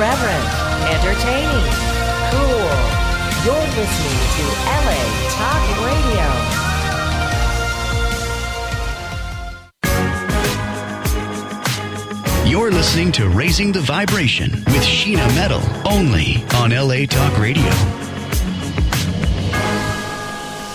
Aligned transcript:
Irreverent, 0.00 0.48
entertaining, 0.88 1.68
cool. 2.32 2.72
You're 3.44 3.68
listening 3.76 4.16
to 4.32 4.44
LA 4.64 5.02
Talk 5.28 5.64
Radio. 5.84 6.26
You're 12.48 12.70
listening 12.70 13.12
to 13.12 13.28
Raising 13.28 13.72
the 13.72 13.80
Vibration 13.80 14.52
with 14.52 14.82
Sheena 14.82 15.28
Metal, 15.34 15.60
only 15.86 16.42
on 16.54 16.70
LA 16.70 17.04
Talk 17.04 17.38
Radio. 17.38 17.70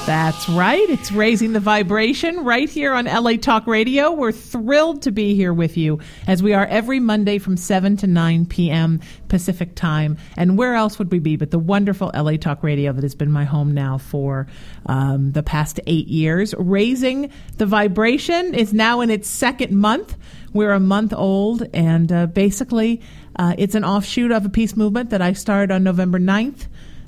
That's 0.06 0.48
right. 0.50 0.88
It's 0.88 1.12
raising 1.12 1.54
the 1.54 1.60
vibration 1.60 2.44
right 2.44 2.70
here 2.70 2.94
on 2.94 3.06
LA 3.06 3.38
Talk 3.38 3.66
Radio. 3.66 4.12
We're 4.12 4.32
thrilled 4.32 5.02
to 5.02 5.12
be 5.12 5.34
here 5.34 5.52
with 5.52 5.78
you 5.78 6.00
as 6.28 6.44
we 6.44 6.54
are 6.54 6.68
every 6.68 7.00
Monday 7.00 7.40
from 7.40 7.58
7 7.58 7.98
to 7.98 8.06
9 8.06 8.46
p.m. 8.46 9.02
Pacific 9.30 9.74
time. 9.74 10.18
And 10.38 10.60
where 10.60 10.76
else 10.76 11.00
would 11.00 11.12
we 11.12 11.18
be 11.18 11.38
but 11.38 11.50
the 11.50 11.58
wonderful 11.58 12.12
LA 12.14 12.38
Talk 12.38 12.62
Radio 12.62 12.94
that 12.94 13.02
has 13.02 13.16
been 13.16 13.32
my 13.32 13.46
home 13.46 13.74
now 13.74 13.98
for 13.98 14.46
um, 14.86 15.32
the 15.32 15.42
past 15.42 15.80
eight 15.88 16.08
years? 16.08 16.54
Raising 16.56 17.32
the 17.58 17.66
vibration 17.66 18.54
is 18.54 18.76
now 18.76 19.02
in 19.02 19.10
its 19.10 19.28
second 19.28 19.76
month. 19.76 20.16
We're 20.54 20.74
a 20.74 20.80
month 20.80 21.14
old, 21.14 21.68
and 21.74 22.12
uh, 22.12 22.28
basically, 22.28 23.02
uh, 23.38 23.56
it's 23.58 23.74
an 23.74 23.84
offshoot 23.84 24.32
of 24.32 24.46
a 24.46 24.50
peace 24.50 24.78
movement 24.78 25.10
that 25.10 25.22
I 25.24 25.34
started 25.34 25.74
on 25.74 25.84
November 25.84 26.20
9th 26.20 26.68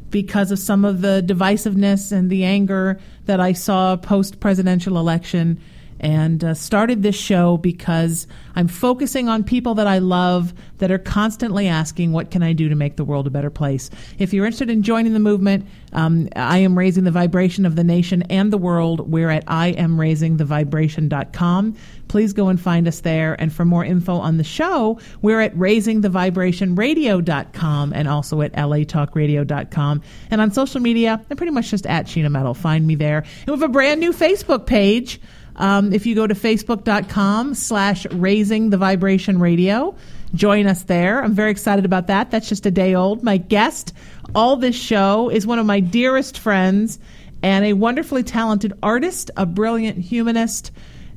because 0.09 0.51
of 0.51 0.59
some 0.59 0.85
of 0.85 1.01
the 1.01 1.23
divisiveness 1.25 2.11
and 2.11 2.29
the 2.29 2.43
anger 2.43 2.99
that 3.25 3.39
I 3.39 3.53
saw 3.53 3.95
post 3.97 4.39
presidential 4.39 4.97
election 4.97 5.61
and 5.99 6.43
uh, 6.43 6.53
started 6.53 7.03
this 7.03 7.15
show 7.15 7.57
because 7.57 8.27
I'm 8.55 8.67
focusing 8.67 9.29
on 9.29 9.43
people 9.43 9.75
that 9.75 9.87
I 9.87 9.99
love 9.99 10.53
that 10.79 10.91
are 10.91 10.97
constantly 10.97 11.67
asking, 11.67 12.11
What 12.11 12.31
can 12.31 12.43
I 12.43 12.51
do 12.53 12.67
to 12.69 12.75
make 12.75 12.95
the 12.95 13.05
world 13.05 13.27
a 13.27 13.29
better 13.29 13.49
place? 13.49 13.89
If 14.17 14.31
you're 14.33 14.45
interested 14.45 14.69
in 14.69 14.83
joining 14.83 15.11
the 15.13 15.19
movement, 15.19 15.67
um, 15.93 16.27
I 16.35 16.57
am 16.59 16.77
raising 16.77 17.03
the 17.03 17.11
vibration 17.11 17.65
of 17.65 17.75
the 17.75 17.83
nation 17.83 18.21
and 18.23 18.53
the 18.53 18.57
world. 18.57 19.11
We're 19.11 19.29
at 19.29 19.45
IamRaisingTheVibration.com. 19.45 21.75
Please 22.07 22.31
go 22.33 22.47
and 22.47 22.59
find 22.59 22.87
us 22.87 23.01
there. 23.01 23.39
And 23.39 23.53
for 23.53 23.65
more 23.65 23.83
info 23.83 24.15
on 24.17 24.37
the 24.37 24.43
show, 24.43 24.99
we're 25.21 25.41
at 25.41 25.53
RaisingTheVibrationRadio.com 25.55 27.93
and 27.93 28.07
also 28.07 28.41
at 28.41 28.53
LATalkRadio.com. 28.53 30.01
And 30.31 30.41
on 30.41 30.51
social 30.51 30.81
media, 30.81 31.23
I'm 31.29 31.37
pretty 31.37 31.51
much 31.51 31.69
just 31.69 31.85
at 31.85 32.07
Sheena 32.07 32.31
Metal. 32.31 32.53
Find 32.53 32.87
me 32.87 32.95
there. 32.95 33.17
And 33.19 33.47
we 33.47 33.53
have 33.53 33.63
a 33.63 33.67
brand 33.67 33.99
new 33.99 34.13
Facebook 34.13 34.65
page. 34.65 35.19
Um, 35.57 35.91
if 35.93 36.05
you 36.05 36.15
go 36.15 36.27
to 36.27 36.35
facebook.com 36.35 37.55
slash 37.55 38.05
raising 38.11 38.69
the 38.69 38.77
vibration 38.77 39.39
radio, 39.39 39.95
join 40.35 40.67
us 40.67 40.83
there. 40.83 41.23
I'm 41.23 41.33
very 41.33 41.51
excited 41.51 41.85
about 41.85 42.07
that. 42.07 42.31
That's 42.31 42.49
just 42.49 42.65
a 42.65 42.71
day 42.71 42.95
old. 42.95 43.23
My 43.23 43.37
guest 43.37 43.93
all 44.35 44.57
this 44.57 44.75
show 44.75 45.29
is 45.29 45.47
one 45.47 45.59
of 45.59 45.65
my 45.65 45.79
dearest 45.79 46.37
friends 46.37 46.99
and 47.41 47.65
a 47.65 47.73
wonderfully 47.73 48.23
talented 48.23 48.73
artist, 48.81 49.31
a 49.37 49.45
brilliant 49.45 49.97
humanist, 49.97 50.71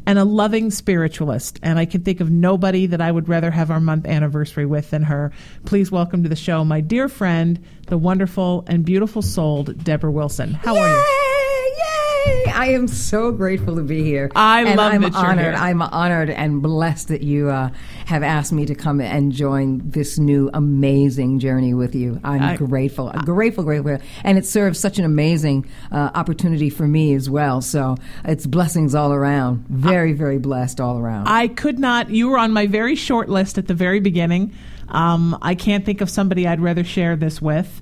and 0.06 0.18
a 0.18 0.24
loving 0.24 0.70
spiritualist. 0.70 1.58
And 1.62 1.78
I 1.78 1.84
can 1.84 2.02
think 2.02 2.20
of 2.20 2.30
nobody 2.30 2.86
that 2.86 3.00
I 3.00 3.10
would 3.10 3.28
rather 3.28 3.50
have 3.50 3.70
our 3.70 3.80
month 3.80 4.06
anniversary 4.06 4.66
with 4.66 4.90
than 4.90 5.02
her. 5.04 5.32
Please 5.66 5.90
welcome 5.90 6.22
to 6.22 6.28
the 6.28 6.36
show 6.36 6.64
my 6.64 6.80
dear 6.80 7.08
friend, 7.08 7.62
the 7.86 7.98
wonderful 7.98 8.64
and 8.66 8.84
beautiful 8.84 9.22
souled 9.22 9.82
Deborah 9.84 10.10
Wilson. 10.10 10.54
How 10.54 10.74
Yay! 10.74 10.80
are 10.80 10.88
you? 10.88 11.39
Yay! 12.26 12.44
I 12.52 12.66
am 12.70 12.88
so 12.88 13.32
grateful 13.32 13.76
to 13.76 13.82
be 13.82 14.02
here. 14.02 14.30
I 14.34 14.62
and 14.64 14.76
love 14.76 14.92
I'm 14.92 15.02
that 15.02 15.12
you're 15.12 15.26
honored. 15.26 15.54
here. 15.54 15.54
I'm 15.54 15.80
honored 15.82 16.30
and 16.30 16.60
blessed 16.62 17.08
that 17.08 17.22
you 17.22 17.48
uh, 17.48 17.70
have 18.06 18.22
asked 18.22 18.52
me 18.52 18.66
to 18.66 18.74
come 18.74 19.00
and 19.00 19.32
join 19.32 19.80
this 19.84 20.18
new 20.18 20.50
amazing 20.52 21.38
journey 21.38 21.74
with 21.74 21.94
you. 21.94 22.20
I'm 22.24 22.42
I- 22.42 22.56
grateful, 22.56 23.10
grateful, 23.24 23.64
grateful, 23.64 23.98
and 24.24 24.36
it 24.38 24.46
serves 24.46 24.78
such 24.78 24.98
an 24.98 25.04
amazing 25.04 25.68
uh, 25.90 26.10
opportunity 26.14 26.70
for 26.70 26.86
me 26.86 27.14
as 27.14 27.30
well. 27.30 27.60
So 27.60 27.96
it's 28.24 28.46
blessings 28.46 28.94
all 28.94 29.12
around. 29.12 29.66
Very, 29.68 30.12
very 30.12 30.38
blessed 30.38 30.80
all 30.80 30.98
around. 30.98 31.28
I 31.28 31.48
could 31.48 31.78
not. 31.78 32.10
You 32.10 32.28
were 32.28 32.38
on 32.38 32.52
my 32.52 32.66
very 32.66 32.94
short 32.96 33.28
list 33.28 33.58
at 33.58 33.68
the 33.68 33.74
very 33.74 34.00
beginning. 34.00 34.52
Um, 34.88 35.38
I 35.40 35.54
can't 35.54 35.84
think 35.86 36.00
of 36.00 36.10
somebody 36.10 36.46
I'd 36.46 36.60
rather 36.60 36.84
share 36.84 37.16
this 37.16 37.40
with. 37.40 37.80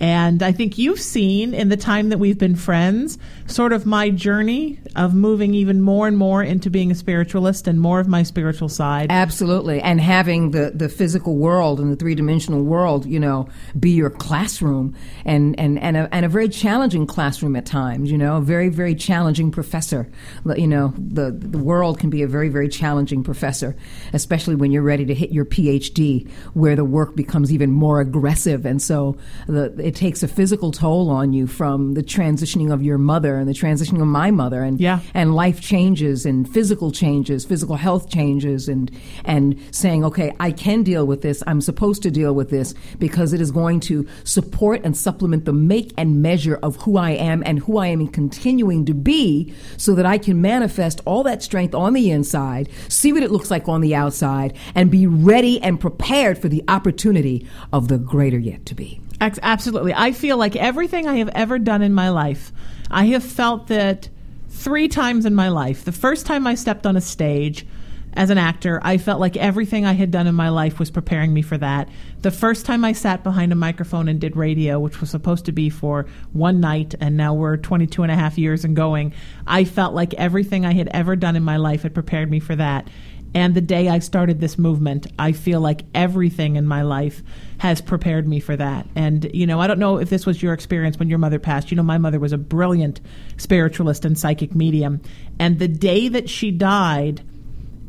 And 0.00 0.44
I 0.44 0.52
think 0.52 0.78
you've 0.78 1.00
seen 1.00 1.54
in 1.54 1.70
the 1.70 1.76
time 1.76 2.10
that 2.10 2.18
we've 2.18 2.38
been 2.38 2.54
friends 2.54 3.18
sort 3.48 3.72
of 3.72 3.86
my 3.86 4.10
journey 4.10 4.78
of 4.94 5.14
moving 5.14 5.54
even 5.54 5.80
more 5.80 6.06
and 6.06 6.16
more 6.16 6.42
into 6.42 6.70
being 6.70 6.90
a 6.90 6.94
spiritualist 6.94 7.66
and 7.66 7.80
more 7.80 7.98
of 7.98 8.06
my 8.06 8.22
spiritual 8.22 8.68
side. 8.68 9.10
Absolutely. 9.10 9.80
And 9.80 10.00
having 10.00 10.50
the, 10.50 10.72
the 10.74 10.88
physical 10.88 11.36
world 11.36 11.80
and 11.80 11.90
the 11.90 11.96
three 11.96 12.14
dimensional 12.14 12.62
world, 12.62 13.06
you 13.06 13.18
know, 13.18 13.48
be 13.78 13.90
your 13.90 14.10
classroom 14.10 14.94
and, 15.24 15.58
and, 15.58 15.78
and, 15.78 15.96
a, 15.96 16.08
and 16.12 16.26
a 16.26 16.28
very 16.28 16.48
challenging 16.48 17.06
classroom 17.06 17.56
at 17.56 17.64
times, 17.64 18.10
you 18.10 18.18
know, 18.18 18.36
a 18.36 18.40
very, 18.40 18.68
very 18.68 18.94
challenging 18.94 19.50
professor. 19.50 20.10
You 20.44 20.66
know, 20.66 20.92
the, 20.98 21.30
the 21.30 21.58
world 21.58 21.98
can 21.98 22.10
be 22.10 22.22
a 22.22 22.28
very, 22.28 22.50
very 22.50 22.68
challenging 22.68 23.24
professor, 23.24 23.76
especially 24.12 24.56
when 24.56 24.72
you're 24.72 24.82
ready 24.82 25.06
to 25.06 25.14
hit 25.14 25.30
your 25.30 25.44
PhD, 25.44 26.30
where 26.52 26.76
the 26.76 26.84
work 26.84 27.16
becomes 27.16 27.52
even 27.52 27.70
more 27.70 28.00
aggressive. 28.00 28.66
And 28.66 28.82
so 28.82 29.16
the, 29.46 29.74
it 29.78 29.94
takes 29.94 30.22
a 30.22 30.28
physical 30.28 30.70
toll 30.70 31.10
on 31.10 31.32
you 31.32 31.46
from 31.46 31.94
the 31.94 32.02
transitioning 32.02 32.72
of 32.72 32.82
your 32.82 32.98
mother 32.98 33.37
and 33.38 33.48
the 33.48 33.52
transitioning 33.52 34.00
of 34.00 34.06
my 34.08 34.30
mother 34.30 34.62
and 34.62 34.80
Yeah. 34.80 35.00
and 35.14 35.34
life 35.34 35.60
changes 35.60 36.26
and 36.26 36.48
physical 36.48 36.90
changes, 36.90 37.44
physical 37.44 37.76
health 37.76 38.08
changes, 38.10 38.68
and 38.68 38.90
and 39.24 39.56
saying, 39.70 40.04
okay, 40.04 40.32
I 40.40 40.50
can 40.52 40.82
deal 40.82 41.06
with 41.06 41.22
this. 41.22 41.42
I'm 41.46 41.60
supposed 41.60 42.02
to 42.02 42.10
deal 42.10 42.34
with 42.34 42.50
this 42.50 42.74
because 42.98 43.32
it 43.32 43.40
is 43.40 43.50
going 43.50 43.80
to 43.80 44.06
support 44.24 44.80
and 44.84 44.96
supplement 44.96 45.44
the 45.44 45.52
make 45.52 45.92
and 45.96 46.22
measure 46.22 46.58
of 46.62 46.76
who 46.76 46.96
I 46.96 47.10
am 47.12 47.42
and 47.46 47.58
who 47.60 47.78
I 47.78 47.88
am 47.88 48.08
continuing 48.08 48.84
to 48.86 48.94
be, 48.94 49.52
so 49.76 49.94
that 49.94 50.06
I 50.06 50.18
can 50.18 50.40
manifest 50.40 51.00
all 51.04 51.22
that 51.24 51.42
strength 51.42 51.74
on 51.74 51.92
the 51.92 52.10
inside, 52.10 52.68
see 52.88 53.12
what 53.12 53.22
it 53.22 53.30
looks 53.30 53.50
like 53.50 53.68
on 53.68 53.80
the 53.80 53.94
outside, 53.94 54.54
and 54.74 54.90
be 54.90 55.06
ready 55.06 55.60
and 55.62 55.78
prepared 55.80 56.38
for 56.38 56.48
the 56.48 56.62
opportunity 56.68 57.46
of 57.72 57.88
the 57.88 57.98
greater 57.98 58.38
yet 58.38 58.64
to 58.66 58.74
be. 58.74 59.00
Absolutely. 59.20 59.92
I 59.94 60.12
feel 60.12 60.36
like 60.36 60.54
everything 60.56 61.06
I 61.06 61.16
have 61.16 61.28
ever 61.30 61.58
done 61.58 61.82
in 61.82 61.92
my 61.92 62.10
life, 62.10 62.52
I 62.90 63.06
have 63.06 63.24
felt 63.24 63.66
that 63.68 64.08
three 64.48 64.88
times 64.88 65.26
in 65.26 65.34
my 65.34 65.48
life. 65.48 65.84
The 65.84 65.92
first 65.92 66.26
time 66.26 66.46
I 66.46 66.54
stepped 66.54 66.86
on 66.86 66.96
a 66.96 67.00
stage 67.00 67.66
as 68.14 68.30
an 68.30 68.38
actor, 68.38 68.80
I 68.82 68.98
felt 68.98 69.20
like 69.20 69.36
everything 69.36 69.84
I 69.84 69.92
had 69.92 70.10
done 70.10 70.26
in 70.26 70.34
my 70.34 70.48
life 70.48 70.78
was 70.78 70.90
preparing 70.90 71.32
me 71.34 71.42
for 71.42 71.58
that. 71.58 71.88
The 72.22 72.30
first 72.30 72.64
time 72.64 72.84
I 72.84 72.92
sat 72.92 73.22
behind 73.22 73.52
a 73.52 73.56
microphone 73.56 74.08
and 74.08 74.20
did 74.20 74.36
radio, 74.36 74.80
which 74.80 75.00
was 75.00 75.10
supposed 75.10 75.44
to 75.44 75.52
be 75.52 75.68
for 75.68 76.06
one 76.32 76.60
night, 76.60 76.94
and 77.00 77.16
now 77.16 77.34
we're 77.34 77.56
22 77.56 78.02
and 78.02 78.10
a 78.10 78.16
half 78.16 78.38
years 78.38 78.64
and 78.64 78.74
going, 78.74 79.12
I 79.46 79.64
felt 79.64 79.94
like 79.94 80.14
everything 80.14 80.64
I 80.64 80.72
had 80.72 80.88
ever 80.92 81.16
done 81.16 81.36
in 81.36 81.42
my 81.44 81.58
life 81.58 81.82
had 81.82 81.94
prepared 81.94 82.30
me 82.30 82.40
for 82.40 82.56
that. 82.56 82.88
And 83.34 83.54
the 83.54 83.60
day 83.60 83.88
I 83.88 83.98
started 83.98 84.40
this 84.40 84.58
movement, 84.58 85.06
I 85.18 85.32
feel 85.32 85.60
like 85.60 85.84
everything 85.94 86.56
in 86.56 86.66
my 86.66 86.82
life 86.82 87.22
has 87.58 87.80
prepared 87.80 88.26
me 88.26 88.40
for 88.40 88.56
that. 88.56 88.86
And, 88.94 89.30
you 89.34 89.46
know, 89.46 89.60
I 89.60 89.66
don't 89.66 89.78
know 89.78 89.98
if 89.98 90.10
this 90.10 90.24
was 90.24 90.42
your 90.42 90.52
experience 90.52 90.98
when 90.98 91.08
your 91.08 91.18
mother 91.18 91.38
passed. 91.38 91.70
You 91.70 91.76
know, 91.76 91.82
my 91.82 91.98
mother 91.98 92.18
was 92.18 92.32
a 92.32 92.38
brilliant 92.38 93.00
spiritualist 93.36 94.04
and 94.04 94.18
psychic 94.18 94.54
medium. 94.54 95.00
And 95.38 95.58
the 95.58 95.68
day 95.68 96.08
that 96.08 96.30
she 96.30 96.50
died, 96.50 97.22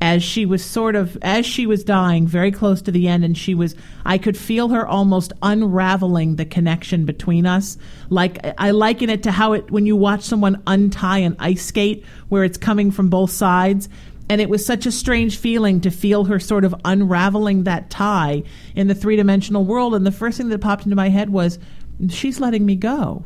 as 0.02 0.24
she 0.24 0.46
was 0.46 0.64
sort 0.64 0.96
of 0.96 1.18
as 1.22 1.46
she 1.46 1.66
was 1.66 1.84
dying 1.84 2.26
very 2.26 2.52
close 2.52 2.82
to 2.82 2.92
the 2.92 3.08
end 3.08 3.24
and 3.24 3.38
she 3.38 3.54
was 3.54 3.76
i 4.06 4.18
could 4.18 4.38
feel 4.38 4.70
her 4.70 4.88
almost 4.88 5.34
unraveling 5.44 6.36
the 6.38 6.46
connection 6.46 7.06
between 7.06 7.46
us 7.46 7.78
like 8.10 8.40
i 8.58 8.72
liken 8.72 9.10
it 9.10 9.24
to 9.24 9.32
how 9.32 9.54
it 9.54 9.70
when 9.72 9.86
you 9.86 9.96
watch 9.96 10.22
someone 10.22 10.62
untie 10.68 11.20
an 11.20 11.36
ice 11.40 11.66
skate 11.66 12.06
where 12.30 12.44
it's 12.44 12.58
coming 12.58 12.92
from 12.92 13.10
both 13.10 13.32
sides 13.32 13.90
and 14.30 14.40
it 14.40 14.50
was 14.50 14.66
such 14.66 14.86
a 14.86 14.92
strange 14.92 15.38
feeling 15.38 15.82
to 15.82 15.90
feel 15.90 16.26
her 16.26 16.40
sort 16.40 16.64
of 16.64 16.76
unraveling 16.86 17.64
that 17.64 17.90
tie 17.90 18.44
in 18.76 18.88
the 18.88 18.96
three-dimensional 18.96 19.66
world 19.66 19.96
and 19.96 20.06
the 20.06 20.12
first 20.12 20.38
thing 20.38 20.50
that 20.50 20.60
popped 20.60 20.84
into 20.84 20.96
my 20.96 21.10
head 21.10 21.30
was 21.30 21.60
she's 22.10 22.40
letting 22.40 22.66
me 22.66 22.76
go 22.76 23.24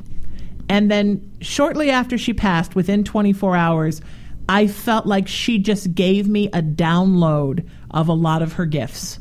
and 0.70 0.90
then 0.90 1.32
shortly 1.42 1.90
after 1.90 2.18
she 2.18 2.34
passed, 2.34 2.76
within 2.76 3.04
24 3.04 3.56
hours, 3.56 4.02
I 4.48 4.68
felt 4.68 5.06
like 5.06 5.28
she 5.28 5.60
just 5.60 5.94
gave 5.94 6.28
me 6.28 6.48
a 6.48 6.62
download 6.62 7.68
of 7.92 8.08
a 8.08 8.14
lot 8.14 8.42
of 8.42 8.54
her 8.54 8.66
gifts. 8.66 9.20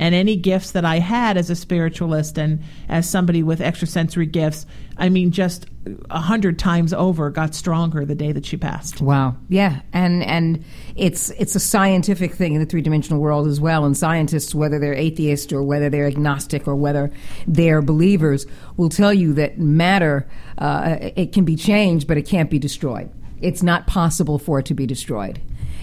And 0.00 0.14
any 0.14 0.34
gifts 0.34 0.70
that 0.72 0.86
I 0.86 0.98
had 0.98 1.36
as 1.36 1.50
a 1.50 1.54
spiritualist 1.54 2.38
and 2.38 2.62
as 2.88 3.08
somebody 3.08 3.42
with 3.42 3.60
extrasensory 3.60 4.24
gifts, 4.24 4.64
I 4.96 5.10
mean, 5.10 5.30
just 5.30 5.66
a 6.08 6.18
hundred 6.18 6.58
times 6.58 6.94
over 6.94 7.28
got 7.28 7.54
stronger 7.54 8.06
the 8.06 8.14
day 8.14 8.32
that 8.32 8.46
she 8.46 8.56
passed. 8.56 9.02
Wow. 9.02 9.36
Yeah, 9.50 9.82
and 9.92 10.22
and 10.24 10.64
it's 10.96 11.28
it's 11.32 11.54
a 11.54 11.60
scientific 11.60 12.32
thing 12.32 12.54
in 12.54 12.60
the 12.60 12.66
three 12.66 12.80
dimensional 12.80 13.20
world 13.20 13.46
as 13.46 13.60
well. 13.60 13.84
And 13.84 13.94
scientists, 13.94 14.54
whether 14.54 14.78
they're 14.78 14.94
atheist 14.94 15.52
or 15.52 15.62
whether 15.62 15.90
they're 15.90 16.06
agnostic 16.06 16.66
or 16.66 16.76
whether 16.76 17.12
they're 17.46 17.82
believers, 17.82 18.46
will 18.78 18.88
tell 18.88 19.12
you 19.12 19.34
that 19.34 19.58
matter 19.58 20.26
uh, 20.56 20.96
it 21.14 21.34
can 21.34 21.44
be 21.44 21.56
changed, 21.56 22.08
but 22.08 22.16
it 22.16 22.22
can't 22.22 22.48
be 22.48 22.58
destroyed. 22.58 23.10
It's 23.42 23.62
not 23.62 23.86
possible 23.86 24.38
for 24.38 24.60
it 24.60 24.64
to 24.66 24.74
be 24.74 24.86
destroyed, 24.86 25.42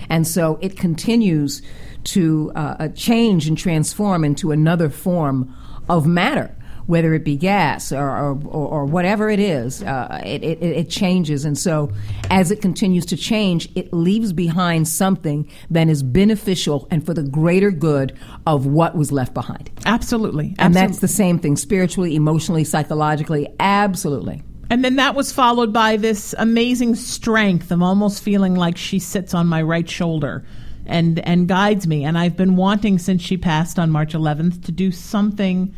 and 0.09 0.27
so 0.27 0.57
it 0.59 0.75
continues 0.75 1.61
to 2.07 2.51
uh, 2.55 2.87
change 2.89 3.47
and 3.47 3.57
transform 3.57 4.23
into 4.23 4.51
another 4.51 4.89
form 4.89 5.55
of 5.89 6.05
matter 6.05 6.53
whether 6.87 7.13
it 7.13 7.23
be 7.23 7.35
gas 7.35 7.91
or, 7.91 8.09
or, 8.09 8.39
or 8.47 8.85
whatever 8.85 9.29
it 9.29 9.39
is, 9.39 9.83
uh, 9.83 10.21
it, 10.25 10.41
it, 10.41 10.63
it, 10.63 10.89
changes. 10.89 11.43
And 11.43 11.57
so, 11.57 11.91
as 12.31 12.49
it 12.49 12.61
continues 12.61 13.05
to 13.07 13.17
change, 13.17 13.69
it 13.75 13.93
leaves 13.93 14.31
behind 14.31 14.87
something 14.87 15.49
that 15.69 15.89
is 15.89 16.01
beneficial 16.01 16.87
and 16.89 17.05
for 17.05 17.13
the 17.13 17.23
greater 17.23 17.71
good 17.71 18.17
of 18.45 18.65
what 18.65 18.95
was 18.95 19.11
left 19.11 19.33
behind. 19.33 19.69
Absolutely. 19.85 20.55
And 20.57 20.73
that's 20.73 20.99
the 20.99 21.09
same 21.09 21.39
thing 21.39 21.57
spiritually, 21.57 22.15
emotionally, 22.15 22.63
psychologically. 22.63 23.53
Absolutely. 23.59 24.43
And 24.69 24.83
then 24.83 24.95
that 24.95 25.13
was 25.13 25.31
followed 25.31 25.71
by 25.71 25.97
this 25.97 26.33
amazing 26.37 26.95
strength 26.95 27.71
of 27.71 27.81
almost 27.81 28.23
feeling 28.23 28.55
like 28.55 28.77
she 28.77 28.99
sits 28.99 29.33
on 29.33 29.47
my 29.47 29.61
right 29.61 29.89
shoulder 29.89 30.45
and 30.87 31.19
and 31.19 31.47
guides 31.47 31.85
me. 31.85 32.03
And 32.03 32.17
I've 32.17 32.35
been 32.35 32.55
wanting 32.55 32.97
since 32.97 33.21
she 33.21 33.37
passed 33.37 33.77
on 33.77 33.91
March 33.91 34.13
11th 34.13 34.65
to 34.65 34.71
do 34.71 34.91
something 34.91 35.73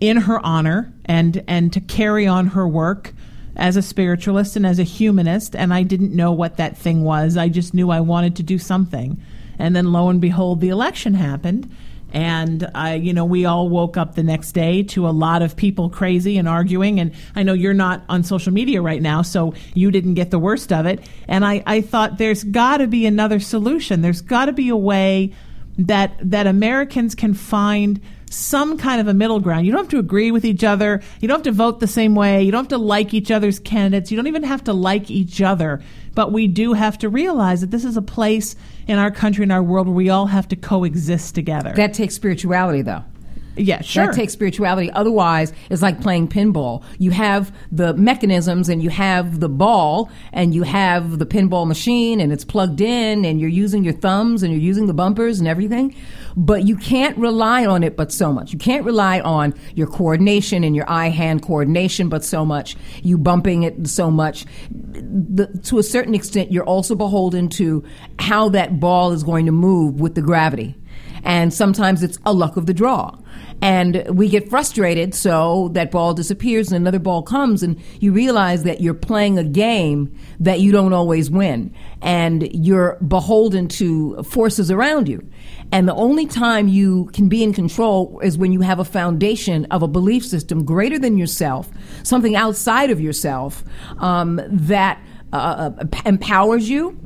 in 0.00 0.18
her 0.18 0.44
honor 0.44 0.92
and 1.06 1.42
and 1.48 1.72
to 1.72 1.80
carry 1.80 2.26
on 2.26 2.48
her 2.48 2.68
work 2.68 3.12
as 3.56 3.76
a 3.76 3.82
spiritualist 3.82 4.56
and 4.56 4.66
as 4.66 4.78
a 4.78 4.82
humanist 4.84 5.54
and 5.54 5.72
I 5.72 5.82
didn't 5.82 6.14
know 6.14 6.32
what 6.32 6.56
that 6.58 6.76
thing 6.76 7.04
was. 7.04 7.36
I 7.36 7.48
just 7.48 7.74
knew 7.74 7.90
I 7.90 8.00
wanted 8.00 8.36
to 8.36 8.42
do 8.42 8.58
something. 8.58 9.20
And 9.58 9.74
then 9.74 9.92
lo 9.92 10.08
and 10.08 10.20
behold 10.20 10.60
the 10.60 10.68
election 10.68 11.14
happened 11.14 11.74
and 12.14 12.70
I 12.74 12.94
you 12.94 13.12
know 13.12 13.24
we 13.24 13.44
all 13.44 13.68
woke 13.68 13.96
up 13.96 14.14
the 14.14 14.22
next 14.22 14.52
day 14.52 14.82
to 14.84 15.06
a 15.06 15.10
lot 15.10 15.42
of 15.42 15.56
people 15.56 15.90
crazy 15.90 16.38
and 16.38 16.48
arguing 16.48 17.00
and 17.00 17.12
I 17.34 17.42
know 17.42 17.52
you're 17.52 17.74
not 17.74 18.04
on 18.08 18.22
social 18.22 18.52
media 18.52 18.80
right 18.80 19.02
now 19.02 19.22
so 19.22 19.52
you 19.74 19.90
didn't 19.90 20.14
get 20.14 20.30
the 20.30 20.38
worst 20.38 20.72
of 20.72 20.86
it 20.86 21.00
and 21.28 21.44
I 21.44 21.62
I 21.66 21.80
thought 21.80 22.18
there's 22.18 22.44
got 22.44 22.78
to 22.78 22.86
be 22.86 23.04
another 23.04 23.40
solution. 23.40 24.00
There's 24.00 24.22
got 24.22 24.46
to 24.46 24.52
be 24.52 24.68
a 24.68 24.76
way 24.76 25.32
that 25.76 26.16
that 26.22 26.46
Americans 26.46 27.14
can 27.14 27.34
find 27.34 28.00
some 28.34 28.76
kind 28.76 29.00
of 29.00 29.08
a 29.08 29.14
middle 29.14 29.40
ground. 29.40 29.66
You 29.66 29.72
don't 29.72 29.82
have 29.82 29.90
to 29.90 29.98
agree 29.98 30.30
with 30.30 30.44
each 30.44 30.64
other. 30.64 31.00
You 31.20 31.28
don't 31.28 31.38
have 31.38 31.44
to 31.44 31.52
vote 31.52 31.80
the 31.80 31.86
same 31.86 32.14
way. 32.14 32.42
You 32.42 32.52
don't 32.52 32.64
have 32.64 32.68
to 32.68 32.78
like 32.78 33.14
each 33.14 33.30
other's 33.30 33.58
candidates. 33.58 34.10
You 34.10 34.16
don't 34.16 34.26
even 34.26 34.42
have 34.42 34.64
to 34.64 34.72
like 34.72 35.10
each 35.10 35.40
other. 35.40 35.80
But 36.14 36.32
we 36.32 36.46
do 36.46 36.72
have 36.74 36.98
to 36.98 37.08
realize 37.08 37.60
that 37.60 37.70
this 37.70 37.84
is 37.84 37.96
a 37.96 38.02
place 38.02 38.56
in 38.86 38.98
our 38.98 39.10
country 39.10 39.42
and 39.42 39.52
our 39.52 39.62
world 39.62 39.86
where 39.86 39.96
we 39.96 40.10
all 40.10 40.26
have 40.26 40.48
to 40.48 40.56
coexist 40.56 41.34
together. 41.34 41.72
That 41.74 41.94
takes 41.94 42.14
spirituality, 42.14 42.82
though. 42.82 43.04
Yeah, 43.56 43.82
sure. 43.82 44.06
That 44.06 44.14
takes 44.14 44.32
spirituality. 44.32 44.90
Otherwise, 44.92 45.52
it's 45.70 45.82
like 45.82 46.00
playing 46.00 46.28
pinball. 46.28 46.82
You 46.98 47.10
have 47.12 47.54
the 47.70 47.94
mechanisms 47.94 48.68
and 48.68 48.82
you 48.82 48.90
have 48.90 49.40
the 49.40 49.48
ball 49.48 50.10
and 50.32 50.54
you 50.54 50.62
have 50.64 51.18
the 51.18 51.26
pinball 51.26 51.66
machine 51.66 52.20
and 52.20 52.32
it's 52.32 52.44
plugged 52.44 52.80
in 52.80 53.24
and 53.24 53.40
you're 53.40 53.48
using 53.50 53.84
your 53.84 53.92
thumbs 53.92 54.42
and 54.42 54.52
you're 54.52 54.62
using 54.62 54.86
the 54.86 54.94
bumpers 54.94 55.38
and 55.38 55.46
everything. 55.46 55.94
But 56.36 56.64
you 56.64 56.76
can't 56.76 57.16
rely 57.16 57.64
on 57.64 57.84
it 57.84 57.96
but 57.96 58.10
so 58.10 58.32
much. 58.32 58.52
You 58.52 58.58
can't 58.58 58.84
rely 58.84 59.20
on 59.20 59.54
your 59.74 59.86
coordination 59.86 60.64
and 60.64 60.74
your 60.74 60.90
eye 60.90 61.10
hand 61.10 61.42
coordination 61.42 62.08
but 62.08 62.24
so 62.24 62.44
much. 62.44 62.76
You 63.02 63.18
bumping 63.18 63.62
it 63.62 63.86
so 63.86 64.10
much. 64.10 64.46
The, 64.70 65.46
to 65.64 65.78
a 65.78 65.82
certain 65.82 66.14
extent, 66.14 66.50
you're 66.50 66.64
also 66.64 66.94
beholden 66.94 67.48
to 67.50 67.84
how 68.18 68.48
that 68.50 68.80
ball 68.80 69.12
is 69.12 69.22
going 69.22 69.46
to 69.46 69.52
move 69.52 70.00
with 70.00 70.14
the 70.14 70.22
gravity. 70.22 70.74
And 71.24 71.52
sometimes 71.52 72.02
it's 72.02 72.18
a 72.24 72.32
luck 72.32 72.56
of 72.56 72.66
the 72.66 72.74
draw. 72.74 73.18
And 73.60 74.04
we 74.08 74.28
get 74.28 74.50
frustrated 74.50 75.14
so 75.14 75.68
that 75.72 75.90
ball 75.90 76.12
disappears 76.12 76.68
and 76.68 76.76
another 76.76 76.98
ball 76.98 77.22
comes 77.22 77.62
and 77.62 77.80
you 77.98 78.12
realize 78.12 78.62
that 78.64 78.80
you're 78.80 78.94
playing 78.94 79.38
a 79.38 79.44
game 79.44 80.14
that 80.38 80.60
you 80.60 80.70
don't 80.70 80.92
always 80.92 81.30
win. 81.30 81.74
And 82.02 82.48
you're 82.54 82.98
beholden 83.08 83.68
to 83.68 84.22
forces 84.22 84.70
around 84.70 85.08
you. 85.08 85.26
And 85.72 85.88
the 85.88 85.94
only 85.94 86.26
time 86.26 86.68
you 86.68 87.06
can 87.14 87.28
be 87.28 87.42
in 87.42 87.52
control 87.52 88.20
is 88.22 88.36
when 88.36 88.52
you 88.52 88.60
have 88.60 88.78
a 88.78 88.84
foundation 88.84 89.64
of 89.66 89.82
a 89.82 89.88
belief 89.88 90.24
system 90.24 90.64
greater 90.64 90.98
than 90.98 91.16
yourself 91.18 91.70
something 92.02 92.36
outside 92.36 92.90
of 92.90 93.00
yourself 93.00 93.64
um, 93.98 94.40
that 94.46 95.00
uh, 95.32 95.70
uh 95.80 95.86
empowers 96.06 96.68
you 96.68 96.98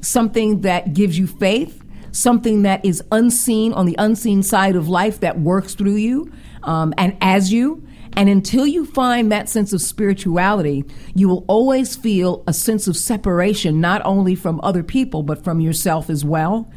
something 0.00 0.60
that 0.62 0.94
gives 0.94 1.18
you 1.18 1.26
faith 1.26 1.83
something 2.14 2.62
that 2.62 2.84
is 2.84 3.02
unseen 3.10 3.72
on 3.72 3.86
the 3.86 3.96
unseen 3.98 4.42
side 4.42 4.76
of 4.76 4.88
life 4.88 5.20
that 5.20 5.40
works 5.40 5.74
through 5.74 5.96
you 5.96 6.32
um, 6.62 6.94
and 6.96 7.16
as 7.20 7.52
you. 7.52 7.86
And 8.16 8.28
until 8.28 8.64
you 8.64 8.86
find 8.86 9.32
that 9.32 9.48
sense 9.48 9.72
of 9.72 9.82
spirituality, 9.82 10.84
you 11.16 11.28
will 11.28 11.44
always 11.48 11.96
feel 11.96 12.44
a 12.46 12.52
sense 12.52 12.86
of 12.86 12.96
separation, 12.96 13.80
not 13.80 14.02
only 14.04 14.36
from 14.36 14.60
other 14.62 14.84
people, 14.84 15.24
but 15.24 15.42
from 15.42 15.60
yourself 15.60 16.08
as 16.08 16.24
well. 16.24 16.70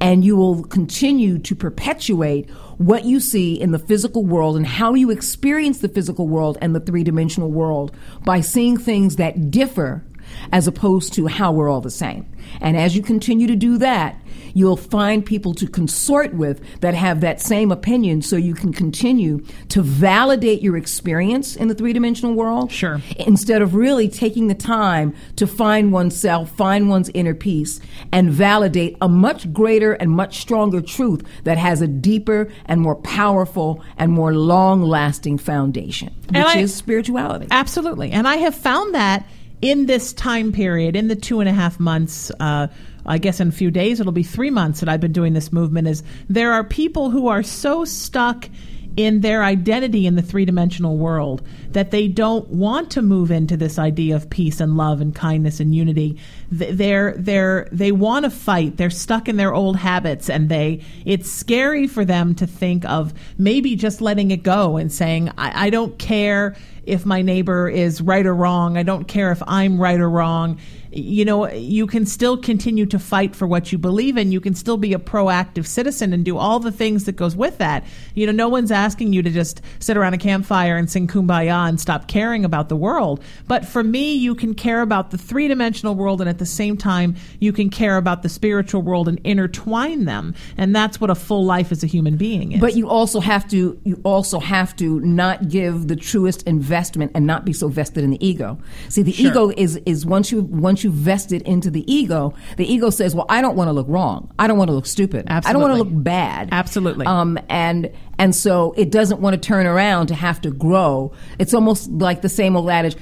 And 0.00 0.24
you 0.24 0.34
will 0.34 0.64
continue 0.64 1.38
to 1.38 1.54
perpetuate 1.54 2.50
what 2.78 3.04
you 3.04 3.20
see 3.20 3.60
in 3.60 3.70
the 3.70 3.78
physical 3.78 4.24
world 4.24 4.56
and 4.56 4.66
how 4.66 4.94
you 4.94 5.10
experience 5.10 5.78
the 5.78 5.88
physical 5.88 6.26
world 6.26 6.58
and 6.60 6.74
the 6.74 6.80
three 6.80 7.04
dimensional 7.04 7.52
world 7.52 7.94
by 8.24 8.40
seeing 8.40 8.76
things 8.76 9.14
that 9.16 9.52
differ 9.52 10.04
as 10.52 10.66
opposed 10.66 11.12
to 11.14 11.26
how 11.26 11.52
we're 11.52 11.68
all 11.68 11.80
the 11.80 11.90
same. 11.90 12.26
And 12.60 12.76
as 12.76 12.96
you 12.96 13.02
continue 13.02 13.46
to 13.46 13.56
do 13.56 13.78
that, 13.78 14.20
you'll 14.54 14.76
find 14.76 15.24
people 15.24 15.54
to 15.54 15.66
consort 15.66 16.34
with 16.34 16.60
that 16.80 16.94
have 16.94 17.20
that 17.20 17.40
same 17.40 17.70
opinion 17.70 18.22
so 18.22 18.36
you 18.36 18.54
can 18.54 18.72
continue 18.72 19.44
to 19.68 19.82
validate 19.82 20.62
your 20.62 20.76
experience 20.76 21.56
in 21.56 21.68
the 21.68 21.74
three 21.74 21.92
dimensional 21.92 22.34
world. 22.34 22.70
Sure. 22.70 23.00
Instead 23.18 23.62
of 23.62 23.74
really 23.74 24.08
taking 24.08 24.48
the 24.48 24.54
time 24.54 25.14
to 25.36 25.46
find 25.46 25.92
oneself, 25.92 26.50
find 26.50 26.88
one's 26.88 27.10
inner 27.10 27.34
peace, 27.34 27.80
and 28.12 28.30
validate 28.30 28.96
a 29.00 29.08
much 29.08 29.52
greater 29.52 29.92
and 29.94 30.10
much 30.10 30.40
stronger 30.40 30.80
truth 30.80 31.22
that 31.44 31.58
has 31.58 31.80
a 31.80 31.86
deeper 31.86 32.50
and 32.66 32.80
more 32.80 32.96
powerful 32.96 33.82
and 33.98 34.12
more 34.12 34.34
long 34.34 34.82
lasting 34.82 35.38
foundation, 35.38 36.14
which 36.28 36.44
I, 36.44 36.58
is 36.58 36.74
spirituality. 36.74 37.46
Absolutely. 37.50 38.10
And 38.10 38.26
I 38.26 38.36
have 38.36 38.54
found 38.54 38.94
that 38.94 39.26
in 39.62 39.86
this 39.86 40.12
time 40.12 40.52
period, 40.52 40.96
in 40.96 41.08
the 41.08 41.16
two 41.16 41.40
and 41.40 41.48
a 41.48 41.52
half 41.52 41.78
months, 41.78 42.30
uh, 42.40 42.68
I 43.10 43.18
guess 43.18 43.40
in 43.40 43.48
a 43.48 43.52
few 43.52 43.70
days 43.70 44.00
it'll 44.00 44.12
be 44.12 44.22
three 44.22 44.50
months 44.50 44.80
that 44.80 44.88
I've 44.88 45.00
been 45.00 45.12
doing 45.12 45.32
this 45.32 45.52
movement, 45.52 45.88
is 45.88 46.02
there 46.28 46.52
are 46.52 46.64
people 46.64 47.10
who 47.10 47.28
are 47.28 47.42
so 47.42 47.84
stuck 47.84 48.48
in 48.96 49.20
their 49.20 49.44
identity 49.44 50.06
in 50.06 50.16
the 50.16 50.22
three 50.22 50.44
dimensional 50.44 50.96
world 50.96 51.46
that 51.70 51.92
they 51.92 52.08
don't 52.08 52.48
want 52.48 52.90
to 52.90 53.00
move 53.02 53.30
into 53.30 53.56
this 53.56 53.78
idea 53.78 54.16
of 54.16 54.28
peace 54.28 54.60
and 54.60 54.76
love 54.76 55.00
and 55.00 55.14
kindness 55.14 55.60
and 55.60 55.74
unity. 55.74 56.18
They're 56.50 57.14
they're 57.16 57.68
they 57.70 57.92
want 57.92 58.24
to 58.24 58.30
fight. 58.30 58.76
They're 58.76 58.90
stuck 58.90 59.28
in 59.28 59.36
their 59.36 59.54
old 59.54 59.76
habits, 59.76 60.28
and 60.28 60.48
they 60.48 60.82
it's 61.04 61.30
scary 61.30 61.86
for 61.86 62.04
them 62.04 62.34
to 62.36 62.46
think 62.46 62.84
of 62.84 63.14
maybe 63.38 63.76
just 63.76 64.00
letting 64.00 64.32
it 64.32 64.42
go 64.42 64.76
and 64.76 64.92
saying 64.92 65.30
I, 65.38 65.66
I 65.66 65.70
don't 65.70 65.98
care 65.98 66.56
if 66.84 67.06
my 67.06 67.22
neighbor 67.22 67.68
is 67.68 68.00
right 68.00 68.26
or 68.26 68.34
wrong. 68.34 68.76
I 68.76 68.82
don't 68.82 69.06
care 69.06 69.30
if 69.30 69.42
I'm 69.46 69.80
right 69.80 70.00
or 70.00 70.10
wrong 70.10 70.58
you 70.92 71.24
know, 71.24 71.48
you 71.48 71.86
can 71.86 72.04
still 72.04 72.36
continue 72.36 72.86
to 72.86 72.98
fight 72.98 73.36
for 73.36 73.46
what 73.46 73.70
you 73.70 73.78
believe 73.78 74.16
in. 74.16 74.32
You 74.32 74.40
can 74.40 74.54
still 74.54 74.76
be 74.76 74.92
a 74.92 74.98
proactive 74.98 75.66
citizen 75.66 76.12
and 76.12 76.24
do 76.24 76.36
all 76.36 76.58
the 76.58 76.72
things 76.72 77.04
that 77.04 77.12
goes 77.12 77.36
with 77.36 77.58
that. 77.58 77.84
You 78.14 78.26
know, 78.26 78.32
no 78.32 78.48
one's 78.48 78.72
asking 78.72 79.12
you 79.12 79.22
to 79.22 79.30
just 79.30 79.60
sit 79.78 79.96
around 79.96 80.14
a 80.14 80.18
campfire 80.18 80.76
and 80.76 80.90
sing 80.90 81.06
kumbaya 81.06 81.68
and 81.68 81.80
stop 81.80 82.08
caring 82.08 82.44
about 82.44 82.68
the 82.68 82.76
world. 82.76 83.22
But 83.46 83.64
for 83.64 83.84
me, 83.84 84.14
you 84.14 84.34
can 84.34 84.54
care 84.54 84.82
about 84.82 85.10
the 85.10 85.18
three 85.18 85.46
dimensional 85.46 85.94
world 85.94 86.20
and 86.20 86.28
at 86.28 86.38
the 86.38 86.46
same 86.46 86.76
time, 86.76 87.14
you 87.38 87.52
can 87.52 87.70
care 87.70 87.96
about 87.96 88.22
the 88.22 88.28
spiritual 88.28 88.82
world 88.82 89.08
and 89.08 89.20
intertwine 89.22 90.06
them. 90.06 90.34
And 90.56 90.74
that's 90.74 91.00
what 91.00 91.10
a 91.10 91.14
full 91.14 91.44
life 91.44 91.70
as 91.70 91.84
a 91.84 91.86
human 91.86 92.16
being 92.16 92.52
is. 92.52 92.60
But 92.60 92.74
you 92.76 92.88
also 92.88 93.20
have 93.20 93.48
to, 93.50 93.80
you 93.84 94.00
also 94.04 94.40
have 94.40 94.74
to 94.76 95.00
not 95.00 95.48
give 95.48 95.86
the 95.88 95.96
truest 95.96 96.42
investment 96.44 97.12
and 97.14 97.26
not 97.26 97.44
be 97.44 97.52
so 97.52 97.68
vested 97.68 98.02
in 98.02 98.10
the 98.10 98.26
ego. 98.26 98.58
See, 98.88 99.02
the 99.02 99.12
sure. 99.12 99.30
ego 99.30 99.52
is, 99.56 99.76
is 99.86 100.04
once 100.04 100.32
you, 100.32 100.42
once 100.42 100.79
once 100.80 100.84
you 100.84 100.90
vest 100.90 101.32
it 101.32 101.42
into 101.42 101.70
the 101.70 101.84
ego, 101.92 102.32
the 102.56 102.64
ego 102.64 102.88
says, 102.90 103.14
"Well, 103.14 103.26
I 103.28 103.42
don't 103.42 103.54
want 103.56 103.68
to 103.68 103.72
look 103.72 103.86
wrong. 103.88 104.30
I 104.38 104.46
don't 104.46 104.56
want 104.56 104.68
to 104.68 104.74
look 104.74 104.86
stupid. 104.86 105.26
Absolutely. 105.28 105.48
I 105.48 105.52
don't 105.52 105.62
want 105.62 105.74
to 105.74 105.94
look 105.94 106.04
bad. 106.04 106.48
Absolutely. 106.52 107.06
Um, 107.06 107.38
and 107.50 107.90
and 108.20 108.36
so 108.36 108.74
it 108.76 108.90
doesn't 108.90 109.22
want 109.22 109.32
to 109.32 109.40
turn 109.40 109.64
around 109.64 110.08
to 110.08 110.14
have 110.14 110.42
to 110.42 110.50
grow. 110.50 111.10
It's 111.38 111.54
almost 111.54 111.90
like 111.90 112.20
the 112.20 112.28
same 112.28 112.54
old 112.54 112.68
adage 112.68 112.94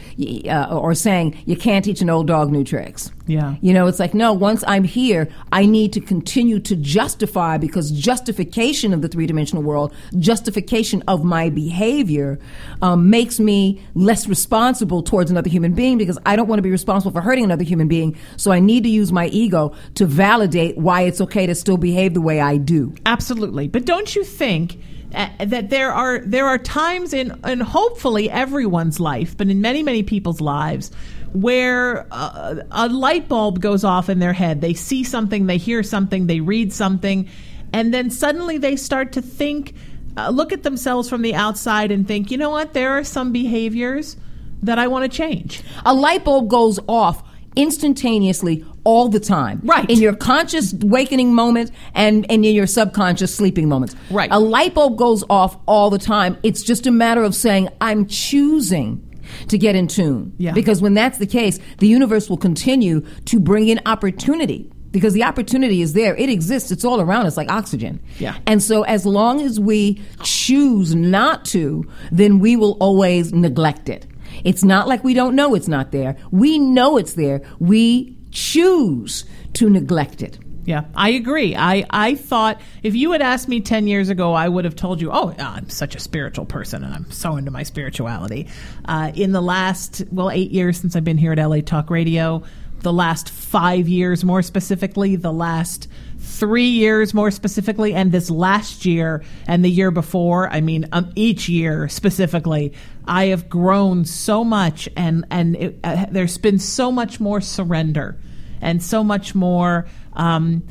uh, 0.47 0.69
or 0.71 0.95
saying, 0.95 1.37
you 1.45 1.57
can't 1.57 1.85
teach 1.85 2.01
an 2.01 2.09
old 2.09 2.29
dog 2.29 2.53
new 2.53 2.63
tricks. 2.63 3.11
Yeah. 3.27 3.57
You 3.61 3.75
know, 3.75 3.89
it's 3.89 3.99
like, 3.99 4.15
no, 4.15 4.33
once 4.33 4.63
I'm 4.69 4.85
here, 4.85 5.29
I 5.51 5.67
need 5.67 5.93
to 5.95 6.01
continue 6.01 6.61
to 6.61 6.77
justify 6.77 7.59
because 7.59 7.91
justification 7.91 8.95
of 8.95 9.03
the 9.03 9.09
three 9.09 9.27
dimensional 9.27 9.65
world, 9.65 9.93
justification 10.21 11.03
of 11.09 11.25
my 11.25 11.51
behavior, 11.51 12.39
um, 12.81 13.11
makes 13.11 13.41
me 13.41 13.83
less 13.97 14.29
responsible 14.29 15.03
towards 15.03 15.33
another 15.33 15.51
human 15.51 15.73
being 15.73 15.99
because 15.99 16.17
I 16.27 16.37
don't 16.37 16.47
want 16.47 16.59
to 16.59 16.63
be 16.63 16.71
responsible 16.71 17.11
for 17.11 17.23
hurting 17.23 17.43
another 17.43 17.65
human 17.65 17.89
being. 17.89 18.17
So 18.37 18.53
I 18.53 18.61
need 18.61 18.85
to 18.85 18.89
use 18.89 19.11
my 19.11 19.27
ego 19.27 19.75
to 19.97 20.07
validate 20.07 20.79
why 20.79 21.03
it's 21.03 21.21
okay 21.23 21.45
to 21.47 21.57
still 21.57 21.77
behave 21.77 22.15
the 22.15 22.21
way 22.21 22.41
I 22.41 22.57
do. 22.57 22.95
Absolutely. 23.05 23.67
But 23.67 23.85
don't 23.85 24.15
you 24.15 24.23
think? 24.23 24.79
Uh, 25.15 25.29
that 25.47 25.71
there 25.71 25.91
are 25.91 26.19
there 26.19 26.47
are 26.47 26.59
times 26.59 27.15
in 27.15 27.39
and 27.43 27.63
hopefully 27.63 28.31
everyone's 28.31 29.01
life, 29.01 29.37
but 29.37 29.49
in 29.49 29.61
many 29.63 29.83
many 29.83 30.03
people's 30.03 30.41
lives 30.41 30.91
where 31.33 32.07
uh, 32.11 32.57
a 32.71 32.89
light 32.89 33.29
bulb 33.29 33.61
goes 33.61 33.85
off 33.85 34.09
in 34.09 34.19
their 34.19 34.33
head. 34.33 34.61
They 34.61 34.75
see 34.75 35.05
something, 35.05 35.47
they 35.47 35.57
hear 35.57 35.83
something, 35.83 36.27
they 36.27 36.41
read 36.41 36.73
something, 36.73 37.29
and 37.73 37.93
then 37.93 38.11
suddenly 38.11 38.59
they 38.59 38.77
start 38.77 39.13
to 39.13 39.23
think 39.23 39.75
uh, 40.17 40.31
look 40.31 40.53
at 40.53 40.63
themselves 40.63 41.09
from 41.09 41.23
the 41.23 41.35
outside 41.35 41.91
and 41.91 42.07
think, 42.07 42.31
you 42.31 42.37
know 42.37 42.51
what, 42.51 42.73
there 42.73 42.99
are 42.99 43.05
some 43.05 43.33
behaviors 43.33 44.17
that 44.63 44.79
I 44.79 44.89
want 44.89 45.11
to 45.11 45.17
change. 45.17 45.63
A 45.87 45.95
light 45.95 46.25
bulb 46.25 46.49
goes 46.49 46.81
off 46.89 47.23
instantaneously 47.59 48.65
all 48.85 49.09
the 49.09 49.21
time. 49.21 49.61
Right. 49.65 49.91
In 49.91 49.99
your 49.99 50.15
conscious 50.15 50.73
awakening 50.73 51.35
moments 51.35 51.73
and, 51.95 52.25
and 52.31 52.45
in 52.45 52.55
your 52.55 52.67
subconscious 52.67 53.35
sleeping 53.35 53.69
moments. 53.69 53.95
Right. 54.11 54.31
A 54.33 54.39
light 54.39 54.75
bulb 54.75 54.97
goes 54.97 55.25
off 55.29 55.59
all 55.67 55.91
the 55.91 55.99
time. 55.99 56.39
It's 56.43 56.63
just 56.63 56.87
a 56.87 56.91
matter 56.91 57.23
of 57.23 57.35
saying, 57.35 57.69
I'm 57.83 58.07
choosing 58.07 59.05
to 59.49 59.59
get 59.59 59.77
in 59.77 59.89
tune. 59.89 60.33
Yeah. 60.39 60.53
Because 60.53 60.81
when 60.81 60.95
that's 60.95 61.19
the 61.19 61.27
case, 61.27 61.59
the 61.79 61.89
universe 61.89 62.31
will 62.31 62.39
continue 62.39 63.05
to 63.27 63.41
bring 63.41 63.69
in 63.69 63.81
opportunity. 63.85 64.71
Because 64.91 65.13
the 65.13 65.25
opportunity 65.25 65.83
is 65.83 65.93
there. 65.93 66.17
It 66.17 66.31
exists. 66.31 66.71
It's 66.71 66.83
all 66.83 66.99
around 66.99 67.27
us 67.27 67.37
like 67.37 67.51
oxygen. 67.51 68.01
Yeah. 68.19 68.39
And 68.47 68.63
so 68.63 68.85
as 68.85 69.05
long 69.05 69.43
as 69.43 69.61
we 69.61 70.01
choose 70.23 70.95
not 70.95 71.45
to, 71.47 71.85
then 72.11 72.39
we 72.39 72.57
will 72.57 72.79
always 72.81 73.35
neglect 73.35 73.91
it. 73.91 74.07
It's 74.45 74.65
not 74.65 74.89
like 74.89 75.05
we 75.05 75.15
don't 75.15 75.35
know 75.35 75.55
it's 75.55 75.69
not 75.69 75.93
there. 75.93 76.17
We 76.31 76.59
know 76.59 76.97
it's 76.97 77.15
there. 77.15 77.43
We 77.59 78.17
choose 78.31 79.25
to 79.55 79.71
neglect 79.71 80.23
it. 80.23 80.39
Yeah, 80.65 80.85
I 80.95 81.11
agree. 81.11 81.57
I, 81.57 81.87
I 81.89 82.15
thought 82.15 82.61
if 82.83 82.95
you 82.95 83.13
had 83.13 83.23
asked 83.23 83.49
me 83.49 83.63
10 83.63 83.87
years 83.87 84.11
ago, 84.11 84.35
I 84.35 84.47
would 84.47 84.67
have 84.67 84.77
told 84.77 85.01
you, 85.01 85.11
oh, 85.11 85.35
I'm 85.39 85.71
such 85.71 85.95
a 85.95 85.99
spiritual 85.99 86.45
person 86.45 86.85
and 86.85 86.95
I'm 86.95 87.11
so 87.11 87.37
into 87.37 87.51
my 87.51 87.63
spirituality. 87.63 88.49
Uh, 88.85 89.11
in 89.15 89.33
the 89.33 89.41
last, 89.41 90.03
well, 90.13 90.31
eight 90.31 90.51
years 90.51 90.79
since 90.79 90.95
I've 90.95 91.05
been 91.05 91.17
here 91.17 91.33
at 91.33 91.39
LA 91.39 91.63
Talk 91.63 91.89
Radio, 91.89 92.43
the 92.81 92.93
last 92.93 93.31
five 93.31 93.89
years 93.89 94.25
more 94.25 94.43
specifically, 94.43 95.17
the 95.17 95.33
last 95.33 95.89
three 96.29 96.69
years 96.69 97.15
more 97.15 97.31
specifically, 97.31 97.95
and 97.95 98.13
this 98.13 98.31
last 98.31 98.85
year 98.85 99.23
and 99.47 99.65
the 99.65 99.71
year 99.71 99.91
before, 99.91 100.49
I 100.51 100.61
mean, 100.61 100.89
um, 100.93 101.11
each 101.17 101.49
year 101.49 101.89
specifically, 101.89 102.73
I 103.07 103.27
have 103.27 103.49
grown 103.49 104.05
so 104.05 104.45
much 104.45 104.89
and, 104.97 105.25
and 105.31 105.57
it, 105.57 105.81
uh, 105.83 106.07
there's 106.11 106.39
been 106.39 106.59
so 106.59 106.93
much 106.93 107.21
more 107.21 107.41
surrender 107.41 108.19
and 108.61 108.83
so 108.83 109.03
much 109.03 109.35
more 109.35 109.87
um, 110.15 110.63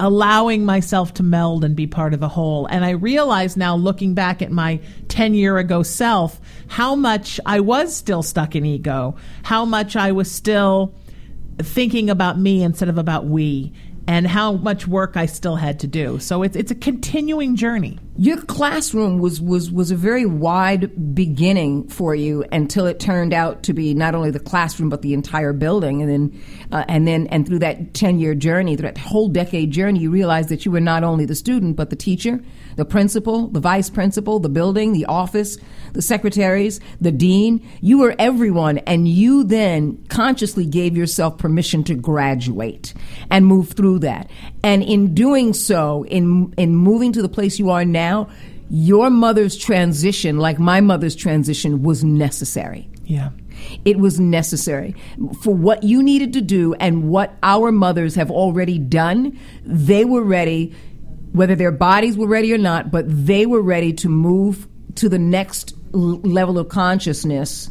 allowing 0.00 0.64
myself 0.64 1.14
to 1.14 1.22
meld 1.22 1.64
and 1.64 1.74
be 1.74 1.86
part 1.86 2.14
of 2.14 2.20
the 2.20 2.28
whole. 2.28 2.66
And 2.66 2.84
I 2.84 2.90
realize 2.90 3.56
now, 3.56 3.76
looking 3.76 4.14
back 4.14 4.42
at 4.42 4.50
my 4.50 4.80
10 5.08 5.34
year 5.34 5.58
ago 5.58 5.82
self, 5.82 6.40
how 6.68 6.94
much 6.94 7.40
I 7.46 7.60
was 7.60 7.94
still 7.94 8.22
stuck 8.22 8.54
in 8.54 8.64
ego, 8.64 9.16
how 9.42 9.64
much 9.64 9.96
I 9.96 10.12
was 10.12 10.30
still 10.30 10.94
thinking 11.58 12.10
about 12.10 12.38
me 12.38 12.62
instead 12.62 12.88
of 12.88 12.98
about 12.98 13.26
we. 13.26 13.72
And 14.08 14.26
how 14.26 14.52
much 14.52 14.86
work 14.86 15.16
I 15.16 15.26
still 15.26 15.56
had 15.56 15.80
to 15.80 15.86
do. 15.86 16.18
So 16.18 16.42
it's 16.42 16.56
it's 16.56 16.70
a 16.70 16.74
continuing 16.74 17.56
journey. 17.56 17.98
Your 18.16 18.40
classroom 18.42 19.20
was, 19.20 19.40
was, 19.40 19.70
was 19.70 19.90
a 19.90 19.96
very 19.96 20.26
wide 20.26 21.14
beginning 21.14 21.88
for 21.88 22.14
you 22.14 22.44
until 22.52 22.84
it 22.86 23.00
turned 23.00 23.32
out 23.32 23.62
to 23.62 23.72
be 23.72 23.94
not 23.94 24.14
only 24.14 24.30
the 24.30 24.38
classroom 24.40 24.90
but 24.90 25.00
the 25.00 25.14
entire 25.14 25.54
building, 25.54 26.02
and 26.02 26.10
then 26.10 26.42
uh, 26.72 26.84
and 26.88 27.06
then 27.08 27.26
and 27.28 27.46
through 27.46 27.60
that 27.60 27.94
ten 27.94 28.18
year 28.18 28.34
journey, 28.34 28.76
through 28.76 28.88
that 28.88 28.98
whole 28.98 29.28
decade 29.28 29.70
journey, 29.70 30.00
you 30.00 30.10
realized 30.10 30.48
that 30.50 30.66
you 30.66 30.72
were 30.72 30.80
not 30.80 31.04
only 31.04 31.24
the 31.24 31.34
student 31.34 31.76
but 31.76 31.88
the 31.90 31.96
teacher, 31.96 32.42
the 32.76 32.84
principal, 32.84 33.48
the 33.48 33.60
vice 33.60 33.90
principal, 33.90 34.38
the 34.38 34.48
building, 34.48 34.92
the 34.92 35.06
office, 35.06 35.58
the 35.92 36.02
secretaries, 36.02 36.80
the 37.00 37.12
dean. 37.12 37.66
You 37.80 37.98
were 37.98 38.14
everyone, 38.18 38.78
and 38.78 39.08
you 39.08 39.44
then 39.44 40.04
consciously 40.08 40.66
gave 40.66 40.96
yourself 40.96 41.38
permission 41.38 41.84
to 41.84 41.94
graduate 41.94 42.94
and 43.30 43.46
move 43.46 43.72
through 43.72 44.00
that. 44.00 44.30
And 44.62 44.82
in 44.82 45.14
doing 45.14 45.52
so, 45.52 46.04
in 46.04 46.54
in 46.56 46.74
moving 46.76 47.12
to 47.12 47.22
the 47.22 47.28
place 47.28 47.58
you 47.58 47.70
are 47.70 47.84
now, 47.84 48.28
your 48.70 49.10
mother's 49.10 49.56
transition, 49.56 50.38
like 50.38 50.58
my 50.58 50.80
mother's 50.80 51.14
transition, 51.14 51.82
was 51.82 52.02
necessary. 52.02 52.88
Yeah. 53.04 53.30
It 53.84 53.98
was 53.98 54.18
necessary 54.18 54.94
for 55.42 55.54
what 55.54 55.82
you 55.82 56.02
needed 56.02 56.32
to 56.32 56.40
do 56.40 56.74
and 56.74 57.08
what 57.08 57.36
our 57.42 57.70
mothers 57.70 58.14
have 58.14 58.30
already 58.30 58.78
done. 58.78 59.38
They 59.64 60.04
were 60.04 60.22
ready, 60.22 60.74
whether 61.32 61.54
their 61.54 61.72
bodies 61.72 62.16
were 62.16 62.26
ready 62.26 62.52
or 62.52 62.58
not, 62.58 62.90
but 62.90 63.04
they 63.08 63.46
were 63.46 63.62
ready 63.62 63.92
to 63.94 64.08
move 64.08 64.68
to 64.96 65.08
the 65.08 65.18
next 65.18 65.74
l- 65.94 66.20
level 66.20 66.58
of 66.58 66.68
consciousness. 66.68 67.70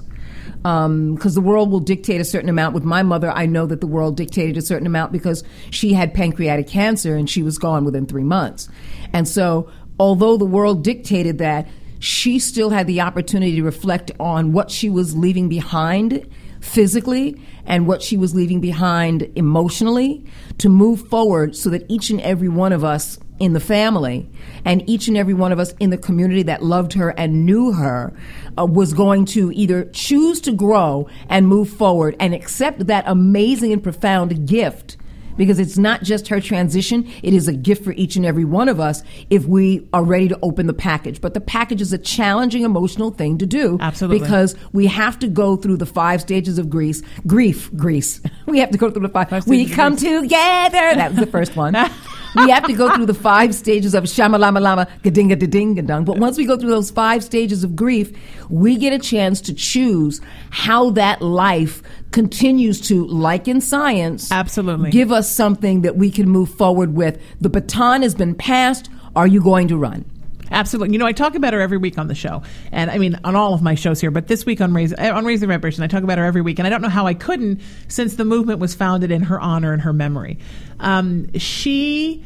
Um, 0.64 1.16
because 1.16 1.34
the 1.34 1.42
world 1.42 1.72
will 1.72 1.80
dictate 1.80 2.22
a 2.22 2.26
certain 2.26 2.50
amount. 2.50 2.76
With 2.76 2.84
my 2.84 3.02
mother, 3.02 3.32
I 3.32 3.48
know 3.48 3.66
that 3.66 3.82
the 3.82 3.88
world 3.88 4.16
dictated 4.16 4.58
a 4.58 4.62
certain 4.62 4.86
amount 4.86 5.12
because 5.12 5.44
she 5.72 5.94
had 5.94 6.14
pancreatic 6.14 6.68
cancer 6.68 7.16
and 7.16 7.28
she 7.28 7.42
was 7.42 7.58
gone 7.58 7.84
within 7.84 8.06
three 8.06 8.24
months. 8.24 8.70
And 9.12 9.28
so, 9.28 9.72
although 10.00 10.38
the 10.38 10.46
world 10.46 10.84
dictated 10.84 11.40
that, 11.40 11.68
she 11.98 12.38
still 12.38 12.70
had 12.70 12.86
the 12.86 13.02
opportunity 13.02 13.56
to 13.56 13.64
reflect 13.64 14.12
on 14.20 14.52
what 14.52 14.70
she 14.70 14.90
was 14.90 15.16
leaving 15.16 15.50
behind 15.50 16.28
physically 16.62 17.42
and 17.66 17.88
what 17.88 18.02
she 18.02 18.16
was 18.16 18.34
leaving 18.34 18.62
behind 18.62 19.30
emotionally 19.36 20.26
to 20.58 20.70
move 20.70 21.08
forward 21.10 21.56
so 21.56 21.70
that 21.70 21.86
each 21.90 22.10
and 22.10 22.22
every 22.22 22.48
one 22.48 22.72
of 22.72 22.84
us 22.84 23.20
in 23.40 23.54
the 23.54 23.60
family 23.60 24.30
and 24.64 24.88
each 24.88 25.08
and 25.08 25.18
every 25.18 25.34
one 25.34 25.52
of 25.52 25.58
us 25.58 25.74
in 25.80 25.90
the 25.90 25.98
community 25.98 26.44
that 26.44 26.62
loved 26.62 26.94
her 26.94 27.10
and 27.18 27.44
knew 27.46 27.72
her 27.74 28.14
uh, 28.58 28.66
was 28.66 28.94
going 28.94 29.26
to 29.26 29.52
either 29.54 29.86
choose 29.86 30.40
to 30.40 30.52
grow 30.52 31.10
and 31.28 31.48
move 31.48 31.68
forward 31.68 32.16
and 32.20 32.36
accept 32.36 32.86
that 32.86 33.04
amazing 33.08 33.74
and 33.74 33.82
profound 33.82 34.48
gift 34.48 34.96
because 35.42 35.60
it's 35.60 35.76
not 35.76 36.04
just 36.04 36.28
her 36.28 36.40
transition, 36.40 37.12
it 37.24 37.34
is 37.34 37.48
a 37.48 37.54
gift 37.54 37.84
for 37.84 37.94
each 37.94 38.16
and 38.16 38.28
every 38.28 38.46
one 38.46 38.70
of 38.70 38.80
us 38.80 39.02
if 39.32 39.44
we 39.46 39.88
are 39.92 40.04
ready 40.04 40.28
to 40.28 40.38
open 40.44 40.68
the 40.68 40.74
package. 40.74 41.20
But 41.20 41.34
the 41.34 41.42
package 41.42 41.82
is 41.82 41.92
a 41.92 41.98
challenging 41.98 42.62
emotional 42.64 43.10
thing 43.10 43.40
to 43.40 43.48
do. 43.48 43.80
Absolutely. 43.82 44.20
Because 44.20 44.56
we 44.72 44.86
have 44.86 45.18
to 45.18 45.28
go 45.28 45.56
through 45.56 45.78
the 45.78 45.88
five 45.88 46.22
stages 46.22 46.60
of 46.60 46.70
grief. 46.70 47.02
Grief, 47.26 47.76
grease. 47.76 48.22
We 48.46 48.60
have 48.60 48.72
to 48.72 48.78
go 48.78 48.92
through 48.92 49.04
the 49.04 49.10
five. 49.10 49.30
Five 49.30 49.48
we 49.48 49.66
come 49.66 49.96
together. 49.96 50.28
That 50.30 51.12
was 51.12 51.20
the 51.20 51.26
first 51.26 51.56
one. 51.56 51.74
we 52.36 52.50
have 52.50 52.66
to 52.66 52.74
go 52.74 52.94
through 52.94 53.06
the 53.06 53.14
five 53.14 53.56
stages 53.56 53.94
of 53.94 54.04
shamalama 54.06 54.60
lama, 54.62 54.88
gadinga 55.04 55.50
ding 55.50 55.76
gadung. 55.76 56.04
But 56.04 56.18
once 56.18 56.38
we 56.38 56.46
go 56.46 56.58
through 56.58 56.72
those 56.72 56.92
five 56.92 57.24
stages 57.24 57.64
of 57.64 57.76
grief, 57.76 58.12
we 58.50 58.76
get 58.76 58.92
a 58.92 59.00
chance 59.00 59.40
to 59.42 59.54
choose 59.54 60.20
how 60.50 60.90
that 60.92 61.22
life 61.22 61.82
continues 62.12 62.82
to, 62.88 63.06
like 63.08 63.48
in 63.48 63.62
science, 63.62 64.32
Absolutely. 64.32 64.92
give 64.92 65.12
us 65.12 65.30
something 65.30 65.82
that 65.82 65.96
we 65.96 66.12
can 66.12 66.30
move 66.30 66.54
forward 66.54 66.94
with. 66.94 67.22
The 67.40 67.50
baton 67.50 68.02
has 68.02 68.16
been 68.16 68.36
passed. 68.36 68.90
Are 69.16 69.28
you 69.28 69.42
going 69.42 69.68
to 69.70 69.78
run? 69.78 70.06
Absolutely. 70.52 70.94
You 70.94 71.00
know, 71.00 71.06
I 71.06 71.14
talk 71.14 71.36
about 71.36 71.54
her 71.54 71.62
every 71.62 71.78
week 71.78 71.98
on 71.98 72.08
the 72.08 72.16
show, 72.16 72.44
and 72.74 72.92
I 72.92 72.98
mean 72.98 73.18
on 73.24 73.38
all 73.38 73.54
of 73.54 73.62
my 73.62 73.76
shows 73.76 74.02
here. 74.02 74.12
But 74.12 74.28
this 74.28 74.46
week 74.46 74.60
on 74.60 74.74
Raise 74.74 74.94
on 74.94 75.24
Raise 75.24 75.40
the 75.40 75.48
Vibration, 75.48 75.82
I 75.84 75.88
talk 75.88 76.04
about 76.04 76.18
her 76.18 76.26
every 76.26 76.42
week, 76.42 76.60
and 76.60 76.68
I 76.68 76.70
don't 76.70 76.82
know 76.82 76.90
how 76.90 77.08
I 77.08 77.14
couldn't 77.14 77.62
since 77.88 78.16
the 78.16 78.26
movement 78.26 78.60
was 78.60 78.76
founded 78.76 79.12
in 79.12 79.24
her 79.24 79.40
honor 79.40 79.72
and 79.72 79.82
her 79.82 79.94
memory. 79.94 80.40
Um, 80.82 81.32
she 81.38 82.26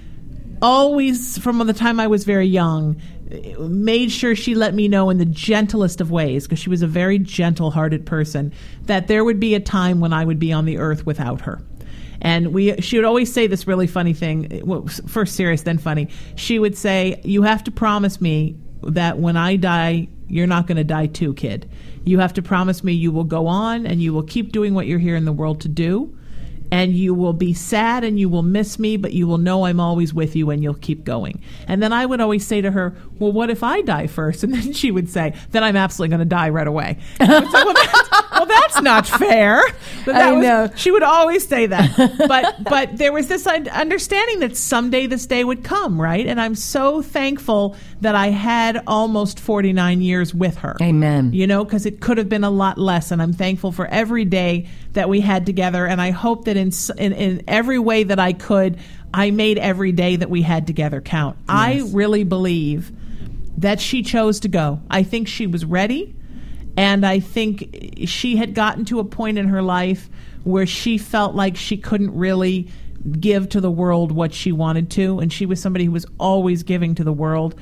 always, 0.61 1.37
from 1.37 1.59
the 1.59 1.73
time 1.73 1.99
I 1.99 2.07
was 2.07 2.23
very 2.23 2.47
young, 2.47 2.99
made 3.59 4.11
sure 4.11 4.35
she 4.35 4.55
let 4.55 4.73
me 4.73 4.87
know 4.87 5.09
in 5.09 5.17
the 5.17 5.25
gentlest 5.25 6.01
of 6.01 6.11
ways, 6.11 6.43
because 6.43 6.59
she 6.59 6.69
was 6.69 6.81
a 6.81 6.87
very 6.87 7.17
gentle-hearted 7.17 8.05
person, 8.05 8.53
that 8.83 9.07
there 9.07 9.23
would 9.23 9.39
be 9.39 9.55
a 9.55 9.59
time 9.59 9.99
when 9.99 10.13
I 10.13 10.25
would 10.25 10.39
be 10.39 10.53
on 10.53 10.65
the 10.65 10.77
earth 10.77 11.05
without 11.05 11.41
her. 11.41 11.61
And 12.21 12.53
we, 12.53 12.79
she 12.81 12.97
would 12.97 13.05
always 13.05 13.31
say 13.31 13.47
this 13.47 13.67
really 13.67 13.87
funny 13.87 14.13
thing. 14.13 14.87
First 15.07 15.35
serious, 15.35 15.63
then 15.63 15.77
funny. 15.77 16.07
She 16.35 16.59
would 16.59 16.77
say, 16.77 17.21
"You 17.23 17.43
have 17.43 17.63
to 17.65 17.71
promise 17.71 18.21
me 18.21 18.55
that 18.83 19.19
when 19.19 19.37
I 19.37 19.57
die, 19.57 20.07
you're 20.27 20.47
not 20.47 20.65
going 20.65 20.77
to 20.77 20.83
die 20.83 21.07
too, 21.07 21.33
kid. 21.33 21.69
You 22.03 22.19
have 22.19 22.33
to 22.33 22.41
promise 22.41 22.83
me 22.83 22.93
you 22.93 23.11
will 23.11 23.25
go 23.25 23.47
on 23.47 23.85
and 23.85 24.01
you 24.01 24.13
will 24.13 24.23
keep 24.23 24.51
doing 24.51 24.73
what 24.73 24.87
you're 24.87 24.99
here 24.99 25.15
in 25.15 25.25
the 25.25 25.33
world 25.33 25.61
to 25.61 25.67
do." 25.67 26.17
And 26.75 26.93
you 26.93 27.13
will 27.13 27.31
be 27.33 27.53
sad 27.53 28.03
and 28.03 28.19
you 28.19 28.27
will 28.27 28.43
miss 28.43 28.77
me, 28.77 28.97
but 28.97 29.13
you 29.13 29.27
will 29.27 29.37
know 29.37 29.65
I'm 29.65 29.79
always 29.79 30.13
with 30.13 30.35
you 30.35 30.49
and 30.49 30.61
you'll 30.61 30.73
keep 30.73 31.05
going. 31.05 31.41
And 31.69 31.81
then 31.81 31.93
I 31.93 32.05
would 32.05 32.19
always 32.19 32.45
say 32.45 32.59
to 32.61 32.69
her, 32.71 32.93
Well, 33.17 33.31
what 33.31 33.49
if 33.49 33.63
I 33.63 33.81
die 33.81 34.07
first? 34.07 34.43
And 34.45 34.53
then 34.53 34.73
she 34.73 34.91
would 34.91 35.09
say, 35.09 35.33
Then 35.51 35.63
I'm 35.63 35.77
absolutely 35.77 36.09
going 36.15 36.27
to 36.27 36.35
die 36.35 36.49
right 36.49 36.67
away. 36.67 36.97
Say, 37.17 37.25
well, 37.27 37.73
that's, 37.73 38.09
well, 38.31 38.45
that's 38.45 38.81
not 38.81 39.07
fair. 39.07 39.61
But 40.05 40.13
that 40.13 40.27
I 40.27 40.31
was- 40.33 40.43
know. 40.45 40.69
She 40.75 40.91
would 40.91 41.03
always 41.03 41.47
say 41.47 41.65
that. 41.67 42.11
But, 42.27 42.63
but 42.63 42.97
there 42.97 43.13
was 43.13 43.27
this 43.27 43.45
understanding 43.47 44.39
that 44.39 44.57
someday 44.57 45.07
this 45.07 45.25
day 45.25 45.43
would 45.43 45.63
come, 45.63 46.01
right? 46.01 46.25
And 46.25 46.41
I'm 46.41 46.55
so 46.55 47.01
thankful 47.01 47.75
that 48.01 48.15
I 48.15 48.27
had 48.27 48.83
almost 48.87 49.39
49 49.39 50.01
years 50.01 50.33
with 50.33 50.57
her 50.57 50.75
Amen. 50.81 51.31
you 51.33 51.47
know, 51.47 51.63
because 51.63 51.85
it 51.85 52.01
could 52.01 52.17
have 52.17 52.27
been 52.29 52.43
a 52.43 52.49
lot 52.49 52.77
less. 52.77 53.11
And 53.11 53.21
I'm 53.21 53.33
thankful 53.33 53.71
for 53.71 53.85
every 53.87 54.25
day 54.25 54.67
that 54.95 55.07
we 55.07 55.21
had 55.21 55.45
together. 55.45 55.85
And 55.85 56.01
I 56.01 56.11
hope 56.11 56.45
that 56.45 56.57
in, 56.57 56.71
in, 56.97 57.13
in 57.13 57.43
every 57.47 57.79
way 57.79 58.03
that 58.03 58.19
I 58.19 58.33
could, 58.33 58.79
I 59.13 59.31
made 59.31 59.57
every 59.57 59.91
day 59.93 60.17
that 60.17 60.29
we 60.29 60.41
had 60.41 60.67
together 60.67 60.99
count. 60.99 61.37
I 61.47 61.83
really 61.93 62.23
believe 62.23 62.91
that 63.57 63.79
she 63.79 64.03
chose 64.03 64.41
to 64.41 64.49
go. 64.49 64.81
I 64.89 65.03
think 65.03 65.27
she 65.29 65.47
was 65.47 65.63
ready. 65.63 66.13
And 66.77 67.05
I 67.05 67.21
think 67.21 68.03
she 68.05 68.35
had 68.35 68.53
gotten 68.53 68.83
to 68.85 68.99
a 68.99 69.05
point 69.05 69.37
in 69.37 69.47
her 69.47 69.61
life 69.61 70.09
where 70.43 70.65
she 70.65 70.97
felt 70.97 71.35
like 71.35 71.55
she 71.55 71.77
couldn't 71.77 72.13
really 72.13 72.67
give 73.19 73.47
to 73.49 73.61
the 73.61 73.71
world 73.71 74.11
what 74.11 74.33
she 74.33 74.51
wanted 74.51 74.91
to. 74.91 75.19
And 75.19 75.31
she 75.31 75.45
was 75.45 75.61
somebody 75.61 75.85
who 75.85 75.91
was 75.91 76.05
always 76.19 76.63
giving 76.63 76.95
to 76.95 77.03
the 77.03 77.13
world. 77.13 77.55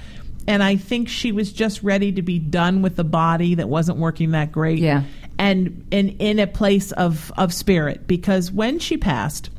and 0.48 0.62
I 0.62 0.76
think 0.76 1.08
she 1.08 1.32
was 1.32 1.54
just 1.54 1.84
ready 1.84 2.12
to 2.14 2.22
be 2.22 2.40
done 2.40 2.82
with 2.82 2.96
the 2.96 3.04
body 3.04 3.56
that 3.56 3.70
wasn't 3.70 3.98
working 3.98 4.32
that 4.32 4.52
great. 4.52 4.80
Yeah. 4.80 5.04
And 5.40 5.88
and 5.92 6.16
in 6.20 6.40
a 6.40 6.48
place 6.48 6.92
of 6.92 7.32
of 7.38 7.54
spirit 7.54 8.08
because 8.08 8.52
when 8.52 8.80
she 8.80 8.98
passed 8.98 9.50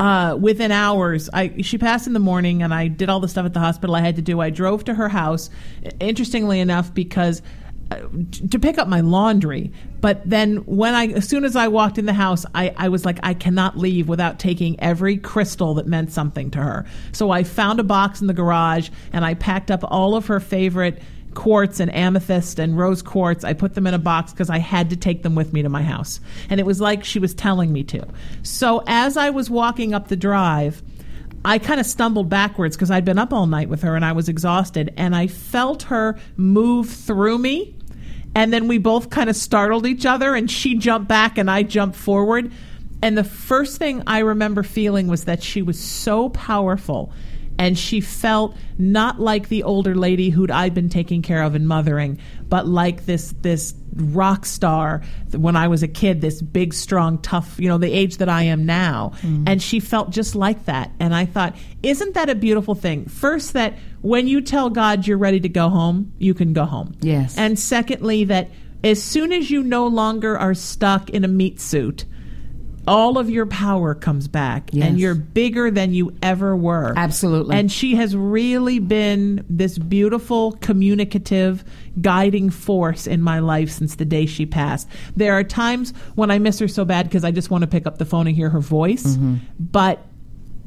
uh, 0.00 0.36
within 0.40 0.70
hours, 0.70 1.28
I 1.32 1.62
she 1.62 1.76
passed 1.76 2.06
in 2.06 2.12
the 2.12 2.20
morning, 2.20 2.62
and 2.62 2.72
I 2.72 2.88
did 2.88 3.08
all 3.08 3.20
the 3.20 3.28
stuff 3.28 3.46
at 3.46 3.54
the 3.54 3.60
hospital 3.60 3.96
I 3.96 4.00
had 4.00 4.16
to 4.16 4.22
do. 4.22 4.40
I 4.40 4.50
drove 4.50 4.84
to 4.84 4.94
her 4.94 5.08
house, 5.08 5.50
interestingly 5.98 6.60
enough, 6.60 6.94
because 6.94 7.42
uh, 7.90 8.02
to 8.50 8.58
pick 8.58 8.78
up 8.78 8.86
my 8.86 9.00
laundry. 9.00 9.72
But 10.00 10.28
then 10.28 10.58
when 10.58 10.94
I, 10.94 11.06
as 11.08 11.26
soon 11.26 11.44
as 11.44 11.56
I 11.56 11.68
walked 11.68 11.98
in 11.98 12.06
the 12.06 12.12
house, 12.12 12.44
I, 12.54 12.72
I 12.76 12.90
was 12.90 13.04
like, 13.04 13.18
I 13.22 13.34
cannot 13.34 13.76
leave 13.78 14.08
without 14.08 14.38
taking 14.38 14.78
every 14.78 15.16
crystal 15.16 15.74
that 15.74 15.86
meant 15.86 16.12
something 16.12 16.50
to 16.52 16.58
her. 16.58 16.86
So 17.12 17.30
I 17.30 17.42
found 17.42 17.80
a 17.80 17.84
box 17.84 18.20
in 18.20 18.26
the 18.26 18.34
garage, 18.34 18.90
and 19.12 19.24
I 19.24 19.34
packed 19.34 19.70
up 19.70 19.80
all 19.82 20.14
of 20.14 20.26
her 20.26 20.38
favorite 20.38 21.02
quartz 21.38 21.78
and 21.78 21.94
amethyst 21.94 22.58
and 22.58 22.76
rose 22.76 23.00
quartz. 23.00 23.44
I 23.44 23.52
put 23.52 23.76
them 23.76 23.86
in 23.86 23.94
a 23.94 23.98
box 23.98 24.32
because 24.32 24.50
I 24.50 24.58
had 24.58 24.90
to 24.90 24.96
take 24.96 25.22
them 25.22 25.36
with 25.36 25.52
me 25.52 25.62
to 25.62 25.68
my 25.68 25.84
house. 25.84 26.18
And 26.50 26.58
it 26.58 26.66
was 26.66 26.80
like 26.80 27.04
she 27.04 27.20
was 27.20 27.32
telling 27.32 27.72
me 27.72 27.84
to. 27.84 28.04
So 28.42 28.82
as 28.88 29.16
I 29.16 29.30
was 29.30 29.48
walking 29.48 29.94
up 29.94 30.08
the 30.08 30.16
drive, 30.16 30.82
I 31.44 31.58
kind 31.58 31.78
of 31.78 31.86
stumbled 31.86 32.28
backwards 32.28 32.74
because 32.76 32.90
I'd 32.90 33.04
been 33.04 33.20
up 33.20 33.32
all 33.32 33.46
night 33.46 33.68
with 33.68 33.82
her 33.82 33.94
and 33.94 34.04
I 34.04 34.10
was 34.12 34.28
exhausted. 34.28 34.92
And 34.96 35.14
I 35.14 35.28
felt 35.28 35.84
her 35.84 36.18
move 36.36 36.90
through 36.90 37.38
me. 37.38 37.76
And 38.34 38.52
then 38.52 38.66
we 38.66 38.78
both 38.78 39.08
kind 39.08 39.30
of 39.30 39.36
startled 39.36 39.86
each 39.86 40.04
other, 40.06 40.34
and 40.34 40.50
she 40.50 40.74
jumped 40.74 41.08
back 41.08 41.38
and 41.38 41.48
I 41.48 41.62
jumped 41.62 41.96
forward. 41.96 42.52
And 43.00 43.16
the 43.16 43.24
first 43.24 43.78
thing 43.78 44.02
I 44.08 44.18
remember 44.18 44.64
feeling 44.64 45.06
was 45.06 45.24
that 45.24 45.42
she 45.42 45.62
was 45.62 45.78
so 45.78 46.30
powerful 46.30 47.12
and 47.58 47.76
she 47.76 48.00
felt 48.00 48.56
not 48.78 49.20
like 49.20 49.48
the 49.48 49.64
older 49.64 49.94
lady 49.94 50.30
who'd 50.30 50.50
I'd 50.50 50.74
been 50.74 50.88
taking 50.88 51.22
care 51.22 51.42
of 51.42 51.54
and 51.54 51.66
mothering, 51.66 52.18
but 52.48 52.66
like 52.66 53.04
this 53.04 53.34
this 53.42 53.74
rock 53.94 54.46
star 54.46 55.02
when 55.32 55.56
I 55.56 55.68
was 55.68 55.82
a 55.82 55.88
kid, 55.88 56.20
this 56.20 56.40
big, 56.40 56.72
strong, 56.72 57.18
tough, 57.18 57.58
you 57.58 57.68
know, 57.68 57.78
the 57.78 57.92
age 57.92 58.18
that 58.18 58.28
I 58.28 58.44
am 58.44 58.64
now. 58.64 59.12
Mm. 59.22 59.48
And 59.48 59.62
she 59.62 59.80
felt 59.80 60.10
just 60.10 60.34
like 60.34 60.66
that. 60.66 60.92
And 61.00 61.14
I 61.14 61.24
thought, 61.24 61.56
isn't 61.82 62.14
that 62.14 62.30
a 62.30 62.34
beautiful 62.34 62.74
thing? 62.74 63.06
First, 63.06 63.54
that 63.54 63.76
when 64.00 64.28
you 64.28 64.40
tell 64.40 64.70
God 64.70 65.06
you're 65.06 65.18
ready 65.18 65.40
to 65.40 65.48
go 65.48 65.68
home, 65.68 66.12
you 66.18 66.34
can 66.34 66.52
go 66.52 66.64
home. 66.64 66.94
Yes. 67.00 67.36
And 67.36 67.58
secondly, 67.58 68.24
that 68.24 68.50
as 68.84 69.02
soon 69.02 69.32
as 69.32 69.50
you 69.50 69.62
no 69.62 69.86
longer 69.88 70.38
are 70.38 70.54
stuck 70.54 71.10
in 71.10 71.24
a 71.24 71.28
meat 71.28 71.60
suit, 71.60 72.04
all 72.88 73.18
of 73.18 73.28
your 73.30 73.46
power 73.46 73.94
comes 73.94 74.26
back 74.28 74.70
Yes. 74.72 74.88
and 74.88 74.98
you're 74.98 75.14
bigger 75.14 75.70
than 75.70 75.92
you 75.92 76.16
ever 76.22 76.56
were. 76.56 76.94
Absolutely. 76.96 77.56
And 77.56 77.70
she 77.70 77.94
has 77.96 78.16
really 78.16 78.78
been 78.78 79.44
this 79.48 79.78
beautiful, 79.78 80.52
communicative, 80.52 81.64
guiding 82.00 82.50
force 82.50 83.06
in 83.06 83.20
my 83.22 83.38
life 83.40 83.70
since 83.70 83.96
the 83.96 84.04
day 84.04 84.26
she 84.26 84.46
passed. 84.46 84.88
There 85.16 85.34
are 85.34 85.44
times 85.44 85.92
when 86.14 86.30
I 86.30 86.38
miss 86.38 86.58
her 86.60 86.68
so 86.68 86.84
bad 86.84 87.06
because 87.06 87.24
I 87.24 87.30
just 87.30 87.50
want 87.50 87.62
to 87.62 87.68
pick 87.68 87.86
up 87.86 87.98
the 87.98 88.04
phone 88.06 88.26
and 88.26 88.34
hear 88.34 88.50
her 88.50 88.60
voice. 88.60 89.04
Mm-hmm. 89.04 89.36
But 89.60 90.04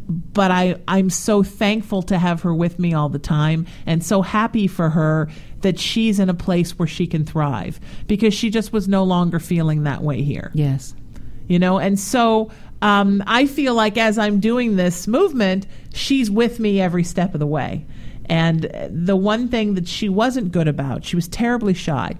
but 0.07 0.51
I, 0.51 0.75
I'm 0.89 1.09
so 1.09 1.41
thankful 1.41 2.01
to 2.03 2.17
have 2.17 2.41
her 2.41 2.53
with 2.53 2.79
me 2.79 2.93
all 2.93 3.07
the 3.07 3.19
time 3.19 3.65
and 3.85 4.03
so 4.03 4.21
happy 4.21 4.67
for 4.67 4.89
her 4.89 5.29
that 5.61 5.79
she's 5.79 6.19
in 6.19 6.27
a 6.29 6.33
place 6.33 6.77
where 6.77 6.87
she 6.87 7.07
can 7.07 7.25
thrive 7.25 7.79
because 8.07 8.33
she 8.33 8.49
just 8.49 8.73
was 8.73 8.89
no 8.89 9.03
longer 9.03 9.39
feeling 9.39 9.83
that 9.83 10.01
way 10.03 10.21
here 10.21 10.51
yes. 10.53 10.93
You 11.51 11.59
know? 11.59 11.77
And 11.79 11.99
so 11.99 12.49
um, 12.81 13.21
i 13.27 13.45
feel 13.45 13.75
like 13.75 13.97
as 13.97 14.17
i'm 14.17 14.39
doing 14.39 14.75
this 14.75 15.07
movement 15.07 15.67
she's 15.93 16.31
with 16.31 16.59
me 16.59 16.81
every 16.81 17.03
step 17.03 17.33
of 17.33 17.39
the 17.39 17.45
way. 17.45 17.85
And 18.25 18.65
uh, 18.65 18.87
the 18.89 19.17
one 19.17 19.49
thing 19.49 19.75
that 19.75 19.87
she 19.87 20.07
wasn't 20.07 20.51
good 20.51 20.67
about 20.67 21.03
she 21.03 21.15
was 21.17 21.27
terribly 21.27 21.73
shy. 21.73 22.15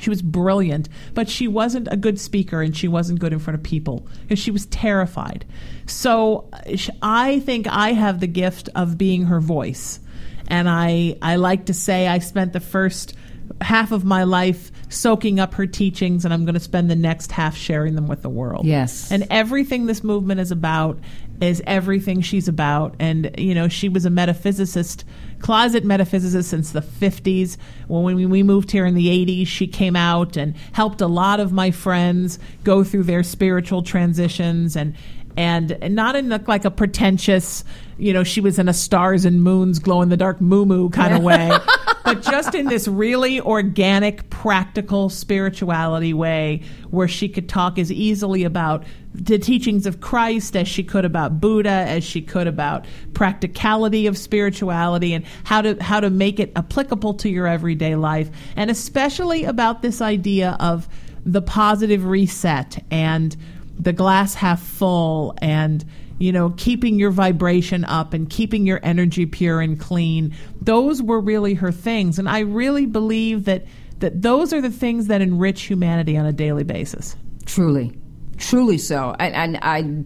She 0.00 0.10
was 0.10 0.22
brilliant 0.22 0.88
but 1.14 1.28
she 1.28 1.46
wasn't 1.46 1.86
a 1.90 1.96
good 1.96 2.18
speaker 2.18 2.62
and 2.62 2.76
she 2.76 2.88
wasn't 2.88 3.20
good 3.20 3.32
in 3.32 3.38
front 3.38 3.56
of 3.58 3.62
people 3.62 4.08
because 4.22 4.38
she 4.38 4.50
was 4.50 4.66
terrified. 4.66 5.44
So 5.86 6.48
uh, 6.52 6.76
i 7.02 7.40
think 7.40 7.68
i 7.68 7.92
have 7.92 8.20
the 8.20 8.26
gift 8.26 8.70
of 8.74 8.96
being 8.96 9.26
her 9.26 9.40
voice. 9.40 10.00
And 10.48 10.68
i 10.68 11.16
i 11.20 11.36
like 11.36 11.66
to 11.66 11.74
say 11.74 12.08
i 12.08 12.18
spent 12.20 12.54
the 12.54 12.60
first 12.60 13.14
half 13.60 13.92
of 13.92 14.04
my 14.04 14.24
life 14.24 14.70
soaking 14.88 15.40
up 15.40 15.54
her 15.54 15.66
teachings 15.66 16.24
and 16.24 16.32
i'm 16.32 16.44
going 16.44 16.54
to 16.54 16.60
spend 16.60 16.90
the 16.90 16.96
next 16.96 17.32
half 17.32 17.56
sharing 17.56 17.94
them 17.94 18.06
with 18.06 18.22
the 18.22 18.28
world. 18.28 18.66
Yes. 18.66 19.10
and 19.10 19.26
everything 19.30 19.86
this 19.86 20.04
movement 20.04 20.40
is 20.40 20.50
about 20.50 20.98
is 21.40 21.62
everything 21.66 22.20
she's 22.20 22.48
about. 22.48 22.94
And 22.98 23.34
you 23.38 23.54
know 23.54 23.68
she 23.68 23.88
was 23.88 24.06
a 24.06 24.10
metaphysicist 24.10 25.04
closet 25.38 25.84
metaphysicist 25.84 26.44
since 26.44 26.72
the 26.72 26.80
50s 26.80 27.58
when 27.88 28.16
we, 28.16 28.24
we 28.24 28.42
moved 28.42 28.70
here 28.70 28.86
in 28.86 28.94
the 28.94 29.08
80s 29.26 29.46
she 29.46 29.66
came 29.66 29.94
out 29.94 30.34
and 30.38 30.56
helped 30.72 31.02
a 31.02 31.06
lot 31.06 31.40
of 31.40 31.52
my 31.52 31.70
friends 31.70 32.38
go 32.64 32.82
through 32.82 33.02
their 33.02 33.22
spiritual 33.22 33.82
transitions 33.82 34.76
and 34.76 34.96
and 35.36 35.76
not 35.90 36.16
in 36.16 36.32
a, 36.32 36.42
like 36.46 36.64
a 36.64 36.70
pretentious 36.70 37.64
you 37.98 38.12
know 38.12 38.24
she 38.24 38.40
was 38.40 38.58
in 38.58 38.68
a 38.68 38.74
stars 38.74 39.24
and 39.24 39.42
moons 39.42 39.78
glow 39.78 40.02
in 40.02 40.08
the 40.08 40.16
dark 40.16 40.40
moo 40.40 40.64
moo 40.64 40.88
kind 40.90 41.14
of 41.14 41.22
way 41.22 41.50
but 42.06 42.22
just 42.22 42.54
in 42.54 42.66
this 42.66 42.86
really 42.86 43.40
organic, 43.40 44.30
practical 44.30 45.10
spirituality 45.10 46.14
way 46.14 46.62
where 46.90 47.08
she 47.08 47.28
could 47.28 47.48
talk 47.48 47.80
as 47.80 47.90
easily 47.90 48.44
about 48.44 48.84
the 49.12 49.40
teachings 49.40 49.86
of 49.86 50.00
Christ 50.00 50.56
as 50.56 50.68
she 50.68 50.84
could 50.84 51.04
about 51.04 51.40
Buddha, 51.40 51.68
as 51.68 52.04
she 52.04 52.22
could 52.22 52.46
about 52.46 52.86
practicality 53.12 54.06
of 54.06 54.16
spirituality 54.16 55.14
and 55.14 55.24
how 55.42 55.62
to 55.62 55.82
how 55.82 55.98
to 55.98 56.08
make 56.08 56.38
it 56.38 56.52
applicable 56.54 57.14
to 57.14 57.28
your 57.28 57.48
everyday 57.48 57.96
life, 57.96 58.30
and 58.54 58.70
especially 58.70 59.42
about 59.42 59.82
this 59.82 60.00
idea 60.00 60.56
of 60.60 60.88
the 61.24 61.42
positive 61.42 62.04
reset 62.04 62.84
and 62.88 63.36
the 63.78 63.92
glass 63.92 64.34
half 64.34 64.62
full 64.62 65.34
and 65.40 65.84
you 66.18 66.32
know, 66.32 66.50
keeping 66.56 66.98
your 66.98 67.10
vibration 67.10 67.84
up 67.84 68.14
and 68.14 68.30
keeping 68.30 68.66
your 68.66 68.80
energy 68.82 69.26
pure 69.26 69.60
and 69.60 69.78
clean. 69.78 70.34
Those 70.62 71.02
were 71.02 71.20
really 71.20 71.54
her 71.54 71.70
things. 71.70 72.18
And 72.18 72.28
I 72.28 72.40
really 72.40 72.86
believe 72.86 73.44
that, 73.44 73.66
that 73.98 74.22
those 74.22 74.52
are 74.52 74.60
the 74.60 74.70
things 74.70 75.08
that 75.08 75.20
enrich 75.20 75.62
humanity 75.62 76.16
on 76.16 76.24
a 76.24 76.32
daily 76.32 76.64
basis. 76.64 77.16
Truly, 77.44 77.98
truly 78.38 78.78
so. 78.78 79.14
And, 79.18 79.34
and 79.34 79.58
I, 79.60 80.04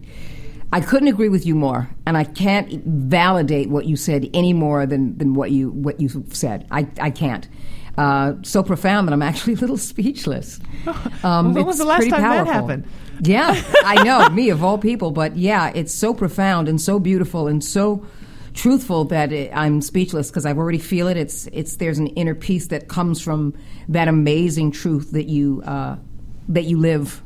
I 0.73 0.81
couldn't 0.81 1.07
agree 1.07 1.29
with 1.29 1.45
you 1.45 1.55
more, 1.55 1.89
and 2.05 2.17
I 2.17 2.23
can't 2.23 2.83
validate 2.85 3.69
what 3.69 3.85
you 3.85 3.95
said 3.95 4.29
any 4.33 4.53
more 4.53 4.85
than, 4.85 5.17
than 5.17 5.33
what 5.33 5.51
you 5.51 5.69
what 5.71 5.99
you 5.99 6.25
said. 6.29 6.65
I, 6.71 6.87
I 6.99 7.09
can't. 7.09 7.47
Uh, 7.97 8.35
so 8.41 8.63
profound 8.63 9.07
that 9.07 9.13
I'm 9.13 9.21
actually 9.21 9.53
a 9.55 9.57
little 9.57 9.77
speechless. 9.77 10.59
Um, 11.23 11.53
When 11.53 11.65
was 11.65 11.77
the 11.77 11.85
last 11.85 12.09
time 12.09 12.21
that 12.21 12.47
happened? 12.47 12.87
Yeah, 13.23 13.61
I 13.85 14.03
know, 14.03 14.27
me 14.33 14.49
of 14.49 14.63
all 14.63 14.77
people, 14.77 15.11
but 15.11 15.37
yeah, 15.37 15.71
it's 15.75 15.93
so 15.93 16.13
profound 16.13 16.67
and 16.67 16.81
so 16.81 16.99
beautiful 16.99 17.47
and 17.47 17.63
so 17.63 18.05
truthful 18.53 19.05
that 19.05 19.31
it, 19.31 19.51
I'm 19.53 19.81
speechless 19.81 20.29
because 20.29 20.45
I 20.45 20.53
already 20.53 20.79
feel 20.79 21.07
it. 21.07 21.17
It's 21.17 21.47
it's 21.53 21.77
there's 21.77 21.99
an 21.99 22.07
inner 22.07 22.35
peace 22.35 22.67
that 22.67 22.87
comes 22.87 23.21
from 23.21 23.53
that 23.87 24.07
amazing 24.07 24.71
truth 24.71 25.11
that 25.11 25.25
you 25.25 25.61
uh, 25.65 25.97
that 26.49 26.65
you 26.65 26.77
live 26.79 27.21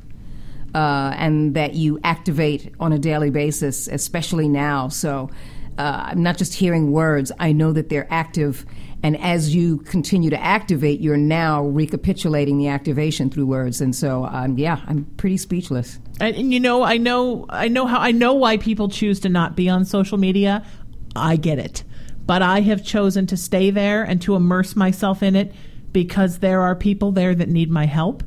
uh, 0.73 1.13
and 1.17 1.55
that 1.55 1.73
you 1.75 1.99
activate 2.03 2.73
on 2.79 2.91
a 2.91 2.99
daily 2.99 3.29
basis, 3.29 3.87
especially 3.87 4.49
now. 4.49 4.89
So 4.89 5.29
uh, 5.77 6.09
I'm 6.11 6.21
not 6.21 6.37
just 6.37 6.53
hearing 6.53 6.91
words; 6.91 7.31
I 7.39 7.53
know 7.53 7.71
that 7.71 7.89
they're 7.89 8.07
active. 8.11 8.65
And 9.05 9.21
as 9.21 9.53
you 9.53 9.77
continue 9.77 10.31
to 10.31 10.43
activate, 10.43 10.99
you're 10.99 11.15
now 11.15 11.63
recapitulating 11.63 12.57
the 12.57 12.69
activation 12.69 13.29
through 13.29 13.45
words. 13.45 13.79
And 13.79 13.95
so, 13.95 14.25
um, 14.25 14.57
yeah, 14.57 14.81
I'm 14.87 15.05
pretty 15.17 15.37
speechless. 15.37 15.99
And, 16.19 16.35
and 16.35 16.51
you 16.51 16.59
know, 16.59 16.81
I 16.81 16.97
know, 16.97 17.45
I 17.49 17.67
know 17.67 17.85
how, 17.85 17.99
I 17.99 18.11
know 18.11 18.33
why 18.33 18.57
people 18.57 18.89
choose 18.89 19.19
to 19.19 19.29
not 19.29 19.55
be 19.55 19.69
on 19.69 19.85
social 19.85 20.17
media. 20.17 20.65
I 21.15 21.35
get 21.35 21.59
it, 21.59 21.83
but 22.25 22.41
I 22.41 22.61
have 22.61 22.83
chosen 22.83 23.27
to 23.27 23.37
stay 23.37 23.69
there 23.69 24.03
and 24.03 24.19
to 24.23 24.35
immerse 24.35 24.75
myself 24.75 25.21
in 25.21 25.35
it 25.35 25.53
because 25.91 26.39
there 26.39 26.61
are 26.61 26.75
people 26.75 27.11
there 27.11 27.35
that 27.35 27.47
need 27.47 27.69
my 27.69 27.85
help, 27.85 28.23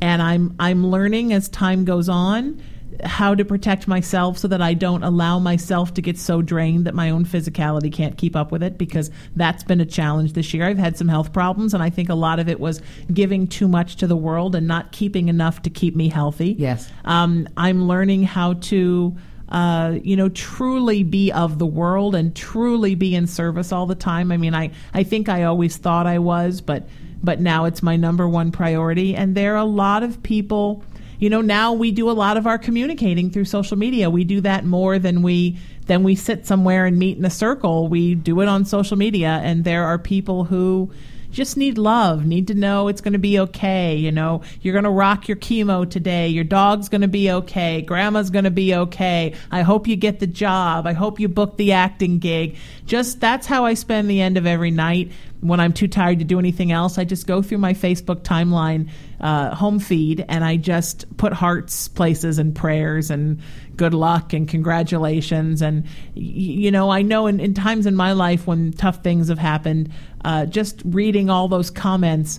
and 0.00 0.22
I'm 0.22 0.54
I'm 0.60 0.86
learning 0.86 1.32
as 1.32 1.48
time 1.48 1.84
goes 1.84 2.08
on 2.08 2.62
how 3.04 3.34
to 3.34 3.44
protect 3.44 3.88
myself 3.88 4.38
so 4.38 4.48
that 4.48 4.62
I 4.62 4.74
don't 4.74 5.02
allow 5.02 5.38
myself 5.38 5.94
to 5.94 6.02
get 6.02 6.18
so 6.18 6.42
drained 6.42 6.86
that 6.86 6.94
my 6.94 7.10
own 7.10 7.24
physicality 7.24 7.92
can't 7.92 8.16
keep 8.16 8.36
up 8.36 8.52
with 8.52 8.62
it 8.62 8.78
because 8.78 9.10
that's 9.36 9.62
been 9.64 9.80
a 9.80 9.86
challenge 9.86 10.32
this 10.32 10.52
year. 10.52 10.66
I've 10.66 10.78
had 10.78 10.96
some 10.96 11.08
health 11.08 11.32
problems 11.32 11.74
and 11.74 11.82
I 11.82 11.90
think 11.90 12.08
a 12.08 12.14
lot 12.14 12.38
of 12.38 12.48
it 12.48 12.60
was 12.60 12.80
giving 13.12 13.46
too 13.46 13.68
much 13.68 13.96
to 13.96 14.06
the 14.06 14.16
world 14.16 14.54
and 14.54 14.66
not 14.66 14.92
keeping 14.92 15.28
enough 15.28 15.62
to 15.62 15.70
keep 15.70 15.96
me 15.96 16.08
healthy. 16.08 16.54
Yes. 16.58 16.90
Um, 17.04 17.48
I'm 17.56 17.88
learning 17.88 18.24
how 18.24 18.54
to 18.54 19.16
uh, 19.48 19.98
you 20.02 20.16
know, 20.16 20.30
truly 20.30 21.02
be 21.02 21.30
of 21.30 21.58
the 21.58 21.66
world 21.66 22.14
and 22.14 22.34
truly 22.34 22.94
be 22.94 23.14
in 23.14 23.26
service 23.26 23.70
all 23.70 23.84
the 23.84 23.94
time. 23.94 24.32
I 24.32 24.38
mean, 24.38 24.54
I, 24.54 24.70
I 24.94 25.02
think 25.02 25.28
I 25.28 25.42
always 25.42 25.76
thought 25.76 26.06
I 26.06 26.18
was, 26.20 26.62
but 26.62 26.88
but 27.22 27.40
now 27.40 27.66
it's 27.66 27.82
my 27.82 27.96
number 27.96 28.26
one 28.26 28.50
priority. 28.50 29.14
And 29.14 29.34
there 29.34 29.54
are 29.54 29.58
a 29.58 29.64
lot 29.64 30.02
of 30.02 30.22
people, 30.22 30.82
you 31.22 31.30
know, 31.30 31.40
now 31.40 31.72
we 31.72 31.92
do 31.92 32.10
a 32.10 32.18
lot 32.18 32.36
of 32.36 32.48
our 32.48 32.58
communicating 32.58 33.30
through 33.30 33.44
social 33.44 33.78
media. 33.78 34.10
We 34.10 34.24
do 34.24 34.40
that 34.40 34.64
more 34.64 34.98
than 34.98 35.22
we 35.22 35.56
than 35.86 36.02
we 36.02 36.16
sit 36.16 36.48
somewhere 36.48 36.84
and 36.84 36.98
meet 36.98 37.16
in 37.16 37.24
a 37.24 37.30
circle. 37.30 37.86
We 37.86 38.16
do 38.16 38.40
it 38.40 38.48
on 38.48 38.64
social 38.64 38.96
media, 38.96 39.40
and 39.44 39.62
there 39.62 39.84
are 39.84 40.00
people 40.00 40.42
who 40.42 40.90
just 41.30 41.56
need 41.56 41.78
love, 41.78 42.26
need 42.26 42.48
to 42.48 42.54
know 42.54 42.88
it's 42.88 43.00
going 43.00 43.12
to 43.12 43.20
be 43.20 43.38
okay. 43.38 43.94
You 43.94 44.10
know, 44.10 44.42
you're 44.62 44.72
going 44.72 44.82
to 44.82 44.90
rock 44.90 45.28
your 45.28 45.36
chemo 45.36 45.88
today. 45.88 46.26
Your 46.26 46.42
dog's 46.42 46.88
going 46.88 47.02
to 47.02 47.08
be 47.08 47.30
okay. 47.30 47.82
Grandma's 47.82 48.30
going 48.30 48.44
to 48.44 48.50
be 48.50 48.74
okay. 48.74 49.34
I 49.52 49.62
hope 49.62 49.86
you 49.86 49.94
get 49.94 50.18
the 50.18 50.26
job. 50.26 50.88
I 50.88 50.92
hope 50.92 51.20
you 51.20 51.28
book 51.28 51.56
the 51.56 51.70
acting 51.70 52.18
gig. 52.18 52.56
Just 52.84 53.20
that's 53.20 53.46
how 53.46 53.64
I 53.64 53.74
spend 53.74 54.10
the 54.10 54.20
end 54.20 54.36
of 54.36 54.44
every 54.44 54.72
night 54.72 55.12
when 55.42 55.58
I'm 55.58 55.72
too 55.72 55.88
tired 55.88 56.20
to 56.20 56.24
do 56.24 56.38
anything 56.38 56.70
else. 56.70 56.98
I 56.98 57.04
just 57.04 57.26
go 57.26 57.42
through 57.42 57.58
my 57.58 57.74
Facebook 57.74 58.22
timeline, 58.22 58.88
uh, 59.20 59.54
home 59.54 59.80
feed, 59.80 60.24
and 60.28 60.44
I 60.44 60.56
just 60.56 61.16
put 61.16 61.32
hearts, 61.32 61.88
places, 61.88 62.38
and 62.38 62.54
prayers 62.54 63.10
and 63.10 63.40
good 63.76 63.92
luck 63.92 64.32
and 64.32 64.48
congratulations. 64.48 65.60
And, 65.60 65.84
you 66.14 66.70
know, 66.70 66.90
I 66.90 67.02
know 67.02 67.26
in, 67.26 67.40
in 67.40 67.54
times 67.54 67.86
in 67.86 67.96
my 67.96 68.12
life 68.12 68.46
when 68.46 68.72
tough 68.72 69.02
things 69.02 69.28
have 69.28 69.38
happened, 69.38 69.92
uh, 70.24 70.46
just 70.46 70.80
reading 70.84 71.28
all 71.28 71.48
those 71.48 71.70
comments 71.70 72.38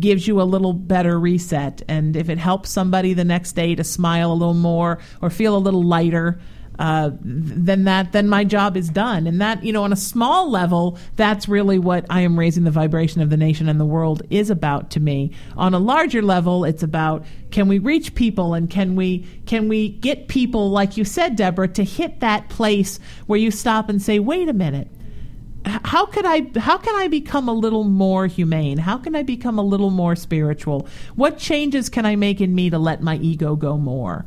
gives 0.00 0.26
you 0.26 0.40
a 0.40 0.44
little 0.44 0.72
better 0.72 1.20
reset. 1.20 1.82
And 1.86 2.16
if 2.16 2.30
it 2.30 2.38
helps 2.38 2.70
somebody 2.70 3.12
the 3.12 3.24
next 3.24 3.52
day 3.52 3.74
to 3.74 3.84
smile 3.84 4.32
a 4.32 4.34
little 4.34 4.54
more 4.54 5.00
or 5.20 5.28
feel 5.28 5.54
a 5.54 5.58
little 5.58 5.84
lighter, 5.84 6.40
uh, 6.78 7.10
then 7.20 7.84
that 7.84 8.12
then 8.12 8.28
my 8.28 8.44
job 8.44 8.76
is 8.76 8.88
done. 8.88 9.26
And 9.26 9.40
that 9.40 9.64
you 9.64 9.72
know, 9.72 9.82
on 9.82 9.92
a 9.92 9.96
small 9.96 10.50
level, 10.50 10.98
that's 11.16 11.48
really 11.48 11.78
what 11.78 12.06
I 12.08 12.20
am 12.20 12.38
raising 12.38 12.64
the 12.64 12.70
vibration 12.70 13.20
of 13.20 13.30
the 13.30 13.36
nation 13.36 13.68
and 13.68 13.80
the 13.80 13.84
world 13.84 14.22
is 14.30 14.50
about 14.50 14.90
to 14.90 15.00
me. 15.00 15.32
On 15.56 15.74
a 15.74 15.78
larger 15.78 16.22
level, 16.22 16.64
it's 16.64 16.82
about 16.82 17.24
can 17.50 17.68
we 17.68 17.78
reach 17.78 18.14
people 18.14 18.54
and 18.54 18.70
can 18.70 18.96
we 18.96 19.26
can 19.46 19.68
we 19.68 19.88
get 19.88 20.28
people 20.28 20.70
like 20.70 20.96
you 20.96 21.04
said, 21.04 21.36
Deborah, 21.36 21.68
to 21.68 21.84
hit 21.84 22.20
that 22.20 22.48
place 22.48 23.00
where 23.26 23.38
you 23.38 23.50
stop 23.50 23.88
and 23.88 24.00
say, 24.00 24.18
wait 24.18 24.48
a 24.48 24.52
minute 24.52 24.88
how 25.84 26.06
could 26.06 26.24
I 26.24 26.46
how 26.58 26.78
can 26.78 26.94
I 26.94 27.08
become 27.08 27.48
a 27.48 27.52
little 27.52 27.84
more 27.84 28.26
humane? 28.26 28.78
How 28.78 28.96
can 28.96 29.14
I 29.14 29.22
become 29.22 29.58
a 29.58 29.62
little 29.62 29.90
more 29.90 30.16
spiritual? 30.16 30.88
What 31.14 31.38
changes 31.38 31.88
can 31.88 32.06
I 32.06 32.16
make 32.16 32.40
in 32.40 32.54
me 32.54 32.70
to 32.70 32.78
let 32.78 33.02
my 33.02 33.16
ego 33.16 33.56
go 33.56 33.76
more? 33.76 34.24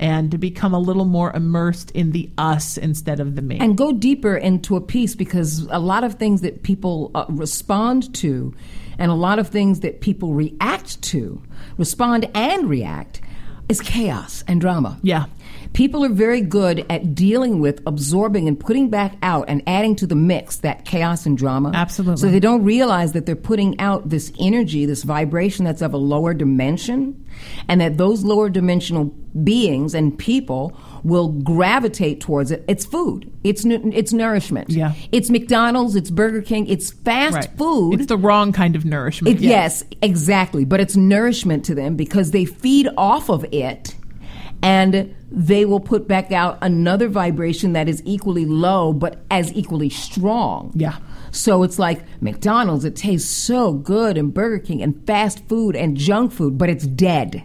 And 0.00 0.30
to 0.30 0.38
become 0.38 0.72
a 0.72 0.78
little 0.78 1.04
more 1.04 1.30
immersed 1.36 1.90
in 1.90 2.12
the 2.12 2.30
us 2.38 2.78
instead 2.78 3.20
of 3.20 3.36
the 3.36 3.42
me. 3.42 3.58
And 3.60 3.76
go 3.76 3.92
deeper 3.92 4.34
into 4.34 4.74
a 4.74 4.80
peace 4.80 5.14
because 5.14 5.68
a 5.70 5.78
lot 5.78 6.04
of 6.04 6.14
things 6.14 6.40
that 6.40 6.62
people 6.62 7.10
uh, 7.14 7.26
respond 7.28 8.12
to 8.14 8.54
and 8.98 9.10
a 9.10 9.14
lot 9.14 9.38
of 9.38 9.48
things 9.48 9.80
that 9.80 10.00
people 10.00 10.32
react 10.32 11.00
to, 11.02 11.42
respond 11.76 12.28
and 12.34 12.68
react, 12.68 13.20
is 13.68 13.80
chaos 13.80 14.42
and 14.48 14.60
drama. 14.60 14.98
Yeah. 15.02 15.26
People 15.72 16.04
are 16.04 16.08
very 16.10 16.40
good 16.40 16.84
at 16.90 17.14
dealing 17.14 17.60
with, 17.60 17.80
absorbing, 17.86 18.48
and 18.48 18.58
putting 18.58 18.90
back 18.90 19.16
out 19.22 19.44
and 19.48 19.62
adding 19.68 19.94
to 19.96 20.06
the 20.06 20.16
mix 20.16 20.56
that 20.58 20.84
chaos 20.84 21.26
and 21.26 21.38
drama. 21.38 21.70
Absolutely. 21.72 22.16
So 22.20 22.28
they 22.28 22.40
don't 22.40 22.64
realize 22.64 23.12
that 23.12 23.24
they're 23.24 23.36
putting 23.36 23.78
out 23.78 24.08
this 24.08 24.32
energy, 24.40 24.84
this 24.84 25.04
vibration 25.04 25.64
that's 25.64 25.80
of 25.80 25.94
a 25.94 25.96
lower 25.96 26.34
dimension, 26.34 27.24
and 27.68 27.80
that 27.80 27.98
those 27.98 28.24
lower 28.24 28.50
dimensional 28.50 29.04
beings 29.44 29.94
and 29.94 30.18
people 30.18 30.76
will 31.04 31.28
gravitate 31.28 32.20
towards 32.20 32.50
it. 32.50 32.64
It's 32.66 32.84
food. 32.84 33.30
It's 33.44 33.64
nu- 33.64 33.92
it's 33.94 34.12
nourishment. 34.12 34.70
Yeah. 34.70 34.92
It's 35.12 35.30
McDonald's. 35.30 35.94
It's 35.94 36.10
Burger 36.10 36.42
King. 36.42 36.66
It's 36.66 36.90
fast 36.90 37.34
Right. 37.36 37.50
food. 37.56 37.94
It's 38.00 38.06
the 38.08 38.18
wrong 38.18 38.52
kind 38.52 38.74
of 38.74 38.84
nourishment. 38.84 39.36
It, 39.36 39.40
yes. 39.42 39.84
exactly. 40.02 40.64
But 40.64 40.80
it's 40.80 40.96
nourishment 40.96 41.64
to 41.66 41.76
them 41.76 41.94
because 41.94 42.32
they 42.32 42.44
feed 42.44 42.88
off 42.98 43.30
of 43.30 43.46
it 43.52 43.94
and 44.62 45.14
they 45.30 45.64
will 45.64 45.80
put 45.80 46.08
back 46.08 46.32
out 46.32 46.58
another 46.60 47.08
vibration 47.08 47.72
that 47.72 47.88
is 47.88 48.02
equally 48.04 48.44
low 48.44 48.92
but 48.92 49.22
as 49.30 49.52
equally 49.52 49.88
strong. 49.88 50.72
Yeah. 50.74 50.98
So 51.30 51.62
it's 51.62 51.78
like 51.78 52.02
McDonald's, 52.20 52.84
it 52.84 52.96
tastes 52.96 53.30
so 53.30 53.72
good, 53.72 54.18
and 54.18 54.34
Burger 54.34 54.58
King, 54.58 54.82
and 54.82 55.06
fast 55.06 55.46
food 55.48 55.76
and 55.76 55.96
junk 55.96 56.32
food, 56.32 56.58
but 56.58 56.68
it's 56.68 56.86
dead. 56.86 57.44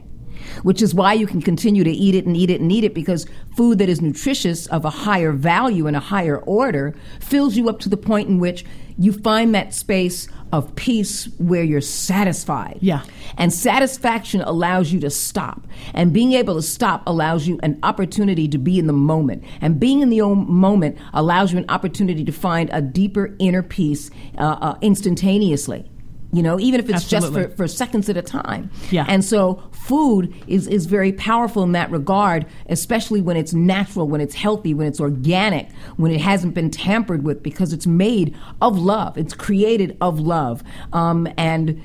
Which 0.64 0.82
is 0.82 0.94
why 0.94 1.14
you 1.14 1.28
can 1.28 1.42
continue 1.42 1.84
to 1.84 1.92
eat 1.92 2.16
it 2.16 2.26
and 2.26 2.38
eat 2.38 2.50
it 2.50 2.62
and 2.62 2.72
eat 2.72 2.84
it 2.84 2.94
because 2.94 3.26
food 3.56 3.80
that 3.80 3.90
is 3.90 4.02
nutritious 4.02 4.68
of 4.68 4.86
a 4.86 4.90
higher 4.90 5.32
value 5.32 5.88
and 5.88 5.96
a 5.96 6.00
higher 6.00 6.38
order 6.38 6.96
fills 7.20 7.56
you 7.56 7.68
up 7.68 7.80
to 7.80 7.90
the 7.90 7.98
point 7.98 8.30
in 8.30 8.40
which 8.40 8.64
you 8.98 9.12
find 9.12 9.54
that 9.56 9.74
space 9.74 10.28
of 10.52 10.74
peace 10.76 11.26
where 11.38 11.64
you're 11.64 11.82
satisfied. 11.82 12.78
Yeah. 12.82 13.04
And 13.38 13.52
satisfaction 13.52 14.42
allows 14.42 14.92
you 14.92 15.00
to 15.02 15.10
stop. 15.10 15.68
And 15.94 16.14
being 16.14 16.34
able 16.34 16.56
to 16.56 16.62
stop 16.62 17.04
allows 17.06 17.48
you 17.48 17.60
an 17.62 17.80
opportunity 17.84 18.48
to 18.48 18.58
be 18.58 18.80
in 18.80 18.88
the 18.88 18.94
moment. 18.94 19.44
And 19.60 19.80
being 19.80 20.02
in 20.02 20.10
the 20.10 20.22
moment 20.24 20.98
allows 21.14 21.52
you 21.52 21.58
an 21.58 21.66
opportunity 21.70 22.24
to 22.24 22.32
find 22.32 22.70
a 22.72 22.82
deeper 22.82 23.36
inner 23.40 23.64
peace 23.64 24.10
uh, 24.38 24.58
uh, 24.62 24.78
instantaneously. 24.82 25.92
You 26.36 26.44
know, 26.44 26.60
even 26.60 26.82
if 26.82 26.90
it's 26.90 27.06
Absolutely. 27.06 27.44
just 27.44 27.52
for, 27.52 27.58
for 27.64 27.68
seconds 27.70 28.10
at 28.10 28.18
a 28.18 28.22
time. 28.22 28.70
Yeah. 28.92 29.06
And 29.08 29.24
so 29.24 29.64
food 29.72 30.34
is, 30.48 30.68
is 30.68 30.86
very 30.86 31.14
powerful 31.14 31.64
in 31.64 31.72
that 31.72 31.90
regard, 31.92 32.46
especially 32.68 33.22
when 33.22 33.38
it's 33.38 33.54
natural, 33.54 34.06
when 34.10 34.20
it's 34.20 34.36
healthy, 34.36 34.74
when 34.74 34.86
it's 34.86 35.00
organic, 35.00 35.72
when 35.96 36.12
it 36.12 36.20
hasn't 36.20 36.54
been 36.54 36.70
tampered 36.70 37.24
with 37.24 37.42
because 37.42 37.72
it's 37.72 37.88
made 37.88 38.36
of 38.62 38.78
love. 38.78 39.18
It's 39.18 39.34
created 39.34 39.96
of 40.02 40.20
love. 40.20 40.62
Um, 40.92 41.26
and 41.38 41.82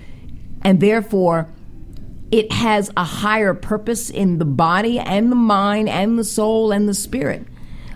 and 0.63 0.81
therefore 0.81 1.49
it 2.33 2.51
has 2.51 2.91
a 2.97 3.05
higher 3.05 3.55
purpose 3.55 4.11
in 4.11 4.39
the 4.39 4.45
body 4.45 4.99
and 4.99 5.31
the 5.31 5.37
mind 5.37 5.89
and 5.89 6.19
the 6.19 6.25
soul 6.25 6.73
and 6.73 6.89
the 6.89 6.95
spirit 6.95 7.47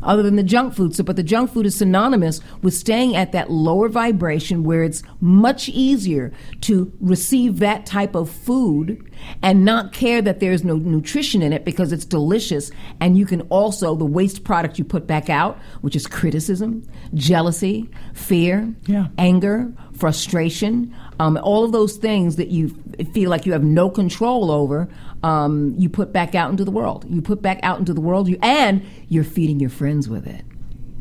other 0.04 0.22
than 0.22 0.36
the 0.36 0.42
junk 0.42 0.74
food. 0.74 0.94
So, 0.94 1.02
but 1.04 1.16
the 1.16 1.22
junk 1.22 1.52
food 1.52 1.66
is 1.66 1.76
synonymous 1.76 2.40
with 2.62 2.74
staying 2.74 3.16
at 3.16 3.32
that 3.32 3.50
lower 3.50 3.88
vibration 3.88 4.64
where 4.64 4.82
it's 4.84 5.02
much 5.20 5.68
easier 5.68 6.32
to 6.62 6.92
receive 7.00 7.58
that 7.58 7.86
type 7.86 8.14
of 8.14 8.30
food 8.30 9.10
and 9.42 9.64
not 9.64 9.92
care 9.92 10.20
that 10.22 10.40
there's 10.40 10.64
no 10.64 10.76
nutrition 10.76 11.40
in 11.42 11.52
it 11.52 11.64
because 11.64 11.92
it's 11.92 12.04
delicious. 12.04 12.70
And 13.00 13.16
you 13.16 13.26
can 13.26 13.42
also, 13.42 13.94
the 13.94 14.04
waste 14.04 14.44
product 14.44 14.78
you 14.78 14.84
put 14.84 15.06
back 15.06 15.30
out, 15.30 15.58
which 15.80 15.96
is 15.96 16.06
criticism, 16.06 16.82
jealousy, 17.14 17.88
fear, 18.12 18.74
Yeah. 18.86 19.06
anger, 19.18 19.72
frustration, 19.92 20.94
um, 21.20 21.38
all 21.42 21.64
of 21.64 21.72
those 21.72 21.96
things 21.96 22.36
that 22.36 22.48
you 22.48 22.68
feel 23.12 23.30
like 23.30 23.46
you 23.46 23.52
have 23.52 23.64
no 23.64 23.88
control 23.90 24.50
over, 24.50 24.88
um, 25.22 25.74
you 25.78 25.88
put 25.88 26.12
back 26.12 26.34
out 26.34 26.50
into 26.50 26.64
the 26.64 26.70
world. 26.70 27.06
You 27.08 27.22
put 27.22 27.40
back 27.42 27.60
out 27.62 27.78
into 27.78 27.94
the 27.94 28.00
world, 28.00 28.28
you, 28.28 28.38
and 28.42 28.82
you're 29.08 29.24
feeding 29.24 29.60
your 29.60 29.70
friends 29.70 30.08
with 30.08 30.26
it. 30.26 30.44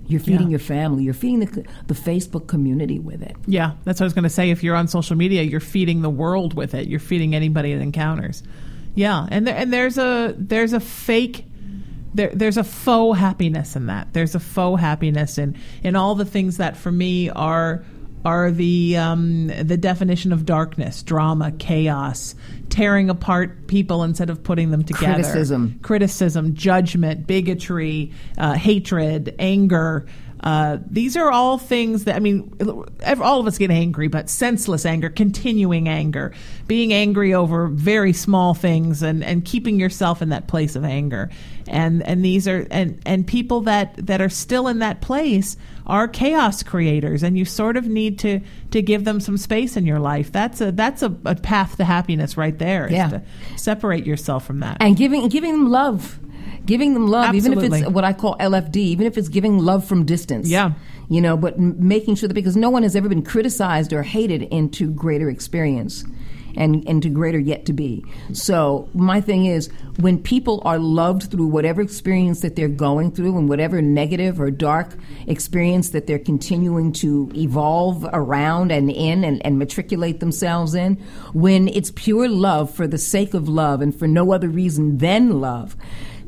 You're 0.07 0.19
feeding 0.19 0.47
Yeah. 0.47 0.51
your 0.51 0.59
family. 0.59 1.03
You're 1.03 1.13
feeding 1.13 1.39
the, 1.39 1.65
the 1.87 1.93
Facebook 1.93 2.47
community 2.47 2.99
with 2.99 3.21
it. 3.21 3.35
Yeah, 3.47 3.73
that's 3.85 3.99
what 3.99 4.05
I 4.05 4.07
was 4.07 4.13
going 4.13 4.23
to 4.23 4.29
say. 4.29 4.49
If 4.51 4.61
you're 4.63 4.75
on 4.75 4.87
social 4.87 5.15
media, 5.15 5.41
you're 5.43 5.59
feeding 5.59 6.01
the 6.01 6.09
world 6.09 6.53
with 6.53 6.73
it. 6.73 6.87
You're 6.87 6.99
feeding 6.99 7.33
anybody 7.33 7.71
it 7.71 7.81
encounters. 7.81 8.43
Yeah, 8.95 9.25
and 9.31 9.47
there, 9.47 9.55
and 9.55 9.73
there's 9.73 9.97
a 9.97 10.35
there's 10.37 10.73
a 10.73 10.79
fake 10.79 11.45
there 12.13 12.29
there's 12.33 12.57
a 12.57 12.63
faux 12.63 13.17
happiness 13.17 13.75
in 13.75 13.87
that. 13.87 14.13
There's 14.13 14.35
a 14.35 14.39
faux 14.39 14.79
happiness 14.79 15.37
in 15.39 15.55
in 15.83 15.95
all 15.95 16.13
the 16.15 16.25
things 16.25 16.57
that 16.57 16.77
for 16.77 16.91
me 16.91 17.29
are 17.31 17.83
are 18.25 18.51
the 18.51 18.97
um, 18.97 19.47
the 19.47 19.77
definition 19.77 20.31
of 20.31 20.45
darkness, 20.45 21.03
drama, 21.03 21.51
chaos, 21.51 22.35
tearing 22.69 23.09
apart 23.09 23.67
people 23.67 24.03
instead 24.03 24.29
of 24.29 24.43
putting 24.43 24.71
them 24.71 24.83
together. 24.83 25.15
Criticism. 25.23 25.79
criticism, 25.81 26.53
judgment, 26.55 27.27
bigotry, 27.27 28.11
uh, 28.37 28.53
hatred, 28.53 29.35
anger. 29.39 30.05
Uh, 30.43 30.77
these 30.89 31.15
are 31.15 31.31
all 31.31 31.57
things 31.57 32.03
that 32.03 32.17
I 32.17 32.19
mean, 32.19 32.53
all 33.21 33.39
of 33.39 33.47
us 33.47 33.57
get 33.57 33.71
angry, 33.71 34.09
but 34.09 34.29
senseless 34.29 34.85
anger, 34.85 35.09
continuing 35.09 35.87
anger, 35.87 36.33
being 36.67 36.91
angry 36.91 37.33
over 37.33 37.67
very 37.67 38.11
small 38.11 38.53
things, 38.53 39.01
and, 39.01 39.23
and 39.23 39.45
keeping 39.45 39.79
yourself 39.79 40.21
in 40.21 40.29
that 40.29 40.47
place 40.47 40.75
of 40.75 40.83
anger, 40.83 41.29
and 41.65 42.03
and 42.03 42.25
these 42.25 42.45
are 42.45 42.67
and 42.71 43.01
and 43.05 43.25
people 43.25 43.61
that 43.61 43.95
that 44.05 44.19
are 44.19 44.29
still 44.29 44.67
in 44.67 44.79
that 44.79 44.99
place 44.99 45.55
are 45.87 46.09
chaos 46.09 46.61
creators, 46.61 47.23
and 47.23 47.37
you 47.37 47.45
sort 47.45 47.77
of 47.77 47.87
need 47.87 48.19
to 48.19 48.41
to 48.71 48.81
give 48.81 49.05
them 49.05 49.21
some 49.21 49.37
space 49.37 49.77
in 49.77 49.85
your 49.85 49.99
life. 49.99 50.29
That's 50.29 50.59
a 50.59 50.73
that's 50.73 51.01
a, 51.03 51.15
a 51.23 51.35
path 51.35 51.77
to 51.77 51.85
happiness 51.85 52.35
right 52.35 52.57
there. 52.59 52.91
Yeah. 52.91 53.07
to 53.07 53.23
separate 53.55 54.05
yourself 54.05 54.45
from 54.45 54.59
that. 54.59 54.77
And 54.81 54.97
giving 54.97 55.29
giving 55.29 55.53
them 55.53 55.69
love. 55.69 56.19
Giving 56.65 56.93
them 56.93 57.07
love, 57.07 57.35
even 57.35 57.53
if 57.53 57.63
it's 57.63 57.89
what 57.89 58.03
I 58.03 58.13
call 58.13 58.37
LFD, 58.37 58.77
even 58.77 59.05
if 59.05 59.17
it's 59.17 59.29
giving 59.29 59.57
love 59.59 59.85
from 59.85 60.05
distance. 60.05 60.47
Yeah. 60.47 60.73
You 61.09 61.21
know, 61.21 61.35
but 61.35 61.55
m- 61.55 61.75
making 61.77 62.15
sure 62.15 62.27
that 62.27 62.33
because 62.33 62.55
no 62.55 62.69
one 62.69 62.83
has 62.83 62.95
ever 62.95 63.09
been 63.09 63.23
criticized 63.23 63.91
or 63.91 64.03
hated 64.03 64.43
into 64.43 64.89
greater 64.91 65.29
experience. 65.29 66.03
and, 66.55 66.87
and 66.87 67.01
to 67.01 67.09
greater 67.09 67.39
yet 67.39 67.65
to 67.65 67.73
be. 67.73 68.05
So 68.31 68.87
my 68.93 69.21
thing 69.21 69.47
is 69.47 69.71
when 69.97 70.21
people 70.21 70.61
are 70.65 70.77
loved 70.77 71.31
through 71.31 71.47
whatever 71.47 71.81
experience 71.81 72.41
that 72.41 72.55
they're 72.55 72.67
going 72.67 73.11
through 73.11 73.35
and 73.39 73.49
whatever 73.49 73.81
negative 73.81 74.39
or 74.39 74.51
dark 74.51 74.95
experience 75.25 75.89
that 75.89 76.05
they're 76.05 76.19
continuing 76.19 76.91
to 76.93 77.31
evolve 77.33 78.05
around 78.13 78.71
and 78.71 78.91
in 78.91 79.23
and, 79.23 79.43
and 79.43 79.57
matriculate 79.57 80.19
themselves 80.19 80.75
in, 80.75 80.97
when 81.33 81.67
it's 81.69 81.91
pure 81.95 82.29
love 82.29 82.69
for 82.71 82.85
the 82.85 82.99
sake 82.99 83.33
of 83.33 83.49
love 83.49 83.81
and 83.81 83.97
for 83.97 84.07
no 84.07 84.31
other 84.31 84.47
reason 84.47 84.99
than 84.99 85.41
love, 85.41 85.75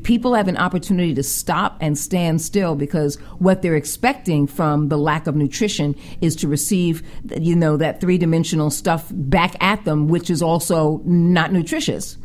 people 0.06 0.34
have 0.34 0.46
an 0.46 0.56
opportunity 0.56 1.12
to 1.12 1.22
stop 1.22 1.76
and 1.80 1.98
stand 1.98 2.40
still 2.40 2.76
because 2.76 3.16
what 3.40 3.60
they're 3.60 3.74
expecting 3.74 4.46
from 4.46 4.88
the 4.88 4.96
lack 4.96 5.26
of 5.26 5.34
nutrition 5.34 5.96
is 6.20 6.36
to 6.36 6.46
receive, 6.46 7.02
you 7.40 7.56
know, 7.56 7.76
that 7.76 8.00
three 8.00 8.16
dimensional 8.16 8.70
stuff 8.70 9.08
back 9.10 9.56
at 9.60 9.84
them, 9.84 10.06
which 10.06 10.30
is 10.30 10.40
also 10.40 11.02
not 11.04 11.52
nutritious. 11.52 12.18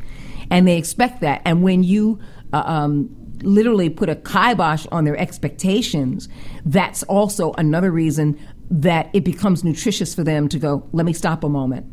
And 0.52 0.68
they 0.68 0.78
expect 0.78 1.22
that. 1.22 1.42
And 1.44 1.64
when 1.64 1.82
you, 1.84 2.20
uh, 2.54 2.62
um, 2.68 3.10
literally 3.42 3.90
put 3.90 4.10
a 4.10 4.16
kibosh 4.16 4.86
on 4.92 5.04
their 5.04 5.18
expectations, 5.18 6.30
that's 6.64 7.02
also 7.04 7.52
another 7.54 7.90
reason 7.90 8.40
that 8.70 9.10
it 9.12 9.24
becomes 9.24 9.64
nutritious 9.64 10.14
for 10.14 10.24
them 10.24 10.48
to 10.50 10.60
go, 10.60 10.88
let 10.92 11.08
me 11.08 11.14
stop 11.14 11.44
a 11.44 11.50
moment. 11.50 11.88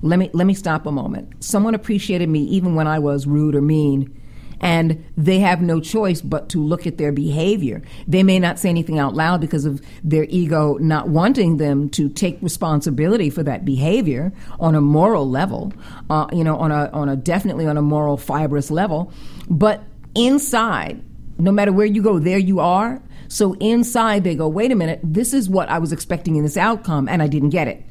Let 0.00 0.18
me, 0.18 0.30
let 0.32 0.46
me 0.46 0.54
stop 0.54 0.86
a 0.86 0.92
moment. 0.92 1.44
Someone 1.44 1.74
appreciated 1.74 2.30
me 2.30 2.40
even 2.44 2.74
when 2.74 2.86
I 2.86 3.00
was 3.00 3.26
rude 3.26 3.54
or 3.54 3.60
mean 3.60 4.18
and 4.64 5.04
they 5.14 5.40
have 5.40 5.60
no 5.60 5.78
choice 5.78 6.22
but 6.22 6.48
to 6.48 6.58
look 6.58 6.86
at 6.86 6.96
their 6.96 7.12
behavior. 7.12 7.82
They 8.08 8.22
may 8.22 8.38
not 8.38 8.58
say 8.58 8.70
anything 8.70 8.98
out 8.98 9.14
loud 9.14 9.42
because 9.42 9.66
of 9.66 9.82
their 10.02 10.24
ego 10.30 10.78
not 10.78 11.10
wanting 11.10 11.58
them 11.58 11.90
to 11.90 12.08
take 12.08 12.38
responsibility 12.40 13.28
for 13.28 13.42
that 13.42 13.66
behavior 13.66 14.32
on 14.58 14.74
a 14.74 14.80
moral 14.80 15.28
level, 15.28 15.74
uh, 16.08 16.26
you 16.32 16.42
know, 16.42 16.56
on 16.56 16.72
a, 16.72 16.88
on 16.94 17.10
a 17.10 17.14
definitely 17.14 17.66
on 17.66 17.76
a 17.76 17.82
moral 17.82 18.16
fibrous 18.16 18.70
level. 18.70 19.12
But 19.50 19.84
inside, 20.14 21.02
no 21.36 21.52
matter 21.52 21.70
where 21.70 21.86
you 21.86 22.02
go, 22.02 22.18
there 22.18 22.38
you 22.38 22.60
are. 22.60 23.02
So 23.28 23.52
inside, 23.54 24.24
they 24.24 24.34
go, 24.34 24.48
wait 24.48 24.72
a 24.72 24.74
minute, 24.74 25.00
this 25.02 25.34
is 25.34 25.46
what 25.46 25.68
I 25.68 25.78
was 25.78 25.92
expecting 25.92 26.36
in 26.36 26.42
this 26.42 26.56
outcome, 26.56 27.06
and 27.06 27.22
I 27.22 27.28
didn't 27.28 27.50
get 27.50 27.68
it. 27.68 27.84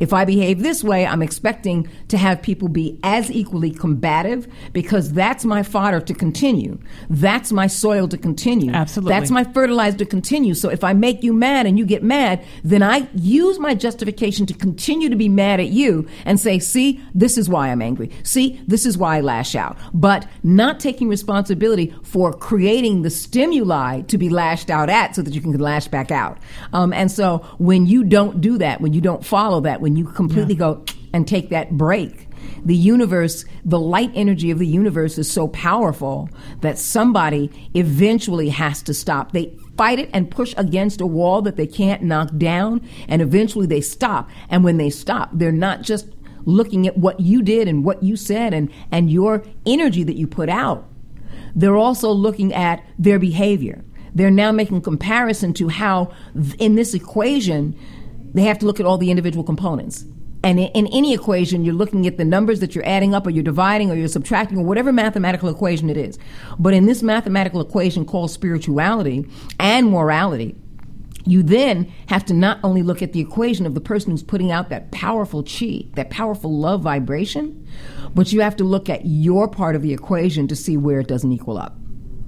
If 0.00 0.12
I 0.12 0.24
behave 0.24 0.62
this 0.62 0.82
way, 0.82 1.06
I'm 1.06 1.22
expecting 1.22 1.88
to 2.08 2.18
have 2.18 2.42
people 2.42 2.68
be 2.68 2.98
as 3.02 3.30
equally 3.30 3.70
combative 3.70 4.46
because 4.72 5.12
that's 5.12 5.44
my 5.44 5.62
fodder 5.62 6.00
to 6.00 6.14
continue. 6.14 6.78
That's 7.10 7.52
my 7.52 7.66
soil 7.66 8.08
to 8.08 8.18
continue. 8.18 8.72
Absolutely. 8.72 9.12
That's 9.12 9.30
my 9.30 9.44
fertilizer 9.44 9.98
to 9.98 10.06
continue. 10.06 10.54
So 10.54 10.68
if 10.68 10.84
I 10.84 10.92
make 10.92 11.22
you 11.22 11.32
mad 11.32 11.66
and 11.66 11.78
you 11.78 11.86
get 11.86 12.02
mad, 12.02 12.44
then 12.64 12.82
I 12.82 13.08
use 13.14 13.58
my 13.58 13.74
justification 13.74 14.46
to 14.46 14.54
continue 14.54 15.08
to 15.08 15.16
be 15.16 15.28
mad 15.28 15.60
at 15.60 15.68
you 15.68 16.06
and 16.24 16.38
say, 16.38 16.58
see, 16.58 17.02
this 17.14 17.38
is 17.38 17.48
why 17.48 17.68
I'm 17.68 17.82
angry. 17.82 18.10
See, 18.22 18.60
this 18.66 18.86
is 18.86 18.98
why 18.98 19.18
I 19.18 19.20
lash 19.20 19.54
out. 19.54 19.78
But 19.92 20.28
not 20.42 20.80
taking 20.80 21.08
responsibility 21.08 21.94
for 22.02 22.32
creating 22.32 23.02
the 23.02 23.10
stimuli 23.10 24.02
to 24.02 24.18
be 24.18 24.28
lashed 24.28 24.70
out 24.70 24.90
at 24.90 25.14
so 25.14 25.22
that 25.22 25.34
you 25.34 25.40
can 25.40 25.56
lash 25.58 25.88
back 25.88 26.10
out. 26.10 26.38
Um, 26.72 26.92
and 26.92 27.10
so 27.10 27.38
when 27.58 27.86
you 27.86 28.04
don't 28.04 28.40
do 28.40 28.58
that, 28.58 28.80
when 28.80 28.92
you 28.92 29.00
don't 29.00 29.24
follow 29.24 29.60
that, 29.66 29.80
when 29.80 29.96
you 29.96 30.04
completely 30.04 30.54
yeah. 30.54 30.58
go 30.58 30.84
and 31.12 31.28
take 31.28 31.50
that 31.50 31.70
break. 31.76 32.28
The 32.64 32.74
universe, 32.76 33.44
the 33.64 33.78
light 33.78 34.10
energy 34.14 34.50
of 34.50 34.58
the 34.58 34.66
universe 34.66 35.18
is 35.18 35.30
so 35.30 35.48
powerful 35.48 36.28
that 36.60 36.78
somebody 36.78 37.50
eventually 37.74 38.48
has 38.48 38.82
to 38.82 38.94
stop. 38.94 39.32
They 39.32 39.56
fight 39.76 39.98
it 39.98 40.10
and 40.12 40.30
push 40.30 40.54
against 40.56 41.00
a 41.00 41.06
wall 41.06 41.42
that 41.42 41.56
they 41.56 41.66
can't 41.66 42.02
knock 42.02 42.30
down, 42.36 42.86
and 43.08 43.22
eventually 43.22 43.66
they 43.66 43.80
stop. 43.80 44.30
And 44.48 44.64
when 44.64 44.78
they 44.78 44.90
stop, 44.90 45.30
they're 45.32 45.52
not 45.52 45.82
just 45.82 46.08
looking 46.44 46.86
at 46.86 46.96
what 46.96 47.20
you 47.20 47.42
did 47.42 47.68
and 47.68 47.84
what 47.84 48.02
you 48.02 48.16
said 48.16 48.54
and, 48.54 48.70
and 48.90 49.10
your 49.10 49.44
energy 49.66 50.04
that 50.04 50.16
you 50.16 50.26
put 50.26 50.48
out. 50.48 50.88
They're 51.54 51.76
also 51.76 52.10
looking 52.10 52.54
at 52.54 52.84
their 52.98 53.18
behavior. 53.18 53.84
They're 54.14 54.30
now 54.30 54.52
making 54.52 54.80
comparison 54.80 55.52
to 55.54 55.68
how, 55.68 56.12
in 56.58 56.74
this 56.74 56.94
equation, 56.94 57.78
they 58.36 58.42
have 58.42 58.58
to 58.58 58.66
look 58.66 58.80
at 58.80 58.86
all 58.86 58.98
the 58.98 59.10
individual 59.10 59.44
components. 59.44 60.04
And 60.44 60.60
in, 60.60 60.68
in, 60.68 60.86
any 60.88 61.12
equation, 61.12 61.64
you're 61.64 61.74
looking 61.74 62.06
at 62.06 62.18
the 62.18 62.24
numbers 62.24 62.60
that 62.60 62.74
you're 62.74 62.86
adding 62.86 63.14
up 63.14 63.26
or 63.26 63.30
you're 63.30 63.42
dividing 63.42 63.90
or 63.90 63.94
you're 63.94 64.06
subtracting 64.06 64.58
or 64.58 64.64
whatever 64.64 64.92
mathematical 64.92 65.48
equation 65.48 65.90
it 65.90 65.96
is. 65.96 66.18
But 66.58 66.72
in 66.72 66.86
this 66.86 67.02
mathematical 67.02 67.60
equation 67.60 68.04
called 68.04 68.30
spirituality 68.30 69.26
and 69.58 69.90
morality, 69.90 70.54
you 71.24 71.42
then 71.42 71.92
have 72.06 72.24
to 72.26 72.34
not 72.34 72.60
only 72.62 72.82
look 72.82 73.02
at 73.02 73.12
the 73.12 73.20
equation 73.20 73.66
of 73.66 73.74
the 73.74 73.80
person 73.80 74.12
who's 74.12 74.22
putting 74.22 74.52
out 74.52 74.68
that 74.68 74.92
powerful 74.92 75.42
chi, 75.42 75.84
that 75.94 76.10
powerful 76.10 76.56
love 76.56 76.82
vibration, 76.82 77.66
but 78.14 78.32
you 78.32 78.40
have 78.40 78.54
to 78.56 78.64
look 78.64 78.88
at 78.88 79.04
your 79.04 79.48
part 79.48 79.74
of 79.74 79.82
the 79.82 79.92
equation 79.92 80.46
to 80.46 80.54
see 80.54 80.76
where 80.76 81.00
it 81.00 81.08
doesn't 81.08 81.32
equal 81.32 81.58
up. 81.58 81.76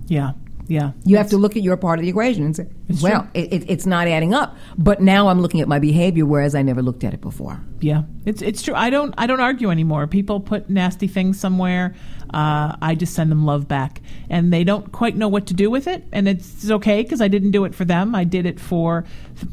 Yeah. 0.07 0.33
Yeah. 0.69 0.93
You 1.05 1.17
have 1.17 1.31
to 1.31 1.39
look 1.39 1.57
at 1.57 1.63
your 1.63 1.77
part 1.79 1.99
of 1.99 2.05
the 2.05 2.11
equation 2.11 2.45
and 2.45 2.55
say, 2.55 2.67
well, 3.03 3.27
it, 3.33 3.53
it, 3.53 3.71
it's 3.71 3.87
not 3.87 4.07
adding 4.07 4.35
up. 4.35 4.57
But 4.77 5.01
now 5.01 5.29
I'm 5.29 5.41
looking 5.41 5.61
at 5.61 5.69
my 5.69 5.79
behavior, 5.79 6.27
whereas 6.27 6.55
I 6.55 6.63
never 6.63 6.83
looked 6.83 7.05
at 7.05 7.15
it 7.15 7.23
before. 7.23 7.61
Yeah, 7.81 8.03
it's 8.27 8.43
it's 8.43 8.63
true. 8.63 8.75
I 8.75 8.91
don't 8.91 9.15
I 9.17 9.27
don't 9.27 9.41
argue 9.41 9.71
anymore. 9.71 10.07
People 10.07 10.41
put 10.41 10.69
nasty 10.69 11.07
things 11.07 11.41
somewhere. 11.41 11.95
Uh, 12.33 12.77
I 12.81 12.95
just 12.95 13.15
send 13.15 13.31
them 13.31 13.45
love 13.45 13.69
back, 13.69 14.01
and 14.29 14.53
they 14.53 14.65
don't 14.65 14.93
quite 14.93 15.17
know 15.17 15.29
what 15.29 15.47
to 15.47 15.55
do 15.55 15.71
with 15.71 15.87
it. 15.87 16.05
And 16.13 16.29
it's 16.29 16.71
okay 16.71 17.03
because 17.03 17.21
I 17.21 17.29
didn't 17.29 17.53
do 17.53 17.65
it 17.65 17.75
for 17.75 17.85
them. 17.85 18.15
I 18.15 18.25
did 18.25 18.47
it 18.47 18.61
for 18.61 19.05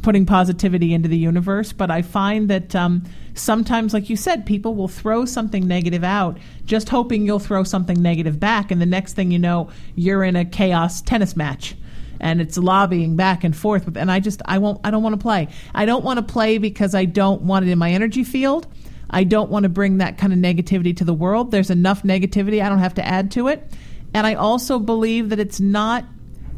putting 0.01 0.25
positivity 0.25 0.93
into 0.93 1.07
the 1.07 1.17
universe. 1.17 1.71
But 1.71 1.91
I 1.91 2.01
find 2.01 2.49
that 2.49 2.75
um, 2.75 3.03
sometimes, 3.33 3.93
like 3.93 4.09
you 4.09 4.15
said, 4.15 4.45
people 4.45 4.75
will 4.75 4.87
throw 4.87 5.25
something 5.25 5.67
negative 5.67 6.03
out, 6.03 6.37
just 6.65 6.89
hoping 6.89 7.25
you'll 7.25 7.39
throw 7.39 7.63
something 7.63 8.01
negative 8.01 8.39
back, 8.39 8.71
and 8.71 8.81
the 8.81 8.85
next 8.85 9.13
thing 9.13 9.31
you 9.31 9.39
know, 9.39 9.69
you're 9.95 10.23
in 10.23 10.35
a 10.35 10.45
chaos 10.45 11.01
tennis 11.01 11.35
match 11.35 11.75
and 12.19 12.39
it's 12.41 12.57
lobbying 12.57 13.15
back 13.15 13.43
and 13.43 13.55
forth 13.55 13.95
and 13.97 14.11
I 14.11 14.19
just 14.19 14.41
I 14.45 14.57
won't 14.57 14.79
I 14.83 14.91
don't 14.91 15.03
want 15.03 15.13
to 15.13 15.21
play. 15.21 15.49
I 15.73 15.85
don't 15.85 16.03
want 16.03 16.17
to 16.17 16.23
play 16.23 16.57
because 16.57 16.95
I 16.95 17.05
don't 17.05 17.41
want 17.41 17.65
it 17.65 17.71
in 17.71 17.77
my 17.77 17.91
energy 17.91 18.23
field. 18.23 18.67
I 19.15 19.23
don't 19.23 19.49
want 19.49 19.63
to 19.63 19.69
bring 19.69 19.97
that 19.99 20.17
kind 20.17 20.33
of 20.33 20.39
negativity 20.39 20.95
to 20.97 21.05
the 21.05 21.13
world. 21.13 21.49
There's 21.49 21.69
enough 21.69 22.03
negativity. 22.03 22.61
I 22.61 22.69
don't 22.69 22.79
have 22.79 22.95
to 22.95 23.05
add 23.05 23.31
to 23.31 23.47
it. 23.47 23.71
And 24.13 24.27
I 24.27 24.35
also 24.35 24.77
believe 24.77 25.29
that 25.29 25.39
it's 25.39 25.59
not 25.59 26.05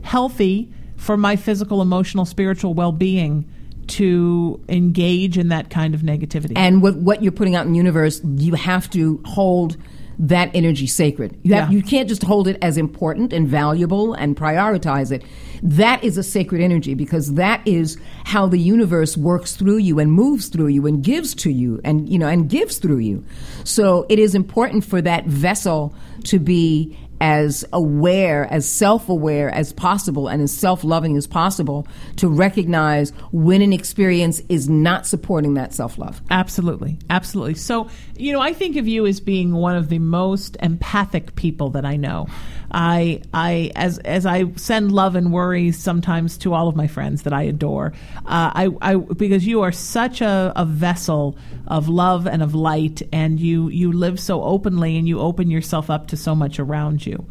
healthy 0.02 0.74
for 0.96 1.16
my 1.18 1.36
physical, 1.36 1.82
emotional, 1.82 2.26
spiritual 2.26 2.74
well-being 2.74 3.48
to 3.88 4.60
engage 4.68 5.38
in 5.38 5.50
that 5.50 5.70
kind 5.70 5.94
of 5.94 6.02
negativity. 6.02 6.54
And 6.56 6.82
with 6.82 6.98
what 6.98 7.22
you're 7.24 7.32
putting 7.32 7.56
out 7.56 7.66
in 7.66 7.74
the 7.74 7.78
universe, 7.78 8.22
you 8.24 8.56
have 8.56 8.90
to 8.90 9.22
hold 9.24 9.78
that 10.20 10.50
energy 10.56 10.88
sacred. 10.88 11.38
You 11.44 11.54
have, 11.54 11.72
Yeah. 11.72 11.78
you 11.78 11.84
can't 11.84 12.10
just 12.10 12.24
hold 12.24 12.48
it 12.48 12.58
as 12.62 12.78
important 12.78 13.34
and 13.34 13.48
valuable 13.48 14.14
and 14.14 14.36
prioritize 14.36 15.12
it. 15.12 15.24
That 15.64 16.04
is 16.04 16.18
a 16.18 16.24
sacred 16.24 16.62
energy 16.62 16.94
because 16.94 17.34
that 17.36 17.62
is 17.66 17.98
how 18.26 18.48
the 18.48 18.60
universe 18.60 19.18
works 19.18 19.56
through 19.56 19.78
you 19.78 20.00
and 20.00 20.12
moves 20.12 20.48
through 20.48 20.68
you 20.68 20.86
and 20.88 21.04
gives 21.04 21.34
to 21.36 21.52
you 21.52 21.80
and 21.84 22.10
you 22.10 22.20
know 22.20 22.28
and 22.28 22.50
gives 22.50 22.78
through 22.78 23.00
you. 23.00 23.26
So 23.64 24.06
it 24.10 24.20
is 24.20 24.36
important 24.36 24.86
for 24.86 25.02
that 25.02 25.26
vessel 25.26 25.96
to 26.26 26.40
be 26.40 26.98
as 27.20 27.66
aware, 27.74 28.46
as 28.52 28.68
self 28.68 29.10
aware 29.10 29.50
as 29.50 29.74
possible, 29.74 30.28
and 30.28 30.42
as 30.42 30.56
self 30.56 30.84
loving 30.84 31.18
as 31.18 31.28
possible 31.28 31.88
to 32.18 32.28
recognize 32.28 33.12
when 33.32 33.62
an 33.62 33.74
experience 33.74 34.42
is 34.50 34.70
not 34.70 35.08
supporting 35.08 35.56
that 35.56 35.74
self 35.74 35.98
love. 35.98 36.22
Absolutely. 36.30 36.98
Absolutely. 37.10 37.56
So, 37.56 37.90
you 38.16 38.34
know, 38.34 38.42
I 38.42 38.54
think 38.54 38.76
of 38.76 38.88
you 38.88 39.06
as 39.06 39.20
being 39.20 39.54
one 39.54 39.76
of 39.76 39.90
the 39.90 40.00
most 40.00 40.58
empathic 40.62 41.36
people 41.36 41.70
that 41.72 41.86
I 41.86 41.96
know. 41.96 42.28
I, 42.72 43.22
I, 43.34 43.72
as, 43.76 43.98
as 44.00 44.26
I 44.26 44.52
send 44.56 44.92
love 44.92 45.16
and 45.16 45.32
worry 45.32 45.72
sometimes 45.72 46.38
to 46.40 46.54
all 46.54 46.68
of 46.68 46.76
my 46.76 46.88
friends 46.88 47.24
that 47.24 47.34
I 47.34 47.44
adore, 47.44 47.94
uh, 48.26 48.52
I, 48.54 48.70
I, 48.82 48.96
because 48.96 49.48
you 49.48 49.62
are 49.62 49.72
such 49.72 50.22
a, 50.22 50.52
a 50.56 50.66
vessel 50.66 51.38
of 51.68 51.88
love 51.88 52.28
and 52.28 52.44
of 52.44 52.54
light, 52.54 53.02
and 53.14 53.40
you, 53.40 53.70
you 53.70 53.92
live 53.92 54.20
so 54.20 54.44
openly 54.44 54.98
and 54.98 55.08
you 55.08 55.20
open 55.20 55.50
yourself 55.50 55.90
up 55.90 56.08
to 56.08 56.18
so 56.18 56.36
much 56.36 56.60
around 56.60 57.06
you. 57.06 57.26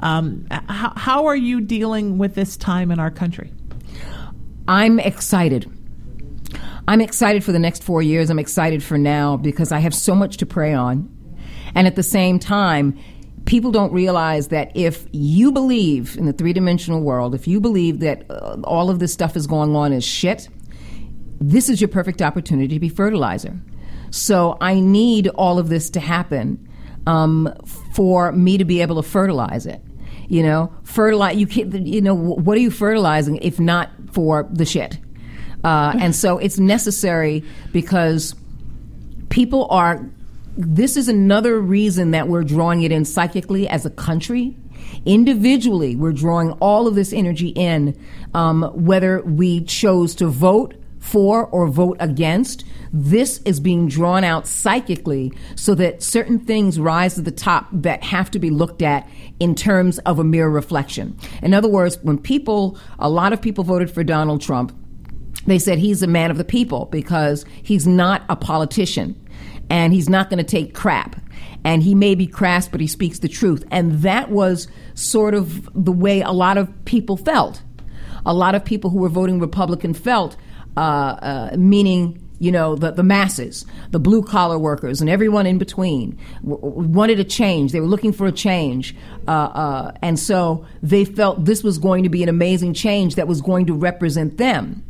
Um, 0.00 0.46
how, 0.50 0.92
how 0.96 1.26
are 1.26 1.36
you 1.36 1.60
dealing 1.60 2.18
with 2.18 2.34
this 2.34 2.56
time 2.56 2.90
in 2.90 2.98
our 2.98 3.10
country? 3.10 3.52
I'm 4.68 4.98
excited. 4.98 5.70
I'm 6.88 7.00
excited 7.00 7.44
for 7.44 7.52
the 7.52 7.58
next 7.58 7.82
four 7.82 8.02
years. 8.02 8.28
I'm 8.28 8.38
excited 8.38 8.82
for 8.82 8.98
now 8.98 9.36
because 9.36 9.72
I 9.72 9.78
have 9.78 9.94
so 9.94 10.14
much 10.14 10.38
to 10.38 10.46
pray 10.46 10.74
on. 10.74 11.08
And 11.74 11.86
at 11.86 11.96
the 11.96 12.02
same 12.02 12.38
time, 12.38 12.98
people 13.44 13.70
don't 13.70 13.92
realize 13.92 14.48
that 14.48 14.70
if 14.74 15.06
you 15.12 15.52
believe 15.52 16.16
in 16.16 16.26
the 16.26 16.32
three 16.32 16.52
dimensional 16.52 17.00
world, 17.00 17.34
if 17.34 17.46
you 17.46 17.60
believe 17.60 18.00
that 18.00 18.24
uh, 18.30 18.56
all 18.64 18.90
of 18.90 18.98
this 18.98 19.12
stuff 19.12 19.36
is 19.36 19.46
going 19.46 19.74
on 19.74 19.92
is 19.92 20.04
shit, 20.04 20.48
this 21.40 21.68
is 21.68 21.80
your 21.80 21.88
perfect 21.88 22.22
opportunity 22.22 22.74
to 22.74 22.80
be 22.80 22.88
fertilizer. 22.88 23.58
So 24.10 24.56
I 24.60 24.78
need 24.78 25.28
all 25.28 25.58
of 25.58 25.68
this 25.68 25.90
to 25.90 26.00
happen 26.00 26.68
um, 27.06 27.52
for 27.94 28.30
me 28.32 28.58
to 28.58 28.64
be 28.64 28.80
able 28.82 29.02
to 29.02 29.08
fertilize 29.08 29.66
it. 29.66 29.82
You 30.28 30.42
know, 30.42 30.72
fertilize. 30.84 31.36
You 31.36 31.46
can't. 31.46 31.86
You 31.86 32.00
know, 32.00 32.14
what 32.14 32.56
are 32.56 32.60
you 32.60 32.70
fertilizing 32.70 33.36
if 33.38 33.58
not 33.58 33.90
for 34.12 34.48
the 34.50 34.64
shit? 34.64 34.98
Uh, 35.64 35.94
and 35.98 36.14
so 36.14 36.38
it's 36.38 36.58
necessary 36.58 37.44
because 37.72 38.34
people 39.28 39.66
are 39.70 40.08
this 40.56 40.96
is 40.96 41.08
another 41.08 41.60
reason 41.60 42.10
that 42.10 42.28
we're 42.28 42.44
drawing 42.44 42.82
it 42.82 42.92
in 42.92 43.04
psychically 43.04 43.68
as 43.68 43.86
a 43.86 43.90
country. 43.90 44.56
Individually, 45.06 45.96
we're 45.96 46.12
drawing 46.12 46.52
all 46.52 46.86
of 46.86 46.94
this 46.94 47.12
energy 47.12 47.48
in, 47.48 47.98
um, 48.34 48.62
whether 48.74 49.22
we 49.22 49.62
chose 49.64 50.14
to 50.16 50.26
vote 50.26 50.74
for 50.98 51.46
or 51.46 51.66
vote 51.66 51.96
against. 52.00 52.64
This 52.92 53.40
is 53.44 53.58
being 53.58 53.88
drawn 53.88 54.22
out 54.24 54.46
psychically 54.46 55.32
so 55.56 55.74
that 55.76 56.02
certain 56.02 56.38
things 56.38 56.78
rise 56.78 57.14
to 57.14 57.22
the 57.22 57.30
top 57.30 57.68
that 57.72 58.04
have 58.04 58.30
to 58.32 58.38
be 58.38 58.50
looked 58.50 58.82
at 58.82 59.08
in 59.40 59.54
terms 59.54 59.98
of 60.00 60.18
a 60.18 60.24
mirror 60.24 60.50
reflection. 60.50 61.18
In 61.42 61.54
other 61.54 61.68
words, 61.68 61.98
when 62.02 62.18
people, 62.18 62.78
a 62.98 63.08
lot 63.08 63.32
of 63.32 63.40
people 63.40 63.64
voted 63.64 63.90
for 63.90 64.04
Donald 64.04 64.42
Trump, 64.42 64.76
they 65.46 65.58
said 65.58 65.78
he's 65.78 66.02
a 66.02 66.06
man 66.06 66.30
of 66.30 66.36
the 66.36 66.44
people 66.44 66.86
because 66.86 67.44
he's 67.62 67.86
not 67.86 68.22
a 68.28 68.36
politician 68.36 69.18
and 69.72 69.94
he's 69.94 70.08
not 70.08 70.28
going 70.28 70.36
to 70.38 70.44
take 70.44 70.74
crap. 70.74 71.16
And 71.64 71.82
he 71.82 71.94
may 71.94 72.14
be 72.14 72.26
crass, 72.26 72.68
but 72.68 72.80
he 72.80 72.86
speaks 72.86 73.20
the 73.20 73.28
truth. 73.28 73.64
And 73.70 74.02
that 74.02 74.30
was 74.30 74.68
sort 74.94 75.32
of 75.32 75.66
the 75.74 75.92
way 75.92 76.20
a 76.20 76.30
lot 76.30 76.58
of 76.58 76.84
people 76.84 77.16
felt. 77.16 77.62
A 78.26 78.34
lot 78.34 78.54
of 78.54 78.64
people 78.64 78.90
who 78.90 78.98
were 78.98 79.08
voting 79.08 79.40
Republican 79.40 79.94
felt, 79.94 80.36
uh, 80.76 80.80
uh, 80.80 81.56
meaning 81.56 82.18
you 82.38 82.50
know, 82.50 82.74
the, 82.74 82.90
the 82.90 83.04
masses, 83.04 83.64
the 83.92 84.00
blue 84.00 84.20
collar 84.20 84.58
workers, 84.58 85.00
and 85.00 85.08
everyone 85.08 85.46
in 85.46 85.58
between 85.58 86.18
w- 86.44 86.58
wanted 86.60 87.20
a 87.20 87.24
change. 87.24 87.70
They 87.70 87.78
were 87.78 87.86
looking 87.86 88.12
for 88.12 88.26
a 88.26 88.32
change. 88.32 88.96
Uh, 89.28 89.30
uh, 89.30 89.92
and 90.02 90.18
so 90.18 90.66
they 90.82 91.04
felt 91.04 91.44
this 91.44 91.62
was 91.62 91.78
going 91.78 92.02
to 92.02 92.08
be 92.08 92.20
an 92.24 92.28
amazing 92.28 92.74
change 92.74 93.14
that 93.14 93.28
was 93.28 93.40
going 93.40 93.66
to 93.66 93.74
represent 93.74 94.38
them. 94.38 94.82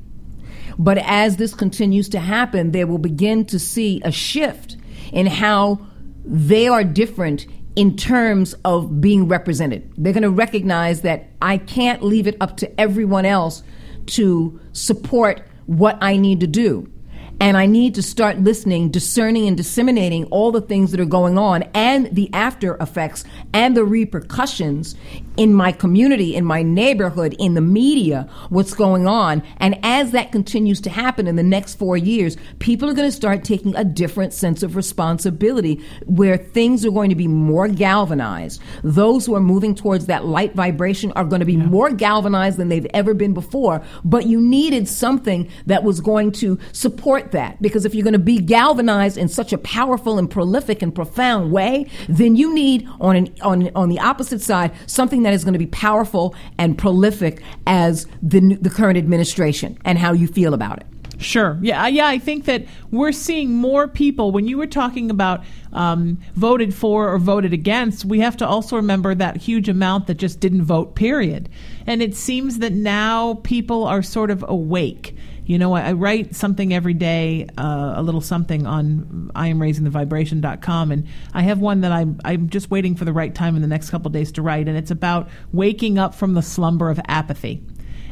But 0.78 0.98
as 0.98 1.36
this 1.36 1.54
continues 1.54 2.08
to 2.10 2.20
happen, 2.20 2.72
they 2.72 2.84
will 2.84 2.98
begin 2.98 3.44
to 3.46 3.58
see 3.58 4.00
a 4.04 4.12
shift 4.12 4.76
in 5.12 5.26
how 5.26 5.80
they 6.24 6.68
are 6.68 6.84
different 6.84 7.46
in 7.74 7.96
terms 7.96 8.54
of 8.64 9.00
being 9.00 9.28
represented. 9.28 9.90
They're 9.96 10.12
going 10.12 10.22
to 10.22 10.30
recognize 10.30 11.02
that 11.02 11.30
I 11.40 11.58
can't 11.58 12.02
leave 12.02 12.26
it 12.26 12.36
up 12.40 12.56
to 12.58 12.80
everyone 12.80 13.24
else 13.24 13.62
to 14.06 14.60
support 14.72 15.42
what 15.66 15.96
I 16.00 16.16
need 16.16 16.40
to 16.40 16.46
do. 16.46 16.90
And 17.42 17.56
I 17.56 17.66
need 17.66 17.96
to 17.96 18.02
start 18.02 18.38
listening, 18.38 18.90
discerning, 18.90 19.48
and 19.48 19.56
disseminating 19.56 20.26
all 20.26 20.52
the 20.52 20.60
things 20.60 20.92
that 20.92 21.00
are 21.00 21.04
going 21.04 21.38
on 21.38 21.64
and 21.74 22.06
the 22.14 22.30
after 22.32 22.76
effects 22.76 23.24
and 23.52 23.76
the 23.76 23.84
repercussions 23.84 24.94
in 25.36 25.52
my 25.52 25.72
community, 25.72 26.36
in 26.36 26.44
my 26.44 26.62
neighborhood, 26.62 27.34
in 27.40 27.54
the 27.54 27.60
media, 27.60 28.28
what's 28.50 28.74
going 28.74 29.08
on. 29.08 29.42
And 29.56 29.76
as 29.82 30.12
that 30.12 30.30
continues 30.30 30.80
to 30.82 30.90
happen 30.90 31.26
in 31.26 31.34
the 31.34 31.42
next 31.42 31.74
four 31.74 31.96
years, 31.96 32.36
people 32.60 32.88
are 32.88 32.94
going 32.94 33.08
to 33.08 33.16
start 33.16 33.42
taking 33.42 33.74
a 33.74 33.82
different 33.82 34.32
sense 34.32 34.62
of 34.62 34.76
responsibility 34.76 35.84
where 36.06 36.36
things 36.36 36.86
are 36.86 36.92
going 36.92 37.10
to 37.10 37.16
be 37.16 37.26
more 37.26 37.66
galvanized. 37.66 38.62
Those 38.84 39.26
who 39.26 39.34
are 39.34 39.40
moving 39.40 39.74
towards 39.74 40.06
that 40.06 40.26
light 40.26 40.54
vibration 40.54 41.10
are 41.16 41.24
going 41.24 41.40
to 41.40 41.46
be 41.46 41.54
yeah. 41.54 41.66
more 41.66 41.90
galvanized 41.90 42.56
than 42.58 42.68
they've 42.68 42.86
ever 42.94 43.14
been 43.14 43.34
before. 43.34 43.82
But 44.04 44.26
you 44.26 44.40
needed 44.40 44.86
something 44.86 45.50
that 45.66 45.82
was 45.82 46.00
going 46.00 46.30
to 46.32 46.56
support 46.70 47.31
that. 47.32 47.60
Because 47.60 47.84
if 47.84 47.94
you're 47.94 48.04
going 48.04 48.12
to 48.12 48.18
be 48.18 48.38
galvanized 48.38 49.18
in 49.18 49.28
such 49.28 49.52
a 49.52 49.58
powerful 49.58 50.18
and 50.18 50.30
prolific 50.30 50.80
and 50.80 50.94
profound 50.94 51.52
way, 51.52 51.86
then 52.08 52.36
you 52.36 52.54
need 52.54 52.88
on 53.00 53.16
an, 53.16 53.34
on, 53.42 53.70
on 53.74 53.88
the 53.88 53.98
opposite 53.98 54.40
side 54.40 54.72
something 54.86 55.22
that 55.24 55.34
is 55.34 55.44
going 55.44 55.52
to 55.52 55.58
be 55.58 55.66
powerful 55.66 56.34
and 56.58 56.78
prolific 56.78 57.42
as 57.66 58.06
the, 58.22 58.54
the 58.56 58.70
current 58.70 58.96
administration 58.96 59.78
and 59.84 59.98
how 59.98 60.12
you 60.12 60.26
feel 60.26 60.54
about 60.54 60.78
it. 60.78 60.86
Sure. 61.22 61.58
Yeah. 61.62 61.86
Yeah. 61.86 62.08
I 62.08 62.18
think 62.18 62.46
that 62.46 62.64
we're 62.90 63.12
seeing 63.12 63.54
more 63.54 63.86
people. 63.86 64.32
When 64.32 64.46
you 64.46 64.58
were 64.58 64.66
talking 64.66 65.10
about 65.10 65.44
um, 65.72 66.18
voted 66.34 66.74
for 66.74 67.12
or 67.12 67.18
voted 67.18 67.52
against, 67.52 68.04
we 68.04 68.20
have 68.20 68.36
to 68.38 68.46
also 68.46 68.76
remember 68.76 69.14
that 69.14 69.36
huge 69.36 69.68
amount 69.68 70.08
that 70.08 70.14
just 70.14 70.40
didn't 70.40 70.62
vote. 70.62 70.94
Period. 70.94 71.48
And 71.86 72.02
it 72.02 72.16
seems 72.16 72.58
that 72.58 72.72
now 72.72 73.34
people 73.44 73.84
are 73.84 74.02
sort 74.02 74.30
of 74.30 74.44
awake 74.48 75.16
you 75.44 75.58
know, 75.58 75.72
I, 75.74 75.88
I 75.88 75.92
write 75.92 76.34
something 76.34 76.72
every 76.72 76.94
day, 76.94 77.48
uh, 77.58 77.94
a 77.96 78.02
little 78.02 78.20
something 78.20 78.66
on 78.66 79.30
I 79.34 79.48
am 79.48 79.60
raising 79.60 79.84
the 79.84 79.90
vibration.com. 79.90 80.92
And 80.92 81.06
I 81.34 81.42
have 81.42 81.58
one 81.58 81.80
that 81.80 81.92
I'm, 81.92 82.20
I'm 82.24 82.48
just 82.48 82.70
waiting 82.70 82.94
for 82.94 83.04
the 83.04 83.12
right 83.12 83.34
time 83.34 83.56
in 83.56 83.62
the 83.62 83.68
next 83.68 83.90
couple 83.90 84.10
days 84.10 84.32
to 84.32 84.42
write. 84.42 84.68
And 84.68 84.76
it's 84.76 84.90
about 84.90 85.28
waking 85.52 85.98
up 85.98 86.14
from 86.14 86.34
the 86.34 86.42
slumber 86.42 86.90
of 86.90 87.00
apathy. 87.08 87.62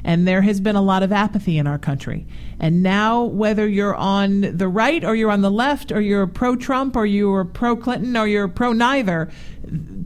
And 0.02 0.26
there 0.26 0.42
has 0.42 0.60
been 0.60 0.76
a 0.76 0.82
lot 0.82 1.02
of 1.02 1.12
apathy 1.12 1.58
in 1.58 1.66
our 1.66 1.78
country. 1.78 2.26
And 2.58 2.82
now, 2.82 3.24
whether 3.24 3.68
you're 3.68 3.94
on 3.94 4.56
the 4.56 4.68
right 4.68 5.04
or 5.04 5.14
you're 5.14 5.30
on 5.30 5.42
the 5.42 5.50
left 5.50 5.92
or 5.92 6.00
you're 6.00 6.26
pro 6.26 6.56
Trump 6.56 6.96
or 6.96 7.04
you're 7.04 7.44
pro 7.44 7.76
Clinton 7.76 8.16
or 8.16 8.26
you're 8.26 8.48
pro 8.48 8.72
neither, 8.72 9.30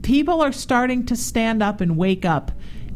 people 0.03 0.41
are 0.41 0.51
starting 0.51 1.05
to 1.05 1.15
stand 1.15 1.63
up 1.63 1.79
and 1.79 1.95
wake 1.95 2.25
up 2.25 2.51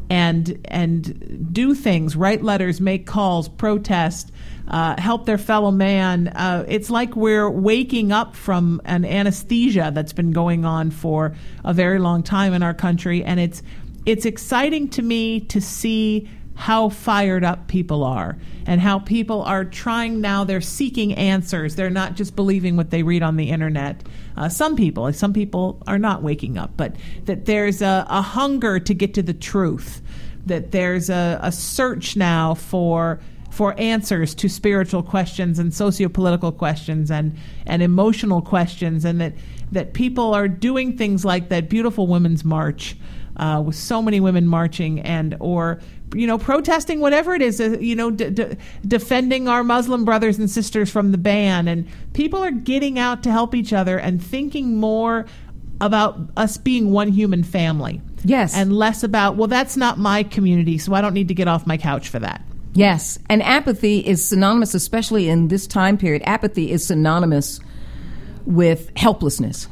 and 0.09 0.59
and 0.65 1.53
do 1.53 1.73
things, 1.75 2.15
write 2.15 2.43
letters, 2.43 2.81
make 2.81 3.05
calls, 3.05 3.47
protest, 3.47 4.31
uh, 4.67 4.99
help 4.99 5.25
their 5.25 5.37
fellow 5.37 5.71
man. 5.71 6.29
Uh, 6.29 6.65
it's 6.67 6.89
like 6.89 7.15
we're 7.15 7.49
waking 7.49 8.11
up 8.11 8.35
from 8.35 8.81
an 8.85 9.05
anesthesia 9.05 9.91
that's 9.93 10.13
been 10.13 10.31
going 10.31 10.65
on 10.65 10.91
for 10.91 11.35
a 11.63 11.73
very 11.73 11.99
long 11.99 12.23
time 12.23 12.53
in 12.53 12.63
our 12.63 12.73
country, 12.73 13.23
and 13.23 13.39
it's 13.39 13.61
it's 14.05 14.25
exciting 14.25 14.87
to 14.89 15.01
me 15.01 15.39
to 15.41 15.61
see 15.61 16.27
how 16.55 16.89
fired 16.89 17.45
up 17.45 17.69
people 17.69 18.03
are 18.03 18.37
and 18.65 18.81
how 18.81 18.99
people 18.99 19.41
are 19.43 19.63
trying 19.63 20.19
now. 20.19 20.43
They're 20.43 20.59
seeking 20.59 21.13
answers. 21.13 21.75
They're 21.75 21.89
not 21.89 22.15
just 22.15 22.35
believing 22.35 22.75
what 22.75 22.89
they 22.89 23.01
read 23.01 23.23
on 23.23 23.37
the 23.37 23.49
internet 23.49 24.03
uh, 24.39 24.49
some 24.49 24.75
people 24.75 25.11
some 25.13 25.33
people 25.33 25.81
are 25.85 25.99
not 25.99 26.23
waking 26.23 26.57
up 26.57 26.71
but 26.77 26.95
that 27.25 27.45
there's 27.45 27.81
a, 27.81 28.05
a 28.09 28.21
hunger 28.21 28.79
to 28.79 28.93
get 28.93 29.13
to 29.13 29.21
the 29.21 29.33
truth 29.33 30.01
that 30.45 30.71
there's 30.71 31.09
a, 31.09 31.39
a 31.43 31.51
search 31.51 32.15
now 32.15 32.53
for 32.53 33.19
for 33.51 33.77
answers 33.79 34.33
to 34.35 34.47
spiritual 34.47 35.03
questions 35.03 35.59
and 35.59 35.73
socio-political 35.73 36.51
questions 36.51 37.11
and 37.11 37.35
and 37.65 37.81
emotional 37.81 38.41
questions 38.41 39.05
and 39.05 39.19
that 39.19 39.33
that 39.71 39.93
people 39.93 40.33
are 40.33 40.47
doing 40.47 40.97
things 40.97 41.25
like 41.25 41.49
that 41.49 41.69
beautiful 41.69 42.07
women's 42.07 42.43
march 42.43 42.95
uh, 43.39 43.61
with 43.61 43.75
so 43.75 44.01
many 44.01 44.19
women 44.19 44.45
marching 44.45 44.99
and 44.99 45.35
or 45.39 45.79
you 46.13 46.27
know 46.27 46.37
protesting 46.37 46.99
whatever 46.99 47.33
it 47.33 47.41
is 47.41 47.61
uh, 47.61 47.77
you 47.79 47.95
know 47.95 48.11
d- 48.11 48.29
d- 48.29 48.55
defending 48.85 49.47
our 49.47 49.63
muslim 49.63 50.05
brothers 50.05 50.37
and 50.37 50.49
sisters 50.49 50.91
from 50.91 51.11
the 51.11 51.17
ban. 51.17 51.67
And 51.67 51.87
people 52.13 52.43
are 52.43 52.51
getting 52.51 52.99
out 52.99 53.23
to 53.23 53.31
help 53.31 53.55
each 53.55 53.73
other 53.73 53.97
and 53.97 54.21
thinking 54.21 54.77
more 54.77 55.25
about 55.81 56.19
us 56.35 56.57
being 56.57 56.91
one 56.91 57.07
human 57.07 57.41
family. 57.43 58.01
Yes. 58.25 58.53
And 58.53 58.73
less 58.73 59.03
about 59.03 59.37
well 59.37 59.47
that's 59.47 59.77
not 59.77 59.97
my 59.97 60.23
community 60.23 60.77
so 60.77 60.93
i 60.93 61.01
don't 61.01 61.13
need 61.13 61.29
to 61.29 61.33
get 61.33 61.47
off 61.47 61.65
my 61.65 61.77
couch 61.77 62.09
for 62.09 62.19
that. 62.19 62.43
Yes. 62.73 63.17
And 63.29 63.41
apathy 63.41 63.99
is 64.05 64.23
synonymous 64.23 64.73
especially 64.73 65.29
in 65.29 65.47
this 65.47 65.65
time 65.65 65.97
period 65.97 66.21
apathy 66.25 66.71
is 66.71 66.85
synonymous 66.85 67.61
with 68.45 68.91
helplessness 68.97 69.67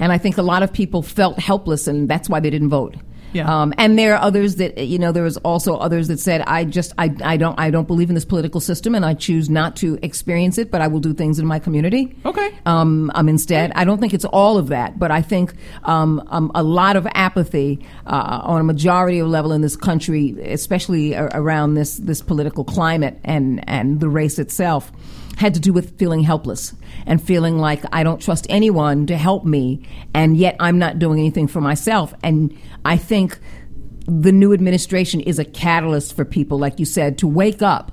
and 0.00 0.10
I 0.10 0.18
think 0.18 0.38
a 0.38 0.42
lot 0.42 0.62
of 0.62 0.72
people 0.72 1.02
felt 1.02 1.38
helpless, 1.38 1.86
and 1.86 2.08
that's 2.08 2.28
why 2.28 2.40
they 2.40 2.50
didn't 2.50 2.70
vote. 2.70 2.96
Yeah. 3.32 3.62
Um, 3.62 3.72
and 3.78 3.98
there 3.98 4.14
are 4.14 4.22
others 4.22 4.56
that 4.56 4.78
you 4.78 4.98
know. 4.98 5.12
There 5.12 5.22
was 5.22 5.36
also 5.38 5.76
others 5.76 6.08
that 6.08 6.18
said, 6.18 6.40
"I 6.42 6.64
just 6.64 6.92
I, 6.98 7.14
I 7.22 7.36
don't 7.36 7.58
I 7.60 7.70
don't 7.70 7.86
believe 7.86 8.08
in 8.08 8.14
this 8.14 8.24
political 8.24 8.60
system, 8.60 8.94
and 8.94 9.04
I 9.04 9.14
choose 9.14 9.48
not 9.48 9.76
to 9.76 9.98
experience 10.02 10.58
it, 10.58 10.70
but 10.70 10.80
I 10.80 10.88
will 10.88 11.00
do 11.00 11.14
things 11.14 11.38
in 11.38 11.46
my 11.46 11.58
community." 11.58 12.16
Okay. 12.26 12.58
Um, 12.66 13.10
um 13.14 13.28
instead, 13.28 13.70
I 13.76 13.84
don't 13.84 14.00
think 14.00 14.14
it's 14.14 14.24
all 14.24 14.58
of 14.58 14.68
that, 14.68 14.98
but 14.98 15.10
I 15.10 15.22
think 15.22 15.54
um, 15.84 16.22
um 16.28 16.50
a 16.54 16.62
lot 16.62 16.96
of 16.96 17.06
apathy 17.14 17.86
uh, 18.06 18.40
on 18.42 18.60
a 18.60 18.64
majority 18.64 19.20
of 19.20 19.28
level 19.28 19.52
in 19.52 19.60
this 19.60 19.76
country, 19.76 20.34
especially 20.42 21.14
around 21.14 21.74
this 21.74 21.98
this 21.98 22.22
political 22.22 22.64
climate 22.64 23.18
and 23.22 23.62
and 23.68 24.00
the 24.00 24.08
race 24.08 24.38
itself 24.38 24.90
had 25.40 25.54
to 25.54 25.60
do 25.60 25.72
with 25.72 25.98
feeling 25.98 26.20
helpless 26.20 26.74
and 27.06 27.20
feeling 27.22 27.58
like 27.58 27.82
I 27.92 28.02
don't 28.02 28.20
trust 28.20 28.46
anyone 28.50 29.06
to 29.06 29.16
help 29.16 29.44
me, 29.46 29.82
and 30.12 30.36
yet 30.36 30.54
I'm 30.60 30.78
not 30.78 30.98
doing 30.98 31.18
anything 31.18 31.48
for 31.48 31.62
myself. 31.62 32.12
And 32.22 32.56
I 32.84 32.98
think 32.98 33.38
the 34.06 34.32
new 34.32 34.52
administration 34.52 35.20
is 35.20 35.38
a 35.38 35.44
catalyst 35.44 36.14
for 36.14 36.26
people, 36.26 36.58
like 36.58 36.78
you 36.78 36.84
said, 36.84 37.16
to 37.18 37.26
wake 37.26 37.62
up 37.62 37.90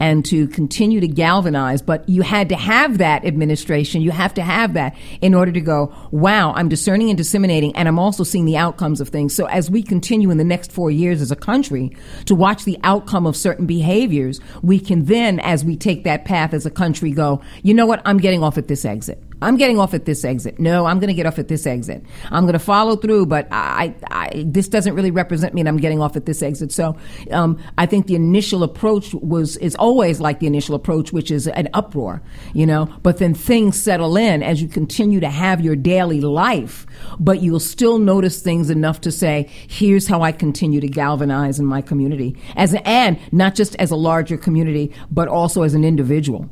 and 0.00 0.24
to 0.26 0.48
continue 0.48 1.00
to 1.00 1.08
galvanize. 1.08 1.82
But 1.82 2.08
you 2.08 2.22
had 2.22 2.48
to 2.50 2.56
have 2.56 2.98
that 2.98 3.24
administration. 3.24 4.02
You 4.02 4.10
have 4.10 4.34
to 4.34 4.42
have 4.42 4.74
that 4.74 4.96
in 5.20 5.34
order 5.34 5.52
to 5.52 5.60
go, 5.60 5.94
wow, 6.10 6.52
I'm 6.54 6.68
discerning 6.68 7.10
and 7.10 7.18
disseminating, 7.18 7.74
and 7.76 7.88
I'm 7.88 7.98
also 7.98 8.24
seeing 8.24 8.44
the 8.44 8.56
outcomes 8.56 9.00
of 9.00 9.08
things. 9.08 9.34
So 9.34 9.46
as 9.46 9.70
we 9.70 9.82
continue 9.82 10.30
in 10.30 10.38
the 10.38 10.44
next 10.44 10.72
four 10.72 10.90
years 10.90 11.20
as 11.20 11.30
a 11.30 11.36
country 11.36 11.96
to 12.26 12.34
watch 12.34 12.64
the 12.64 12.78
outcome 12.82 13.26
of 13.26 13.36
certain 13.36 13.66
behaviors, 13.66 14.40
we 14.62 14.78
can 14.78 15.04
then, 15.04 15.40
as 15.40 15.64
we 15.64 15.76
take 15.76 16.04
that 16.04 16.24
path 16.24 16.54
as 16.54 16.66
a 16.66 16.70
country, 16.70 17.10
go, 17.10 17.42
you 17.62 17.74
know 17.74 17.86
what, 17.86 18.02
I'm 18.04 18.18
getting 18.18 18.42
off 18.42 18.58
at 18.58 18.68
this 18.68 18.84
exit. 18.84 19.22
I'm 19.42 19.56
getting 19.56 19.78
off 19.78 19.92
at 19.92 20.06
this 20.06 20.24
exit. 20.24 20.58
No, 20.58 20.86
I'm 20.86 20.98
going 20.98 21.08
to 21.08 21.14
get 21.14 21.26
off 21.26 21.38
at 21.38 21.48
this 21.48 21.66
exit. 21.66 22.04
I'm 22.30 22.44
going 22.44 22.54
to 22.54 22.58
follow 22.58 22.96
through, 22.96 23.26
but 23.26 23.46
I, 23.50 23.94
I, 24.10 24.44
this 24.46 24.68
doesn't 24.68 24.94
really 24.94 25.10
represent 25.10 25.52
me, 25.52 25.60
and 25.60 25.68
I'm 25.68 25.76
getting 25.76 26.00
off 26.00 26.16
at 26.16 26.24
this 26.24 26.42
exit. 26.42 26.72
So, 26.72 26.96
um, 27.30 27.58
I 27.76 27.84
think 27.86 28.06
the 28.06 28.14
initial 28.14 28.62
approach 28.62 29.12
was 29.14 29.56
is 29.58 29.74
always 29.76 30.20
like 30.20 30.40
the 30.40 30.46
initial 30.46 30.74
approach, 30.74 31.12
which 31.12 31.30
is 31.30 31.46
an 31.48 31.68
uproar, 31.74 32.22
you 32.54 32.66
know. 32.66 32.86
But 33.02 33.18
then 33.18 33.34
things 33.34 33.80
settle 33.80 34.16
in 34.16 34.42
as 34.42 34.62
you 34.62 34.68
continue 34.68 35.20
to 35.20 35.28
have 35.28 35.60
your 35.60 35.76
daily 35.76 36.20
life, 36.20 36.86
but 37.20 37.42
you'll 37.42 37.60
still 37.60 37.98
notice 37.98 38.40
things 38.40 38.70
enough 38.70 39.02
to 39.02 39.12
say, 39.12 39.48
"Here's 39.68 40.06
how 40.06 40.22
I 40.22 40.32
continue 40.32 40.80
to 40.80 40.88
galvanize 40.88 41.58
in 41.58 41.66
my 41.66 41.82
community," 41.82 42.36
as 42.56 42.74
and 42.84 43.18
not 43.32 43.54
just 43.54 43.76
as 43.76 43.90
a 43.90 43.96
larger 43.96 44.38
community, 44.38 44.92
but 45.10 45.28
also 45.28 45.62
as 45.62 45.74
an 45.74 45.84
individual 45.84 46.48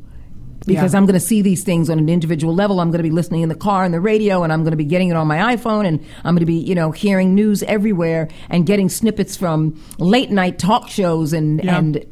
because 0.65 0.93
Yeah. 0.93 0.97
I'm 0.97 1.05
going 1.05 1.13
to 1.13 1.19
see 1.25 1.41
these 1.41 1.63
things 1.63 1.89
on 1.89 1.99
an 1.99 2.09
individual 2.09 2.53
level. 2.55 2.79
I'm 2.79 2.89
going 2.89 2.99
to 2.99 3.03
be 3.03 3.11
listening 3.11 3.41
in 3.41 3.49
the 3.49 3.55
car 3.55 3.83
and 3.83 3.93
the 3.93 3.99
radio, 4.01 4.43
and 4.43 4.51
I'm 4.51 4.61
going 4.63 4.71
to 4.71 4.77
be 4.77 4.85
getting 4.85 5.09
it 5.09 5.15
on 5.15 5.27
my 5.27 5.55
iPhone, 5.55 5.85
and 5.85 5.99
I'm 6.23 6.33
going 6.35 6.39
to 6.41 6.45
be, 6.45 6.55
you 6.55 6.75
know, 6.75 6.91
hearing 6.91 7.35
news 7.35 7.63
everywhere 7.63 8.27
and 8.49 8.65
getting 8.65 8.89
snippets 8.89 9.35
from 9.35 9.79
late 9.99 10.31
night 10.31 10.57
talk 10.59 10.89
shows 10.89 11.33
and 11.33 11.63
Yeah. 11.63 11.77
and. 11.77 12.05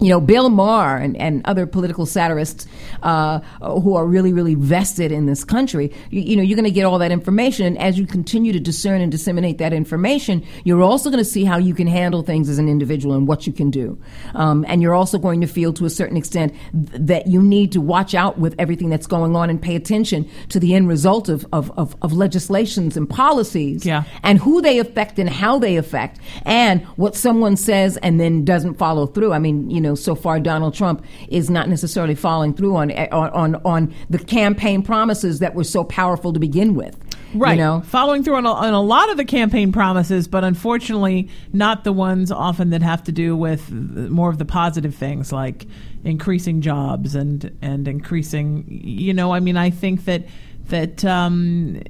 You 0.00 0.10
know, 0.10 0.20
Bill 0.20 0.48
Maher 0.48 0.96
and, 0.96 1.16
and 1.16 1.42
other 1.44 1.66
political 1.66 2.06
satirists 2.06 2.66
uh, 3.02 3.40
who 3.60 3.96
are 3.96 4.06
really, 4.06 4.32
really 4.32 4.54
vested 4.54 5.10
in 5.12 5.26
this 5.26 5.44
country, 5.44 5.92
you, 6.10 6.20
you 6.20 6.36
know, 6.36 6.42
you're 6.42 6.56
going 6.56 6.64
to 6.64 6.70
get 6.70 6.84
all 6.84 6.98
that 6.98 7.10
information. 7.10 7.66
And 7.66 7.78
as 7.78 7.98
you 7.98 8.06
continue 8.06 8.52
to 8.52 8.60
discern 8.60 9.00
and 9.00 9.10
disseminate 9.10 9.58
that 9.58 9.72
information, 9.72 10.44
you're 10.64 10.82
also 10.82 11.10
going 11.10 11.22
to 11.22 11.28
see 11.28 11.44
how 11.44 11.58
you 11.58 11.74
can 11.74 11.86
handle 11.86 12.22
things 12.22 12.48
as 12.48 12.58
an 12.58 12.68
individual 12.68 13.14
and 13.14 13.26
what 13.26 13.46
you 13.46 13.52
can 13.52 13.70
do. 13.70 13.98
Um, 14.34 14.64
and 14.68 14.82
you're 14.82 14.94
also 14.94 15.18
going 15.18 15.40
to 15.40 15.46
feel 15.46 15.72
to 15.74 15.84
a 15.84 15.90
certain 15.90 16.16
extent 16.16 16.54
th- 16.72 16.88
that 17.06 17.26
you 17.26 17.42
need 17.42 17.72
to 17.72 17.80
watch 17.80 18.14
out 18.14 18.38
with 18.38 18.54
everything 18.58 18.90
that's 18.90 19.06
going 19.06 19.34
on 19.34 19.50
and 19.50 19.60
pay 19.60 19.74
attention 19.76 20.28
to 20.50 20.60
the 20.60 20.74
end 20.74 20.88
result 20.88 21.28
of, 21.28 21.46
of, 21.52 21.70
of, 21.76 21.96
of 22.02 22.12
legislations 22.12 22.96
and 22.96 23.08
policies 23.10 23.84
Yeah. 23.84 24.04
and 24.22 24.38
who 24.38 24.60
they 24.62 24.78
affect 24.78 25.18
and 25.18 25.28
how 25.28 25.58
they 25.58 25.76
affect 25.76 26.20
and 26.44 26.82
what 26.96 27.16
someone 27.16 27.56
says 27.56 27.96
and 27.98 28.20
then 28.20 28.44
doesn't 28.44 28.74
follow 28.74 29.06
through. 29.06 29.32
I 29.32 29.38
mean, 29.38 29.70
you 29.70 29.80
know, 29.80 29.87
so 29.94 30.14
far 30.14 30.40
Donald 30.40 30.74
Trump 30.74 31.04
is 31.28 31.50
not 31.50 31.68
necessarily 31.68 32.14
following 32.14 32.54
through 32.54 32.76
on 32.76 32.90
on 32.90 33.30
on, 33.30 33.54
on 33.64 33.94
the 34.10 34.18
campaign 34.18 34.82
promises 34.82 35.38
that 35.38 35.54
were 35.54 35.64
so 35.64 35.84
powerful 35.84 36.32
to 36.32 36.40
begin 36.40 36.74
with. 36.74 36.96
Right. 37.34 37.58
You 37.58 37.64
know, 37.64 37.80
Following 37.82 38.22
through 38.24 38.36
on 38.36 38.46
a, 38.46 38.52
on 38.52 38.72
a 38.72 38.80
lot 38.80 39.10
of 39.10 39.18
the 39.18 39.24
campaign 39.24 39.70
promises, 39.70 40.26
but 40.26 40.44
unfortunately 40.44 41.28
not 41.52 41.84
the 41.84 41.92
ones 41.92 42.32
often 42.32 42.70
that 42.70 42.82
have 42.82 43.04
to 43.04 43.12
do 43.12 43.36
with 43.36 43.70
more 43.70 44.30
of 44.30 44.38
the 44.38 44.46
positive 44.46 44.94
things 44.94 45.30
like 45.30 45.66
increasing 46.04 46.62
jobs 46.62 47.14
and, 47.14 47.56
and 47.60 47.86
increasing, 47.86 48.64
you 48.68 49.12
know, 49.12 49.32
I 49.32 49.40
mean, 49.40 49.58
I 49.58 49.68
think 49.68 50.06
that, 50.06 50.26
that 50.68 51.04
um, 51.04 51.82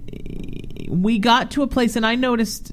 we 0.88 1.18
got 1.18 1.50
to 1.52 1.62
a 1.62 1.66
place, 1.66 1.96
and 1.96 2.06
I 2.06 2.14
noticed 2.14 2.72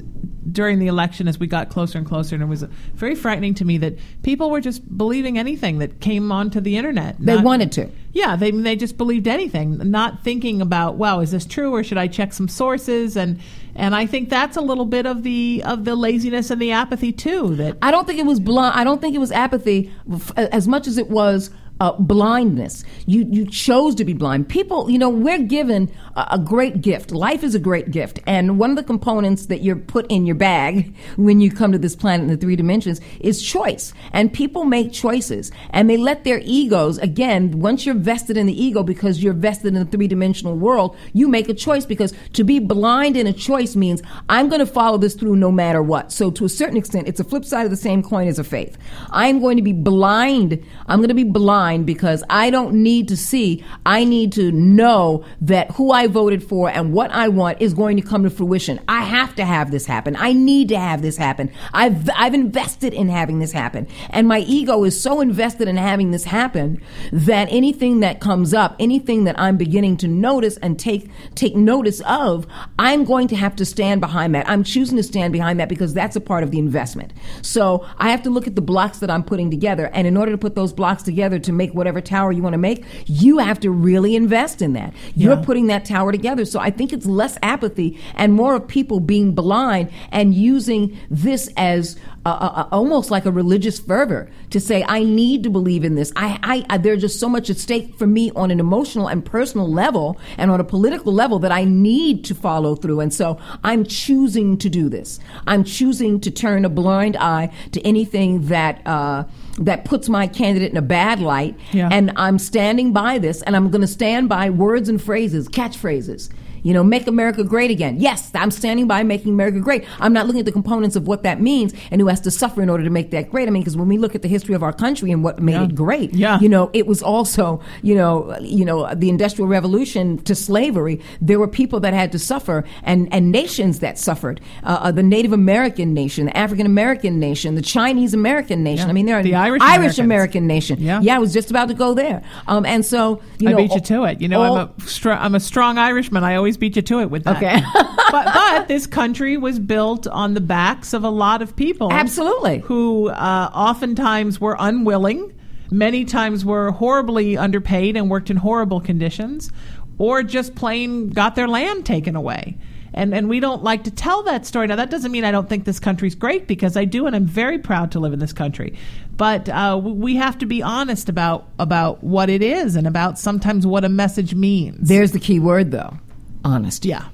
during 0.51 0.79
the 0.79 0.87
election 0.87 1.27
as 1.27 1.39
we 1.39 1.47
got 1.47 1.69
closer 1.69 1.97
and 1.97 2.07
closer, 2.07 2.35
and 2.35 2.43
it 2.43 2.47
was 2.47 2.63
very 2.93 3.15
frightening 3.15 3.53
to 3.55 3.65
me 3.65 3.77
that 3.79 3.97
people 4.23 4.49
were 4.49 4.61
just 4.61 4.97
believing 4.97 5.37
anything 5.37 5.79
that 5.79 5.99
came 5.99 6.31
onto 6.31 6.59
the 6.59 6.77
internet. 6.77 7.15
they 7.19 7.35
not- 7.35 7.43
wanted 7.43 7.71
to. 7.73 7.89
yeah, 8.13 8.35
they 8.35 8.51
they 8.51 8.75
just 8.75 8.97
believed 8.97 9.27
anything, 9.27 9.77
not 9.89 10.23
thinking 10.23 10.61
about, 10.61 10.95
wow, 10.95 11.19
is 11.19 11.31
this 11.31 11.45
true 11.45 11.73
or 11.73 11.83
should 11.83 11.97
I 11.97 12.07
check 12.07 12.33
some 12.33 12.47
sources? 12.47 13.17
And 13.17 13.39
and 13.75 13.93
I 13.93 14.05
think 14.05 14.29
that's 14.29 14.55
a 14.55 14.61
little 14.61 14.85
bit 14.85 15.05
of 15.05 15.23
the 15.23 15.61
of 15.65 15.83
the 15.85 15.95
laziness 15.95 16.49
and 16.49 16.61
the 16.61 16.71
apathy 16.71 17.11
too. 17.11 17.55
That 17.55 17.77
I 17.81 17.91
don't 17.91 18.05
think 18.07 18.19
it 18.19 18.25
was 18.25 18.39
blind. 18.39 18.79
I 18.79 18.83
don't 18.83 19.01
think 19.01 19.15
it 19.15 19.19
was 19.19 19.31
apathy 19.31 19.91
as 20.37 20.67
much 20.67 20.87
as 20.87 20.97
it 20.97 21.09
was 21.09 21.49
uh, 21.79 21.93
blindness. 21.93 22.83
You 23.05 23.27
you 23.29 23.45
chose 23.45 23.95
to 23.95 24.05
be 24.05 24.13
blind. 24.13 24.47
People, 24.47 24.89
you 24.89 24.97
know, 24.97 25.09
we're 25.09 25.39
given 25.39 25.91
a, 26.15 26.27
a 26.31 26.39
great 26.39 26.81
gift. 26.81 27.11
Life 27.11 27.43
is 27.43 27.55
a 27.55 27.59
great 27.59 27.91
gift, 27.91 28.19
and 28.25 28.57
one 28.59 28.69
of 28.69 28.75
the 28.75 28.83
components 28.83 29.47
that 29.47 29.61
you're 29.61 29.75
put 29.75 30.09
in 30.09 30.25
your 30.25 30.35
bag 30.35 30.95
when 31.17 31.41
you 31.41 31.51
come 31.51 31.71
to 31.71 31.77
this 31.77 31.95
planet 31.95 32.23
in 32.23 32.27
the 32.29 32.37
three 32.37 32.55
dimensions 32.55 33.01
is 33.19 33.41
choice. 33.41 33.93
And 34.13 34.31
people 34.31 34.63
make 34.63 34.93
choices, 34.93 35.51
and 35.71 35.89
they 35.89 35.97
let 35.97 36.23
their 36.23 36.39
egos 36.43 36.97
again. 36.99 37.59
Once 37.59 37.85
you're 37.85 37.95
vested 37.95 38.37
in 38.37 38.45
the 38.45 38.63
ego, 38.63 38.83
because 38.83 39.21
you're 39.21 39.33
vested 39.33 39.67
in 39.67 39.73
the 39.73 39.85
three 39.85 40.07
dimensional 40.07 40.55
world, 40.55 40.95
you 41.13 41.27
make 41.27 41.49
a 41.49 41.53
choice. 41.53 41.85
Because 41.85 42.13
to 42.33 42.43
be 42.43 42.59
blind 42.59 43.17
in 43.17 43.27
a 43.27 43.33
choice 43.33 43.75
means 43.75 44.01
I'm 44.29 44.47
going 44.47 44.59
to 44.59 44.65
follow 44.65 44.97
this 44.97 45.13
through 45.13 45.35
no 45.35 45.51
matter 45.51 45.81
what. 45.81 46.11
So 46.11 46.31
to 46.31 46.45
a 46.45 46.49
certain 46.49 46.77
extent, 46.77 47.07
it's 47.07 47.19
a 47.19 47.23
flip 47.23 47.43
side 47.43 47.65
of 47.65 47.71
the 47.71 47.77
same 47.77 48.01
coin 48.01 48.27
as 48.27 48.39
a 48.39 48.43
faith. 48.43 48.77
I'm 49.09 49.41
going 49.41 49.57
to 49.57 49.63
be 49.63 49.73
blind. 49.73 50.63
I'm 50.87 50.99
going 50.99 51.09
to 51.09 51.13
be 51.13 51.23
blind 51.23 51.64
because 51.85 52.23
I 52.29 52.49
don't 52.49 52.83
need 52.83 53.07
to 53.09 53.17
see. 53.17 53.63
I 53.85 54.03
need 54.03 54.31
to 54.33 54.51
know 54.51 55.25
that 55.41 55.71
who 55.71 55.91
I 55.91 56.07
voted 56.07 56.43
for 56.43 56.69
and 56.69 56.93
what 56.93 57.11
I 57.11 57.27
want 57.27 57.61
is 57.61 57.73
going 57.73 57.97
to 57.97 58.03
come 58.03 58.23
to 58.23 58.29
fruition. 58.29 58.79
I 58.87 59.01
have 59.01 59.35
to 59.35 59.45
have 59.45 59.71
this 59.71 59.85
happen. 59.85 60.15
I 60.15 60.33
need 60.33 60.69
to 60.69 60.79
have 60.79 61.01
this 61.01 61.17
happen. 61.17 61.51
I've, 61.73 62.09
I've 62.15 62.33
invested 62.33 62.93
in 62.93 63.09
having 63.09 63.39
this 63.39 63.51
happen. 63.51 63.87
And 64.11 64.27
my 64.27 64.39
ego 64.39 64.83
is 64.83 64.99
so 64.99 65.21
invested 65.21 65.67
in 65.67 65.77
having 65.77 66.11
this 66.11 66.23
happen 66.23 66.81
that 67.11 67.47
anything 67.51 68.01
that 68.01 68.19
comes 68.19 68.53
up, 68.53 68.75
anything 68.79 69.23
that 69.25 69.39
I'm 69.39 69.57
beginning 69.57 69.97
to 69.97 70.07
notice 70.07 70.57
and 70.57 70.79
take, 70.79 71.09
take 71.35 71.55
notice 71.55 72.01
of, 72.01 72.47
I'm 72.77 73.05
going 73.05 73.27
to 73.29 73.35
have 73.35 73.55
to 73.57 73.65
stand 73.65 74.01
behind 74.01 74.35
that. 74.35 74.47
I'm 74.49 74.63
choosing 74.63 74.97
to 74.97 75.03
stand 75.03 75.33
behind 75.33 75.59
that 75.59 75.69
because 75.69 75.93
that's 75.93 76.15
a 76.15 76.21
part 76.21 76.43
of 76.43 76.51
the 76.51 76.59
investment. 76.59 77.13
So 77.41 77.85
I 77.97 78.09
have 78.09 78.23
to 78.23 78.29
look 78.29 78.47
at 78.47 78.55
the 78.55 78.61
blocks 78.61 78.99
that 78.99 79.09
I'm 79.09 79.23
putting 79.23 79.49
together. 79.49 79.89
And 79.93 80.07
in 80.07 80.17
order 80.17 80.31
to 80.31 80.37
put 80.37 80.55
those 80.55 80.73
blocks 80.73 81.03
together 81.03 81.39
to 81.39 81.51
make 81.55 81.73
whatever 81.73 82.01
tower 82.01 82.31
you 82.31 82.43
want 82.43 82.53
to 82.53 82.57
make, 82.59 82.83
you 83.05 83.37
have 83.39 83.59
to 83.61 83.71
really 83.71 84.15
invest 84.15 84.61
in 84.61 84.73
that. 84.73 84.93
You're 85.15 85.35
Yeah. 85.35 85.41
putting 85.43 85.67
that 85.67 85.85
tower 85.85 86.11
together. 86.11 86.45
So 86.45 86.59
I 86.59 86.69
think 86.69 86.93
it's 86.93 87.05
less 87.05 87.37
apathy 87.41 87.97
and 88.15 88.33
more 88.33 88.55
of 88.55 88.67
people 88.67 88.99
being 88.99 89.33
blind 89.33 89.89
and 90.11 90.33
using 90.33 90.95
this 91.09 91.49
as 91.57 91.95
a, 92.25 92.29
a, 92.29 92.69
almost 92.71 93.11
like 93.11 93.25
a 93.25 93.31
religious 93.31 93.79
fervor 93.79 94.29
to 94.49 94.59
say, 94.59 94.83
I 94.87 95.03
need 95.03 95.43
to 95.43 95.49
believe 95.49 95.83
in 95.83 95.95
this. 95.95 96.11
I, 96.15 96.39
I, 96.41 96.65
I, 96.75 96.77
there's 96.77 97.01
just 97.01 97.19
so 97.19 97.29
much 97.29 97.49
at 97.49 97.57
stake 97.57 97.95
for 97.97 98.07
me 98.07 98.31
on 98.35 98.51
an 98.51 98.59
emotional 98.59 99.07
and 99.07 99.23
personal 99.23 99.71
level 99.71 100.19
and 100.37 100.49
on 100.49 100.59
a 100.59 100.63
political 100.63 101.13
level 101.13 101.39
that 101.39 101.51
I 101.51 101.65
need 101.65 102.25
to 102.25 102.35
follow 102.35 102.75
through. 102.75 102.99
And 102.99 103.13
so 103.13 103.39
I'm 103.63 103.85
choosing 103.85 104.57
to 104.57 104.69
do 104.69 104.89
this. 104.89 105.19
I'm 105.45 105.63
choosing 105.63 106.19
to 106.21 106.31
turn 106.31 106.65
a 106.65 106.69
blind 106.69 107.15
eye 107.17 107.53
to 107.73 107.81
anything 107.81 108.47
that, 108.47 108.85
uh, 108.87 109.25
that 109.59 109.85
puts 109.85 110.09
my 110.09 110.27
candidate 110.27 110.71
in 110.71 110.77
a 110.77 110.81
bad 110.81 111.19
light. 111.19 111.57
Yeah. 111.71 111.89
And 111.91 112.11
I'm 112.15 112.39
standing 112.39 112.91
by 112.91 113.19
this, 113.19 113.41
and 113.43 113.55
I'm 113.55 113.69
going 113.69 113.81
to 113.81 113.87
stand 113.87 114.29
by 114.29 114.49
words 114.49 114.89
and 114.89 115.01
phrases, 115.01 115.47
catchphrases. 115.47 116.29
You 116.65 116.73
know, 116.73 116.83
make 116.83 117.05
America 117.05 117.43
great 117.43 117.69
again. 117.69 117.97
Yes, 117.99 118.31
I'm 118.33 118.49
standing 118.49 118.87
by 118.87 119.03
making 119.03 119.31
America 119.33 119.59
great. 119.59 119.85
I'm 119.99 120.11
not 120.13 120.25
looking 120.25 120.39
at 120.39 120.45
the 120.45 120.51
components 120.51 120.95
of 120.95 121.07
what 121.07 121.21
that 121.21 121.39
means 121.39 121.73
and 121.91 122.01
who 122.01 122.07
has 122.07 122.19
to 122.21 122.31
suffer 122.31 122.61
in 122.63 122.69
order 122.69 122.83
to 122.83 122.89
make 122.89 123.11
that 123.11 123.29
great. 123.29 123.47
I 123.47 123.51
mean, 123.51 123.61
because 123.61 123.77
when 123.77 123.87
we 123.87 123.97
look 123.99 124.15
at 124.15 124.23
the 124.23 124.27
history 124.27 124.55
of 124.55 124.63
our 124.63 124.73
country 124.73 125.11
and 125.11 125.23
what 125.23 125.39
made 125.39 125.53
Yeah. 125.53 125.63
it 125.65 125.75
great, 125.75 126.13
Yeah. 126.15 126.39
you 126.39 126.49
know, 126.49 126.71
it 126.73 126.87
was 126.87 127.03
also, 127.03 127.61
you 127.83 127.93
know, 127.93 128.35
you 128.41 128.65
know, 128.65 128.91
the 128.95 129.09
Industrial 129.09 129.47
Revolution 129.47 130.17
to 130.23 130.33
slavery. 130.33 130.99
There 131.21 131.37
were 131.39 131.47
people 131.47 131.79
that 131.81 131.93
had 131.93 132.11
to 132.13 132.19
suffer 132.19 132.63
and 132.83 133.07
and 133.11 133.31
nations 133.31 133.77
that 133.79 133.99
suffered. 133.99 134.41
Uh, 134.63 134.79
uh, 134.85 134.91
the 134.91 135.03
Native 135.03 135.33
American 135.33 135.93
nation, 135.93 136.25
the 136.25 136.35
African 136.35 136.65
American 136.65 137.19
nation, 137.19 137.53
the 137.53 137.61
Chinese 137.61 138.15
American 138.15 138.63
nation. 138.63 138.87
Yeah. 138.87 138.89
I 138.89 138.93
mean, 138.93 139.05
there 139.05 139.19
are 139.19 139.23
The 139.23 139.35
Irish, 139.35 139.61
Irish 139.63 139.99
American 139.99 140.47
nation. 140.47 140.79
Yeah. 140.81 140.99
yeah, 141.01 141.15
I 141.15 141.19
was 141.19 141.31
just 141.31 141.51
about 141.51 141.67
to 141.67 141.75
go 141.75 141.93
there. 141.93 142.23
Um, 142.47 142.65
and 142.65 142.83
so 142.83 143.21
you 143.39 143.49
I 143.49 143.51
know, 143.51 143.57
beat 143.57 143.71
you 143.75 143.81
to 143.81 144.03
it. 144.05 144.19
You 144.19 144.29
know, 144.29 144.41
I'm 144.41 144.57
a 144.77 144.81
str- 144.87 145.11
I'm 145.11 145.35
a 145.35 145.39
strong 145.39 145.77
Irishman. 145.77 146.23
I 146.23 146.33
always 146.35 146.54
beat 146.57 146.75
you 146.75 146.81
to 146.81 146.99
it 146.99 147.09
with 147.09 147.23
that. 147.23 147.37
Okay. 147.37 147.61
but 148.11 148.25
but 148.33 148.67
this 148.67 148.87
country 148.87 149.37
was 149.37 149.59
built 149.59 150.07
on 150.07 150.33
the 150.33 150.41
backs 150.41 150.93
of 150.93 151.03
a 151.03 151.09
lot 151.09 151.41
of 151.41 151.55
people. 151.55 151.91
Absolutely. 151.91 152.59
Who 152.59 153.09
uh, 153.09 153.49
oftentimes 153.53 154.39
were 154.39 154.55
unwilling, 154.59 155.33
many 155.71 156.05
times 156.05 156.45
were 156.45 156.71
horribly 156.71 157.37
underpaid 157.37 157.95
and 157.97 158.09
worked 158.09 158.29
in 158.29 158.37
horrible 158.37 158.79
conditions, 158.79 159.51
or 159.97 160.23
just 160.23 160.55
plain 160.55 161.09
got 161.09 161.35
their 161.35 161.47
land 161.47 161.85
taken 161.85 162.15
away. 162.15 162.57
And, 162.93 163.13
and 163.13 163.27
we 163.27 163.41
don't 163.41 163.61
like 163.61 163.83
to 163.83 163.91
tell 163.91 164.23
that 164.23 164.45
story. 164.45 164.67
Now, 164.67 164.77
that 164.77 164.89
doesn't 164.89 165.11
mean 165.11 165.25
I 165.25 165.31
don't 165.31 165.49
think 165.49 165.65
this 165.65 165.81
country's 165.81 166.15
great 166.15 166.47
because 166.47 166.77
I 166.77 166.85
do, 166.85 167.07
and 167.07 167.13
I'm 167.15 167.25
very 167.25 167.59
proud 167.59 167.91
to 167.91 167.99
live 167.99 168.13
in 168.13 168.19
this 168.19 168.31
country. 168.31 168.77
But 169.17 169.49
uh, 169.49 169.77
we 169.83 170.15
have 170.15 170.37
to 170.37 170.45
be 170.45 170.63
honest 170.63 171.09
about, 171.09 171.49
about 171.59 172.05
what 172.05 172.29
it 172.29 172.41
is 172.41 172.77
and 172.77 172.87
about 172.87 173.19
sometimes 173.19 173.67
what 173.67 173.83
a 173.83 173.89
message 173.89 174.33
means. 174.33 174.87
There's 174.87 175.11
the 175.11 175.19
key 175.19 175.39
word, 175.39 175.71
though, 175.71 175.97
honesty. 176.45 176.89
yeah. 176.89 177.05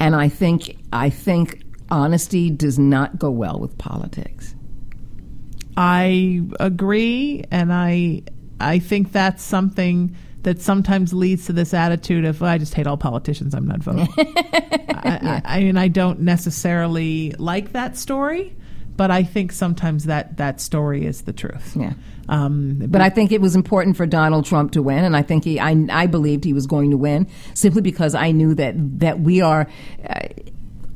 And 0.00 0.16
I 0.16 0.28
think 0.28 0.76
I 0.92 1.10
think 1.10 1.62
honesty 1.90 2.50
does 2.50 2.78
not 2.78 3.18
go 3.18 3.30
well 3.30 3.58
with 3.60 3.76
politics. 3.78 4.54
I 5.76 6.42
agree, 6.58 7.44
and 7.50 7.72
I 7.72 8.22
I 8.60 8.78
think 8.80 9.12
that's 9.12 9.42
something 9.42 10.16
that 10.42 10.60
sometimes 10.60 11.12
leads 11.12 11.46
to 11.46 11.52
this 11.52 11.74
attitude 11.74 12.24
of 12.24 12.40
"Well, 12.40 12.50
I 12.50 12.58
just 12.58 12.74
hate 12.74 12.86
all 12.86 12.96
politicians. 12.96 13.54
I'm 13.54 13.66
not 13.66 13.80
voting. 13.80 14.08
I, 14.18 15.42
I, 15.44 15.58
I 15.58 15.60
mean, 15.60 15.76
I 15.76 15.88
don't 15.88 16.20
necessarily 16.20 17.34
like 17.38 17.72
that 17.72 17.96
story, 17.96 18.56
but 18.98 19.10
I 19.10 19.22
think 19.22 19.52
sometimes 19.52 20.04
that 20.04 20.36
that 20.36 20.60
story 20.60 21.06
is 21.06 21.22
the 21.22 21.32
truth. 21.32 21.74
Yeah. 21.74 21.94
Um, 22.28 22.82
But 22.88 23.00
I 23.00 23.08
think 23.08 23.32
it 23.32 23.40
was 23.40 23.54
important 23.54 23.96
for 23.96 24.04
Donald 24.04 24.44
Trump 24.44 24.72
to 24.72 24.82
win, 24.82 25.04
and 25.04 25.16
I 25.16 25.22
think 25.22 25.44
he, 25.44 25.58
I, 25.58 25.86
I 25.90 26.06
believed 26.06 26.44
he 26.44 26.52
was 26.52 26.66
going 26.66 26.90
to 26.90 26.98
win 26.98 27.26
simply 27.54 27.80
because 27.80 28.14
I 28.14 28.32
knew 28.32 28.54
that 28.56 28.74
that 29.00 29.20
we 29.20 29.40
are. 29.40 29.66
Uh, 30.06 30.28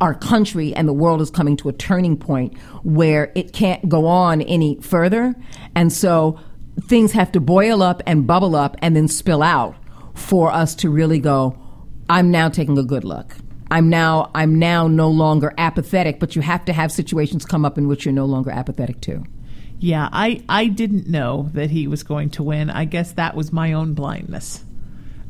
our 0.00 0.14
country 0.14 0.74
and 0.74 0.88
the 0.88 0.92
world 0.92 1.20
is 1.20 1.30
coming 1.30 1.56
to 1.56 1.68
a 1.68 1.72
turning 1.72 2.16
point 2.16 2.58
where 2.82 3.30
it 3.36 3.52
can't 3.52 3.88
go 3.88 4.04
on 4.04 4.42
any 4.42 4.76
further. 4.80 5.32
And 5.76 5.92
so 5.92 6.40
things 6.88 7.12
have 7.12 7.30
to 7.30 7.40
boil 7.40 7.84
up 7.84 8.02
and 8.04 8.26
bubble 8.26 8.56
up 8.56 8.76
and 8.82 8.96
then 8.96 9.06
spill 9.06 9.44
out 9.44 9.76
for 10.14 10.50
us 10.50 10.74
to 10.74 10.90
really 10.90 11.20
go, 11.20 11.56
I'm 12.10 12.32
now 12.32 12.48
taking 12.48 12.76
a 12.78 12.82
good 12.82 13.04
look. 13.04 13.36
I'm 13.72 13.88
now 13.88 14.30
I'm 14.34 14.58
now 14.58 14.86
no 14.86 15.08
longer 15.08 15.54
apathetic, 15.56 16.20
but 16.20 16.36
you 16.36 16.42
have 16.42 16.64
to 16.66 16.74
have 16.74 16.92
situations 16.92 17.46
come 17.46 17.64
up 17.64 17.78
in 17.78 17.88
which 17.88 18.04
you're 18.04 18.12
no 18.12 18.26
longer 18.26 18.50
apathetic 18.50 19.00
to. 19.02 19.24
Yeah, 19.78 20.08
I, 20.12 20.44
I 20.48 20.66
didn't 20.66 21.08
know 21.08 21.50
that 21.54 21.70
he 21.70 21.88
was 21.88 22.02
going 22.02 22.30
to 22.30 22.42
win. 22.42 22.70
I 22.70 22.84
guess 22.84 23.12
that 23.12 23.34
was 23.34 23.50
my 23.50 23.72
own 23.72 23.94
blindness. 23.94 24.62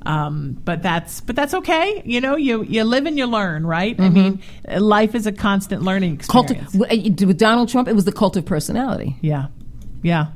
Um, 0.05 0.61
but 0.65 0.83
that's 0.83 1.21
but 1.21 1.37
that's 1.37 1.55
okay. 1.55 2.03
You 2.05 2.21
know, 2.21 2.35
you 2.35 2.65
you 2.65 2.83
live 2.83 3.07
and 3.07 3.17
you 3.17 3.27
learn, 3.27 3.65
right? 3.65 3.99
I 4.01 4.09
mean, 4.09 4.43
life 4.69 5.15
is 5.15 5.29
a 5.29 5.33
constant 5.33 5.83
learning 5.83 6.19
Cult 6.19 6.51
experience. 6.51 7.23
with 7.23 7.39
Donald 7.39 7.69
Trump, 7.69 7.87
it 7.87 7.95
was 7.95 8.05
the 8.05 8.13
cult 8.13 8.37
of 8.37 8.45
personality. 8.45 9.17
Yeah, 9.21 9.47
yeah. 10.03 10.33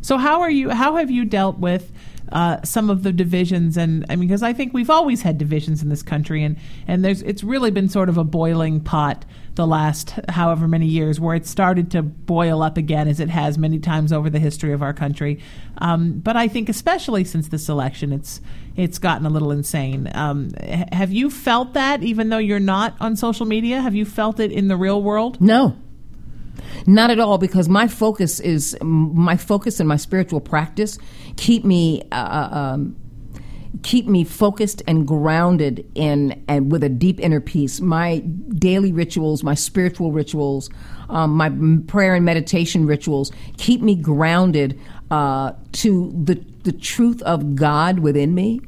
So 0.00 0.18
how 0.18 0.40
are 0.40 0.50
you? 0.50 0.70
How 0.70 0.96
have 0.96 1.12
you 1.12 1.24
dealt 1.24 1.58
with 1.58 1.92
uh, 2.34 2.60
some 2.62 2.90
of 2.90 3.02
the 3.02 3.12
divisions? 3.12 3.76
And 3.76 4.04
I 4.10 4.16
mean, 4.16 4.28
because 4.28 4.42
I 4.42 4.52
think 4.52 4.74
we've 4.74 4.90
always 4.90 5.22
had 5.22 5.38
divisions 5.38 5.82
in 5.82 5.88
this 5.88 6.02
country, 6.02 6.44
and 6.44 6.56
and 6.86 7.04
there's 7.04 7.22
it's 7.22 7.42
really 7.42 7.70
been 7.70 7.88
sort 7.88 8.08
of 8.08 8.18
a 8.18 8.24
boiling 8.24 8.80
pot 8.80 9.24
the 9.54 9.66
last 9.66 10.14
however 10.28 10.66
many 10.66 10.86
years, 10.86 11.20
where 11.20 11.36
it 11.36 11.46
started 11.46 11.92
to 11.92 12.02
boil 12.02 12.62
up 12.62 12.76
again, 12.76 13.08
as 13.08 13.20
it 13.20 13.30
has 13.30 13.56
many 13.56 13.78
times 13.78 14.12
over 14.12 14.28
the 14.28 14.40
history 14.40 14.72
of 14.72 14.82
our 14.82 14.92
country. 14.92 15.40
Um, 15.78 16.18
but 16.18 16.36
I 16.36 16.48
think 16.48 16.68
especially 16.68 17.24
since 17.24 17.48
this 17.48 17.68
election, 17.68 18.12
it's 18.12 18.40
it's 18.76 18.98
gotten 18.98 19.24
a 19.24 19.30
little 19.30 19.52
insane. 19.52 20.10
Um, 20.12 20.50
have 20.92 21.12
you 21.12 21.30
felt 21.30 21.74
that, 21.74 22.02
even 22.02 22.28
though 22.28 22.38
you're 22.38 22.58
not 22.58 22.96
on 23.00 23.16
social 23.16 23.46
media? 23.46 23.80
Have 23.80 23.94
you 23.94 24.04
felt 24.04 24.40
it 24.40 24.50
in 24.50 24.68
the 24.68 24.76
real 24.76 25.00
world? 25.00 25.40
No. 25.40 25.76
Not 26.86 27.10
at 27.10 27.18
all, 27.18 27.38
because 27.38 27.68
my 27.68 27.88
focus 27.88 28.40
is 28.40 28.76
my 28.82 29.36
focus 29.36 29.80
and 29.80 29.88
my 29.88 29.96
spiritual 29.96 30.40
practice 30.40 30.98
keep 31.36 31.64
me 31.64 32.02
uh, 32.12 32.48
um, 32.52 32.96
keep 33.82 34.06
me 34.06 34.24
focused 34.24 34.82
and 34.86 35.06
grounded 35.06 35.84
in 35.94 36.44
and 36.48 36.70
with 36.70 36.84
a 36.84 36.88
deep 36.88 37.20
inner 37.20 37.40
peace. 37.40 37.80
My 37.80 38.18
daily 38.18 38.92
rituals, 38.92 39.42
my 39.42 39.54
spiritual 39.54 40.12
rituals, 40.12 40.70
um, 41.08 41.32
my 41.32 41.50
prayer 41.86 42.14
and 42.14 42.24
meditation 42.24 42.86
rituals 42.86 43.32
keep 43.56 43.80
me 43.80 43.94
grounded 43.94 44.78
uh, 45.10 45.52
to 45.72 46.12
the 46.24 46.44
the 46.64 46.72
truth 46.72 47.20
of 47.22 47.54
God 47.54 47.98
within 47.98 48.34
me. 48.34 48.60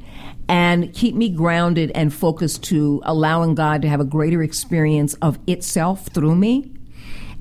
And 0.48 0.94
keep 0.94 1.16
me 1.16 1.28
grounded 1.28 1.90
and 1.96 2.14
focused 2.14 2.62
to 2.64 3.02
allowing 3.04 3.56
God 3.56 3.82
to 3.82 3.88
have 3.88 3.98
a 3.98 4.04
greater 4.04 4.44
experience 4.44 5.14
of 5.14 5.40
itself 5.48 6.06
through 6.14 6.36
me. 6.36 6.70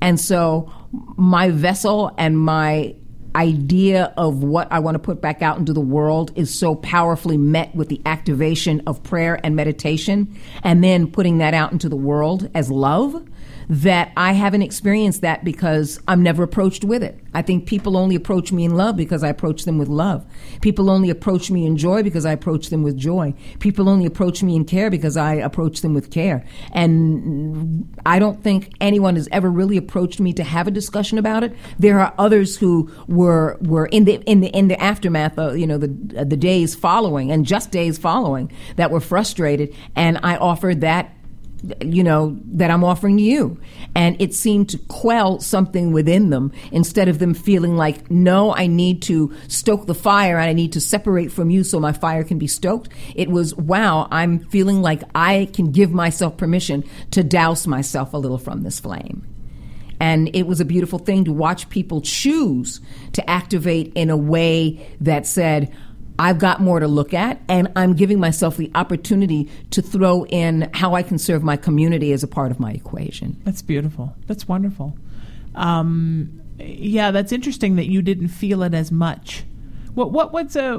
And 0.01 0.19
so 0.19 0.71
my 1.17 1.49
vessel 1.49 2.13
and 2.17 2.37
my 2.39 2.95
idea 3.35 4.13
of 4.17 4.43
what 4.43 4.71
I 4.71 4.79
want 4.79 4.95
to 4.95 4.99
put 4.99 5.21
back 5.21 5.41
out 5.41 5.57
into 5.57 5.73
the 5.73 5.81
world 5.81 6.31
is 6.35 6.57
so 6.57 6.73
powerfully 6.75 7.37
met 7.37 7.75
with 7.75 7.89
the 7.89 8.01
activation 8.05 8.81
of 8.87 9.03
prayer 9.03 9.39
and 9.43 9.55
meditation 9.55 10.33
and 10.63 10.83
then 10.83 11.11
putting 11.11 11.39
that 11.39 11.53
out 11.53 11.73
into 11.73 11.89
the 11.89 11.97
world 11.97 12.49
as 12.55 12.71
love 12.71 13.27
that 13.69 14.11
I 14.15 14.33
haven't 14.33 14.61
experienced 14.61 15.21
that 15.21 15.43
because 15.43 15.99
I'm 16.07 16.21
never 16.21 16.43
approached 16.43 16.83
with 16.83 17.03
it. 17.03 17.19
I 17.33 17.41
think 17.41 17.65
people 17.65 17.97
only 17.97 18.15
approach 18.15 18.51
me 18.51 18.63
in 18.63 18.75
love 18.75 18.95
because 18.95 19.23
I 19.23 19.29
approach 19.29 19.65
them 19.65 19.77
with 19.77 19.87
love. 19.87 20.25
People 20.61 20.89
only 20.89 21.09
approach 21.09 21.51
me 21.51 21.65
in 21.65 21.75
joy 21.77 22.03
because 22.03 22.25
I 22.25 22.31
approach 22.31 22.69
them 22.69 22.83
with 22.83 22.97
joy. 22.97 23.33
People 23.59 23.89
only 23.89 24.05
approach 24.05 24.43
me 24.43 24.55
in 24.55 24.65
care 24.65 24.89
because 24.89 25.17
I 25.17 25.35
approach 25.35 25.81
them 25.81 25.93
with 25.93 26.11
care. 26.11 26.45
And 26.71 27.93
I 28.05 28.19
don't 28.19 28.41
think 28.43 28.73
anyone 28.79 29.15
has 29.15 29.27
ever 29.31 29.49
really 29.49 29.77
approached 29.77 30.19
me 30.19 30.33
to 30.33 30.43
have 30.43 30.67
a 30.67 30.71
discussion 30.71 31.17
about 31.17 31.43
it. 31.43 31.55
There 31.79 31.99
are 31.99 32.13
others 32.17 32.57
who 32.57 32.91
were 33.07 33.57
were 33.61 33.87
in 33.87 34.05
the 34.05 34.15
in 34.25 34.41
the 34.41 34.49
in 34.49 34.67
the 34.67 34.81
aftermath 34.81 35.37
of 35.37 35.57
you 35.57 35.67
know 35.67 35.77
the 35.77 35.87
the 36.23 36.37
days 36.37 36.75
following 36.75 37.31
and 37.31 37.45
just 37.45 37.71
days 37.71 37.97
following 37.97 38.51
that 38.75 38.91
were 38.91 39.01
frustrated, 39.01 39.75
and 39.95 40.19
I 40.23 40.37
offered 40.37 40.81
that 40.81 41.15
you 41.81 42.03
know, 42.03 42.37
that 42.45 42.71
I'm 42.71 42.83
offering 42.83 43.19
you. 43.19 43.59
And 43.95 44.19
it 44.21 44.33
seemed 44.33 44.69
to 44.69 44.77
quell 44.77 45.39
something 45.39 45.91
within 45.93 46.29
them 46.29 46.51
instead 46.71 47.07
of 47.07 47.19
them 47.19 47.33
feeling 47.33 47.77
like, 47.77 48.09
no, 48.11 48.53
I 48.53 48.67
need 48.67 49.01
to 49.03 49.33
stoke 49.47 49.87
the 49.87 49.95
fire 49.95 50.37
and 50.37 50.49
I 50.49 50.53
need 50.53 50.73
to 50.73 50.81
separate 50.81 51.31
from 51.31 51.49
you 51.49 51.63
so 51.63 51.79
my 51.79 51.93
fire 51.93 52.23
can 52.23 52.37
be 52.37 52.47
stoked. 52.47 52.89
It 53.15 53.29
was, 53.29 53.55
wow, 53.55 54.07
I'm 54.11 54.39
feeling 54.39 54.81
like 54.81 55.03
I 55.13 55.49
can 55.53 55.71
give 55.71 55.91
myself 55.91 56.37
permission 56.37 56.83
to 57.11 57.23
douse 57.23 57.67
myself 57.67 58.13
a 58.13 58.17
little 58.17 58.37
from 58.37 58.63
this 58.63 58.79
flame. 58.79 59.25
And 59.99 60.35
it 60.35 60.43
was 60.45 60.59
a 60.59 60.65
beautiful 60.65 60.99
thing 60.99 61.23
to 61.25 61.31
watch 61.31 61.69
people 61.69 62.01
choose 62.01 62.81
to 63.13 63.29
activate 63.29 63.93
in 63.95 64.09
a 64.09 64.17
way 64.17 64.85
that 64.99 65.25
said, 65.25 65.73
I've 66.17 66.39
got 66.39 66.61
more 66.61 66.79
to 66.79 66.87
look 66.87 67.13
at, 67.13 67.41
and 67.49 67.71
I'm 67.75 67.93
giving 67.93 68.19
myself 68.19 68.57
the 68.57 68.71
opportunity 68.73 69.49
to 69.71 69.81
throw 69.81 70.25
in 70.27 70.69
how 70.73 70.95
I 70.95 71.03
can 71.03 71.17
serve 71.17 71.43
my 71.43 71.57
community 71.57 72.13
as 72.13 72.23
a 72.23 72.27
part 72.27 72.51
of 72.51 72.59
my 72.59 72.71
equation. 72.71 73.41
That's 73.43 73.61
beautiful. 73.61 74.15
That's 74.27 74.47
wonderful. 74.47 74.97
Um, 75.55 76.41
yeah, 76.57 77.11
that's 77.11 77.31
interesting 77.31 77.75
that 77.75 77.87
you 77.87 78.01
didn't 78.01 78.29
feel 78.29 78.63
it 78.63 78.73
as 78.73 78.91
much. 78.91 79.43
What 79.93 80.11
what 80.11 80.33
what's 80.33 80.55
a 80.55 80.77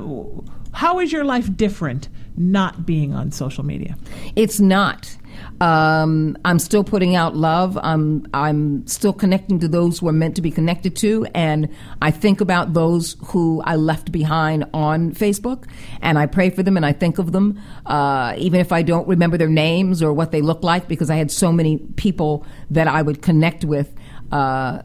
how 0.73 0.99
is 1.01 1.13
your 1.13 1.25
life 1.25 1.55
different 1.57 2.09
not 2.37 2.87
being 2.87 3.15
on 3.15 3.33
social 3.33 3.65
media? 3.65 3.97
It's 4.37 4.61
not. 4.61 5.17
Um, 5.61 6.37
I'm 6.45 6.59
still 6.59 6.85
putting 6.85 7.17
out 7.17 7.35
love. 7.35 7.79
I'm 7.83 8.27
I'm 8.35 8.87
still 8.87 9.13
connecting 9.13 9.59
to 9.61 9.69
those 9.69 9.99
who 9.99 10.09
are 10.09 10.13
meant 10.13 10.37
to 10.37 10.43
be 10.43 10.51
connected 10.51 10.97
to, 10.97 11.27
and 11.35 11.69
I 12.03 12.11
think 12.11 12.41
about 12.41 12.75
those 12.75 13.17
who 13.27 13.63
I 13.65 13.77
left 13.77 14.13
behind 14.13 14.67
on 14.75 15.13
Facebook, 15.13 15.65
and 16.03 16.19
I 16.19 16.27
pray 16.27 16.51
for 16.51 16.63
them 16.63 16.77
and 16.77 16.85
I 16.85 16.93
think 16.93 17.19
of 17.19 17.33
them, 17.33 17.61
uh, 17.87 18.35
even 18.37 18.61
if 18.61 18.73
I 18.73 18.83
don't 18.83 19.09
remember 19.09 19.39
their 19.39 19.49
names 19.49 20.03
or 20.03 20.13
what 20.13 20.31
they 20.31 20.43
look 20.43 20.63
like, 20.63 20.89
because 20.89 21.11
I 21.11 21.17
had 21.17 21.31
so 21.31 21.53
many 21.53 21.79
people 21.97 22.45
that 22.71 22.89
I 22.89 23.01
would 23.03 23.23
connect 23.23 23.65
with 23.65 23.95
uh, 24.33 24.83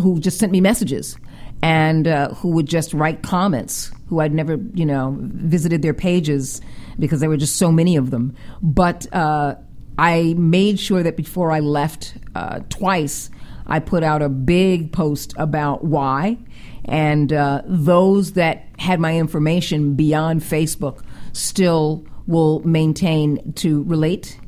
who 0.00 0.20
just 0.20 0.38
sent 0.38 0.52
me 0.52 0.60
messages 0.60 1.16
and 1.62 2.06
uh, 2.06 2.34
who 2.34 2.50
would 2.50 2.66
just 2.66 2.92
write 2.94 3.22
comments 3.22 3.90
who 4.08 4.20
I'd 4.20 4.32
never, 4.32 4.58
you 4.74 4.86
know, 4.86 5.16
visited 5.20 5.82
their 5.82 5.94
pages 5.94 6.60
because 6.98 7.20
there 7.20 7.28
were 7.28 7.36
just 7.36 7.56
so 7.56 7.70
many 7.70 7.96
of 7.96 8.10
them. 8.10 8.34
But 8.62 9.12
uh, 9.12 9.56
I 9.98 10.34
made 10.36 10.78
sure 10.78 11.02
that 11.02 11.16
before 11.16 11.50
I 11.52 11.60
left 11.60 12.16
uh, 12.34 12.60
twice, 12.68 13.30
I 13.66 13.80
put 13.80 14.02
out 14.02 14.22
a 14.22 14.28
big 14.28 14.92
post 14.92 15.34
about 15.36 15.84
why. 15.84 16.38
And 16.84 17.32
uh, 17.32 17.62
those 17.66 18.32
that 18.32 18.66
had 18.78 18.98
my 18.98 19.16
information 19.16 19.94
beyond 19.94 20.40
Facebook 20.40 21.02
still 21.32 22.06
will 22.26 22.60
maintain 22.60 23.52
to 23.54 23.82
relate. 23.84 24.38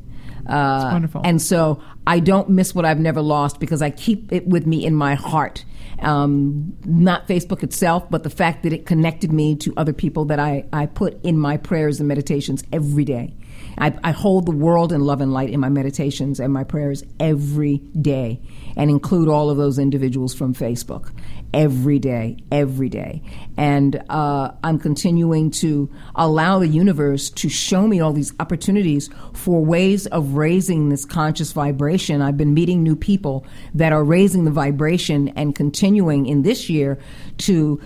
Uh, 0.47 0.89
wonderful. 0.91 1.21
And 1.23 1.41
so 1.41 1.81
I 2.07 2.19
don't 2.19 2.49
miss 2.49 2.73
what 2.73 2.85
I've 2.85 2.99
never 2.99 3.21
lost 3.21 3.59
because 3.59 3.81
I 3.81 3.91
keep 3.91 4.31
it 4.31 4.47
with 4.47 4.65
me 4.65 4.85
in 4.85 4.95
my 4.95 5.15
heart. 5.15 5.65
Um, 6.01 6.75
not 6.85 7.27
Facebook 7.27 7.63
itself, 7.63 8.09
but 8.09 8.23
the 8.23 8.29
fact 8.29 8.63
that 8.63 8.73
it 8.73 8.85
connected 8.85 9.31
me 9.31 9.55
to 9.57 9.73
other 9.77 9.93
people 9.93 10.25
that 10.25 10.39
I, 10.39 10.65
I 10.73 10.87
put 10.87 11.23
in 11.23 11.37
my 11.37 11.57
prayers 11.57 11.99
and 11.99 12.07
meditations 12.07 12.63
every 12.71 13.05
day. 13.05 13.35
I, 13.77 13.93
I 14.03 14.11
hold 14.11 14.47
the 14.47 14.51
world 14.51 14.91
in 14.91 15.01
love 15.01 15.21
and 15.21 15.31
light 15.31 15.49
in 15.49 15.59
my 15.59 15.69
meditations 15.69 16.39
and 16.39 16.51
my 16.51 16.63
prayers 16.63 17.03
every 17.19 17.77
day 17.77 18.41
and 18.75 18.89
include 18.89 19.29
all 19.29 19.49
of 19.49 19.57
those 19.57 19.79
individuals 19.79 20.33
from 20.33 20.53
Facebook 20.53 21.11
every 21.53 21.99
day, 21.99 22.37
every 22.51 22.89
day. 22.89 23.21
And 23.57 24.03
uh, 24.09 24.51
I'm 24.63 24.79
continuing 24.79 25.51
to 25.51 25.89
allow 26.15 26.59
the 26.59 26.67
universe 26.67 27.29
to 27.31 27.49
show 27.49 27.87
me 27.87 27.99
all 27.99 28.13
these 28.13 28.33
opportunities 28.39 29.09
for 29.33 29.63
ways 29.63 30.07
of 30.07 30.35
raising 30.35 30.89
this 30.89 31.05
conscious 31.05 31.51
vibration. 31.51 32.21
I've 32.21 32.37
been 32.37 32.53
meeting 32.53 32.83
new 32.83 32.95
people 32.95 33.45
that 33.73 33.91
are 33.93 34.03
raising 34.03 34.45
the 34.45 34.51
vibration 34.51 35.29
and 35.29 35.55
continuing 35.55 36.25
in 36.25 36.43
this 36.43 36.69
year 36.69 36.97
to 37.39 37.81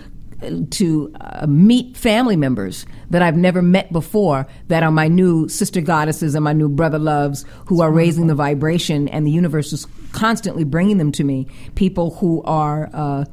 to 0.70 1.14
uh, 1.20 1.46
meet 1.46 1.96
family 1.96 2.36
members 2.36 2.84
that 3.10 3.22
I've 3.22 3.36
never 3.36 3.62
met 3.62 3.90
before 3.92 4.46
that 4.68 4.82
are 4.82 4.90
my 4.90 5.08
new 5.08 5.48
sister 5.48 5.80
goddesses 5.80 6.34
and 6.34 6.44
my 6.44 6.52
new 6.52 6.68
brother 6.68 6.98
loves 6.98 7.46
who 7.66 7.80
are 7.80 7.90
raising 7.90 8.26
the 8.26 8.34
vibration 8.34 9.08
and 9.08 9.26
the 9.26 9.30
universe 9.30 9.72
is 9.72 9.86
constantly 10.12 10.64
bringing 10.64 10.98
them 10.98 11.10
to 11.12 11.24
me 11.24 11.46
people 11.74 12.16
who 12.16 12.42
are 12.42 12.90
uh, 12.92 13.24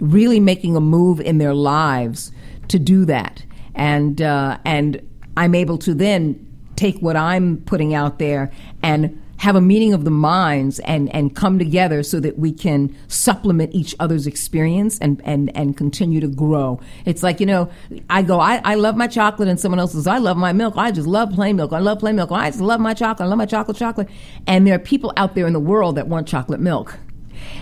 really 0.00 0.40
making 0.40 0.76
a 0.76 0.80
move 0.80 1.20
in 1.20 1.38
their 1.38 1.54
lives 1.54 2.32
to 2.68 2.78
do 2.78 3.04
that 3.04 3.44
and 3.74 4.20
uh, 4.20 4.58
and 4.64 5.00
I'm 5.36 5.54
able 5.54 5.78
to 5.78 5.94
then 5.94 6.46
take 6.76 6.98
what 7.00 7.16
I'm 7.16 7.58
putting 7.58 7.94
out 7.94 8.18
there 8.18 8.50
and 8.82 9.20
have 9.36 9.56
a 9.56 9.60
meeting 9.60 9.94
of 9.94 10.04
the 10.04 10.10
minds 10.10 10.80
and, 10.80 11.08
and 11.14 11.34
come 11.34 11.58
together 11.58 12.02
so 12.02 12.20
that 12.20 12.38
we 12.38 12.52
can 12.52 12.94
supplement 13.08 13.74
each 13.74 13.94
other's 13.98 14.26
experience 14.26 14.98
and, 14.98 15.20
and, 15.24 15.54
and 15.56 15.78
continue 15.78 16.20
to 16.20 16.28
grow. 16.28 16.78
It's 17.06 17.22
like, 17.22 17.40
you 17.40 17.46
know, 17.46 17.70
I 18.10 18.20
go, 18.20 18.38
I, 18.38 18.60
I 18.64 18.74
love 18.74 18.96
my 18.96 19.06
chocolate 19.06 19.48
and 19.48 19.58
someone 19.58 19.78
else 19.78 19.92
says, 19.92 20.06
I 20.06 20.18
love 20.18 20.36
my 20.36 20.52
milk. 20.52 20.74
I 20.76 20.90
just 20.90 21.08
love 21.08 21.30
plain 21.32 21.56
milk. 21.56 21.72
I 21.72 21.78
love 21.78 22.00
plain 22.00 22.16
milk. 22.16 22.30
I 22.30 22.50
just 22.50 22.60
love 22.60 22.80
my 22.80 22.92
chocolate. 22.92 23.24
I 23.24 23.28
love 23.30 23.38
my 23.38 23.46
chocolate 23.46 23.78
chocolate. 23.78 24.10
And 24.46 24.66
there 24.66 24.74
are 24.74 24.78
people 24.78 25.10
out 25.16 25.34
there 25.34 25.46
in 25.46 25.54
the 25.54 25.60
world 25.60 25.96
that 25.96 26.06
want 26.06 26.28
chocolate 26.28 26.60
milk. 26.60 26.98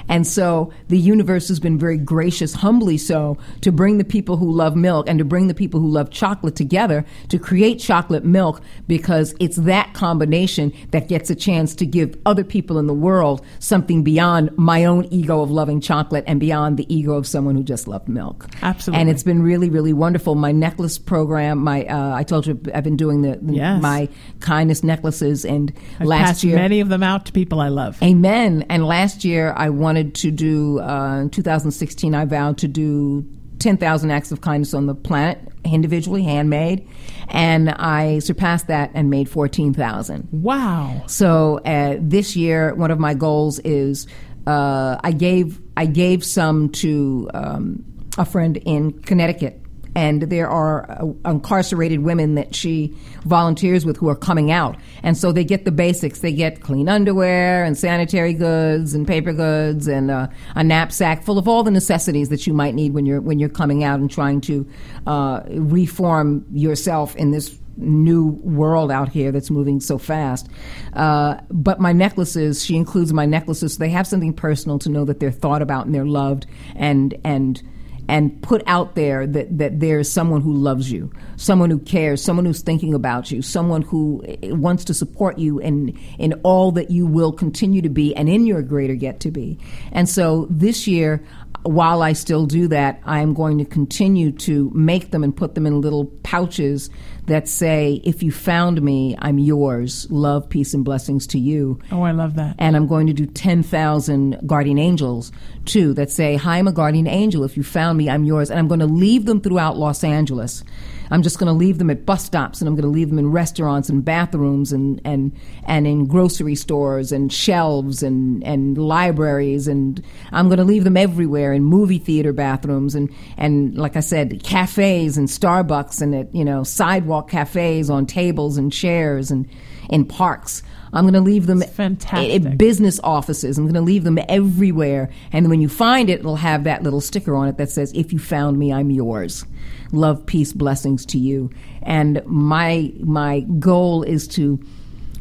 And 0.08 0.26
so 0.26 0.72
the 0.88 0.98
universe 0.98 1.48
has 1.48 1.60
been 1.60 1.78
very 1.78 1.98
gracious, 1.98 2.54
humbly 2.54 2.98
so, 2.98 3.36
to 3.60 3.72
bring 3.72 3.98
the 3.98 4.04
people 4.04 4.36
who 4.36 4.50
love 4.50 4.76
milk 4.76 5.08
and 5.08 5.18
to 5.18 5.24
bring 5.24 5.48
the 5.48 5.54
people 5.54 5.80
who 5.80 5.88
love 5.88 6.10
chocolate 6.10 6.56
together 6.56 7.04
to 7.28 7.38
create 7.38 7.78
chocolate 7.78 8.24
milk 8.24 8.60
because 8.86 9.34
it's 9.40 9.56
that 9.56 9.92
combination 9.94 10.72
that 10.90 11.08
gets 11.08 11.30
a 11.30 11.34
chance 11.34 11.74
to 11.76 11.86
give 11.86 12.16
other 12.26 12.44
people 12.44 12.78
in 12.78 12.86
the 12.86 12.94
world 12.94 13.44
something 13.58 14.02
beyond 14.02 14.50
my 14.56 14.84
own 14.84 15.06
ego 15.10 15.40
of 15.42 15.50
loving 15.50 15.80
chocolate 15.80 16.24
and 16.26 16.40
beyond 16.40 16.76
the 16.76 16.92
ego 16.94 17.14
of 17.14 17.26
someone 17.26 17.54
who 17.54 17.62
just 17.62 17.86
loved 17.88 18.08
milk. 18.08 18.46
Absolutely. 18.62 19.00
And 19.00 19.10
it's 19.10 19.22
been 19.22 19.42
really, 19.42 19.70
really 19.70 19.92
wonderful. 19.92 20.34
My 20.34 20.52
necklace 20.52 20.98
program, 20.98 21.58
my 21.58 21.84
uh, 21.84 22.14
I 22.14 22.22
told 22.22 22.46
you 22.46 22.60
I've 22.74 22.84
been 22.84 22.96
doing 22.96 23.22
the, 23.22 23.38
the 23.42 23.54
Yes. 23.54 23.82
my 23.82 24.08
kindness 24.40 24.82
necklaces 24.84 25.44
and 25.44 25.72
I've 25.98 26.06
last 26.06 26.44
year 26.44 26.56
many 26.56 26.80
of 26.80 26.88
them 26.88 27.02
out 27.02 27.26
to 27.26 27.32
people 27.32 27.60
I 27.60 27.68
love. 27.68 28.00
Amen. 28.02 28.64
And 28.68 28.86
last 28.86 29.24
year, 29.24 29.52
I 29.56 29.70
wanted 29.98 30.14
to 30.16 30.30
do, 30.30 30.80
uh, 30.80 31.22
in 31.22 31.30
2016, 31.30 32.14
I 32.14 32.24
vowed 32.24 32.58
to 32.58 32.68
do 32.68 33.26
10,000 33.58 34.10
acts 34.10 34.30
of 34.30 34.40
kindness 34.40 34.72
on 34.72 34.86
the 34.86 34.94
planet, 34.94 35.40
individually, 35.64 36.22
handmade. 36.22 36.88
And 37.28 37.70
I 37.70 38.20
surpassed 38.20 38.68
that 38.68 38.90
and 38.94 39.10
made 39.10 39.28
14,000. 39.28 40.28
Wow. 40.30 41.02
So 41.06 41.58
uh, 41.64 41.96
this 42.00 42.36
year, 42.36 42.74
one 42.74 42.90
of 42.90 42.98
my 42.98 43.14
goals 43.14 43.58
is 43.60 44.06
uh, 44.46 44.98
I 45.02 45.12
gave 45.12 45.60
I 45.76 45.86
gave 45.86 46.24
some 46.24 46.70
to 46.70 47.30
um, 47.34 47.84
a 48.16 48.24
friend 48.24 48.56
in 48.56 48.92
Connecticut, 49.02 49.57
and 49.94 50.22
there 50.22 50.48
are 50.48 50.90
uh, 50.90 51.30
incarcerated 51.30 52.00
women 52.00 52.34
that 52.34 52.54
she 52.54 52.94
volunteers 53.24 53.84
with 53.84 53.96
who 53.96 54.08
are 54.08 54.16
coming 54.16 54.50
out, 54.50 54.76
and 55.02 55.16
so 55.16 55.32
they 55.32 55.44
get 55.44 55.64
the 55.64 55.72
basics. 55.72 56.20
They 56.20 56.32
get 56.32 56.60
clean 56.60 56.88
underwear 56.88 57.64
and 57.64 57.76
sanitary 57.76 58.32
goods 58.32 58.94
and 58.94 59.06
paper 59.06 59.32
goods 59.32 59.86
and 59.86 60.10
uh, 60.10 60.28
a 60.54 60.64
knapsack 60.64 61.22
full 61.22 61.38
of 61.38 61.48
all 61.48 61.62
the 61.62 61.70
necessities 61.70 62.28
that 62.28 62.46
you 62.46 62.52
might 62.52 62.74
need 62.74 62.94
when 62.94 63.06
you're 63.06 63.20
when 63.20 63.38
you're 63.38 63.48
coming 63.48 63.84
out 63.84 64.00
and 64.00 64.10
trying 64.10 64.40
to 64.42 64.66
uh, 65.06 65.42
reform 65.48 66.44
yourself 66.52 67.14
in 67.16 67.30
this 67.30 67.58
new 67.78 68.28
world 68.42 68.90
out 68.90 69.08
here 69.08 69.32
that's 69.32 69.50
moving 69.50 69.80
so 69.80 69.98
fast. 69.98 70.48
Uh, 70.94 71.36
but 71.50 71.80
my 71.80 71.92
necklaces, 71.92 72.64
she 72.64 72.76
includes 72.76 73.12
my 73.12 73.26
necklaces. 73.26 73.74
So 73.74 73.78
they 73.78 73.90
have 73.90 74.06
something 74.06 74.32
personal 74.32 74.78
to 74.80 74.88
know 74.88 75.04
that 75.04 75.20
they're 75.20 75.30
thought 75.30 75.62
about 75.62 75.86
and 75.86 75.94
they're 75.94 76.06
loved 76.06 76.46
and 76.74 77.14
and 77.24 77.62
and 78.08 78.42
put 78.42 78.62
out 78.66 78.94
there 78.94 79.26
that, 79.26 79.58
that 79.58 79.80
there's 79.80 80.10
someone 80.10 80.40
who 80.40 80.54
loves 80.54 80.90
you, 80.90 81.12
someone 81.36 81.70
who 81.70 81.78
cares, 81.78 82.22
someone 82.22 82.46
who's 82.46 82.62
thinking 82.62 82.94
about 82.94 83.30
you, 83.30 83.42
someone 83.42 83.82
who 83.82 84.24
eh, 84.26 84.50
wants 84.52 84.84
to 84.84 84.94
support 84.94 85.38
you 85.38 85.58
in, 85.58 85.96
in 86.18 86.32
all 86.42 86.72
that 86.72 86.90
you 86.90 87.06
will 87.06 87.32
continue 87.32 87.82
to 87.82 87.90
be 87.90 88.14
and 88.16 88.28
in 88.28 88.46
your 88.46 88.62
greater 88.62 88.94
yet 88.94 89.20
to 89.20 89.30
be. 89.30 89.58
And 89.92 90.08
so 90.08 90.46
this 90.50 90.86
year, 90.86 91.22
while 91.62 92.02
I 92.02 92.14
still 92.14 92.46
do 92.46 92.66
that, 92.68 93.00
I 93.04 93.20
am 93.20 93.34
going 93.34 93.58
to 93.58 93.64
continue 93.64 94.32
to 94.32 94.70
make 94.74 95.10
them 95.10 95.22
and 95.22 95.36
put 95.36 95.54
them 95.54 95.66
in 95.66 95.80
little 95.80 96.06
pouches 96.22 96.88
that 97.28 97.48
say, 97.48 98.00
If 98.04 98.22
you 98.22 98.32
found 98.32 98.82
me, 98.82 99.16
I'm 99.18 99.38
yours. 99.38 100.06
Love, 100.10 100.48
peace, 100.48 100.74
and 100.74 100.84
blessings 100.84 101.26
to 101.28 101.38
you. 101.38 101.78
Oh, 101.92 102.02
I 102.02 102.10
love 102.10 102.34
that. 102.34 102.56
And 102.58 102.76
I'm 102.76 102.86
going 102.86 103.06
to 103.06 103.12
do 103.12 103.26
10,000 103.26 104.40
guardian 104.46 104.78
angels 104.78 105.32
too 105.64 105.94
that 105.94 106.10
say, 106.10 106.36
Hi, 106.36 106.58
I'm 106.58 106.68
a 106.68 106.72
guardian 106.72 107.06
angel. 107.06 107.44
If 107.44 107.56
you 107.56 107.62
found 107.62 107.96
me, 107.98 108.10
I'm 108.10 108.24
yours. 108.24 108.50
And 108.50 108.58
I'm 108.58 108.68
going 108.68 108.80
to 108.80 108.86
leave 108.86 109.24
them 109.26 109.40
throughout 109.40 109.76
Los 109.76 110.02
Angeles. 110.02 110.64
I'm 111.10 111.22
just 111.22 111.38
going 111.38 111.46
to 111.46 111.52
leave 111.52 111.78
them 111.78 111.90
at 111.90 112.04
bus 112.04 112.24
stops 112.24 112.60
and 112.60 112.68
I'm 112.68 112.74
going 112.74 112.82
to 112.82 112.90
leave 112.90 113.08
them 113.08 113.18
in 113.18 113.30
restaurants 113.30 113.88
and 113.88 114.04
bathrooms 114.04 114.72
and, 114.72 115.00
and, 115.04 115.32
and 115.64 115.86
in 115.86 116.06
grocery 116.06 116.54
stores 116.54 117.12
and 117.12 117.32
shelves 117.32 118.02
and, 118.02 118.44
and 118.44 118.76
libraries. 118.76 119.68
And 119.68 120.02
I'm 120.32 120.48
going 120.48 120.58
to 120.58 120.64
leave 120.64 120.84
them 120.84 120.96
everywhere 120.96 121.52
in 121.52 121.64
movie 121.64 121.98
theater 121.98 122.32
bathrooms 122.32 122.94
and, 122.94 123.12
and 123.36 123.76
like 123.76 123.96
I 123.96 124.00
said, 124.00 124.42
cafes 124.42 125.16
and 125.16 125.28
Starbucks 125.28 126.02
and 126.02 126.14
at, 126.14 126.34
you 126.34 126.44
know, 126.44 126.62
sidewalk 126.62 127.30
cafes 127.30 127.90
on 127.90 128.06
tables 128.06 128.56
and 128.56 128.72
chairs 128.72 129.30
and 129.30 129.48
in 129.88 130.04
parks. 130.04 130.62
I'm 130.92 131.04
going 131.04 131.14
to 131.14 131.20
leave 131.20 131.46
them 131.46 131.62
It's 131.62 131.72
fantastic. 131.72 132.44
at 132.44 132.58
business 132.58 132.98
offices. 133.04 133.58
I'm 133.58 133.64
going 133.64 133.74
to 133.74 133.80
leave 133.80 134.04
them 134.04 134.18
everywhere. 134.28 135.10
And 135.32 135.50
when 135.50 135.60
you 135.60 135.68
find 135.68 136.08
it, 136.08 136.20
it'll 136.20 136.36
have 136.36 136.64
that 136.64 136.82
little 136.82 137.00
sticker 137.00 137.34
on 137.34 137.48
it 137.48 137.58
that 137.58 137.70
says, 137.70 137.92
If 137.94 138.12
you 138.12 138.18
found 138.18 138.58
me, 138.58 138.72
I'm 138.72 138.90
yours. 138.90 139.44
Love, 139.92 140.24
peace, 140.26 140.52
blessings 140.52 141.06
to 141.06 141.18
you. 141.18 141.50
And 141.82 142.22
my, 142.26 142.92
my 143.00 143.40
goal 143.58 144.02
is 144.02 144.28
to 144.28 144.60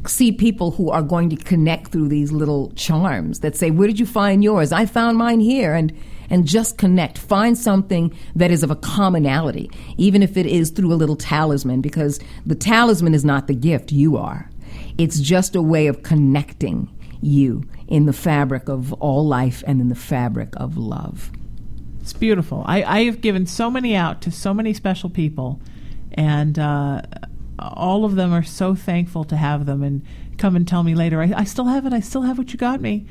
see 0.05 0.31
people 0.31 0.71
who 0.71 0.89
are 0.89 1.01
going 1.01 1.29
to 1.29 1.35
connect 1.35 1.91
through 1.91 2.07
these 2.07 2.31
little 2.31 2.71
charms 2.71 3.39
that 3.39 3.55
say, 3.55 3.71
Where 3.71 3.87
did 3.87 3.99
you 3.99 4.05
find 4.05 4.43
yours? 4.43 4.71
I 4.71 4.85
found 4.85 5.17
mine 5.17 5.39
here. 5.39 5.73
And 5.73 5.93
and 6.29 6.45
just 6.45 6.77
connect. 6.77 7.17
Find 7.17 7.57
something 7.57 8.13
that 8.35 8.51
is 8.51 8.63
of 8.63 8.71
a 8.71 8.75
commonality, 8.75 9.71
even 9.97 10.21
if 10.21 10.37
it 10.37 10.45
is 10.45 10.71
through 10.71 10.93
a 10.93 10.95
little 10.95 11.15
talisman, 11.15 11.81
because 11.81 12.19
the 12.45 12.55
talisman 12.55 13.13
is 13.13 13.25
not 13.25 13.47
the 13.47 13.55
gift, 13.55 13.91
you 13.91 14.17
are. 14.17 14.49
It's 14.97 15.19
just 15.19 15.55
a 15.55 15.61
way 15.61 15.87
of 15.87 16.03
connecting 16.03 16.89
you 17.21 17.63
in 17.87 18.05
the 18.05 18.13
fabric 18.13 18.67
of 18.67 18.93
all 18.93 19.25
life 19.25 19.63
and 19.65 19.81
in 19.81 19.89
the 19.89 19.95
fabric 19.95 20.49
of 20.57 20.77
love. 20.77 21.31
It's 22.07 22.13
beautiful. 22.13 22.63
I, 22.65 22.83
I 22.83 23.03
have 23.03 23.19
given 23.19 23.45
so 23.45 23.69
many 23.69 23.93
out 23.93 24.21
to 24.21 24.31
so 24.31 24.53
many 24.53 24.73
special 24.73 25.09
people, 25.09 25.59
and 26.13 26.57
uh, 26.57 27.01
all 27.59 28.05
of 28.05 28.15
them 28.15 28.31
are 28.31 28.43
so 28.43 28.75
thankful 28.75 29.25
to 29.25 29.35
have 29.35 29.65
them 29.65 29.83
and 29.83 30.05
come 30.37 30.55
and 30.55 30.65
tell 30.65 30.83
me 30.83 30.95
later, 30.95 31.21
I, 31.21 31.33
I 31.35 31.43
still 31.43 31.65
have 31.65 31.85
it. 31.85 31.91
I 31.91 31.99
still 31.99 32.21
have 32.21 32.37
what 32.37 32.53
you 32.53 32.57
got 32.57 32.79
me. 32.79 33.07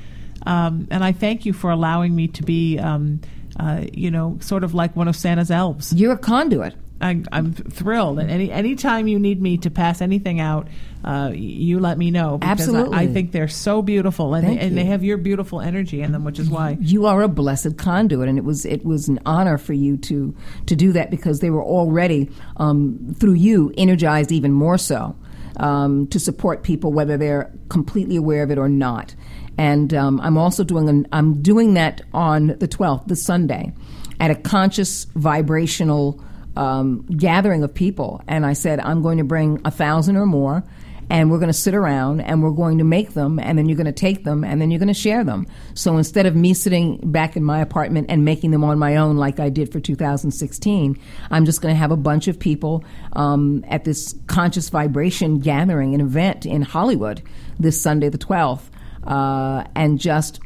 Um, 0.46 0.88
and 0.90 1.04
I 1.04 1.12
thank 1.12 1.44
you 1.44 1.52
for 1.52 1.70
allowing 1.70 2.16
me 2.16 2.28
to 2.28 2.42
be, 2.42 2.78
um, 2.78 3.20
uh, 3.60 3.84
you 3.92 4.10
know, 4.10 4.38
sort 4.40 4.64
of 4.64 4.72
like 4.72 4.96
one 4.96 5.08
of 5.08 5.14
Santa's 5.14 5.50
elves. 5.50 5.92
You're 5.92 6.12
a 6.12 6.18
conduit. 6.18 6.74
I, 7.00 7.22
I'm 7.32 7.52
thrilled. 7.52 8.18
And 8.18 8.30
any 8.30 8.50
anytime 8.50 9.08
you 9.08 9.18
need 9.18 9.40
me 9.40 9.58
to 9.58 9.70
pass 9.70 10.00
anything 10.00 10.40
out, 10.40 10.68
uh, 11.04 11.30
you 11.34 11.78
let 11.78 11.98
me 11.98 12.10
know. 12.10 12.38
Because 12.38 12.60
Absolutely. 12.60 12.96
I, 12.96 13.02
I 13.02 13.06
think 13.06 13.32
they're 13.32 13.48
so 13.48 13.82
beautiful, 13.82 14.34
and, 14.34 14.46
they, 14.46 14.58
and 14.58 14.76
they 14.76 14.84
have 14.84 15.04
your 15.04 15.18
beautiful 15.18 15.60
energy 15.60 16.02
in 16.02 16.12
them, 16.12 16.24
which 16.24 16.38
is 16.38 16.48
why. 16.48 16.78
you 16.80 17.06
are 17.06 17.22
a 17.22 17.28
blessed 17.28 17.76
conduit, 17.76 18.28
and 18.28 18.38
it 18.38 18.44
was 18.44 18.64
it 18.64 18.84
was 18.84 19.08
an 19.08 19.20
honor 19.26 19.58
for 19.58 19.72
you 19.72 19.96
to 19.98 20.34
to 20.66 20.76
do 20.76 20.92
that 20.92 21.10
because 21.10 21.40
they 21.40 21.50
were 21.50 21.64
already 21.64 22.30
um, 22.56 23.14
through 23.18 23.34
you 23.34 23.72
energized 23.76 24.32
even 24.32 24.52
more 24.52 24.78
so 24.78 25.16
um, 25.58 26.06
to 26.08 26.18
support 26.18 26.62
people 26.62 26.92
whether 26.92 27.16
they're 27.16 27.50
completely 27.68 28.16
aware 28.16 28.42
of 28.42 28.50
it 28.50 28.58
or 28.58 28.68
not. 28.68 29.14
And 29.58 29.94
um, 29.94 30.20
I'm 30.20 30.36
also 30.36 30.64
doing 30.64 30.88
an, 30.88 31.08
I'm 31.12 31.40
doing 31.40 31.74
that 31.74 32.02
on 32.12 32.48
the 32.58 32.68
12th, 32.68 33.08
this 33.08 33.24
Sunday, 33.24 33.72
at 34.20 34.30
a 34.30 34.34
conscious 34.34 35.04
vibrational 35.14 36.22
um, 36.56 37.06
gathering 37.06 37.62
of 37.62 37.72
people. 37.74 38.22
And 38.26 38.44
I 38.46 38.52
said 38.52 38.80
I'm 38.80 39.02
going 39.02 39.18
to 39.18 39.24
bring 39.24 39.60
a 39.64 39.70
thousand 39.70 40.16
or 40.16 40.26
more 40.26 40.64
and 41.08 41.30
we're 41.30 41.38
going 41.38 41.48
to 41.48 41.52
sit 41.52 41.74
around 41.74 42.20
and 42.20 42.42
we're 42.42 42.50
going 42.50 42.78
to 42.78 42.84
make 42.84 43.14
them 43.14 43.38
and 43.38 43.56
then 43.56 43.68
you're 43.68 43.76
going 43.76 43.86
to 43.86 43.92
take 43.92 44.24
them 44.24 44.42
and 44.42 44.60
then 44.60 44.70
you're 44.70 44.78
going 44.78 44.88
to 44.88 44.94
share 44.94 45.22
them. 45.22 45.46
So 45.74 45.96
instead 45.96 46.26
of 46.26 46.34
me 46.34 46.54
sitting 46.54 46.98
back 47.10 47.36
in 47.36 47.44
my 47.44 47.60
apartment 47.60 48.06
and 48.08 48.24
making 48.24 48.50
them 48.50 48.64
on 48.64 48.78
my 48.78 48.96
own 48.96 49.16
like 49.16 49.38
I 49.38 49.48
did 49.48 49.70
for 49.70 49.78
2016, 49.78 50.98
I'm 51.30 51.44
just 51.44 51.62
going 51.62 51.72
to 51.72 51.78
have 51.78 51.92
a 51.92 51.96
bunch 51.96 52.28
of 52.28 52.38
people 52.38 52.84
um, 53.12 53.64
at 53.68 53.84
this 53.84 54.14
conscious 54.26 54.68
vibration 54.68 55.38
gathering, 55.38 55.94
an 55.94 56.00
event 56.00 56.44
in 56.44 56.62
Hollywood 56.62 57.22
this 57.58 57.80
Sunday, 57.80 58.08
the 58.08 58.18
12th, 58.18 58.64
uh, 59.04 59.64
and 59.76 60.00
just 60.00 60.40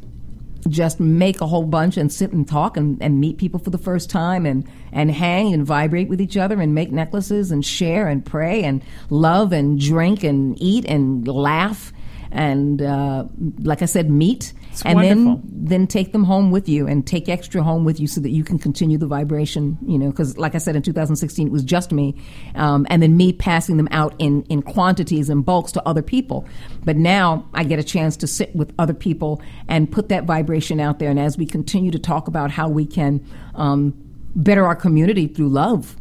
just 0.69 0.99
make 0.99 1.41
a 1.41 1.47
whole 1.47 1.65
bunch 1.65 1.97
and 1.97 2.11
sit 2.11 2.31
and 2.31 2.47
talk 2.47 2.77
and, 2.77 3.01
and 3.01 3.19
meet 3.19 3.37
people 3.37 3.59
for 3.59 3.69
the 3.69 3.77
first 3.77 4.09
time 4.09 4.45
and, 4.45 4.67
and 4.91 5.11
hang 5.11 5.53
and 5.53 5.65
vibrate 5.65 6.09
with 6.09 6.21
each 6.21 6.37
other 6.37 6.61
and 6.61 6.75
make 6.75 6.91
necklaces 6.91 7.51
and 7.51 7.65
share 7.65 8.07
and 8.07 8.25
pray 8.25 8.63
and 8.63 8.83
love 9.09 9.51
and 9.51 9.79
drink 9.79 10.23
and 10.23 10.61
eat 10.61 10.85
and 10.85 11.27
laugh 11.27 11.93
and 12.31 12.81
uh, 12.81 13.25
like 13.59 13.81
I 13.81 13.85
said, 13.85 14.09
meet 14.09 14.53
It's 14.71 14.81
and 14.83 14.95
wonderful. 14.95 15.41
then 15.43 15.67
then 15.71 15.87
take 15.87 16.11
them 16.11 16.23
home 16.23 16.51
with 16.51 16.67
you 16.69 16.87
and 16.87 17.05
take 17.05 17.29
extra 17.29 17.61
home 17.61 17.83
with 17.85 17.99
you 17.99 18.07
so 18.07 18.21
that 18.21 18.29
you 18.29 18.43
can 18.43 18.57
continue 18.57 18.97
the 18.97 19.07
vibration. 19.07 19.77
You 19.85 19.97
know, 19.99 20.09
because 20.09 20.37
like 20.37 20.55
I 20.55 20.57
said, 20.57 20.75
in 20.75 20.81
2016 20.81 21.47
it 21.47 21.51
was 21.51 21.63
just 21.63 21.91
me, 21.91 22.15
um, 22.55 22.87
and 22.89 23.01
then 23.03 23.17
me 23.17 23.33
passing 23.33 23.77
them 23.77 23.87
out 23.91 24.13
in 24.19 24.43
in 24.43 24.61
quantities 24.61 25.29
and 25.29 25.45
bulks 25.45 25.71
to 25.73 25.87
other 25.87 26.01
people. 26.01 26.47
But 26.83 26.97
now 26.97 27.47
I 27.53 27.63
get 27.63 27.79
a 27.79 27.83
chance 27.83 28.17
to 28.17 28.27
sit 28.27 28.55
with 28.55 28.73
other 28.79 28.93
people 28.93 29.41
and 29.67 29.91
put 29.91 30.09
that 30.09 30.23
vibration 30.23 30.79
out 30.79 30.99
there. 30.99 31.09
And 31.09 31.19
as 31.19 31.37
we 31.37 31.45
continue 31.45 31.91
to 31.91 31.99
talk 31.99 32.27
about 32.27 32.51
how 32.51 32.69
we 32.69 32.85
can 32.85 33.25
um, 33.55 33.93
better 34.35 34.65
our 34.65 34.75
community 34.75 35.27
through 35.27 35.49
love 35.49 35.95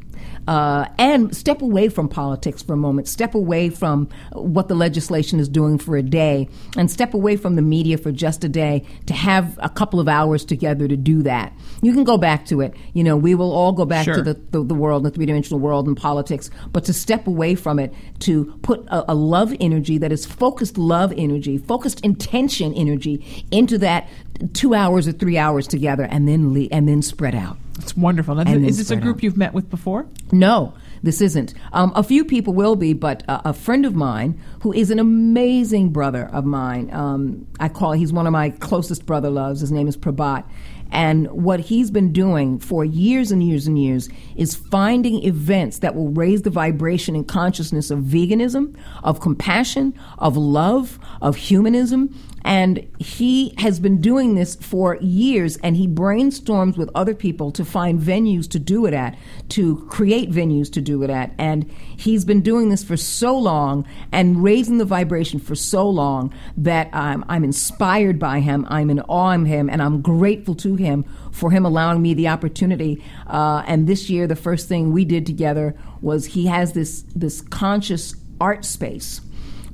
uh, 0.49 0.87
and 0.99 1.35
step 1.37 1.63
away 1.63 1.89
from 1.89 2.09
politics 2.09 2.63
for 2.63 2.73
a 2.73 2.77
moment. 2.77 3.09
Step 3.09 3.35
away 3.35 3.71
from 3.71 4.09
what 4.33 4.69
the 4.69 4.75
legislation 4.75 5.39
is 5.41 5.49
doing 5.49 5.79
for 5.79 5.97
a 5.97 6.03
day, 6.03 6.49
and 6.77 6.91
step 6.91 7.15
away 7.15 7.37
from 7.37 7.57
the 7.57 7.63
media 7.63 7.97
for 7.99 8.13
just 8.13 8.45
a 8.45 8.49
day 8.49 8.85
to 9.07 9.15
have 9.15 9.59
a 9.63 9.69
couple 9.69 10.01
of 10.01 10.09
hours 10.09 10.45
together 10.45 10.89
to 10.89 10.97
do 10.97 11.23
that. 11.23 11.53
You 11.83 11.93
can 11.93 12.05
go 12.05 12.19
back 12.19 12.47
to 12.47 12.61
it. 12.61 12.75
You 12.95 13.05
know, 13.05 13.17
we 13.17 13.35
will 13.35 13.53
all 13.53 13.73
go 13.73 13.85
back 13.85 14.05
Sure. 14.05 14.15
to 14.17 14.23
the, 14.23 14.35
the, 14.51 14.63
the 14.65 14.75
world, 14.75 15.03
the 15.05 15.11
three 15.11 15.27
dimensional 15.27 15.61
world, 15.61 15.87
and 15.87 15.97
politics. 15.97 16.51
But 16.73 16.85
to 16.85 16.93
step 16.93 17.27
away 17.27 17.55
from 17.55 17.79
it, 17.79 17.93
to 18.21 18.47
put 18.63 18.81
a, 18.89 19.13
a 19.13 19.15
love 19.15 19.55
energy 19.61 19.99
that 19.99 20.13
is 20.13 20.27
focused 20.27 20.79
love 20.79 21.13
energy, 21.17 21.59
focused 21.59 22.01
intention 22.05 22.73
energy 22.75 23.45
into 23.51 23.79
that 23.79 24.09
two 24.55 24.75
hours 24.75 25.07
or 25.07 25.13
three 25.13 25.37
hours 25.37 25.67
together, 25.67 26.05
and 26.05 26.27
then 26.27 26.53
le- 26.55 26.69
and 26.73 26.89
then 26.89 27.03
spread 27.03 27.35
out. 27.35 27.59
It's 27.83 27.97
wonderful. 27.97 28.35
Now, 28.35 28.43
is 28.53 28.79
this 28.79 28.91
a 28.91 28.97
group 28.97 29.17
out. 29.17 29.23
you've 29.23 29.37
met 29.37 29.55
with 29.55 29.71
before? 29.71 30.07
No, 30.33 30.75
this 31.03 31.21
isn't. 31.21 31.55
Um, 31.73 31.93
a 31.95 32.03
few 32.03 32.25
people 32.25 32.53
will 32.55 32.77
be, 32.77 32.93
but 32.93 33.23
a, 33.29 33.51
a 33.51 33.53
friend 33.53 33.87
of 33.87 33.95
mine 33.95 34.41
who 34.63 34.73
is 34.73 34.91
an 34.91 34.99
amazing 34.99 35.91
brother 35.91 36.29
of 36.33 36.45
mine. 36.45 36.93
Um, 36.93 37.47
I 37.59 37.69
call 37.69 37.93
he's 37.93 38.13
one 38.13 38.27
of 38.27 38.33
my 38.33 38.51
closest 38.51 39.07
brother 39.07 39.31
loves. 39.31 39.61
His 39.61 39.73
name 39.73 39.89
is 39.89 39.97
Prabhat. 39.97 40.45
And 40.93 41.31
what 41.31 41.61
he's 41.61 41.91
been 41.91 42.13
doing 42.13 42.59
for 42.59 42.85
years 42.85 43.31
and 43.31 43.43
years 43.43 43.67
and 43.67 43.81
years 43.81 44.09
is 44.35 44.55
finding 44.57 45.23
events 45.25 45.79
that 45.79 45.95
will 45.95 46.09
raise 46.09 46.43
the 46.43 46.51
vibration 46.51 47.15
and 47.15 47.27
consciousness 47.27 47.91
of 47.91 48.01
veganism, 48.01 48.77
of 49.05 49.21
compassion, 49.21 49.95
of 50.19 50.37
love, 50.37 50.99
of 51.23 51.37
humanism. 51.37 52.15
And 52.43 52.89
he 52.99 53.55
has 53.59 53.81
been 53.81 54.01
doing 54.01 54.35
this 54.35 54.55
for 54.55 54.97
years, 54.97 55.57
and 55.59 55.77
he 55.77 55.87
brainstorms 55.87 56.77
with 56.77 56.91
other 56.95 57.15
people 57.15 57.51
to 57.53 57.65
find 57.65 58.01
venues 58.01 58.49
to 58.51 58.59
do 58.59 58.87
it 58.87 58.95
at, 58.95 59.17
to 59.51 59.87
create 59.89 60.31
venues 60.31 60.73
to 60.73 60.81
do 60.81 61.03
it 61.03 61.11
at. 61.11 61.33
And 61.39 61.71
he's 61.97 62.25
been 62.25 62.41
doing 62.41 62.69
this 62.69 62.83
for 62.83 62.97
so 62.97 63.39
long 63.39 63.87
and 64.13 64.43
raising 64.43 64.79
the 64.79 64.85
vibration 64.85 65.39
for 65.39 65.55
so 65.55 65.89
long 65.89 66.33
that 66.57 66.89
I'm, 66.93 67.25
I'm 67.29 67.45
inspired 67.45 68.19
by 68.19 68.41
him, 68.41 68.67
I'm 68.69 68.91
in 68.91 69.01
awe 69.01 69.35
of 69.35 69.47
him, 69.47 69.69
and 69.69 69.83
I'm 69.83 70.01
grateful 70.01 70.55
to 70.57 70.77
him 70.77 71.05
for 71.31 71.51
him 71.51 71.65
allowing 71.65 72.03
me 72.03 72.15
the 72.15 72.29
opportunity. 72.29 73.03
Uh, 73.27 73.63
and 73.67 73.87
this 73.87 74.11
year, 74.11 74.27
the 74.27 74.37
first 74.37 74.69
thing 74.69 74.93
we 74.93 75.05
did 75.05 75.27
together 75.27 75.77
was 76.01 76.27
he 76.27 76.47
has 76.47 76.73
this 76.73 77.05
this 77.15 77.41
conscious 77.43 78.15
art 78.41 78.65
space 78.65 79.21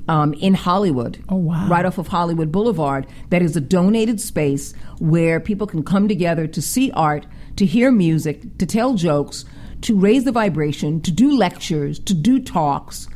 um, 0.08 0.34
in 0.34 0.54
Hollywood. 0.54 1.22
Oh, 1.28 1.36
wow. 1.36 1.68
Right 1.68 1.84
off 1.84 1.98
of 1.98 2.08
Hollywood 2.08 2.52
Boulevard, 2.52 3.06
that 3.30 3.42
is 3.42 3.56
a 3.56 3.60
donated 3.60 4.20
space 4.20 4.74
where 4.98 5.40
people 5.40 5.66
can 5.66 5.82
come 5.82 6.08
together 6.08 6.46
to 6.46 6.62
see 6.62 6.90
art, 6.92 7.26
to 7.56 7.66
hear 7.66 7.90
music, 7.90 8.58
to 8.58 8.66
tell 8.66 8.94
jokes, 8.94 9.44
to 9.82 9.98
raise 9.98 10.24
the 10.24 10.32
vibration, 10.32 11.00
to 11.02 11.10
do 11.10 11.36
lectures, 11.36 11.98
to 12.00 12.14
do 12.14 12.40
talks, 12.40 13.08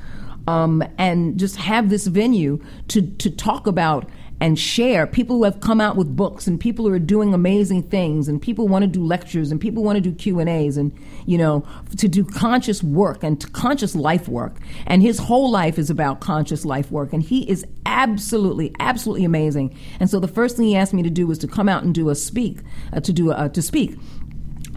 um, 0.47 0.82
and 0.99 1.38
just 1.38 1.57
have 1.57 1.91
this 1.91 2.07
venue 2.07 2.62
to, 2.88 3.03
to 3.03 3.30
talk 3.30 3.66
about 3.66 4.09
and 4.41 4.59
share. 4.59 5.07
People 5.07 5.36
who 5.36 5.45
have 5.45 5.61
come 5.61 5.80
out 5.80 5.97
with 5.97 6.16
books 6.16 6.47
and 6.47 6.59
people 6.59 6.86
who 6.86 6.93
are 6.93 6.99
doing 6.99 7.34
amazing 7.34 7.82
things 7.84 8.26
and 8.26 8.41
people 8.41 8.66
want 8.66 8.82
to 8.82 8.88
do 8.88 9.05
lectures 9.05 9.53
and 9.53 9.61
people 9.61 9.82
want 9.82 9.97
to 9.97 10.01
do 10.01 10.12
q&a's 10.12 10.76
and 10.76 10.93
you 11.26 11.36
know 11.36 11.64
to 11.97 12.09
do 12.09 12.24
conscious 12.24 12.82
work 12.82 13.22
and 13.22 13.53
conscious 13.53 13.95
life 13.95 14.28
work. 14.28 14.57
And 14.86 15.03
his 15.03 15.18
whole 15.18 15.51
life 15.51 15.78
is 15.78 15.91
about 15.91 16.20
conscious 16.20 16.64
life 16.64 16.91
work 16.91 17.12
and 17.12 17.22
he 17.22 17.49
is 17.49 17.66
absolutely 17.86 18.74
absolutely 18.80 19.24
amazing. 19.24 19.76
And 20.01 20.09
so 20.09 20.18
the 20.18 20.28
first 20.28 20.57
thing 20.57 20.66
he 20.66 20.76
asked 20.76 20.95
me 20.95 21.03
to 21.03 21.11
do 21.11 21.26
was 21.26 21.38
to 21.38 21.49
come 21.49 21.68
out 21.68 21.82
and 21.82 21.95
do 21.95 22.09
a 22.09 22.14
speak 22.14 22.59
uh, 22.93 23.01
to 23.01 23.12
do 23.12 23.30
a, 23.32 23.49
to 23.51 23.62
speak 23.62 23.97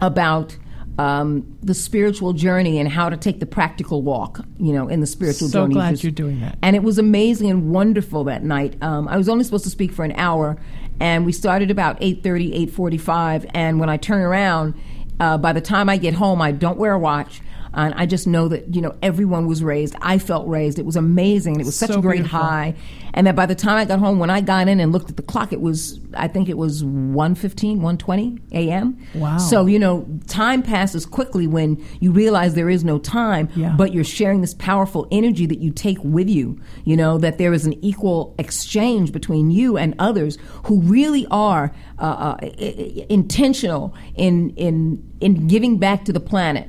about 0.00 0.56
um, 0.98 1.56
the 1.62 1.74
spiritual 1.74 2.32
journey 2.32 2.78
and 2.78 2.88
how 2.88 3.08
to 3.08 3.16
take 3.16 3.40
the 3.40 3.46
practical 3.46 4.02
walk, 4.02 4.40
you 4.58 4.72
know, 4.72 4.88
in 4.88 5.00
the 5.00 5.06
spiritual 5.06 5.48
So 5.48 5.62
journey. 5.62 5.74
glad 5.74 5.90
Just- 5.92 6.04
you're 6.04 6.12
doing 6.12 6.40
that. 6.40 6.56
And 6.62 6.76
it 6.76 6.82
was 6.82 6.98
amazing 6.98 7.50
and 7.50 7.70
wonderful 7.70 8.24
that 8.24 8.44
night. 8.44 8.76
Um, 8.82 9.08
I 9.08 9.16
was 9.16 9.28
only 9.28 9.44
supposed 9.44 9.64
to 9.64 9.70
speak 9.70 9.92
for 9.92 10.04
an 10.04 10.12
hour, 10.12 10.56
and 11.00 11.26
we 11.26 11.32
started 11.32 11.70
about 11.70 12.00
8.30, 12.00 12.54
8.45, 12.70 13.46
and 13.54 13.80
when 13.80 13.88
I 13.88 13.96
turn 13.96 14.22
around, 14.22 14.74
uh, 15.18 15.38
by 15.38 15.52
the 15.52 15.60
time 15.60 15.88
I 15.88 15.96
get 15.96 16.14
home, 16.14 16.40
I 16.40 16.52
don't 16.52 16.78
wear 16.78 16.92
a 16.92 16.98
watch. 16.98 17.40
And 17.76 17.92
I 17.94 18.06
just 18.06 18.26
know 18.26 18.48
that 18.48 18.74
you 18.74 18.80
know 18.80 18.94
everyone 19.02 19.46
was 19.46 19.62
raised. 19.62 19.94
I 20.00 20.18
felt 20.18 20.46
raised. 20.48 20.78
It 20.78 20.84
was 20.86 20.96
amazing. 20.96 21.60
It 21.60 21.66
was 21.66 21.76
such 21.76 21.90
So 21.90 21.98
a 21.98 22.02
great 22.02 22.16
beautiful. 22.18 22.38
high. 22.40 22.74
And 23.16 23.26
that 23.28 23.36
by 23.36 23.46
the 23.46 23.54
time 23.54 23.76
I 23.76 23.84
got 23.84 24.00
home, 24.00 24.18
when 24.18 24.28
I 24.30 24.40
got 24.40 24.66
in 24.66 24.80
and 24.80 24.90
looked 24.92 25.08
at 25.10 25.16
the 25.16 25.22
clock, 25.22 25.52
it 25.52 25.60
was 25.60 26.00
I 26.14 26.26
think 26.28 26.48
it 26.48 26.56
was 26.58 26.82
1.15, 26.82 27.78
1.20 27.78 28.40
a.m. 28.52 28.98
Wow. 29.14 29.38
So 29.38 29.66
you 29.66 29.78
know, 29.78 30.06
time 30.26 30.62
passes 30.62 31.06
quickly 31.06 31.46
when 31.46 31.84
you 32.00 32.10
realize 32.12 32.54
there 32.54 32.70
is 32.70 32.82
no 32.84 32.98
time, 32.98 33.48
Yeah. 33.54 33.74
but 33.76 33.92
you're 33.94 34.02
sharing 34.04 34.40
this 34.40 34.54
powerful 34.54 35.06
energy 35.12 35.46
that 35.46 35.58
you 35.60 35.70
take 35.70 35.98
with 36.02 36.28
you. 36.28 36.58
You 36.84 36.96
know 36.96 37.18
that 37.18 37.38
there 37.38 37.52
is 37.52 37.66
an 37.66 37.74
equal 37.84 38.34
exchange 38.38 39.12
between 39.12 39.50
you 39.50 39.76
and 39.76 39.94
others 39.98 40.38
who 40.64 40.80
really 40.82 41.26
are 41.30 41.72
uh, 42.00 42.02
uh, 42.02 42.36
intentional 43.08 43.94
in 44.16 44.50
in 44.50 45.02
in 45.20 45.46
giving 45.48 45.78
back 45.78 46.04
to 46.04 46.12
the 46.12 46.20
planet. 46.20 46.68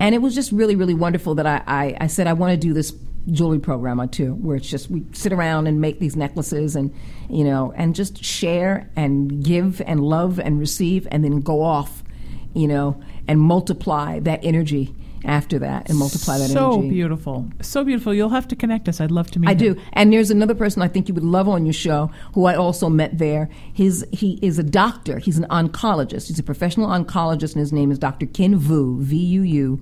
And 0.00 0.14
it 0.14 0.18
was 0.18 0.34
just 0.34 0.50
really, 0.50 0.74
really 0.74 0.94
wonderful 0.94 1.34
that 1.36 1.46
I, 1.46 1.62
I, 1.66 1.96
I 2.00 2.06
said 2.06 2.26
I 2.26 2.32
want 2.32 2.52
to 2.52 2.56
do 2.56 2.72
this 2.72 2.94
jewelry 3.30 3.58
program 3.58 4.06
too, 4.08 4.34
where 4.34 4.56
it's 4.56 4.68
just 4.68 4.90
we 4.90 5.04
sit 5.12 5.32
around 5.32 5.66
and 5.66 5.80
make 5.80 6.00
these 6.00 6.16
necklaces 6.16 6.74
and 6.74 6.92
you 7.28 7.44
know 7.44 7.72
and 7.76 7.94
just 7.94 8.24
share 8.24 8.90
and 8.96 9.44
give 9.44 9.82
and 9.82 10.00
love 10.00 10.40
and 10.40 10.58
receive 10.58 11.06
and 11.10 11.22
then 11.22 11.42
go 11.42 11.62
off, 11.62 12.02
you 12.54 12.66
know, 12.66 13.00
and 13.28 13.38
multiply 13.38 14.18
that 14.20 14.40
energy 14.42 14.94
after 15.24 15.58
that 15.58 15.88
and 15.88 15.98
multiply 15.98 16.38
that 16.38 16.50
so 16.50 16.74
energy. 16.74 16.88
beautiful. 16.88 17.46
So 17.60 17.84
beautiful. 17.84 18.14
You'll 18.14 18.30
have 18.30 18.48
to 18.48 18.56
connect 18.56 18.88
us. 18.88 19.00
I'd 19.00 19.10
love 19.10 19.30
to 19.32 19.38
meet 19.38 19.48
I 19.48 19.52
him. 19.52 19.58
do. 19.58 19.80
And 19.92 20.12
there's 20.12 20.30
another 20.30 20.54
person 20.54 20.82
I 20.82 20.88
think 20.88 21.08
you 21.08 21.14
would 21.14 21.24
love 21.24 21.48
on 21.48 21.66
your 21.66 21.72
show 21.72 22.10
who 22.34 22.46
I 22.46 22.54
also 22.54 22.88
met 22.88 23.18
there. 23.18 23.48
His 23.72 24.06
he 24.12 24.38
is 24.42 24.58
a 24.58 24.62
doctor. 24.62 25.18
He's 25.18 25.38
an 25.38 25.46
oncologist. 25.50 26.28
He's 26.28 26.38
a 26.38 26.42
professional 26.42 26.88
oncologist, 26.88 27.52
and 27.52 27.60
his 27.60 27.72
name 27.72 27.90
is 27.90 27.98
Dr. 27.98 28.26
Ken 28.26 28.58
Vuu, 28.58 28.98
V 29.00 29.16
U 29.16 29.42
U. 29.42 29.80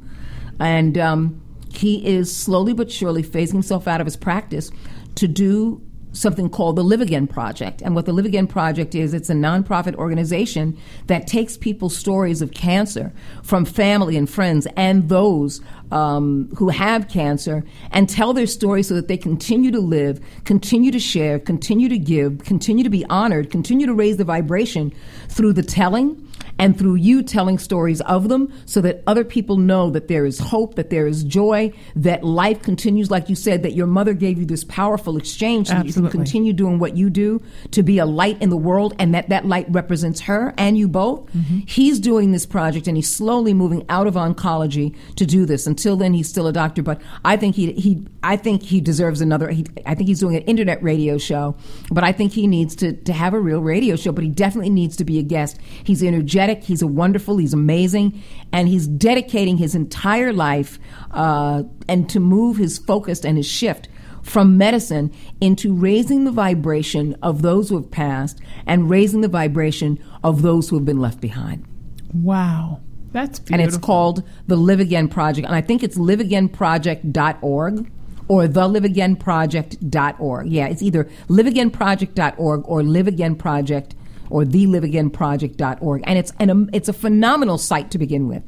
And 0.61 0.99
um, 0.99 1.41
he 1.73 2.05
is 2.07 2.35
slowly 2.35 2.73
but 2.73 2.91
surely 2.91 3.23
phasing 3.23 3.53
himself 3.53 3.87
out 3.87 4.01
of 4.01 4.07
his 4.07 4.17
practice 4.17 4.71
to 5.17 5.29
do 5.29 5.81
something 6.13 6.49
called 6.49 6.77
the 6.77 6.85
Live 6.85 7.01
Again 7.01 7.27
Project. 7.27 7.83
And 7.83 7.95
what 7.95 8.07
the 8.07 8.13
Live 8.13 8.27
Again 8.27 8.47
Project 8.47 8.95
is, 8.95 9.15
it's 9.15 9.31
a 9.31 9.35
nonprofit 9.35 9.95
organization 9.97 10.77
that 11.07 11.27
takes 11.27 11.57
people's 11.57 11.97
stories 11.97 12.43
of 12.43 12.53
cancer 12.53 13.13
from 13.43 13.65
family 13.65 14.17
and 14.17 14.29
friends 14.29 14.67
and 14.77 15.09
those 15.09 15.61
um, 15.91 16.51
who 16.57 16.69
have 16.69 17.09
cancer 17.09 17.65
and 17.91 18.09
tell 18.09 18.33
their 18.33 18.47
stories 18.47 18.89
so 18.89 18.95
that 18.95 19.09
they 19.09 19.17
continue 19.17 19.71
to 19.71 19.81
live, 19.81 20.21
continue 20.45 20.91
to 20.91 21.01
share, 21.01 21.39
continue 21.39 21.89
to 21.89 21.99
give, 21.99 22.45
continue 22.45 22.85
to 22.85 22.91
be 22.91 23.05
honored, 23.07 23.51
continue 23.51 23.87
to 23.87 23.95
raise 23.95 24.17
the 24.17 24.25
vibration 24.25 24.93
through 25.29 25.53
the 25.53 25.63
telling 25.63 26.28
and 26.59 26.79
through 26.79 26.97
you 26.97 27.23
telling 27.23 27.59
stories 27.59 28.01
of 28.03 28.29
them 28.29 28.53
so 28.67 28.81
that 28.81 29.03
other 29.07 29.25
people 29.25 29.57
know 29.57 29.91
that 29.91 30.09
there 30.09 30.27
is 30.27 30.39
hope, 30.39 30.75
that 30.75 30.91
there 30.91 31.07
is 31.07 31.25
joy, 31.25 31.73
that 31.97 32.25
life 32.25 32.63
continues, 32.63 33.11
like 33.11 33.29
you 33.29 33.35
said, 33.35 33.63
that 33.63 33.73
your 33.73 33.87
mother 33.87 34.15
gave 34.15 34.39
you 34.39 34.47
this 34.47 34.65
powerful 34.65 35.17
exchange 35.17 35.69
so 35.69 35.75
that 35.75 35.87
you 35.87 35.93
can 35.93 36.09
continue 36.09 36.53
doing 36.53 36.79
what 36.79 36.97
you 36.97 37.11
do 37.11 37.41
to 37.71 37.83
be 37.83 37.99
a 37.99 38.07
light 38.07 38.41
in 38.43 38.51
the 38.51 38.57
world 38.57 38.95
and 38.99 39.15
that 39.15 39.29
that 39.29 39.47
light 39.47 39.67
represents 39.71 40.21
her 40.21 40.55
and 40.59 40.77
you 40.77 40.89
both. 40.89 41.27
Mm-hmm. 41.33 41.61
He's 41.67 42.01
doing 42.01 42.33
this 42.33 42.47
project 42.47 42.87
and 42.87 42.97
he's 42.97 43.15
slowly 43.15 43.55
moving 43.55 43.85
out 43.89 44.07
of 44.07 44.15
oncology 44.15 44.97
to 45.17 45.27
do 45.27 45.47
this. 45.47 45.67
Until 45.67 45.97
then, 45.97 46.15
he's 46.15 46.29
still 46.29 46.47
a 46.47 46.53
doctor, 46.53 46.83
but 46.83 47.01
I 47.25 47.37
think 47.37 47.55
he, 47.55 47.73
he 47.73 48.05
I 48.23 48.37
think 48.37 48.63
he 48.63 48.81
deserves 48.81 49.21
another, 49.21 49.49
he, 49.49 49.65
I 49.87 49.95
think 49.95 50.09
he's 50.09 50.19
doing 50.19 50.37
an 50.37 50.43
internet 50.43 50.83
radio 50.83 51.19
show, 51.19 51.57
but 51.91 52.03
I 52.03 52.11
think 52.11 52.33
he 52.33 52.49
needs 52.49 52.75
to, 52.77 52.93
to 52.93 53.13
have 53.13 53.33
a 53.33 53.39
real 53.39 53.61
radio 53.61 53.95
show, 53.95 54.11
but 54.11 54.25
he 54.25 54.31
definitely 54.31 54.71
needs 54.71 54.97
to 54.97 55.05
be 55.05 55.19
a 55.19 55.23
guest. 55.23 55.59
He's 55.85 56.03
energetic, 56.03 56.65
he's 56.65 56.83
a 56.83 56.87
wonderful, 56.87 57.37
he's 57.37 57.55
amazing, 57.55 58.21
and 58.53 58.67
he's 58.67 58.89
dedicating 58.89 59.57
his 59.57 59.75
entire 59.75 60.33
life 60.33 60.81
uh, 61.13 61.63
and 61.89 62.11
to 62.11 62.19
move 62.19 62.57
his 62.57 62.79
focus 62.79 63.25
and 63.25 63.37
his 63.37 63.47
shift 63.47 63.89
from 64.23 64.59
medicine 64.59 65.13
into 65.41 65.73
raising 65.73 66.25
the 66.25 66.33
vibration 66.33 67.17
of 67.23 67.43
those 67.43 67.69
who 67.69 67.77
have 67.77 67.91
passed 67.91 68.41
and 68.67 68.91
raising 68.91 69.21
the 69.21 69.29
vibration 69.29 70.03
of 70.25 70.43
those 70.43 70.69
who 70.69 70.77
have 70.77 70.85
been 70.85 71.01
left 71.01 71.21
behind. 71.21 71.65
Wow. 72.13 72.81
That's 73.13 73.39
beautiful. 73.39 73.55
And 73.55 73.63
it's 73.63 73.79
called 73.79 74.23
the 74.49 74.57
Live 74.57 74.81
Again 74.81 75.09
Project. 75.09 75.47
And 75.47 75.55
I 75.55 75.61
think 75.61 75.83
it's 75.83 75.97
liveagainproject.org 75.97 77.91
or 78.29 78.47
theliveagainproject.org. 78.47 80.49
Yeah, 80.49 80.67
it's 80.67 80.83
either 80.83 81.05
liveagainproject.org 81.29 82.63
or 82.67 82.83
liveagainproject 82.83 83.93
or 84.31 84.45
theliveagainproject.org. 84.45 86.03
And 86.05 86.19
it's 86.19 86.33
an, 86.39 86.71
it's 86.73 86.89
a 86.89 86.93
phenomenal 86.93 87.59
site 87.59 87.91
to 87.93 87.99
begin 87.99 88.29
with. 88.29 88.43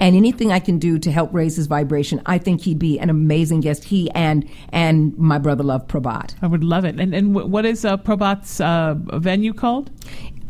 And 0.00 0.16
anything 0.16 0.52
I 0.52 0.60
can 0.60 0.78
do 0.78 0.98
to 0.98 1.10
help 1.10 1.32
raise 1.32 1.56
his 1.56 1.66
vibration, 1.66 2.22
I 2.26 2.38
think 2.38 2.62
he'd 2.62 2.78
be 2.78 2.98
an 2.98 3.10
amazing 3.10 3.60
guest. 3.60 3.84
He 3.84 4.10
and 4.12 4.48
and 4.70 5.16
my 5.18 5.38
brother 5.38 5.64
love 5.64 5.86
Prabhat. 5.86 6.34
I 6.42 6.46
would 6.46 6.64
love 6.64 6.84
it. 6.84 6.98
And 6.98 7.14
and 7.14 7.34
what 7.34 7.64
is 7.64 7.84
uh, 7.84 7.96
Prabhat's 7.96 8.60
uh, 8.60 8.94
venue 9.18 9.52
called? 9.52 9.90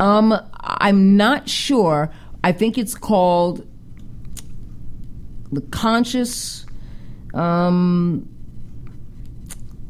Um, 0.01 0.35
I'm 0.61 1.17
not 1.17 1.49
sure. 1.49 2.11
I 2.43 2.53
think 2.53 2.77
it's 2.77 2.95
called 2.95 3.67
the 5.53 5.61
conscious, 5.63 6.67
um, 7.33 8.29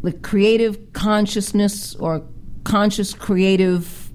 the 0.05 0.13
creative 0.13 0.93
consciousness 0.93 1.97
or 1.97 2.23
conscious 2.63 3.13
creative 3.13 4.11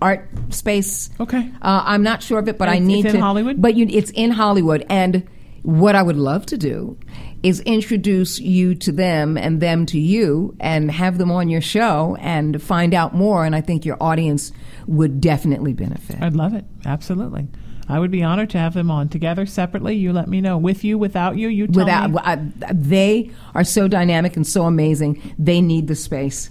art 0.00 0.28
space. 0.50 1.10
Okay. 1.18 1.50
Uh, 1.62 1.82
I'm 1.84 2.02
not 2.02 2.22
sure 2.22 2.38
of 2.38 2.48
it, 2.48 2.58
but 2.58 2.68
I 2.68 2.78
need 2.78 3.06
it's 3.06 3.14
in 3.14 3.20
to. 3.20 3.26
Hollywood? 3.26 3.60
But 3.60 3.74
you, 3.74 3.86
it's 3.88 4.10
in 4.10 4.30
Hollywood, 4.30 4.84
and 4.88 5.26
what 5.62 5.94
I 5.94 6.02
would 6.02 6.18
love 6.18 6.44
to 6.46 6.58
do 6.58 6.98
is 7.42 7.60
introduce 7.60 8.38
you 8.38 8.74
to 8.74 8.92
them 8.92 9.36
and 9.36 9.60
them 9.60 9.86
to 9.86 9.98
you, 9.98 10.54
and 10.60 10.90
have 10.90 11.18
them 11.18 11.30
on 11.30 11.48
your 11.48 11.60
show 11.60 12.16
and 12.20 12.62
find 12.62 12.94
out 12.94 13.14
more. 13.14 13.44
And 13.44 13.54
I 13.54 13.60
think 13.60 13.84
your 13.84 13.96
audience 14.02 14.52
would 14.86 15.20
definitely 15.20 15.72
benefit. 15.72 16.20
I'd 16.22 16.34
love 16.34 16.54
it. 16.54 16.64
Absolutely. 16.84 17.48
I 17.88 17.98
would 17.98 18.10
be 18.10 18.22
honored 18.22 18.50
to 18.50 18.58
have 18.58 18.74
them 18.74 18.90
on 18.90 19.08
together 19.08 19.46
separately. 19.46 19.96
You 19.96 20.12
let 20.12 20.28
me 20.28 20.40
know. 20.40 20.56
With 20.56 20.84
you, 20.84 20.96
without 20.98 21.36
you, 21.36 21.48
you 21.48 21.66
tell 21.66 21.84
Without 21.84 22.10
me. 22.10 22.18
I, 22.22 22.36
they 22.72 23.30
are 23.54 23.64
so 23.64 23.88
dynamic 23.88 24.36
and 24.36 24.46
so 24.46 24.64
amazing. 24.64 25.34
They 25.38 25.60
need 25.60 25.88
the 25.88 25.94
space. 25.94 26.50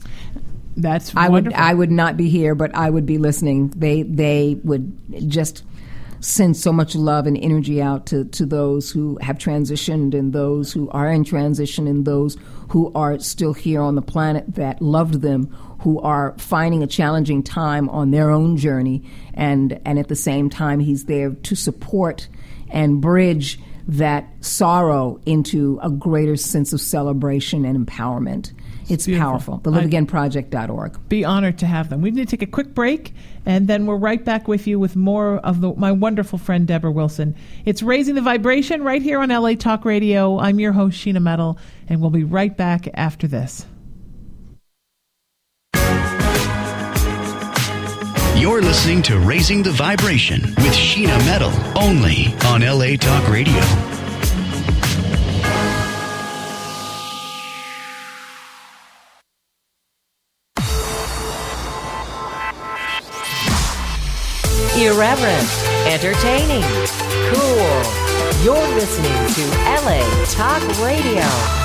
That's 0.77 1.15
I 1.15 1.29
would 1.29 1.45
wonderful. 1.45 1.59
I 1.59 1.73
would 1.73 1.91
not 1.91 2.17
be 2.17 2.29
here, 2.29 2.55
but 2.55 2.75
I 2.75 2.89
would 2.89 3.05
be 3.05 3.17
listening. 3.17 3.69
They 3.69 4.03
they 4.03 4.59
would 4.63 5.29
just 5.29 5.63
send 6.19 6.55
so 6.55 6.71
much 6.71 6.95
love 6.95 7.27
and 7.27 7.37
energy 7.37 7.81
out 7.81 8.05
to, 8.05 8.23
to 8.25 8.45
those 8.45 8.89
who 8.89 9.17
have 9.21 9.37
transitioned 9.37 10.13
and 10.13 10.31
those 10.31 10.71
who 10.71 10.89
are 10.91 11.11
in 11.11 11.23
transition 11.23 11.85
and 11.85 12.05
those 12.05 12.37
who 12.69 12.91
are 12.95 13.19
still 13.19 13.53
here 13.53 13.81
on 13.81 13.95
the 13.95 14.01
planet 14.01 14.45
that 14.55 14.81
loved 14.81 15.15
them, 15.15 15.53
who 15.83 15.99
are 15.99 16.33
finding 16.37 16.81
a 16.81 16.87
challenging 16.87 17.43
time 17.43 17.89
on 17.89 18.11
their 18.11 18.31
own 18.31 18.55
journey 18.55 19.03
and 19.33 19.79
and 19.85 19.99
at 19.99 20.07
the 20.07 20.15
same 20.15 20.49
time 20.49 20.79
he's 20.79 21.05
there 21.05 21.31
to 21.31 21.55
support 21.55 22.27
and 22.69 23.01
bridge 23.01 23.59
that 23.87 24.25
sorrow 24.39 25.19
into 25.25 25.77
a 25.83 25.89
greater 25.89 26.37
sense 26.37 26.71
of 26.71 26.79
celebration 26.79 27.65
and 27.65 27.85
empowerment. 27.85 28.53
It's 28.89 29.05
beautiful. 29.05 29.59
powerful. 29.59 29.61
I- 29.65 29.69
TheLiveAgainProject.org. 29.69 31.09
be 31.09 31.25
honored 31.25 31.59
to 31.59 31.65
have 31.65 31.89
them. 31.89 32.01
We 32.01 32.11
need 32.11 32.29
to 32.29 32.37
take 32.37 32.47
a 32.47 32.51
quick 32.51 32.73
break, 32.73 33.13
and 33.45 33.67
then 33.67 33.85
we're 33.85 33.97
right 33.97 34.23
back 34.23 34.47
with 34.47 34.67
you 34.67 34.79
with 34.79 34.95
more 34.95 35.37
of 35.37 35.61
the, 35.61 35.73
my 35.75 35.91
wonderful 35.91 36.39
friend 36.39 36.65
Deborah 36.65 36.91
Wilson. 36.91 37.35
It's 37.65 37.83
raising 37.83 38.15
the 38.15 38.21
vibration 38.21 38.83
right 38.83 39.01
here 39.01 39.19
on 39.19 39.29
LA 39.29 39.55
Talk 39.55 39.83
Radio. 39.83 40.39
I'm 40.39 40.59
your 40.59 40.71
host 40.71 40.97
Sheena 40.97 41.21
Metal, 41.21 41.57
and 41.89 41.99
we'll 41.99 42.09
be 42.09 42.23
right 42.23 42.55
back 42.55 42.87
after 42.93 43.27
this. 43.27 43.65
You're 48.43 48.61
listening 48.61 49.01
to 49.03 49.19
Raising 49.19 49.63
the 49.63 49.71
Vibration 49.71 50.41
with 50.41 50.73
Sheena 50.73 51.17
Metal, 51.19 51.53
only 51.81 52.35
on 52.45 52.59
LA 52.59 52.97
Talk 52.97 53.29
Radio. 53.29 53.53
Irreverent, 64.75 65.49
entertaining, 65.87 66.63
cool. 67.31 67.83
You're 68.43 68.67
listening 68.75 69.25
to 69.35 69.55
LA 69.85 70.25
Talk 70.25 70.61
Radio. 70.81 71.62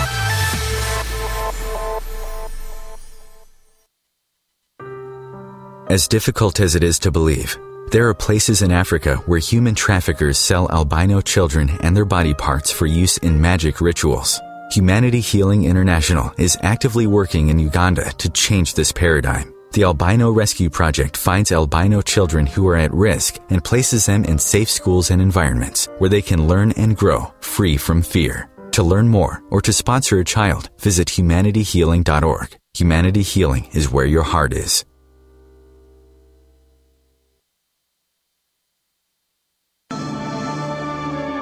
As 5.91 6.07
difficult 6.07 6.61
as 6.61 6.75
it 6.75 6.85
is 6.85 6.99
to 6.99 7.11
believe, 7.11 7.57
there 7.93 8.07
are 8.11 8.15
places 8.15 8.61
in 8.61 8.71
Africa 8.71 9.17
where 9.25 9.39
human 9.39 9.75
traffickers 9.75 10.37
sell 10.37 10.71
albino 10.71 11.23
children 11.23 11.71
and 11.81 11.97
their 11.97 12.05
body 12.05 12.35
parts 12.35 12.71
for 12.71 12.85
use 12.85 13.17
in 13.17 13.41
magic 13.41 13.81
rituals. 13.81 14.39
Humanity 14.71 15.21
Healing 15.21 15.65
International 15.65 16.31
is 16.37 16.59
actively 16.61 17.07
working 17.07 17.49
in 17.49 17.59
Uganda 17.59 18.13
to 18.19 18.29
change 18.29 18.75
this 18.75 18.93
paradigm. 18.93 19.51
The 19.73 19.85
Albino 19.85 20.31
Rescue 20.31 20.69
Project 20.69 21.17
finds 21.17 21.53
albino 21.53 22.03
children 22.03 22.45
who 22.45 22.69
are 22.69 22.77
at 22.77 22.93
risk 22.93 23.39
and 23.49 23.65
places 23.65 24.05
them 24.05 24.27
in 24.27 24.39
safe 24.39 24.69
schools 24.69 25.11
and 25.11 25.23
environments 25.23 25.89
where 25.97 26.11
they 26.11 26.21
can 26.21 26.47
learn 26.47 26.73
and 26.73 26.99
grow 26.99 27.33
free 27.41 27.79
from 27.79 28.03
fear. 28.03 28.51
To 28.73 28.83
learn 28.83 29.09
more 29.09 29.43
or 29.49 29.63
to 29.63 29.73
sponsor 29.73 30.19
a 30.19 30.25
child, 30.25 30.69
visit 30.81 31.09
humanityhealing.org. 31.09 32.59
Humanity 32.75 33.23
Healing 33.23 33.71
is 33.73 33.91
where 33.91 34.05
your 34.05 34.23
heart 34.23 34.53
is. 34.53 34.85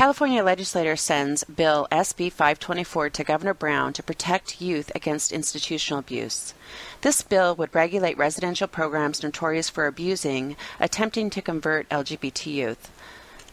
California 0.00 0.42
legislator 0.42 0.96
sends 0.96 1.44
Bill 1.44 1.86
SB 1.92 2.32
524 2.32 3.10
to 3.10 3.22
Governor 3.22 3.52
Brown 3.52 3.92
to 3.92 4.02
protect 4.02 4.58
youth 4.58 4.90
against 4.94 5.30
institutional 5.30 5.98
abuse. 5.98 6.54
This 7.02 7.20
bill 7.20 7.54
would 7.56 7.74
regulate 7.74 8.16
residential 8.16 8.66
programs 8.66 9.22
notorious 9.22 9.68
for 9.68 9.86
abusing, 9.86 10.56
attempting 10.80 11.28
to 11.28 11.42
convert 11.42 11.86
LGBT 11.90 12.46
youth. 12.46 12.90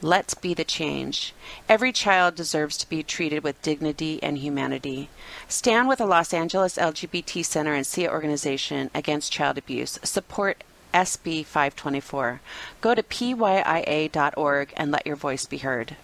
Let's 0.02 0.36
be 0.36 0.54
the 0.54 0.64
change. 0.64 1.34
Every 1.68 1.92
child 1.92 2.36
deserves 2.36 2.78
to 2.78 2.88
be 2.88 3.04
treated 3.04 3.44
with 3.44 3.62
dignity 3.62 4.24
and 4.24 4.38
humanity. 4.38 5.10
Stand 5.50 5.90
with 5.90 5.98
the 5.98 6.06
Los 6.06 6.34
Angeles 6.34 6.78
LGBT 6.78 7.44
Center 7.44 7.74
and 7.74 7.86
SIA 7.86 8.10
organization 8.10 8.90
against 8.96 9.34
child 9.34 9.58
abuse. 9.58 10.00
Support 10.02 10.64
SB 10.94 11.46
524. 11.46 12.40
Go 12.80 12.96
to 12.96 13.04
pya.org 13.04 14.74
and 14.78 14.92
let 14.92 15.06
your 15.06 15.18
voice 15.18 15.46
be 15.46 15.58
heard. 15.58 15.98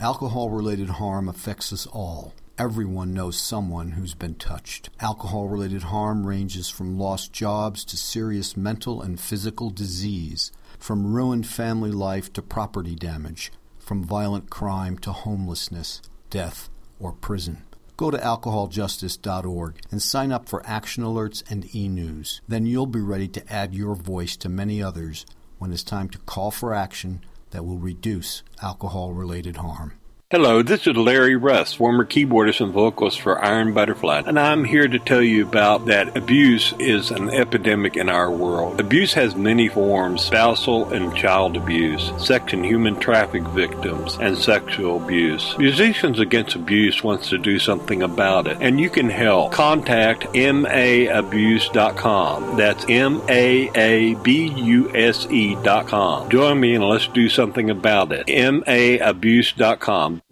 Alcohol 0.00 0.50
related 0.50 0.88
harm 0.90 1.28
affects 1.28 1.72
us 1.72 1.86
all. 1.86 2.34
Everyone 2.58 3.14
knows 3.14 3.40
someone 3.40 3.92
who's 3.92 4.12
been 4.12 4.34
touched. 4.34 4.90
Alcohol 4.98 5.46
related 5.46 5.84
harm 5.84 6.26
ranges 6.26 6.68
from 6.68 6.98
lost 6.98 7.32
jobs 7.32 7.84
to 7.84 7.96
serious 7.96 8.56
mental 8.56 9.00
and 9.00 9.20
physical 9.20 9.70
disease, 9.70 10.50
from 10.80 11.14
ruined 11.14 11.46
family 11.46 11.92
life 11.92 12.32
to 12.32 12.42
property 12.42 12.96
damage, 12.96 13.52
from 13.78 14.02
violent 14.02 14.50
crime 14.50 14.98
to 14.98 15.12
homelessness, 15.12 16.02
death, 16.28 16.68
or 16.98 17.12
prison. 17.12 17.62
Go 17.96 18.10
to 18.10 18.18
alcoholjustice.org 18.18 19.76
and 19.92 20.02
sign 20.02 20.32
up 20.32 20.48
for 20.48 20.66
action 20.66 21.04
alerts 21.04 21.48
and 21.48 21.72
e 21.72 21.88
news. 21.88 22.40
Then 22.48 22.66
you'll 22.66 22.86
be 22.86 23.00
ready 23.00 23.28
to 23.28 23.52
add 23.52 23.72
your 23.72 23.94
voice 23.94 24.36
to 24.38 24.48
many 24.48 24.82
others 24.82 25.24
when 25.58 25.72
it's 25.72 25.84
time 25.84 26.08
to 26.08 26.18
call 26.18 26.50
for 26.50 26.74
action 26.74 27.20
that 27.54 27.64
will 27.64 27.78
reduce 27.78 28.42
alcohol 28.60 29.12
related 29.12 29.56
harm. 29.58 29.92
Hello, 30.34 30.62
this 30.64 30.88
is 30.88 30.96
Larry 30.96 31.36
Russ, 31.36 31.74
former 31.74 32.04
keyboardist 32.04 32.60
and 32.60 32.72
vocalist 32.72 33.20
for 33.20 33.40
Iron 33.44 33.72
Butterfly, 33.72 34.24
and 34.26 34.36
I'm 34.36 34.64
here 34.64 34.88
to 34.88 34.98
tell 34.98 35.22
you 35.22 35.46
about 35.46 35.86
that 35.86 36.16
abuse 36.16 36.74
is 36.80 37.12
an 37.12 37.30
epidemic 37.30 37.96
in 37.96 38.08
our 38.08 38.28
world. 38.32 38.80
Abuse 38.80 39.14
has 39.14 39.36
many 39.36 39.68
forms 39.68 40.24
spousal 40.24 40.92
and 40.92 41.14
child 41.14 41.56
abuse, 41.56 42.10
sex 42.18 42.52
and 42.52 42.66
human 42.66 42.98
traffic 42.98 43.44
victims, 43.44 44.18
and 44.20 44.36
sexual 44.36 45.00
abuse. 45.00 45.56
Musicians 45.56 46.18
Against 46.18 46.56
Abuse 46.56 47.04
wants 47.04 47.28
to 47.28 47.38
do 47.38 47.60
something 47.60 48.02
about 48.02 48.48
it, 48.48 48.58
and 48.60 48.80
you 48.80 48.90
can 48.90 49.10
help. 49.10 49.52
Contact 49.52 50.22
maabuse.com. 50.32 51.76
That's 52.56 52.84
M 52.88 53.22
A 53.28 53.70
A 53.76 54.14
B 54.16 54.48
U 54.48 54.90
S 54.96 55.28
E.com. 55.30 56.28
Join 56.28 56.58
me 56.58 56.74
and 56.74 56.82
let's 56.82 57.06
do 57.06 57.28
something 57.28 57.70
about 57.70 58.10
it. 58.10 58.26
maabuse.com. 58.26 60.22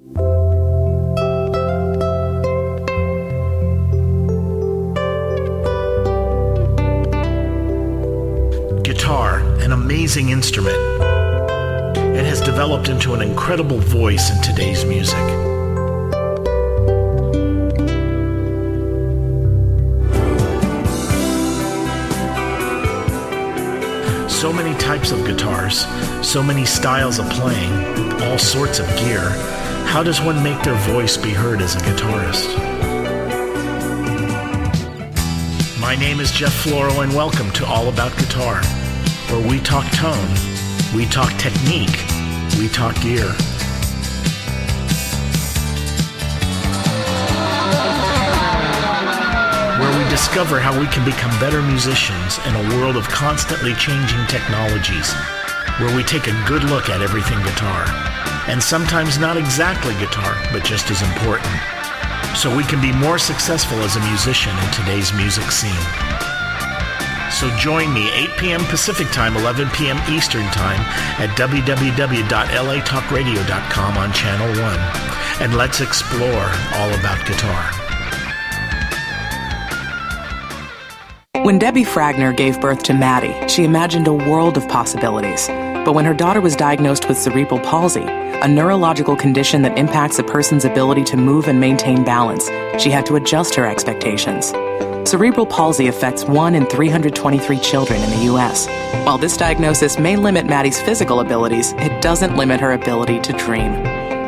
amazing 10.03 10.31
instrument. 10.31 10.77
It 12.17 12.25
has 12.25 12.41
developed 12.41 12.89
into 12.89 13.15
an 13.15 13.23
incredible 13.23 13.79
voice 13.79 14.35
in 14.35 14.43
today's 14.43 14.85
music. 14.85 15.17
so 24.29 24.53
many 24.53 24.77
types 24.81 25.13
of 25.13 25.25
guitars, 25.25 25.87
so 26.21 26.43
many 26.43 26.65
styles 26.65 27.21
of 27.21 27.31
playing, 27.31 27.73
all 28.23 28.37
sorts 28.37 28.81
of 28.81 28.87
gear. 28.97 29.31
How 29.87 30.03
does 30.03 30.21
one 30.21 30.43
make 30.43 30.61
their 30.65 30.75
voice 30.91 31.17
be 31.17 31.31
heard 31.31 31.63
as 31.63 31.77
a 31.77 31.79
guitarist? 31.79 32.49
My 35.81 35.95
name 35.95 36.19
is 36.19 36.33
Jeff 36.33 36.65
Floro, 36.65 37.05
and 37.05 37.15
welcome 37.15 37.53
to 37.53 37.65
All 37.67 37.89
About 37.89 38.11
Guitar, 38.19 38.63
where 39.33 39.49
we 39.49 39.59
talk 39.61 39.91
tone, 39.93 40.29
we 40.95 41.07
talk 41.07 41.33
technique, 41.39 42.05
we 42.61 42.69
talk 42.69 42.95
gear. 43.01 43.33
Where 49.81 49.99
we 49.99 50.11
discover 50.11 50.61
how 50.61 50.79
we 50.79 50.87
can 50.89 51.03
become 51.07 51.31
better 51.41 51.63
musicians 51.63 52.39
in 52.47 52.55
a 52.55 52.77
world 52.77 52.97
of 52.97 53.09
constantly 53.09 53.73
changing 53.75 54.21
technologies. 54.27 55.15
Where 55.81 55.97
we 55.97 56.03
take 56.05 56.27
a 56.27 56.45
good 56.47 56.65
look 56.65 56.91
at 56.91 57.01
everything 57.01 57.39
guitar. 57.43 57.87
And 58.49 58.63
sometimes 58.63 59.19
not 59.19 59.39
exactly 59.39 59.95
guitar, 59.95 60.37
but 60.53 60.63
just 60.63 60.91
as 60.91 61.01
important 61.01 61.57
so 62.37 62.55
we 62.55 62.65
can 62.65 62.81
be 62.81 62.93
more 62.93 63.19
successful 63.19 63.79
as 63.81 63.97
a 63.97 64.01
musician 64.09 64.57
in 64.57 64.71
today's 64.73 65.13
music 65.13 65.51
scene. 65.51 66.32
So 67.43 67.51
join 67.57 67.93
me 67.93 68.09
8 68.13 68.31
p.m. 68.39 68.65
Pacific 68.67 69.09
Time, 69.09 69.37
11 69.37 69.69
p.m. 69.71 69.99
Eastern 70.09 70.45
Time 70.53 70.79
at 71.19 71.29
www.latalkradio.com 71.31 73.99
on 73.99 74.13
Channel 74.13 74.47
1. 74.47 74.61
And 75.41 75.57
let's 75.57 75.81
explore 75.81 76.53
all 76.75 76.95
about 76.95 77.27
guitar. 77.27 77.73
When 81.45 81.59
Debbie 81.59 81.83
Fragner 81.83 82.37
gave 82.37 82.61
birth 82.61 82.85
to 82.85 82.95
Maddie, 82.95 83.49
she 83.49 83.65
imagined 83.65 84.07
a 84.07 84.13
world 84.13 84.57
of 84.57 84.69
possibilities. 84.69 85.49
But 85.49 85.97
when 85.97 86.05
her 86.05 86.15
daughter 86.15 86.41
was 86.41 86.55
diagnosed 86.55 87.09
with 87.09 87.19
cerebral 87.19 87.59
palsy, 87.59 88.05
a 88.05 88.47
neurological 88.47 89.17
condition 89.17 89.63
that 89.63 89.77
impacts 89.77 90.21
a 90.21 90.23
person's 90.23 90.65
ability 90.65 91.03
to 91.07 91.17
move 91.17 91.49
and 91.49 91.59
maintain 91.59 92.05
balance, 92.05 92.47
she 92.81 92.91
had 92.91 93.05
to 93.07 93.17
adjust 93.17 93.57
her 93.57 93.67
expectations. 93.67 94.53
Cerebral 95.05 95.47
palsy 95.47 95.89
affects 95.89 96.25
1 96.25 96.55
in 96.55 96.65
323 96.67 97.59
children 97.59 98.01
in 98.01 98.11
the 98.11 98.25
U.S. 98.27 98.67
While 99.05 99.19
this 99.19 99.37
diagnosis 99.37 99.99
may 99.99 100.17
limit 100.17 100.47
Maddie's 100.47 100.81
physical 100.81 101.21
abilities, 101.21 101.73
it 101.79 102.01
doesn't 102.01 102.37
limit 102.37 102.61
her 102.61 102.73
ability 102.73 103.21
to 103.21 103.33
dream. 103.33 103.73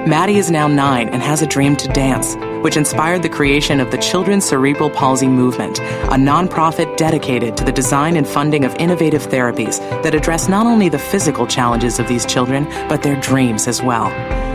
Maddie 0.07 0.37
is 0.37 0.51
now 0.51 0.66
nine 0.66 1.09
and 1.09 1.22
has 1.22 1.41
a 1.41 1.47
dream 1.47 1.77
to 1.77 1.89
dance, 1.89 2.35
which 2.62 2.77
inspired 2.77 3.22
the 3.22 3.29
creation 3.29 3.79
of 3.79 3.93
the 3.93 3.99
Children's 3.99 4.45
Cerebral 4.45 4.91
Palsy 4.91 5.29
Movement, 5.29 5.79
a 5.79 6.18
nonprofit 6.18 6.97
dedicated 6.97 7.57
to 7.57 7.64
the 7.64 7.72
design 7.72 8.16
and 8.16 8.27
funding 8.27 8.64
of 8.64 8.75
innovative 8.75 9.29
therapies 9.29 9.79
that 10.03 10.14
address 10.14 10.49
not 10.49 10.66
only 10.66 10.89
the 10.89 10.99
physical 10.99 11.47
challenges 11.47 11.99
of 11.99 12.09
these 12.09 12.27
children, 12.27 12.64
but 12.89 13.03
their 13.03 13.18
dreams 13.20 13.68
as 13.68 13.81
well. 13.81 14.11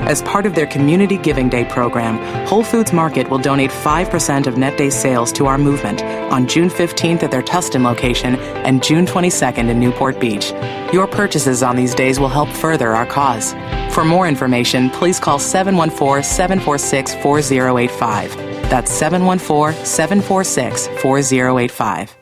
As 0.08 0.22
part 0.24 0.46
of 0.46 0.56
their 0.56 0.68
Community 0.68 1.18
Giving 1.18 1.50
Day 1.50 1.66
program, 1.66 2.18
Whole 2.48 2.64
Foods 2.64 2.94
Market 2.94 3.30
will 3.30 3.38
donate 3.38 3.72
5% 3.72 4.48
of 4.48 4.58
net 4.58 4.78
day 4.78 4.90
sales 4.90 5.32
to 5.34 5.46
our 5.46 5.58
movement 5.58 6.04
on 6.32 6.48
June 6.48 6.70
15th 6.70 7.24
at 7.24 7.32
their 7.32 7.42
Tustin 7.42 7.84
location 7.84 8.36
and 8.66 8.84
June 8.84 9.06
22nd 9.06 9.70
in 9.70 9.80
Newport 9.80 10.20
Beach. 10.20 10.52
Your 10.94 11.08
purchases 11.08 11.64
on 11.64 11.76
these 11.76 11.94
days 11.96 12.20
will 12.20 12.30
help 12.30 12.50
further 12.50 12.96
our 12.96 13.06
cause. 13.06 13.54
For 13.94 14.04
more 14.06 14.28
information, 14.28 14.90
please 14.90 15.20
call 15.20 15.40
714 15.40 16.24
746 16.24 17.16
4085. 17.16 18.36
That's 18.70 18.92
714 18.92 19.86
746 19.86 20.88
4085. 21.02 22.19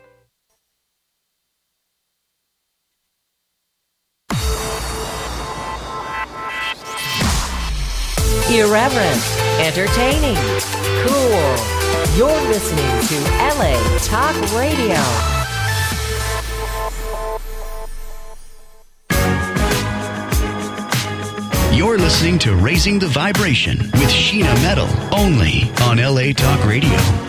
Irreverent, 8.88 9.22
entertaining, 9.60 10.36
cool. 11.06 11.56
You're 12.16 12.42
listening 12.48 12.88
to 13.08 13.20
LA 13.36 13.76
Talk 14.06 14.34
Radio. 14.54 14.96
You're 21.76 21.98
listening 21.98 22.40
to 22.40 22.56
Raising 22.56 22.98
the 22.98 23.08
Vibration 23.08 23.78
with 23.80 24.10
Sheena 24.10 24.56
Metal, 24.64 24.88
only 25.14 25.70
on 25.82 25.98
LA 25.98 26.32
Talk 26.32 26.64
Radio. 26.66 27.27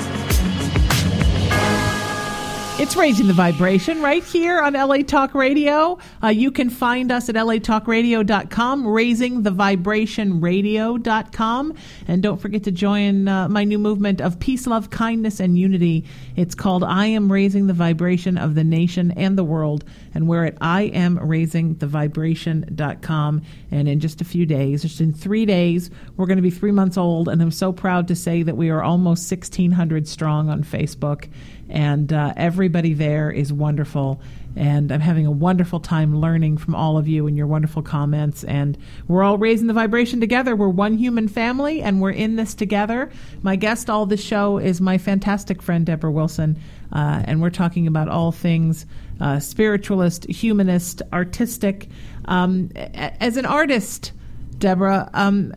It's 2.80 2.94
raising 2.94 3.26
the 3.26 3.32
vibration 3.32 4.00
right 4.02 4.22
here 4.22 4.60
on 4.60 4.74
LA 4.74 4.98
Talk 4.98 5.34
Radio. 5.34 5.98
Uh, 6.22 6.28
you 6.28 6.52
can 6.52 6.70
find 6.70 7.10
us 7.10 7.28
at 7.28 7.34
latalkradio.com, 7.34 8.84
raisingthevibrationradio.com. 8.84 11.74
And 12.06 12.22
don't 12.22 12.40
forget 12.40 12.62
to 12.62 12.70
join 12.70 13.26
uh, 13.26 13.48
my 13.48 13.64
new 13.64 13.80
movement 13.80 14.20
of 14.20 14.38
peace, 14.38 14.68
love, 14.68 14.90
kindness, 14.90 15.40
and 15.40 15.58
unity. 15.58 16.04
It's 16.36 16.54
called 16.54 16.84
I 16.84 17.06
Am 17.06 17.32
Raising 17.32 17.66
the 17.66 17.72
Vibration 17.72 18.38
of 18.38 18.54
the 18.54 18.62
Nation 18.62 19.10
and 19.10 19.36
the 19.36 19.42
World. 19.42 19.82
And 20.14 20.28
we're 20.28 20.44
at 20.44 20.54
IamRaisingTheVibration.com. 20.60 23.42
And 23.72 23.88
in 23.88 23.98
just 23.98 24.20
a 24.20 24.24
few 24.24 24.46
days, 24.46 24.82
just 24.82 25.00
in 25.00 25.12
three 25.12 25.46
days, 25.46 25.90
we're 26.16 26.26
going 26.26 26.36
to 26.36 26.42
be 26.42 26.50
three 26.50 26.70
months 26.70 26.96
old. 26.96 27.28
And 27.28 27.42
I'm 27.42 27.50
so 27.50 27.72
proud 27.72 28.06
to 28.06 28.14
say 28.14 28.44
that 28.44 28.56
we 28.56 28.70
are 28.70 28.84
almost 28.84 29.28
1,600 29.28 30.06
strong 30.06 30.48
on 30.48 30.62
Facebook 30.62 31.28
and 31.68 32.12
uh, 32.12 32.32
everybody 32.36 32.94
there 32.94 33.30
is 33.30 33.52
wonderful. 33.52 34.20
And 34.56 34.90
I'm 34.90 35.00
having 35.00 35.26
a 35.26 35.30
wonderful 35.30 35.78
time 35.78 36.20
learning 36.20 36.56
from 36.56 36.74
all 36.74 36.98
of 36.98 37.06
you 37.06 37.26
and 37.26 37.36
your 37.36 37.46
wonderful 37.46 37.82
comments. 37.82 38.42
And 38.44 38.76
we're 39.06 39.22
all 39.22 39.38
raising 39.38 39.68
the 39.68 39.72
vibration 39.72 40.18
together. 40.18 40.56
We're 40.56 40.68
one 40.68 40.96
human 40.96 41.28
family, 41.28 41.80
and 41.82 42.00
we're 42.00 42.10
in 42.10 42.36
this 42.36 42.54
together. 42.54 43.10
My 43.42 43.56
guest 43.56 43.88
all 43.88 44.06
this 44.06 44.22
show 44.22 44.58
is 44.58 44.80
my 44.80 44.98
fantastic 44.98 45.62
friend 45.62 45.86
Deborah 45.86 46.10
Wilson, 46.10 46.58
uh, 46.92 47.22
and 47.24 47.40
we're 47.40 47.50
talking 47.50 47.86
about 47.86 48.08
all 48.08 48.32
things 48.32 48.86
uh, 49.20 49.38
spiritualist, 49.40 50.24
humanist, 50.28 51.02
artistic. 51.12 51.88
Um, 52.26 52.70
as 52.74 53.36
an 53.36 53.46
artist, 53.46 54.12
Deborah, 54.58 55.10
um, 55.14 55.54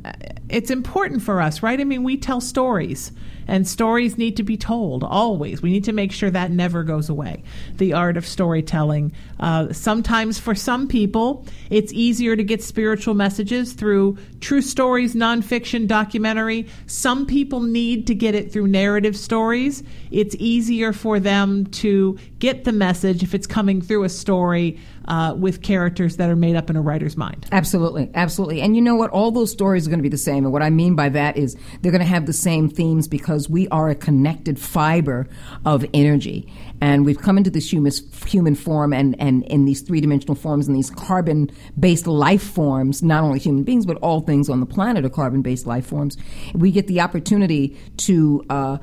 it's 0.49 0.71
important 0.71 1.21
for 1.21 1.41
us, 1.41 1.63
right? 1.63 1.79
I 1.79 1.83
mean, 1.83 2.03
we 2.03 2.17
tell 2.17 2.41
stories 2.41 3.11
and 3.51 3.67
stories 3.67 4.17
need 4.17 4.37
to 4.37 4.43
be 4.43 4.55
told 4.55 5.03
always. 5.03 5.61
We 5.61 5.71
need 5.71 5.83
to 5.83 5.91
make 5.91 6.13
sure 6.13 6.31
that 6.31 6.51
never 6.51 6.83
goes 6.83 7.09
away. 7.09 7.43
The 7.75 7.91
art 7.91 8.15
of 8.15 8.25
storytelling. 8.25 9.11
Uh, 9.41 9.73
sometimes, 9.73 10.39
for 10.39 10.55
some 10.55 10.87
people, 10.87 11.45
it's 11.69 11.91
easier 11.91 12.37
to 12.37 12.45
get 12.45 12.63
spiritual 12.63 13.13
messages 13.13 13.73
through 13.73 14.17
true 14.39 14.61
stories, 14.61 15.15
nonfiction, 15.15 15.85
documentary. 15.85 16.65
Some 16.87 17.25
people 17.25 17.59
need 17.59 18.07
to 18.07 18.15
get 18.15 18.35
it 18.35 18.53
through 18.53 18.67
narrative 18.67 19.17
stories. 19.17 19.83
It's 20.11 20.33
easier 20.39 20.93
for 20.93 21.19
them 21.19 21.65
to 21.65 22.17
get 22.39 22.63
the 22.63 22.71
message 22.71 23.21
if 23.21 23.35
it's 23.35 23.47
coming 23.47 23.81
through 23.81 24.05
a 24.05 24.09
story 24.09 24.79
uh, 25.05 25.33
with 25.37 25.61
characters 25.61 26.17
that 26.17 26.29
are 26.29 26.35
made 26.35 26.55
up 26.55 26.69
in 26.69 26.75
a 26.75 26.81
writer's 26.81 27.17
mind. 27.17 27.47
Absolutely, 27.51 28.09
absolutely. 28.13 28.61
And 28.61 28.75
you 28.75 28.81
know 28.81 28.95
what? 28.95 29.09
All 29.11 29.31
those 29.31 29.51
stories 29.51 29.87
are 29.87 29.89
going 29.89 29.99
to 29.99 30.03
be 30.03 30.09
the 30.09 30.17
same. 30.17 30.45
And 30.45 30.53
what 30.53 30.61
I 30.61 30.69
mean 30.69 30.95
by 30.95 31.09
that 31.09 31.37
is 31.37 31.57
they're 31.81 31.91
going 31.91 31.99
to 31.99 32.07
have 32.07 32.25
the 32.25 32.33
same 32.33 32.69
themes 32.69 33.07
because 33.07 33.40
we 33.49 33.67
are 33.69 33.89
a 33.89 33.95
connected 33.95 34.59
fiber 34.59 35.27
of 35.65 35.85
energy. 35.93 36.51
And 36.81 37.05
we've 37.05 37.19
come 37.19 37.37
into 37.37 37.51
this 37.51 37.71
human, 37.71 37.91
human 38.25 38.55
form 38.55 38.91
and, 38.91 39.15
and 39.19 39.43
in 39.43 39.65
these 39.65 39.81
three 39.81 40.01
dimensional 40.01 40.35
forms 40.35 40.67
and 40.67 40.75
these 40.75 40.89
carbon 40.89 41.51
based 41.79 42.07
life 42.07 42.41
forms, 42.41 43.03
not 43.03 43.23
only 43.23 43.37
human 43.37 43.63
beings, 43.63 43.85
but 43.85 43.97
all 43.97 44.21
things 44.21 44.49
on 44.49 44.59
the 44.59 44.65
planet 44.65 45.05
are 45.05 45.09
carbon 45.09 45.41
based 45.41 45.67
life 45.67 45.85
forms. 45.85 46.17
We 46.53 46.71
get 46.71 46.87
the 46.87 46.99
opportunity 47.01 47.77
to 47.97 48.43
uh, 48.49 48.77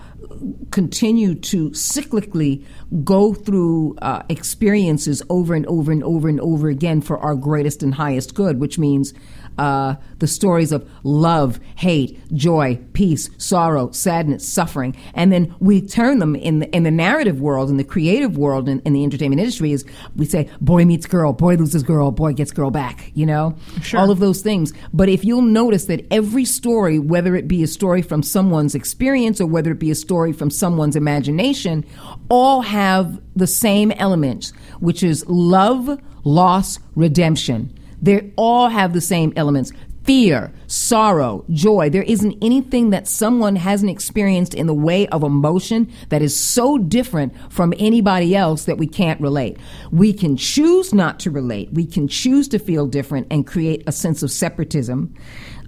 continue 0.70 1.34
to 1.34 1.70
cyclically 1.70 2.64
go 3.04 3.34
through 3.34 3.96
uh, 4.00 4.22
experiences 4.28 5.22
over 5.28 5.54
and 5.54 5.66
over 5.66 5.90
and 5.90 6.04
over 6.04 6.28
and 6.28 6.40
over 6.40 6.68
again 6.68 7.00
for 7.00 7.18
our 7.18 7.34
greatest 7.34 7.82
and 7.82 7.94
highest 7.94 8.34
good, 8.34 8.60
which 8.60 8.78
means 8.78 9.12
uh, 9.58 9.96
the 10.18 10.26
stories 10.26 10.72
of 10.72 10.88
love, 11.02 11.60
hate, 11.76 12.18
joy, 12.34 12.78
peace, 12.92 13.28
sorrow, 13.38 13.90
sadness, 13.90 14.46
suffering, 14.48 14.96
and 15.14 15.32
then 15.32 15.54
we 15.60 15.80
turn 15.80 16.18
them 16.18 16.34
in 16.36 16.60
the, 16.60 16.74
in 16.74 16.82
the 16.84 16.90
narrative 16.90 17.40
world, 17.40 17.70
in 17.70 17.76
the 17.76 17.84
creative 17.84 18.36
world, 18.38 18.68
in, 18.68 18.80
in 18.80 18.92
the 18.92 19.04
entertainment 19.04 19.40
industry, 19.40 19.72
is 19.72 19.84
we 20.16 20.24
say 20.24 20.48
boy 20.60 20.84
meets 20.84 21.06
girl, 21.06 21.32
boy 21.32 21.54
loses 21.56 21.82
girl, 21.82 22.10
boy 22.10 22.32
gets 22.32 22.50
girl 22.52 22.70
back. 22.70 23.10
You 23.14 23.26
know, 23.26 23.56
Sure. 23.82 24.00
all 24.00 24.10
of 24.10 24.18
those 24.20 24.40
things. 24.42 24.72
But 24.92 25.08
if 25.08 25.24
you'll 25.24 25.42
notice 25.42 25.86
that 25.86 26.06
every 26.10 26.44
story, 26.44 26.98
whether 26.98 27.34
it 27.36 27.48
be 27.48 27.62
a 27.62 27.66
story 27.66 28.02
from 28.02 28.22
someone's 28.22 28.74
experience 28.74 29.40
or 29.40 29.46
whether 29.46 29.70
it 29.72 29.78
be 29.78 29.90
a 29.90 29.94
story 29.94 30.32
from 30.32 30.50
someone's 30.50 30.96
imagination, 30.96 31.84
all 32.28 32.62
have 32.62 33.20
the 33.36 33.46
same 33.46 33.90
elements, 33.92 34.50
which 34.80 35.02
is 35.02 35.24
love, 35.28 36.00
loss, 36.24 36.78
redemption. 36.94 37.72
They 38.00 38.32
all 38.36 38.68
have 38.68 38.92
the 38.92 39.00
same 39.00 39.32
elements 39.36 39.72
fear, 40.08 40.50
sorrow, 40.68 41.44
joy. 41.50 41.90
There 41.90 42.02
isn't 42.02 42.38
anything 42.40 42.88
that 42.90 43.06
someone 43.06 43.56
hasn't 43.56 43.90
experienced 43.90 44.54
in 44.54 44.66
the 44.66 44.72
way 44.72 45.06
of 45.08 45.22
emotion 45.22 45.92
that 46.08 46.22
is 46.22 46.34
so 46.34 46.78
different 46.78 47.34
from 47.52 47.74
anybody 47.78 48.34
else 48.34 48.64
that 48.64 48.78
we 48.78 48.86
can't 48.86 49.20
relate. 49.20 49.58
We 49.92 50.14
can 50.14 50.38
choose 50.38 50.94
not 50.94 51.20
to 51.20 51.30
relate. 51.30 51.74
We 51.74 51.84
can 51.84 52.08
choose 52.08 52.48
to 52.48 52.58
feel 52.58 52.86
different 52.86 53.26
and 53.30 53.46
create 53.46 53.82
a 53.86 53.92
sense 53.92 54.22
of 54.22 54.30
separatism. 54.30 55.14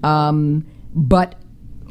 Um, 0.03 0.67
but 0.95 1.35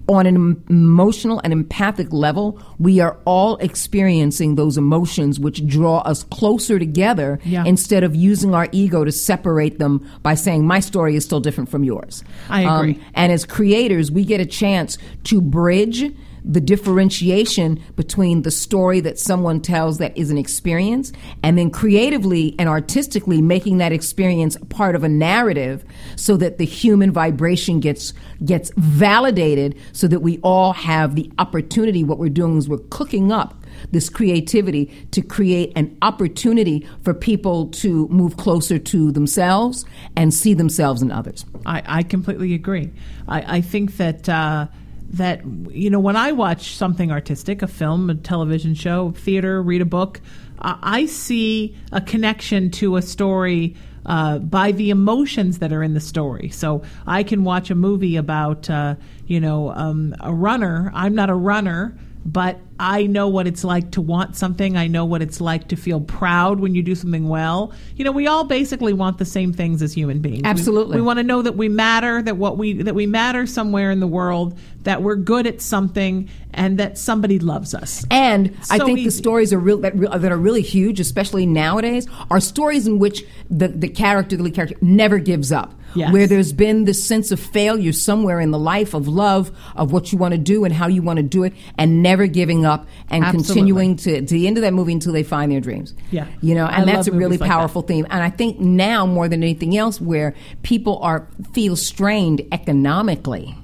on 0.10 0.26
an 0.26 0.62
emotional 0.70 1.40
and 1.44 1.54
empathic 1.54 2.12
level, 2.12 2.60
we 2.80 3.00
are 3.00 3.18
all 3.26 3.58
experiencing 3.58 4.56
those 4.56 4.76
emotions 4.78 5.40
which 5.40 5.66
draw 5.68 6.00
us 6.00 6.24
closer 6.24 6.80
together 6.80 7.40
Yeah. 7.46 7.64
instead 7.66 8.04
of 8.04 8.16
using 8.16 8.56
our 8.56 8.68
ego 8.72 9.04
to 9.04 9.12
separate 9.12 9.78
them 9.78 10.06
by 10.24 10.34
saying, 10.34 10.66
my 10.66 10.80
story 10.80 11.16
is 11.16 11.24
still 11.24 11.40
different 11.40 11.70
from 11.70 11.84
yours. 11.84 12.24
I 12.50 12.62
agree. 12.62 12.96
Um, 12.96 13.02
and 13.14 13.32
as 13.32 13.46
creators, 13.46 14.12
we 14.12 14.26
get 14.26 14.42
a 14.42 14.46
chance 14.46 14.98
to 15.26 15.42
bridge 15.42 16.12
the 16.50 16.60
differentiation 16.60 17.82
between 17.96 18.42
the 18.42 18.50
story 18.50 19.00
that 19.00 19.20
someone 19.20 19.62
tells 19.62 20.00
that 20.00 20.18
is 20.18 20.32
an 20.32 20.38
experience 20.38 21.14
and 21.44 21.60
then 21.60 21.70
creatively 21.70 22.56
and 22.58 22.68
artistically 22.68 23.40
making 23.40 23.78
that 23.78 23.92
experience 23.92 24.58
part 24.70 24.96
of 24.96 25.04
a 25.04 25.10
narrative 25.10 25.86
so 26.16 26.36
that 26.36 26.58
the 26.58 26.66
human 26.66 27.12
vibration 27.12 27.80
gets 27.80 28.14
gets 28.44 28.72
validated 28.78 29.78
so 29.94 30.08
that 30.08 30.22
we 30.22 30.40
all 30.40 30.74
have 30.74 31.14
the 31.14 31.32
opportunity 31.38 32.04
what 32.04 32.18
we're 32.18 32.28
doing 32.28 32.58
is 32.58 32.68
we're 32.68 32.80
cooking 32.90 33.32
up 33.32 33.54
this 33.92 34.10
creativity 34.10 34.86
to 35.12 35.22
create 35.22 35.72
an 35.76 35.96
opportunity 36.02 36.88
for 37.04 37.14
people 37.14 37.68
to 37.68 38.08
move 38.08 38.38
closer 38.38 38.80
to 38.80 39.12
themselves 39.12 39.86
and 40.16 40.34
see 40.34 40.56
themselves 40.56 41.02
in 41.02 41.12
others. 41.12 41.46
I, 41.66 41.84
I 41.86 42.04
completely 42.04 42.56
agree. 42.56 42.92
I, 43.28 43.58
I 43.58 43.62
think 43.62 43.98
that 43.98 44.28
uh, 44.28 44.68
that 45.12 45.42
you 45.72 45.90
know 45.90 46.00
when 46.00 46.16
I 46.16 46.32
watch 46.32 46.76
something 46.76 47.12
artistic, 47.12 47.62
a 47.62 47.68
film, 47.68 48.10
a 48.10 48.16
television 48.16 48.74
show, 48.76 49.12
theater, 49.12 49.62
read 49.62 49.82
a 49.82 49.86
book, 49.86 50.22
uh, 50.60 50.78
I 50.82 51.06
see 51.06 51.76
a 51.92 52.02
connection 52.02 52.72
to 52.72 52.96
a 52.96 53.02
story. 53.02 53.76
Uh, 54.06 54.40
by 54.40 54.72
the 54.72 54.90
emotions 54.90 55.60
that 55.60 55.74
are 55.74 55.84
in 55.84 55.94
the 55.94 56.00
story. 56.00 56.50
So 56.50 56.82
I 57.06 57.22
can 57.22 57.44
watch 57.44 57.70
a 57.70 57.76
movie 57.76 58.16
about, 58.16 58.68
uh, 58.68 58.96
you 59.28 59.40
know, 59.40 59.72
um, 59.72 60.16
a 60.22 60.34
runner. 60.34 60.90
I'm 60.96 61.14
not 61.14 61.30
a 61.30 61.36
runner, 61.36 61.96
but 62.26 62.60
I 62.80 63.08
know 63.08 63.28
what 63.28 63.48
it's 63.48 63.64
like 63.64 63.92
to 63.92 64.02
want 64.02 64.36
something. 64.36 64.78
I 64.78 64.88
know 64.88 65.06
what 65.06 65.22
it's 65.22 65.42
like 65.42 65.70
to 65.70 65.76
feel 65.76 66.02
proud 66.02 66.60
when 66.60 66.76
you 66.76 66.84
do 66.84 66.96
something 66.96 67.28
well. 67.28 67.74
You 67.96 68.06
know, 68.06 68.12
we 68.12 68.28
all 68.28 68.44
basically 68.44 68.94
want 68.94 69.18
the 69.18 69.26
same 69.26 69.52
things 69.54 69.82
as 69.82 69.94
human 69.94 70.20
beings. 70.20 70.44
Absolutely. 70.46 70.98
we 70.98 71.02
want 71.02 71.18
to 71.18 71.24
know 71.24 71.42
that 71.42 71.56
we 71.56 71.70
matter, 71.70 72.22
that 72.22 72.38
what 72.38 72.58
we 72.58 72.82
that 72.84 72.96
we 72.96 73.06
matter 73.06 73.46
somewhere 73.46 73.92
in 73.92 74.00
the 74.00 74.08
world, 74.08 74.58
that 74.84 75.02
we're 75.02 75.16
good 75.16 75.48
at 75.48 75.62
something, 75.62 76.30
and 76.54 76.78
that 76.78 76.98
somebody 76.98 77.40
loves 77.40 77.74
us. 77.74 78.06
And 78.12 78.56
I 78.70 78.78
So 78.78 78.86
think 78.86 79.00
the 79.00 79.12
stories 79.12 79.54
are 79.54 79.60
real 79.60 79.78
that, 79.80 79.98
that 79.98 80.32
are 80.32 80.38
really 80.38 80.62
huge, 80.62 81.00
especially 81.00 81.46
nowadays, 81.46 82.08
are 82.30 82.40
stories 82.40 82.88
in 82.88 83.00
which 83.00 83.26
the, 83.50 83.70
the 83.70 83.90
character, 83.90 84.38
the 84.38 84.44
lead 84.44 84.56
character, 84.56 84.76
never 84.82 85.20
gives 85.20 85.52
up. 85.52 85.79
Yes. 85.96 86.14
Where 86.14 86.28
there's 86.28 86.54
been 86.54 86.86
this 86.86 87.04
sense 87.04 87.32
of 87.32 87.40
failure 87.40 87.92
somewhere 87.92 88.40
in 88.40 88.52
the 88.52 88.60
life 88.60 88.94
of 88.94 89.08
love, 89.08 89.52
of 89.76 89.92
what 89.92 90.12
you 90.12 90.18
want 90.18 90.34
to 90.34 90.38
do 90.38 90.64
and 90.64 90.74
how 90.74 90.88
you 90.88 91.02
want 91.02 91.18
to 91.18 91.24
do 91.24 91.44
it, 91.44 91.54
and 91.78 92.04
never 92.04 92.28
giving 92.28 92.66
up 92.66 92.88
and 93.10 93.24
Absolutely. 93.24 93.54
continuing 93.54 93.96
to, 93.98 94.22
to 94.22 94.34
the 94.34 94.48
end 94.48 94.58
of 94.58 94.62
that 94.64 94.74
movie 94.74 94.94
until 94.94 95.14
they 95.14 95.24
find 95.24 95.52
their 95.52 95.62
dreams. 95.62 95.94
Yeah. 96.12 96.28
You 96.42 96.56
know, 96.56 96.66
and 96.66 96.90
I 96.90 96.94
that's 96.94 97.08
a 97.08 97.12
really 97.12 97.24
movies 97.24 97.42
like 97.42 97.50
that. 97.50 97.56
powerful 97.56 97.82
theme. 97.82 98.06
And 98.10 98.24
I 98.24 98.30
think 98.30 98.60
now 98.60 99.06
more 99.06 99.28
than 99.28 99.44
anything 99.44 99.78
else, 99.78 100.00
where 100.00 100.36
people 100.64 101.00
are 101.00 101.28
feel 101.54 101.76
strained 101.76 102.42
economically 102.52 103.56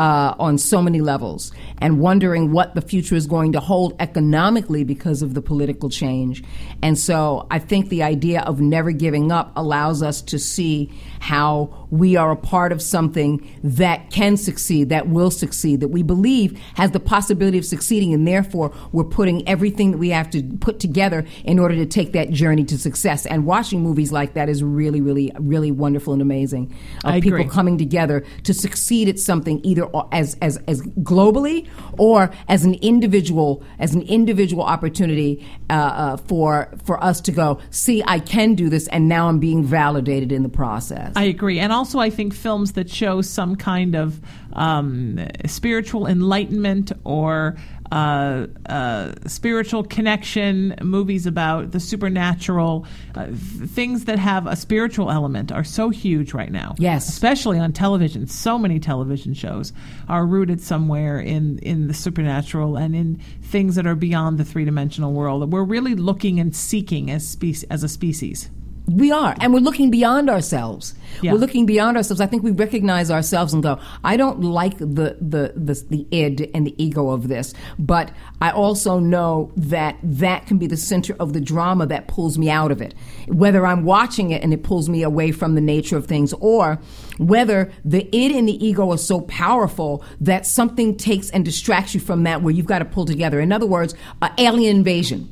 uh, 0.00 0.34
on 0.38 0.56
so 0.56 0.80
many 0.80 1.02
levels 1.02 1.52
and 1.78 2.00
wondering 2.00 2.52
what 2.52 2.74
the 2.74 2.80
future 2.80 3.14
is 3.14 3.26
going 3.26 3.52
to 3.52 3.60
hold 3.60 3.94
economically 4.00 4.82
because 4.82 5.20
of 5.20 5.34
the 5.34 5.42
political 5.42 5.90
change. 5.90 6.42
And 6.82 6.98
so 6.98 7.46
I 7.50 7.58
think 7.58 7.90
the 7.90 8.02
idea 8.02 8.40
of 8.40 8.60
never 8.60 8.92
giving 8.92 9.30
up 9.30 9.52
allows 9.56 10.02
us 10.02 10.22
to 10.22 10.38
see 10.38 10.90
how 11.20 11.86
we 11.90 12.16
are 12.16 12.30
a 12.30 12.36
part 12.36 12.72
of 12.72 12.82
something 12.82 13.48
that 13.62 14.10
can 14.10 14.36
succeed, 14.36 14.88
that 14.88 15.08
will 15.08 15.30
succeed, 15.30 15.80
that 15.80 15.88
we 15.88 16.02
believe 16.02 16.58
has 16.74 16.90
the 16.90 17.00
possibility 17.00 17.58
of 17.58 17.64
succeeding, 17.64 18.12
and 18.12 18.26
therefore 18.26 18.72
we're 18.92 19.04
putting 19.04 19.46
everything 19.48 19.92
that 19.92 19.98
we 19.98 20.10
have 20.10 20.30
to 20.30 20.42
put 20.60 20.80
together 20.80 21.24
in 21.44 21.58
order 21.58 21.74
to 21.74 21.86
take 21.86 22.12
that 22.12 22.30
journey 22.30 22.64
to 22.64 22.78
success. 22.78 23.26
And 23.26 23.46
watching 23.46 23.82
movies 23.82 24.12
like 24.12 24.34
that 24.34 24.48
is 24.48 24.62
really, 24.62 25.00
really, 25.00 25.32
really 25.38 25.70
wonderful 25.70 26.12
and 26.12 26.22
amazing. 26.22 26.74
Of 27.04 27.22
people 27.22 27.44
coming 27.48 27.78
together 27.78 28.24
to 28.44 28.54
succeed 28.54 29.08
at 29.08 29.18
something 29.18 29.60
either 29.64 29.88
as, 30.12 30.36
as, 30.40 30.58
as 30.66 30.82
globally 30.82 31.68
or 31.98 32.30
as 32.48 32.64
an 32.64 32.74
individual 32.74 33.62
as 33.78 33.94
an 33.94 34.02
individual 34.02 34.62
opportunity 34.62 35.46
uh, 35.68 35.72
uh, 35.72 36.16
for 36.16 36.72
for 36.84 37.02
us 37.02 37.20
to 37.20 37.32
go 37.32 37.58
see 37.70 38.02
I 38.06 38.18
can 38.18 38.54
do 38.54 38.68
this 38.68 38.88
and 38.88 39.08
now 39.08 39.28
I'm 39.28 39.38
being 39.38 39.64
validated 39.64 40.32
in 40.32 40.42
the 40.42 40.48
process. 40.48 41.09
I 41.16 41.24
agree, 41.24 41.58
and 41.58 41.72
also 41.72 41.98
I 41.98 42.10
think 42.10 42.34
films 42.34 42.72
that 42.72 42.90
show 42.90 43.22
some 43.22 43.56
kind 43.56 43.94
of 43.94 44.20
um, 44.52 45.18
spiritual 45.46 46.06
enlightenment 46.06 46.92
or 47.04 47.56
uh, 47.92 48.46
uh, 48.66 49.12
spiritual 49.26 49.82
connection, 49.82 50.76
movies 50.80 51.26
about 51.26 51.72
the 51.72 51.80
supernatural, 51.80 52.86
uh, 53.16 53.26
th- 53.26 53.36
things 53.68 54.04
that 54.04 54.18
have 54.18 54.46
a 54.46 54.54
spiritual 54.54 55.10
element 55.10 55.50
are 55.50 55.64
so 55.64 55.90
huge 55.90 56.32
right 56.32 56.52
now. 56.52 56.74
Yes. 56.78 57.08
especially 57.08 57.58
on 57.58 57.72
television. 57.72 58.28
So 58.28 58.58
many 58.58 58.78
television 58.78 59.34
shows 59.34 59.72
are 60.08 60.24
rooted 60.24 60.60
somewhere 60.60 61.18
in 61.18 61.58
in 61.58 61.88
the 61.88 61.94
supernatural 61.94 62.76
and 62.76 62.94
in 62.94 63.16
things 63.42 63.74
that 63.74 63.86
are 63.86 63.96
beyond 63.96 64.38
the 64.38 64.44
three 64.44 64.64
dimensional 64.64 65.12
world. 65.12 65.42
That 65.42 65.48
we're 65.48 65.64
really 65.64 65.96
looking 65.96 66.38
and 66.38 66.54
seeking 66.54 67.10
as 67.10 67.36
as 67.70 67.82
a 67.82 67.88
species. 67.88 68.50
We 68.86 69.12
are, 69.12 69.36
and 69.40 69.52
we're 69.52 69.60
looking 69.60 69.90
beyond 69.90 70.28
ourselves. 70.28 70.94
Yeah. 71.22 71.32
We're 71.32 71.38
looking 71.38 71.64
beyond 71.66 71.96
ourselves. 71.96 72.20
I 72.20 72.26
think 72.26 72.42
we 72.42 72.50
recognize 72.50 73.10
ourselves 73.10 73.52
and 73.52 73.62
go, 73.62 73.78
"I 74.02 74.16
don't 74.16 74.40
like 74.42 74.78
the, 74.78 75.16
the 75.20 75.52
the 75.54 75.84
the 75.88 76.06
id 76.10 76.50
and 76.54 76.66
the 76.66 76.74
ego 76.82 77.10
of 77.10 77.28
this," 77.28 77.54
but 77.78 78.10
I 78.40 78.50
also 78.50 78.98
know 78.98 79.52
that 79.56 79.96
that 80.02 80.46
can 80.46 80.58
be 80.58 80.66
the 80.66 80.76
center 80.76 81.14
of 81.20 81.32
the 81.32 81.40
drama 81.40 81.86
that 81.86 82.08
pulls 82.08 82.36
me 82.36 82.50
out 82.50 82.72
of 82.72 82.80
it. 82.80 82.94
Whether 83.28 83.64
I'm 83.66 83.84
watching 83.84 84.32
it 84.32 84.42
and 84.42 84.52
it 84.52 84.62
pulls 84.64 84.88
me 84.88 85.02
away 85.02 85.30
from 85.30 85.54
the 85.54 85.60
nature 85.60 85.96
of 85.96 86.06
things, 86.06 86.32
or 86.40 86.80
whether 87.18 87.70
the 87.84 88.08
id 88.16 88.36
and 88.36 88.48
the 88.48 88.64
ego 88.64 88.90
are 88.90 88.98
so 88.98 89.20
powerful 89.22 90.02
that 90.20 90.46
something 90.46 90.96
takes 90.96 91.30
and 91.30 91.44
distracts 91.44 91.94
you 91.94 92.00
from 92.00 92.24
that, 92.24 92.42
where 92.42 92.52
you've 92.52 92.66
got 92.66 92.80
to 92.80 92.84
pull 92.84 93.04
together. 93.04 93.40
In 93.40 93.52
other 93.52 93.66
words, 93.66 93.94
uh, 94.20 94.30
alien 94.38 94.76
invasion. 94.76 95.28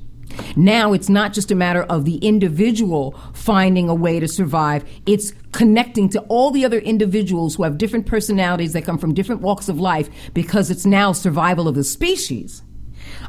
Now 0.56 0.92
it's 0.92 1.08
not 1.08 1.32
just 1.32 1.50
a 1.50 1.54
matter 1.54 1.82
of 1.84 2.04
the 2.04 2.16
individual 2.16 3.12
finding 3.34 3.88
a 3.88 3.94
way 3.94 4.20
to 4.20 4.28
survive. 4.28 4.84
It's 5.06 5.32
connecting 5.52 6.08
to 6.10 6.20
all 6.22 6.50
the 6.50 6.64
other 6.64 6.78
individuals 6.78 7.54
who 7.54 7.62
have 7.62 7.78
different 7.78 8.06
personalities 8.06 8.72
that 8.72 8.84
come 8.84 8.98
from 8.98 9.14
different 9.14 9.40
walks 9.40 9.68
of 9.68 9.80
life 9.80 10.08
because 10.34 10.70
it's 10.70 10.86
now 10.86 11.12
survival 11.12 11.68
of 11.68 11.74
the 11.74 11.84
species. 11.84 12.62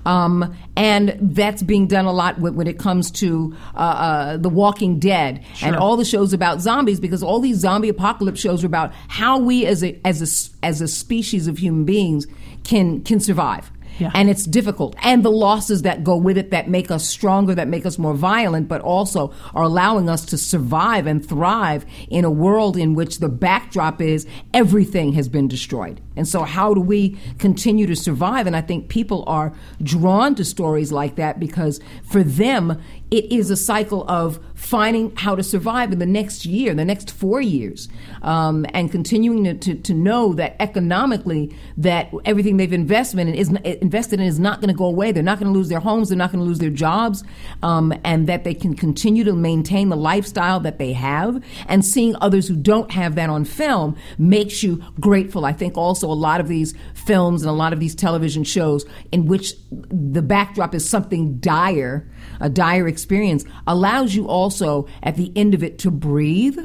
Um, 0.06 0.56
and 0.76 1.18
that's 1.22 1.62
being 1.64 1.88
done 1.88 2.06
a 2.06 2.12
lot 2.12 2.40
when, 2.40 2.56
when 2.56 2.68
it 2.68 2.80
comes 2.80 3.12
to 3.12 3.56
uh, 3.76 3.78
uh, 3.78 4.38
The 4.38 4.50
Walking 4.50 5.00
Dead 5.00 5.44
and 5.62 5.76
all 5.76 5.98
the 5.98 6.06
shows 6.06 6.34
about 6.34 6.62
zombies, 6.62 7.00
because 7.00 7.24
all 7.24 7.40
these 7.40 7.58
zombie 7.58 7.90
apocalypse 7.90 8.40
shows 8.40 8.64
are 8.64 8.68
about 8.68 8.94
how 9.08 9.40
we 9.40 9.66
as 9.66 9.84
a 9.84 10.00
as 10.06 10.22
a 10.22 10.66
as 10.66 10.82
a 10.82 10.88
species 10.88 11.48
of 11.48 11.58
human 11.58 11.86
beings 11.86 12.28
can 12.64 13.04
can 13.04 13.20
survive. 13.20 13.72
Yeah. 14.00 14.12
And 14.14 14.30
it's 14.30 14.46
difficult. 14.46 14.96
And 15.04 15.24
the 15.24 15.32
losses 15.32 15.82
that 15.84 16.04
go 16.04 16.16
with 16.16 16.38
it 16.38 16.52
that 16.52 16.70
make 16.70 16.90
us 16.90 17.08
stronger, 17.08 17.54
that 17.56 17.68
make 17.68 17.86
us 17.86 17.98
more 17.98 18.14
violent, 18.14 18.68
but 18.68 18.82
also 18.82 19.34
are 19.54 19.64
allowing 19.64 20.10
us 20.10 20.26
to 20.26 20.38
survive 20.38 21.06
and 21.06 21.26
thrive 21.26 21.86
in 22.10 22.26
a 22.26 22.32
world 22.32 22.78
in 22.78 22.94
which 22.94 23.20
the 23.20 23.30
backdrop 23.30 24.02
is 24.02 24.26
everything 24.54 25.14
has 25.14 25.30
been 25.30 25.48
destroyed. 25.48 26.02
And 26.16 26.28
so, 26.28 26.44
how 26.44 26.74
do 26.74 26.82
we 26.82 27.18
continue 27.38 27.88
to 27.88 27.96
survive? 27.96 28.46
And 28.46 28.56
I 28.56 28.62
think 28.62 28.90
people 28.90 29.24
are 29.28 29.54
drawn 29.82 30.36
to 30.36 30.44
stories 30.44 30.92
like 30.92 31.16
that 31.16 31.40
because 31.40 31.80
for 32.04 32.24
them, 32.24 32.82
it 33.12 33.32
is 33.32 33.50
a 33.50 33.56
cycle 33.56 34.06
of 34.10 34.40
finding 34.60 35.16
how 35.16 35.36
to 35.36 35.42
survive 35.42 35.92
in 35.94 36.00
the 36.00 36.06
next 36.06 36.46
year, 36.46 36.76
the 36.76 36.84
next 36.84 37.10
four 37.10 37.40
years, 37.40 37.88
um, 38.22 38.66
and 38.74 38.92
continuing 38.92 39.46
to, 39.46 39.54
to, 39.54 39.74
to 39.74 39.94
know 39.94 40.34
that 40.34 40.56
economically 40.60 41.56
that 41.78 42.12
everything 42.26 42.58
they've 42.58 42.74
invested 42.74 43.20
in 43.20 43.34
is 43.34 43.50
invested 43.82 44.20
in 44.20 44.28
is 44.28 44.38
not 44.38 44.60
going 44.60 44.68
to 44.68 44.78
go 44.78 44.86
away. 44.86 45.14
They're 45.14 45.24
not 45.24 45.40
going 45.40 45.52
to 45.52 45.58
lose 45.58 45.70
their 45.70 45.80
homes. 45.80 46.10
They're 46.10 46.18
not 46.18 46.32
going 46.32 46.44
to 46.44 46.46
lose 46.46 46.60
their 46.60 46.70
jobs, 46.70 47.24
um, 47.64 47.94
and 48.04 48.28
that 48.28 48.44
they 48.44 48.54
can 48.54 48.76
continue 48.76 49.24
to 49.24 49.34
maintain 49.34 49.88
the 49.88 49.96
lifestyle 49.96 50.60
that 50.60 50.78
they 50.78 50.92
have. 50.92 51.42
And 51.68 51.84
seeing 51.84 52.16
others 52.20 52.48
who 52.48 52.58
don't 52.58 52.92
have 52.92 53.16
that 53.16 53.30
on 53.30 53.46
film 53.46 53.96
makes 54.18 54.62
you 54.62 54.84
grateful. 55.00 55.46
I 55.46 55.54
think 55.54 55.78
also 55.78 56.12
a 56.12 56.14
lot 56.14 56.42
of 56.42 56.50
these 56.50 56.74
films 56.94 57.44
and 57.44 57.50
a 57.50 57.54
lot 57.54 57.72
of 57.72 57.80
these 57.80 57.96
television 57.96 58.44
shows 58.44 58.86
in 59.14 59.26
which 59.26 59.54
the 59.72 60.22
backdrop 60.22 60.76
is 60.76 60.88
something 60.88 61.38
dire, 61.38 62.08
a 62.42 62.50
dire 62.50 62.88
experience 62.90 63.46
allows 63.66 64.14
you 64.14 64.28
also 64.50 64.88
at 65.04 65.16
the 65.16 65.32
end 65.36 65.54
of 65.54 65.62
it 65.62 65.78
to 65.78 65.92
breathe 65.92 66.58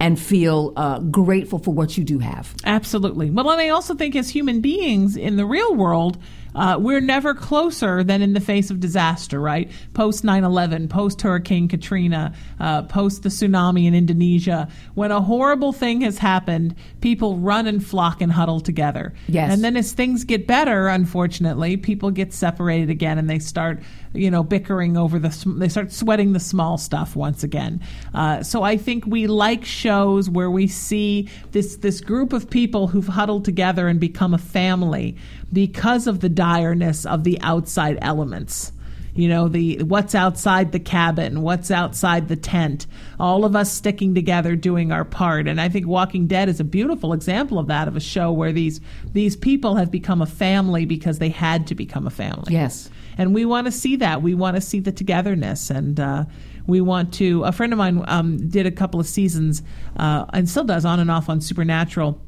and 0.00 0.18
feel 0.18 0.72
uh, 0.74 0.98
grateful 0.98 1.60
for 1.60 1.72
what 1.72 1.96
you 1.96 2.02
do 2.02 2.18
have. 2.18 2.52
Absolutely. 2.64 3.30
Well, 3.30 3.48
and 3.50 3.60
I 3.60 3.68
also 3.68 3.94
think 3.94 4.16
as 4.16 4.28
human 4.28 4.60
beings 4.60 5.14
in 5.14 5.36
the 5.36 5.46
real 5.46 5.76
world, 5.76 6.18
uh, 6.54 6.78
we're 6.80 7.00
never 7.00 7.34
closer 7.34 8.02
than 8.02 8.22
in 8.22 8.32
the 8.32 8.40
face 8.40 8.70
of 8.70 8.80
disaster, 8.80 9.40
right? 9.40 9.70
Post 9.94 10.24
9 10.24 10.42
11, 10.42 10.88
post 10.88 11.22
Hurricane 11.22 11.68
Katrina, 11.68 12.34
uh, 12.58 12.82
post 12.82 13.22
the 13.22 13.28
tsunami 13.28 13.86
in 13.86 13.94
Indonesia. 13.94 14.68
When 14.94 15.12
a 15.12 15.20
horrible 15.20 15.72
thing 15.72 16.00
has 16.00 16.18
happened, 16.18 16.74
people 17.00 17.36
run 17.36 17.68
and 17.68 17.84
flock 17.84 18.20
and 18.20 18.32
huddle 18.32 18.60
together. 18.60 19.12
Yes. 19.28 19.52
And 19.52 19.62
then 19.62 19.76
as 19.76 19.92
things 19.92 20.24
get 20.24 20.48
better, 20.48 20.88
unfortunately, 20.88 21.76
people 21.76 22.10
get 22.10 22.32
separated 22.32 22.90
again 22.90 23.18
and 23.18 23.30
they 23.30 23.38
start 23.38 23.80
you 24.12 24.30
know, 24.30 24.42
bickering 24.42 24.96
over 24.96 25.18
the, 25.18 25.28
they 25.58 25.68
start 25.68 25.92
sweating 25.92 26.32
the 26.32 26.40
small 26.40 26.78
stuff 26.78 27.14
once 27.14 27.44
again. 27.44 27.80
Uh, 28.12 28.42
so 28.42 28.62
I 28.62 28.76
think 28.76 29.06
we 29.06 29.26
like 29.26 29.64
shows 29.64 30.28
where 30.28 30.50
we 30.50 30.66
see 30.66 31.28
this 31.52 31.76
this 31.76 32.00
group 32.00 32.32
of 32.32 32.50
people 32.50 32.88
who've 32.88 33.06
huddled 33.06 33.44
together 33.44 33.88
and 33.88 34.00
become 34.00 34.34
a 34.34 34.38
family 34.38 35.16
because 35.52 36.06
of 36.06 36.20
the 36.20 36.30
direness 36.30 37.06
of 37.06 37.24
the 37.24 37.40
outside 37.40 37.98
elements 38.02 38.72
you 39.14 39.28
know 39.28 39.48
the 39.48 39.82
what's 39.82 40.14
outside 40.14 40.72
the 40.72 40.78
cabin 40.78 41.42
what's 41.42 41.70
outside 41.70 42.28
the 42.28 42.36
tent 42.36 42.86
all 43.18 43.44
of 43.44 43.56
us 43.56 43.72
sticking 43.72 44.14
together 44.14 44.54
doing 44.54 44.92
our 44.92 45.04
part 45.04 45.48
and 45.48 45.60
i 45.60 45.68
think 45.68 45.86
walking 45.86 46.26
dead 46.26 46.48
is 46.48 46.60
a 46.60 46.64
beautiful 46.64 47.12
example 47.12 47.58
of 47.58 47.66
that 47.66 47.88
of 47.88 47.96
a 47.96 48.00
show 48.00 48.30
where 48.30 48.52
these 48.52 48.80
these 49.12 49.36
people 49.36 49.74
have 49.76 49.90
become 49.90 50.22
a 50.22 50.26
family 50.26 50.86
because 50.86 51.18
they 51.18 51.28
had 51.28 51.66
to 51.66 51.74
become 51.74 52.06
a 52.06 52.10
family 52.10 52.52
Yes. 52.52 52.88
And 53.18 53.34
we 53.34 53.44
want 53.44 53.66
to 53.66 53.72
see 53.72 53.96
that 53.96 54.22
we 54.22 54.34
want 54.34 54.56
to 54.56 54.60
see 54.60 54.80
the 54.80 54.92
togetherness 54.92 55.70
and 55.70 55.98
uh, 56.00 56.24
we 56.66 56.80
want 56.80 57.12
to 57.14 57.44
a 57.44 57.52
friend 57.52 57.72
of 57.72 57.78
mine 57.78 58.04
um, 58.08 58.48
did 58.48 58.66
a 58.66 58.70
couple 58.70 59.00
of 59.00 59.06
seasons 59.06 59.62
uh, 59.96 60.24
and 60.32 60.48
still 60.48 60.64
does 60.64 60.84
on 60.84 61.00
and 61.00 61.10
off 61.10 61.28
on 61.28 61.40
supernatural 61.40 62.20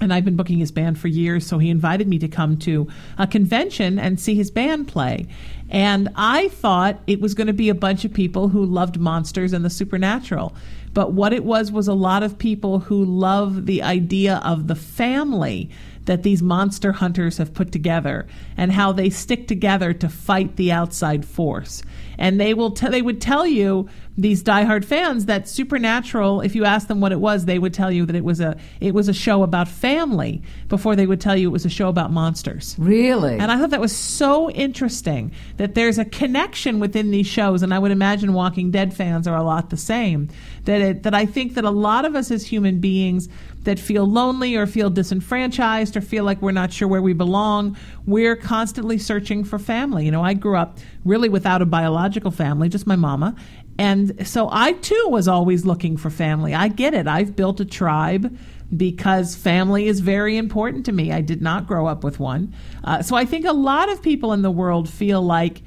and 0.00 0.12
I've 0.12 0.24
been 0.24 0.36
booking 0.36 0.58
his 0.58 0.70
band 0.70 0.98
for 0.98 1.08
years, 1.08 1.46
so 1.46 1.58
he 1.58 1.70
invited 1.70 2.06
me 2.06 2.18
to 2.18 2.28
come 2.28 2.58
to 2.58 2.86
a 3.16 3.26
convention 3.26 3.98
and 3.98 4.20
see 4.20 4.34
his 4.34 4.50
band 4.50 4.88
play. 4.88 5.26
And 5.70 6.10
I 6.16 6.48
thought 6.48 7.00
it 7.06 7.20
was 7.20 7.32
going 7.32 7.46
to 7.46 7.54
be 7.54 7.70
a 7.70 7.74
bunch 7.74 8.04
of 8.04 8.12
people 8.12 8.48
who 8.48 8.64
loved 8.64 8.98
monsters 8.98 9.52
and 9.54 9.64
the 9.64 9.70
supernatural. 9.70 10.54
But 10.92 11.12
what 11.12 11.32
it 11.32 11.44
was 11.44 11.72
was 11.72 11.88
a 11.88 11.94
lot 11.94 12.22
of 12.22 12.38
people 12.38 12.78
who 12.80 13.04
love 13.04 13.66
the 13.66 13.82
idea 13.82 14.40
of 14.44 14.66
the 14.66 14.74
family 14.74 15.70
that 16.06 16.22
these 16.22 16.42
monster 16.42 16.92
hunters 16.92 17.38
have 17.38 17.54
put 17.54 17.70
together 17.70 18.26
and 18.56 18.72
how 18.72 18.92
they 18.92 19.10
stick 19.10 19.46
together 19.46 19.92
to 19.92 20.08
fight 20.08 20.56
the 20.56 20.72
outside 20.72 21.24
force. 21.24 21.82
And 22.18 22.40
they 22.40 22.54
will 22.54 22.70
t- 22.70 22.88
they 22.88 23.02
would 23.02 23.20
tell 23.20 23.46
you 23.46 23.88
these 24.18 24.42
diehard 24.42 24.84
fans 24.84 25.26
that 25.26 25.48
Supernatural, 25.48 26.40
if 26.40 26.54
you 26.54 26.64
ask 26.64 26.88
them 26.88 27.00
what 27.00 27.12
it 27.12 27.20
was, 27.20 27.44
they 27.44 27.58
would 27.58 27.74
tell 27.74 27.92
you 27.92 28.06
that 28.06 28.16
it 28.16 28.24
was 28.24 28.40
a 28.40 28.56
it 28.80 28.94
was 28.94 29.08
a 29.08 29.12
show 29.12 29.42
about 29.42 29.68
family 29.68 30.42
before 30.68 30.96
they 30.96 31.06
would 31.06 31.20
tell 31.20 31.36
you 31.36 31.48
it 31.48 31.52
was 31.52 31.66
a 31.66 31.70
show 31.70 31.88
about 31.88 32.10
monsters. 32.12 32.76
Really? 32.78 33.38
And 33.38 33.52
I 33.52 33.58
thought 33.58 33.70
that 33.70 33.80
was 33.80 33.94
so 33.94 34.50
interesting 34.50 35.32
that 35.58 35.74
there's 35.74 35.98
a 35.98 36.04
connection 36.04 36.80
within 36.80 37.10
these 37.10 37.26
shows, 37.26 37.62
and 37.62 37.74
I 37.74 37.78
would 37.78 37.90
imagine 37.90 38.32
Walking 38.32 38.70
Dead 38.70 38.94
fans 38.94 39.26
are 39.26 39.36
a 39.36 39.42
lot 39.42 39.70
the 39.70 39.76
same. 39.76 40.28
That 40.64 40.80
it, 40.80 41.02
that 41.02 41.14
I 41.14 41.26
think 41.26 41.54
that 41.54 41.64
a 41.64 41.70
lot 41.70 42.04
of 42.04 42.14
us 42.14 42.30
as 42.30 42.46
human 42.46 42.80
beings 42.80 43.28
that 43.66 43.78
feel 43.78 44.06
lonely 44.06 44.56
or 44.56 44.66
feel 44.66 44.88
disenfranchised 44.88 45.96
or 45.96 46.00
feel 46.00 46.24
like 46.24 46.40
we're 46.40 46.52
not 46.52 46.72
sure 46.72 46.88
where 46.88 47.02
we 47.02 47.12
belong, 47.12 47.76
we're 48.06 48.36
constantly 48.36 48.96
searching 48.96 49.44
for 49.44 49.58
family. 49.58 50.04
You 50.04 50.12
know, 50.12 50.22
I 50.22 50.34
grew 50.34 50.56
up 50.56 50.78
really 51.04 51.28
without 51.28 51.62
a 51.62 51.66
biological 51.66 52.30
family, 52.30 52.68
just 52.68 52.86
my 52.86 52.96
mama. 52.96 53.34
And 53.78 54.26
so 54.26 54.48
I 54.50 54.72
too 54.72 55.06
was 55.08 55.28
always 55.28 55.64
looking 55.64 55.96
for 55.96 56.10
family. 56.10 56.54
I 56.54 56.68
get 56.68 56.94
it. 56.94 57.06
I've 57.06 57.36
built 57.36 57.60
a 57.60 57.64
tribe 57.64 58.36
because 58.74 59.36
family 59.36 59.86
is 59.86 60.00
very 60.00 60.36
important 60.36 60.86
to 60.86 60.92
me. 60.92 61.12
I 61.12 61.20
did 61.20 61.40
not 61.40 61.66
grow 61.66 61.86
up 61.86 62.02
with 62.02 62.18
one. 62.18 62.54
Uh, 62.82 63.02
so 63.02 63.14
I 63.14 63.24
think 63.24 63.44
a 63.44 63.52
lot 63.52 63.90
of 63.90 64.02
people 64.02 64.32
in 64.32 64.42
the 64.42 64.50
world 64.50 64.88
feel 64.88 65.22
like 65.22 65.62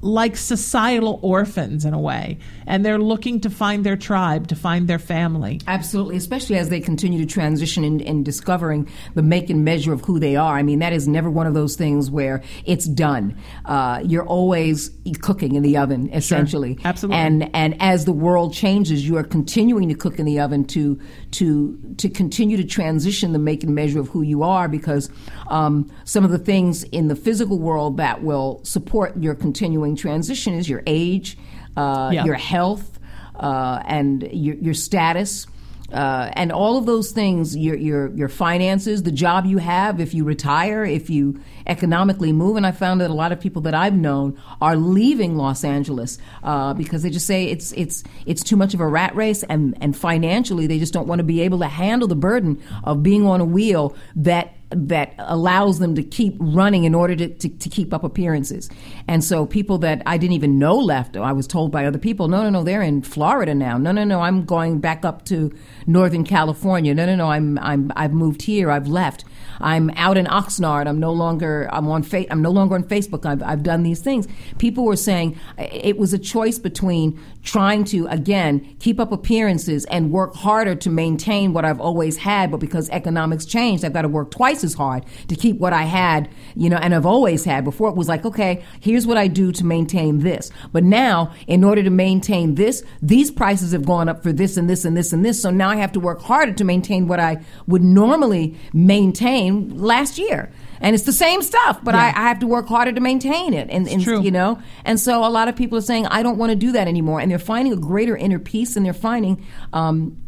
like 0.00 0.36
societal 0.36 1.18
orphans 1.22 1.84
in 1.84 1.94
a 1.94 2.00
way 2.00 2.38
and 2.66 2.84
they're 2.84 2.98
looking 2.98 3.40
to 3.40 3.50
find 3.50 3.84
their 3.84 3.96
tribe 3.96 4.48
to 4.48 4.56
find 4.56 4.88
their 4.88 4.98
family 4.98 5.60
Absolutely, 5.66 6.16
especially 6.16 6.56
as 6.56 6.68
they 6.68 6.80
continue 6.80 7.18
to 7.18 7.26
transition 7.26 7.84
in, 7.84 8.00
in 8.00 8.22
discovering 8.22 8.88
the 9.14 9.22
make 9.22 9.50
and 9.50 9.64
measure 9.64 9.92
of 9.92 10.00
who 10.02 10.18
they 10.18 10.36
are. 10.36 10.56
I 10.56 10.62
mean, 10.62 10.80
that 10.80 10.92
is 10.92 11.08
never 11.08 11.30
one 11.30 11.46
of 11.46 11.54
those 11.54 11.76
things 11.76 12.10
where 12.10 12.42
it's 12.64 12.86
done. 12.86 13.36
Uh, 13.64 14.02
you're 14.04 14.26
always 14.26 14.90
cooking 15.20 15.54
in 15.54 15.62
the 15.62 15.76
oven, 15.76 16.12
essentially. 16.12 16.78
Absolutely. 16.84 17.18
And 17.18 17.54
and 17.54 17.76
as 17.80 18.04
the 18.04 18.12
world 18.12 18.54
changes, 18.54 19.06
you 19.06 19.16
are 19.16 19.24
continuing 19.24 19.88
to 19.88 19.94
cook 19.94 20.18
in 20.18 20.26
the 20.26 20.40
oven 20.40 20.64
to 20.66 21.00
to 21.32 21.94
to 21.98 22.08
continue 22.08 22.56
to 22.56 22.64
transition 22.64 23.32
the 23.32 23.38
make 23.38 23.62
and 23.62 23.74
measure 23.74 24.00
of 24.00 24.08
who 24.08 24.22
you 24.22 24.42
are, 24.42 24.68
because 24.68 25.10
um, 25.48 25.90
some 26.04 26.24
of 26.24 26.30
the 26.30 26.38
things 26.38 26.84
in 26.84 27.08
the 27.08 27.16
physical 27.16 27.58
world 27.58 27.96
that 27.96 28.22
will 28.22 28.60
support 28.64 29.16
your 29.16 29.34
continuing 29.52 29.94
transition 29.96 30.54
is 30.54 30.66
your 30.68 30.82
age, 30.86 31.36
uh, 31.76 32.10
Yeah. 32.12 32.24
your 32.24 32.36
health, 32.36 32.98
uh, 33.38 33.82
and 33.86 34.22
your, 34.32 34.56
your 34.56 34.74
status. 34.74 35.46
Uh, 35.92 36.30
and 36.32 36.50
all 36.50 36.78
of 36.78 36.86
those 36.86 37.12
things, 37.12 37.54
your, 37.54 37.76
your 37.76 38.08
your 38.16 38.30
finances, 38.30 39.02
the 39.02 39.12
job 39.12 39.44
you 39.44 39.58
have, 39.58 40.00
if 40.00 40.14
you 40.14 40.24
retire, 40.24 40.86
if 40.86 41.10
you 41.10 41.38
economically 41.66 42.32
move, 42.32 42.56
and 42.56 42.66
I 42.66 42.70
found 42.72 43.02
that 43.02 43.10
a 43.10 43.12
lot 43.12 43.30
of 43.30 43.38
people 43.40 43.60
that 43.62 43.74
I've 43.74 43.94
known 43.94 44.40
are 44.62 44.74
leaving 44.74 45.36
Los 45.36 45.64
Angeles 45.64 46.16
uh, 46.42 46.72
because 46.72 47.02
they 47.02 47.10
just 47.10 47.26
say 47.26 47.44
it's 47.44 47.72
it's 47.72 48.04
it's 48.24 48.42
too 48.42 48.56
much 48.56 48.72
of 48.72 48.80
a 48.80 48.86
rat 48.86 49.14
race, 49.14 49.42
and 49.50 49.76
and 49.82 49.94
financially 49.94 50.66
they 50.66 50.78
just 50.78 50.94
don't 50.94 51.06
want 51.06 51.18
to 51.18 51.24
be 51.24 51.42
able 51.42 51.58
to 51.58 51.68
handle 51.68 52.08
the 52.08 52.16
burden 52.16 52.56
of 52.84 53.02
being 53.02 53.26
on 53.26 53.42
a 53.42 53.44
wheel 53.44 53.94
that 54.16 54.54
that 54.74 55.14
allows 55.18 55.78
them 55.78 55.94
to 55.94 56.02
keep 56.02 56.36
running 56.38 56.84
in 56.84 56.94
order 56.94 57.14
to, 57.16 57.28
to, 57.28 57.48
to 57.48 57.68
keep 57.68 57.92
up 57.92 58.04
appearances. 58.04 58.70
And 59.08 59.22
so 59.22 59.46
people 59.46 59.78
that 59.78 60.02
I 60.06 60.18
didn't 60.18 60.34
even 60.34 60.58
know 60.58 60.76
left, 60.76 61.16
I 61.16 61.32
was 61.32 61.46
told 61.46 61.70
by 61.70 61.86
other 61.86 61.98
people, 61.98 62.28
no, 62.28 62.42
no, 62.42 62.50
no, 62.50 62.64
they're 62.64 62.82
in 62.82 63.02
Florida 63.02 63.54
now. 63.54 63.78
No, 63.78 63.92
no, 63.92 64.04
no, 64.04 64.20
I'm 64.20 64.44
going 64.44 64.80
back 64.80 65.04
up 65.04 65.24
to 65.26 65.52
Northern 65.86 66.24
California. 66.24 66.94
No, 66.94 67.06
no, 67.06 67.16
no, 67.16 67.30
I'm, 67.30 67.58
I'm, 67.58 67.92
I've 67.96 68.12
moved 68.12 68.42
here. 68.42 68.70
I've 68.70 68.88
left. 68.88 69.24
I'm 69.62 69.90
out 69.96 70.16
in 70.16 70.26
Oxnard. 70.26 70.86
I'm 70.86 70.98
no 70.98 71.12
longer, 71.12 71.68
I'm 71.72 71.88
on, 71.88 72.02
fa- 72.02 72.30
I'm 72.30 72.42
no 72.42 72.50
longer 72.50 72.74
on 72.74 72.84
Facebook. 72.84 73.24
I've, 73.24 73.42
I've 73.42 73.62
done 73.62 73.82
these 73.82 74.00
things. 74.00 74.28
People 74.58 74.84
were 74.84 74.96
saying 74.96 75.38
it 75.58 75.98
was 75.98 76.12
a 76.12 76.18
choice 76.18 76.58
between 76.58 77.18
trying 77.42 77.84
to, 77.84 78.06
again, 78.08 78.76
keep 78.78 79.00
up 79.00 79.12
appearances 79.12 79.84
and 79.86 80.10
work 80.10 80.34
harder 80.34 80.74
to 80.74 80.90
maintain 80.90 81.52
what 81.52 81.64
I've 81.64 81.80
always 81.80 82.16
had, 82.16 82.50
but 82.50 82.58
because 82.58 82.88
economics 82.90 83.44
changed, 83.44 83.84
I've 83.84 83.92
got 83.92 84.02
to 84.02 84.08
work 84.08 84.30
twice 84.30 84.64
as 84.64 84.74
hard 84.74 85.04
to 85.28 85.36
keep 85.36 85.58
what 85.58 85.72
I 85.72 85.82
had, 85.82 86.28
you 86.54 86.68
know, 86.68 86.76
and 86.76 86.94
I've 86.94 87.06
always 87.06 87.44
had. 87.44 87.64
Before 87.64 87.88
it 87.88 87.96
was 87.96 88.08
like, 88.08 88.24
okay, 88.24 88.62
here's 88.80 89.06
what 89.06 89.16
I 89.16 89.28
do 89.28 89.52
to 89.52 89.64
maintain 89.64 90.20
this. 90.20 90.50
But 90.72 90.84
now, 90.84 91.32
in 91.46 91.64
order 91.64 91.82
to 91.82 91.90
maintain 91.90 92.54
this, 92.54 92.82
these 93.00 93.30
prices 93.30 93.72
have 93.72 93.84
gone 93.84 94.08
up 94.08 94.22
for 94.22 94.32
this 94.32 94.56
and 94.56 94.68
this 94.68 94.84
and 94.84 94.96
this 94.96 95.12
and 95.12 95.24
this. 95.24 95.40
So 95.40 95.50
now 95.50 95.68
I 95.68 95.76
have 95.76 95.92
to 95.92 96.00
work 96.00 96.20
harder 96.20 96.52
to 96.52 96.64
maintain 96.64 97.06
what 97.08 97.20
I 97.20 97.44
would 97.66 97.82
normally 97.82 98.56
maintain 98.72 99.51
last 99.76 100.18
year. 100.18 100.50
And 100.80 100.94
it's 100.96 101.04
the 101.04 101.12
same 101.12 101.42
stuff, 101.42 101.78
but 101.84 101.94
I, 101.94 102.08
I 102.08 102.28
have 102.28 102.40
to 102.40 102.46
work 102.48 102.66
harder 102.66 102.90
to 102.90 103.00
maintain 103.00 103.54
it. 103.54 103.68
And, 103.70 103.86
and 103.86 104.04
you 104.04 104.32
know, 104.32 104.60
and 104.84 104.98
so 104.98 105.24
a 105.24 105.30
lot 105.30 105.46
of 105.46 105.54
people 105.54 105.78
are 105.78 105.82
saying, 105.82 106.06
I 106.06 106.24
don't 106.24 106.38
want 106.38 106.50
to 106.50 106.56
do 106.56 106.72
that 106.72 106.88
anymore. 106.88 107.20
And 107.20 107.30
they're 107.30 107.38
finding 107.38 107.72
a 107.72 107.76
greater 107.76 108.16
inner 108.16 108.40
peace 108.40 108.74
and 108.76 108.84
they're 108.84 108.92
finding, 108.92 109.46
um, 109.72 110.18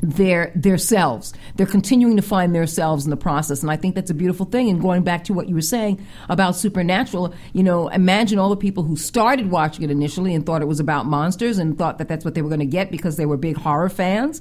their 0.00 0.52
their 0.54 0.78
selves. 0.78 1.34
They're 1.56 1.66
continuing 1.66 2.16
to 2.16 2.22
find 2.22 2.54
their 2.54 2.66
selves 2.66 3.04
in 3.04 3.10
the 3.10 3.16
process, 3.16 3.62
and 3.62 3.70
I 3.70 3.76
think 3.76 3.94
that's 3.94 4.10
a 4.10 4.14
beautiful 4.14 4.46
thing. 4.46 4.68
And 4.70 4.80
going 4.80 5.02
back 5.02 5.24
to 5.24 5.32
what 5.32 5.48
you 5.48 5.54
were 5.54 5.60
saying 5.60 6.04
about 6.28 6.56
supernatural, 6.56 7.34
you 7.52 7.62
know, 7.62 7.88
imagine 7.88 8.38
all 8.38 8.50
the 8.50 8.56
people 8.56 8.84
who 8.84 8.96
started 8.96 9.50
watching 9.50 9.84
it 9.84 9.90
initially 9.90 10.34
and 10.34 10.46
thought 10.46 10.62
it 10.62 10.68
was 10.68 10.80
about 10.80 11.06
monsters 11.06 11.58
and 11.58 11.76
thought 11.76 11.98
that 11.98 12.08
that's 12.08 12.24
what 12.24 12.34
they 12.34 12.42
were 12.42 12.48
going 12.48 12.60
to 12.60 12.66
get 12.66 12.90
because 12.90 13.16
they 13.16 13.26
were 13.26 13.36
big 13.36 13.56
horror 13.56 13.88
fans, 13.88 14.40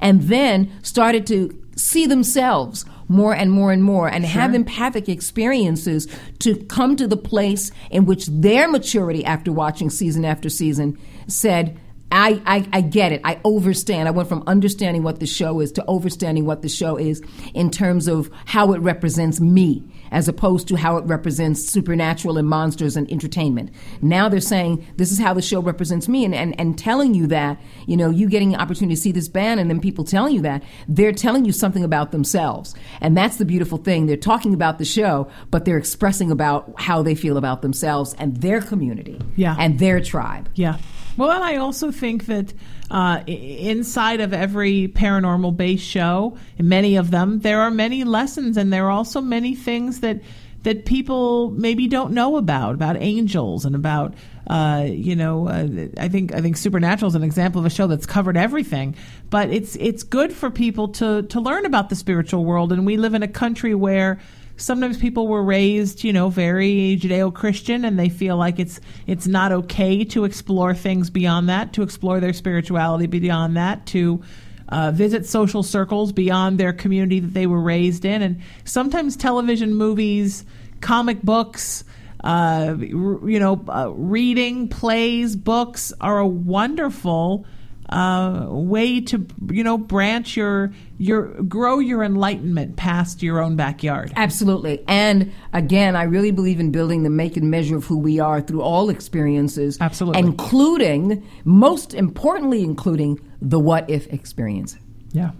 and 0.00 0.22
then 0.22 0.70
started 0.82 1.26
to 1.26 1.58
see 1.76 2.06
themselves 2.06 2.84
more 3.12 3.34
and 3.34 3.52
more 3.52 3.72
and 3.72 3.84
more 3.84 4.08
and 4.08 4.24
have 4.24 4.54
empathic 4.54 5.08
experiences 5.08 6.08
to 6.38 6.56
come 6.64 6.96
to 6.96 7.06
the 7.06 7.16
place 7.16 7.70
in 7.90 8.06
which 8.06 8.26
their 8.26 8.68
maturity 8.68 9.24
after 9.24 9.52
watching 9.52 9.90
season 9.90 10.24
after 10.24 10.48
season 10.48 10.98
said 11.26 11.78
I, 12.10 12.42
I, 12.44 12.68
I 12.74 12.80
get 12.82 13.12
it. 13.12 13.22
I 13.24 13.40
understand. 13.42 14.06
I 14.06 14.10
went 14.10 14.28
from 14.28 14.42
understanding 14.46 15.02
what 15.02 15.18
the 15.18 15.26
show 15.26 15.60
is 15.60 15.72
to 15.72 15.90
understanding 15.90 16.44
what 16.44 16.60
the 16.60 16.68
show 16.68 16.98
is 16.98 17.22
in 17.54 17.70
terms 17.70 18.06
of 18.06 18.30
how 18.44 18.72
it 18.74 18.80
represents 18.80 19.40
me 19.40 19.82
as 20.12 20.28
opposed 20.28 20.68
to 20.68 20.76
how 20.76 20.96
it 20.98 21.04
represents 21.06 21.68
supernatural 21.68 22.38
and 22.38 22.46
monsters 22.46 22.96
and 22.96 23.10
entertainment. 23.10 23.70
Now 24.00 24.28
they're 24.28 24.40
saying 24.40 24.86
this 24.96 25.10
is 25.10 25.18
how 25.18 25.34
the 25.34 25.42
show 25.42 25.60
represents 25.60 26.06
me 26.06 26.24
and, 26.24 26.34
and, 26.34 26.54
and 26.60 26.78
telling 26.78 27.14
you 27.14 27.26
that, 27.28 27.60
you 27.86 27.96
know, 27.96 28.10
you 28.10 28.28
getting 28.28 28.54
an 28.54 28.60
opportunity 28.60 28.94
to 28.94 29.00
see 29.00 29.10
this 29.10 29.28
band 29.28 29.58
and 29.58 29.68
then 29.68 29.80
people 29.80 30.04
telling 30.04 30.34
you 30.34 30.42
that, 30.42 30.62
they're 30.86 31.12
telling 31.12 31.44
you 31.44 31.50
something 31.52 31.82
about 31.82 32.12
themselves. 32.12 32.74
And 33.00 33.16
that's 33.16 33.38
the 33.38 33.44
beautiful 33.44 33.78
thing. 33.78 34.06
They're 34.06 34.16
talking 34.16 34.54
about 34.54 34.78
the 34.78 34.84
show, 34.84 35.28
but 35.50 35.64
they're 35.64 35.78
expressing 35.78 36.30
about 36.30 36.72
how 36.78 37.02
they 37.02 37.14
feel 37.14 37.36
about 37.36 37.62
themselves 37.62 38.14
and 38.18 38.36
their 38.36 38.60
community 38.60 39.18
Yeah. 39.34 39.56
and 39.58 39.78
their 39.78 40.00
tribe. 40.00 40.48
Yeah. 40.54 40.76
Well, 41.16 41.30
and 41.30 41.44
I 41.44 41.56
also 41.56 41.90
think 41.90 42.26
that 42.26 42.52
uh, 42.90 43.22
inside 43.26 44.20
of 44.20 44.32
every 44.32 44.88
paranormal 44.88 45.56
based 45.56 45.84
show, 45.84 46.36
many 46.58 46.96
of 46.96 47.10
them, 47.10 47.40
there 47.40 47.60
are 47.60 47.70
many 47.70 48.04
lessons, 48.04 48.56
and 48.56 48.72
there 48.72 48.86
are 48.86 48.90
also 48.90 49.20
many 49.20 49.54
things 49.54 50.00
that 50.00 50.20
that 50.62 50.84
people 50.84 51.50
maybe 51.50 51.88
don't 51.88 52.12
know 52.12 52.36
about 52.36 52.74
about 52.74 52.96
angels 53.00 53.64
and 53.64 53.74
about 53.74 54.14
uh, 54.46 54.86
you 54.88 55.16
know 55.16 55.48
uh, 55.48 55.66
I 55.98 56.08
think 56.08 56.34
I 56.34 56.40
think 56.40 56.56
Supernatural 56.56 57.08
is 57.08 57.14
an 57.14 57.24
example 57.24 57.58
of 57.58 57.66
a 57.66 57.70
show 57.70 57.86
that's 57.86 58.06
covered 58.06 58.36
everything, 58.36 58.94
but 59.28 59.50
it's 59.50 59.76
it's 59.76 60.02
good 60.02 60.32
for 60.32 60.50
people 60.50 60.88
to 60.88 61.22
to 61.22 61.40
learn 61.40 61.66
about 61.66 61.88
the 61.88 61.96
spiritual 61.96 62.44
world, 62.44 62.72
and 62.72 62.86
we 62.86 62.96
live 62.96 63.14
in 63.14 63.22
a 63.22 63.28
country 63.28 63.74
where 63.74 64.20
sometimes 64.56 64.98
people 64.98 65.28
were 65.28 65.42
raised, 65.42 66.04
you 66.04 66.12
know, 66.12 66.28
very 66.28 66.98
Judeo-Christian, 67.00 67.84
and 67.84 67.98
they 67.98 68.08
feel 68.08 68.36
like 68.36 68.58
it's 68.58 68.80
it's 69.06 69.26
not 69.26 69.52
okay 69.52 70.04
to 70.04 70.24
explore 70.24 70.74
things 70.74 71.10
beyond 71.10 71.48
that, 71.48 71.72
to 71.74 71.82
explore 71.82 72.20
their 72.20 72.32
spirituality 72.32 73.06
beyond 73.06 73.56
that, 73.56 73.86
to 73.86 74.22
uh, 74.68 74.90
visit 74.90 75.26
social 75.26 75.62
circles 75.62 76.12
beyond 76.12 76.58
their 76.58 76.72
community 76.72 77.20
that 77.20 77.34
they 77.34 77.46
were 77.46 77.60
raised 77.60 78.04
in, 78.04 78.22
and 78.22 78.40
sometimes 78.64 79.16
television, 79.16 79.74
movies, 79.74 80.44
comic 80.80 81.22
books. 81.22 81.84
Uh, 82.24 82.76
you 82.78 83.40
know, 83.40 83.64
uh, 83.66 83.90
reading 83.96 84.68
plays, 84.68 85.34
books 85.34 85.92
are 86.00 86.20
a 86.20 86.26
wonderful 86.26 87.44
uh, 87.92 88.46
way 88.48 89.00
to 89.00 89.26
you 89.50 89.62
know 89.62 89.76
branch 89.76 90.36
your 90.36 90.72
your 91.02 91.42
grow 91.42 91.80
your 91.80 92.04
enlightenment 92.04 92.76
past 92.76 93.22
your 93.22 93.42
own 93.42 93.56
backyard. 93.56 94.12
Absolutely. 94.14 94.84
And 94.86 95.32
again, 95.52 95.96
I 95.96 96.04
really 96.04 96.30
believe 96.30 96.60
in 96.60 96.70
building 96.70 97.02
the 97.02 97.10
make 97.10 97.36
and 97.36 97.50
measure 97.50 97.76
of 97.76 97.84
who 97.84 97.98
we 97.98 98.20
are 98.20 98.40
through 98.40 98.62
all 98.62 98.88
experiences. 98.88 99.78
Absolutely. 99.80 100.20
Including, 100.20 101.26
most 101.44 101.92
importantly, 101.92 102.62
including 102.62 103.18
the 103.40 103.58
what 103.58 103.90
if 103.90 104.06
experience. 104.12 104.76
Yeah. 105.10 105.32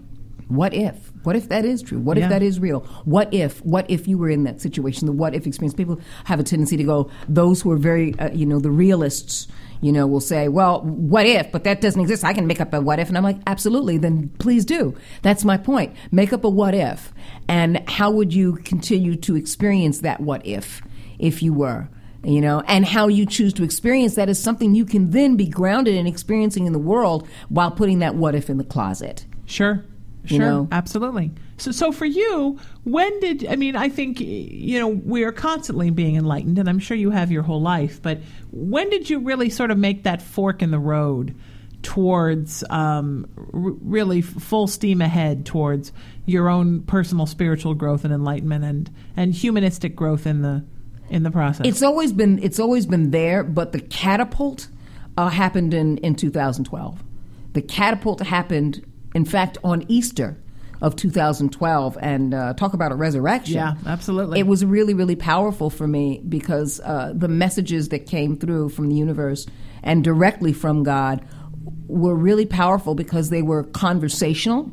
What 0.49 0.73
if? 0.73 1.11
What 1.23 1.37
if 1.37 1.47
that 1.47 1.63
is 1.63 1.81
true? 1.81 1.99
What 1.99 2.17
Yeah. 2.17 2.25
if 2.25 2.29
that 2.29 2.43
is 2.43 2.59
real? 2.59 2.81
What 3.05 3.33
if? 3.33 3.63
What 3.65 3.85
if 3.89 4.07
you 4.07 4.17
were 4.17 4.29
in 4.29 4.43
that 4.43 4.59
situation? 4.59 5.05
The 5.05 5.13
what 5.13 5.33
if 5.33 5.47
experience. 5.47 5.73
People 5.73 6.01
have 6.25 6.39
a 6.41 6.43
tendency 6.43 6.75
to 6.75 6.83
go. 6.83 7.09
Those 7.29 7.61
who 7.61 7.71
are 7.71 7.77
very, 7.77 8.13
uh, 8.19 8.31
you 8.33 8.45
know, 8.45 8.59
the 8.59 8.69
realists, 8.69 9.47
you 9.83 9.91
know, 9.91 10.07
will 10.07 10.19
say, 10.21 10.47
"Well, 10.47 10.81
what 10.81 11.25
if?" 11.27 11.51
But 11.51 11.63
that 11.65 11.81
doesn't 11.81 12.01
exist. 12.01 12.23
I 12.23 12.33
can 12.33 12.47
make 12.47 12.59
up 12.61 12.73
a 12.73 12.81
what 12.81 12.97
if, 12.99 13.09
and 13.09 13.17
I'm 13.17 13.23
like, 13.23 13.37
absolutely. 13.45 13.97
Then 13.99 14.29
please 14.39 14.65
do. 14.65 14.95
That's 15.21 15.45
my 15.45 15.57
point. 15.57 15.93
Make 16.11 16.33
up 16.33 16.43
a 16.43 16.49
what 16.49 16.73
if, 16.73 17.13
and 17.47 17.87
how 17.89 18.09
would 18.09 18.33
you 18.33 18.55
continue 18.57 19.15
to 19.17 19.35
experience 19.35 19.99
that 19.99 20.19
what 20.21 20.45
if, 20.45 20.81
if 21.19 21.43
you 21.43 21.53
were? 21.53 21.89
You 22.23 22.39
know, 22.39 22.63
and 22.67 22.85
how 22.85 23.09
you 23.09 23.25
choose 23.25 23.51
to 23.53 23.63
experience 23.65 24.15
that 24.15 24.29
is 24.29 24.41
something 24.41 24.73
you 24.73 24.85
can 24.85 25.11
then 25.11 25.35
be 25.35 25.45
grounded 25.45 25.95
in 25.95 26.07
experiencing 26.07 26.65
in 26.65 26.71
the 26.71 26.79
world 26.79 27.27
while 27.49 27.69
putting 27.69 27.99
that 27.99 28.15
what 28.15 28.33
if 28.33 28.49
in 28.49 28.57
the 28.57 28.63
closet. 28.63 29.25
Sure. 29.45 29.83
You 30.23 30.37
Sure, 30.37 30.39
know? 30.39 30.67
absolutely. 30.71 31.31
So, 31.63 31.71
so 31.71 31.91
for 31.93 32.05
you, 32.05 32.59
when 32.83 33.17
did 33.21 33.47
I 33.47 33.55
mean? 33.55 33.77
I 33.77 33.87
think 33.87 34.19
you 34.19 34.77
know 34.79 34.89
we 34.89 35.23
are 35.23 35.31
constantly 35.31 35.91
being 35.91 36.17
enlightened, 36.17 36.59
and 36.59 36.67
I'm 36.67 36.79
sure 36.79 36.97
you 36.97 37.09
have 37.11 37.31
your 37.31 37.43
whole 37.43 37.61
life. 37.61 38.01
But 38.01 38.19
when 38.51 38.89
did 38.89 39.09
you 39.09 39.19
really 39.19 39.49
sort 39.49 39.71
of 39.71 39.77
make 39.77 40.03
that 40.03 40.21
fork 40.21 40.61
in 40.61 40.71
the 40.71 40.79
road 40.79 41.33
towards 41.81 42.65
um, 42.69 43.29
r- 43.37 43.59
really 43.81 44.21
full 44.21 44.67
steam 44.67 45.01
ahead 45.01 45.45
towards 45.45 45.93
your 46.25 46.49
own 46.49 46.81
personal 46.81 47.25
spiritual 47.25 47.75
growth 47.75 48.03
and 48.03 48.13
enlightenment, 48.13 48.65
and 48.65 48.91
and 49.15 49.33
humanistic 49.33 49.95
growth 49.95 50.27
in 50.27 50.41
the 50.41 50.65
in 51.09 51.23
the 51.23 51.31
process? 51.31 51.65
It's 51.65 51.81
always 51.81 52.11
been 52.11 52.43
it's 52.43 52.59
always 52.59 52.85
been 52.85 53.11
there, 53.11 53.41
but 53.41 53.71
the 53.71 53.79
catapult 53.79 54.67
uh, 55.15 55.29
happened 55.29 55.73
in 55.73 55.97
in 55.99 56.15
2012. 56.15 57.01
The 57.53 57.61
catapult 57.61 58.19
happened, 58.19 58.85
in 59.15 59.23
fact, 59.23 59.57
on 59.63 59.85
Easter 59.87 60.42
of 60.83 60.97
2012, 60.97 61.97
and 62.01 62.33
uh, 62.33 62.53
talk 62.53 62.73
about 62.73 62.91
a 62.91 62.95
resurrection. 62.95 63.55
Yeah, 63.55 63.75
absolutely. 63.87 64.39
It 64.39 64.47
was 64.47 64.63
really 64.65 64.93
really 64.93 65.15
powerful 65.15 65.69
for 65.69 65.87
me 65.87 66.21
because 66.27 66.81
uh, 66.81 67.13
the 67.15 67.29
messages 67.29 67.89
that 67.89 68.05
came 68.05 68.37
through 68.37 68.69
from 68.69 68.89
the 68.89 68.95
universe 68.95 69.47
and 69.81 70.03
directly 70.03 70.51
from 70.51 70.83
God 70.83 71.25
were 71.87 72.15
really 72.15 72.45
powerful 72.45 72.95
because 72.95 73.29
they 73.29 73.41
were 73.41 73.63
conversational. 73.63 74.71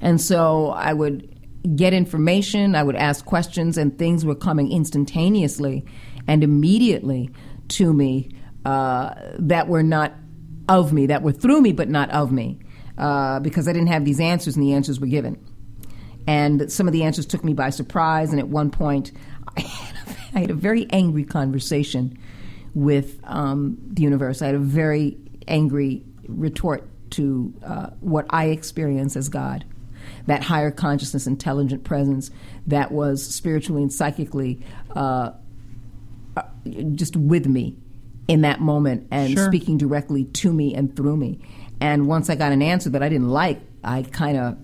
And 0.00 0.20
so 0.20 0.68
I 0.68 0.92
would 0.92 1.34
get 1.74 1.92
information, 1.92 2.76
I 2.76 2.84
would 2.84 2.96
ask 2.96 3.24
questions, 3.24 3.76
and 3.76 3.98
things 3.98 4.24
were 4.24 4.36
coming 4.36 4.70
instantaneously 4.70 5.84
and 6.28 6.44
immediately 6.44 7.30
to 7.68 7.92
me 7.92 8.30
uh, 8.64 9.14
that 9.40 9.66
were 9.66 9.82
not 9.82 10.14
of 10.68 10.92
me, 10.92 11.06
that 11.06 11.22
were 11.22 11.32
through 11.32 11.62
me, 11.62 11.72
but 11.72 11.88
not 11.88 12.10
of 12.10 12.30
me, 12.30 12.60
uh, 12.98 13.40
because 13.40 13.68
I 13.68 13.72
didn't 13.72 13.88
have 13.88 14.04
these 14.04 14.20
answers, 14.20 14.56
and 14.56 14.64
the 14.64 14.74
answers 14.74 15.00
were 15.00 15.06
given. 15.06 15.42
And 16.26 16.70
some 16.70 16.86
of 16.86 16.92
the 16.92 17.04
answers 17.04 17.24
took 17.24 17.42
me 17.42 17.54
by 17.54 17.70
surprise, 17.70 18.30
and 18.30 18.38
at 18.38 18.48
one 18.48 18.70
point, 18.70 19.12
I 19.56 19.60
had 19.62 19.96
a, 19.96 20.10
I 20.34 20.40
had 20.40 20.50
a 20.50 20.54
very 20.54 20.86
angry 20.90 21.24
conversation 21.24 22.18
with 22.74 23.18
um, 23.24 23.78
the 23.92 24.02
universe. 24.02 24.42
I 24.42 24.46
had 24.46 24.54
a 24.54 24.60
very 24.60 25.16
angry 25.46 26.04
retort 26.26 26.86
to 27.12 27.54
uh, 27.64 27.86
what 28.00 28.26
I 28.28 28.46
experience 28.46 29.16
as 29.16 29.30
God 29.30 29.64
that 30.26 30.42
higher 30.42 30.70
consciousness, 30.70 31.26
intelligent 31.26 31.84
presence 31.84 32.30
that 32.66 32.92
was 32.92 33.22
spiritually 33.22 33.82
and 33.82 33.92
psychically 33.92 34.60
uh, 34.94 35.30
uh, 36.36 36.42
just 36.94 37.16
with 37.16 37.46
me 37.46 37.76
in 38.28 38.42
that 38.42 38.60
moment 38.60 39.08
and 39.10 39.32
Sure. 39.32 39.46
speaking 39.46 39.78
directly 39.78 40.24
to 40.24 40.52
me 40.52 40.74
and 40.74 40.94
through 40.94 41.16
me. 41.16 41.40
And 41.80 42.06
once 42.06 42.28
I 42.28 42.34
got 42.34 42.52
an 42.52 42.62
answer 42.62 42.90
that 42.90 43.02
I 43.02 43.08
didn't 43.08 43.30
like, 43.30 43.60
I 43.84 44.02
kind 44.02 44.36
of 44.36 44.58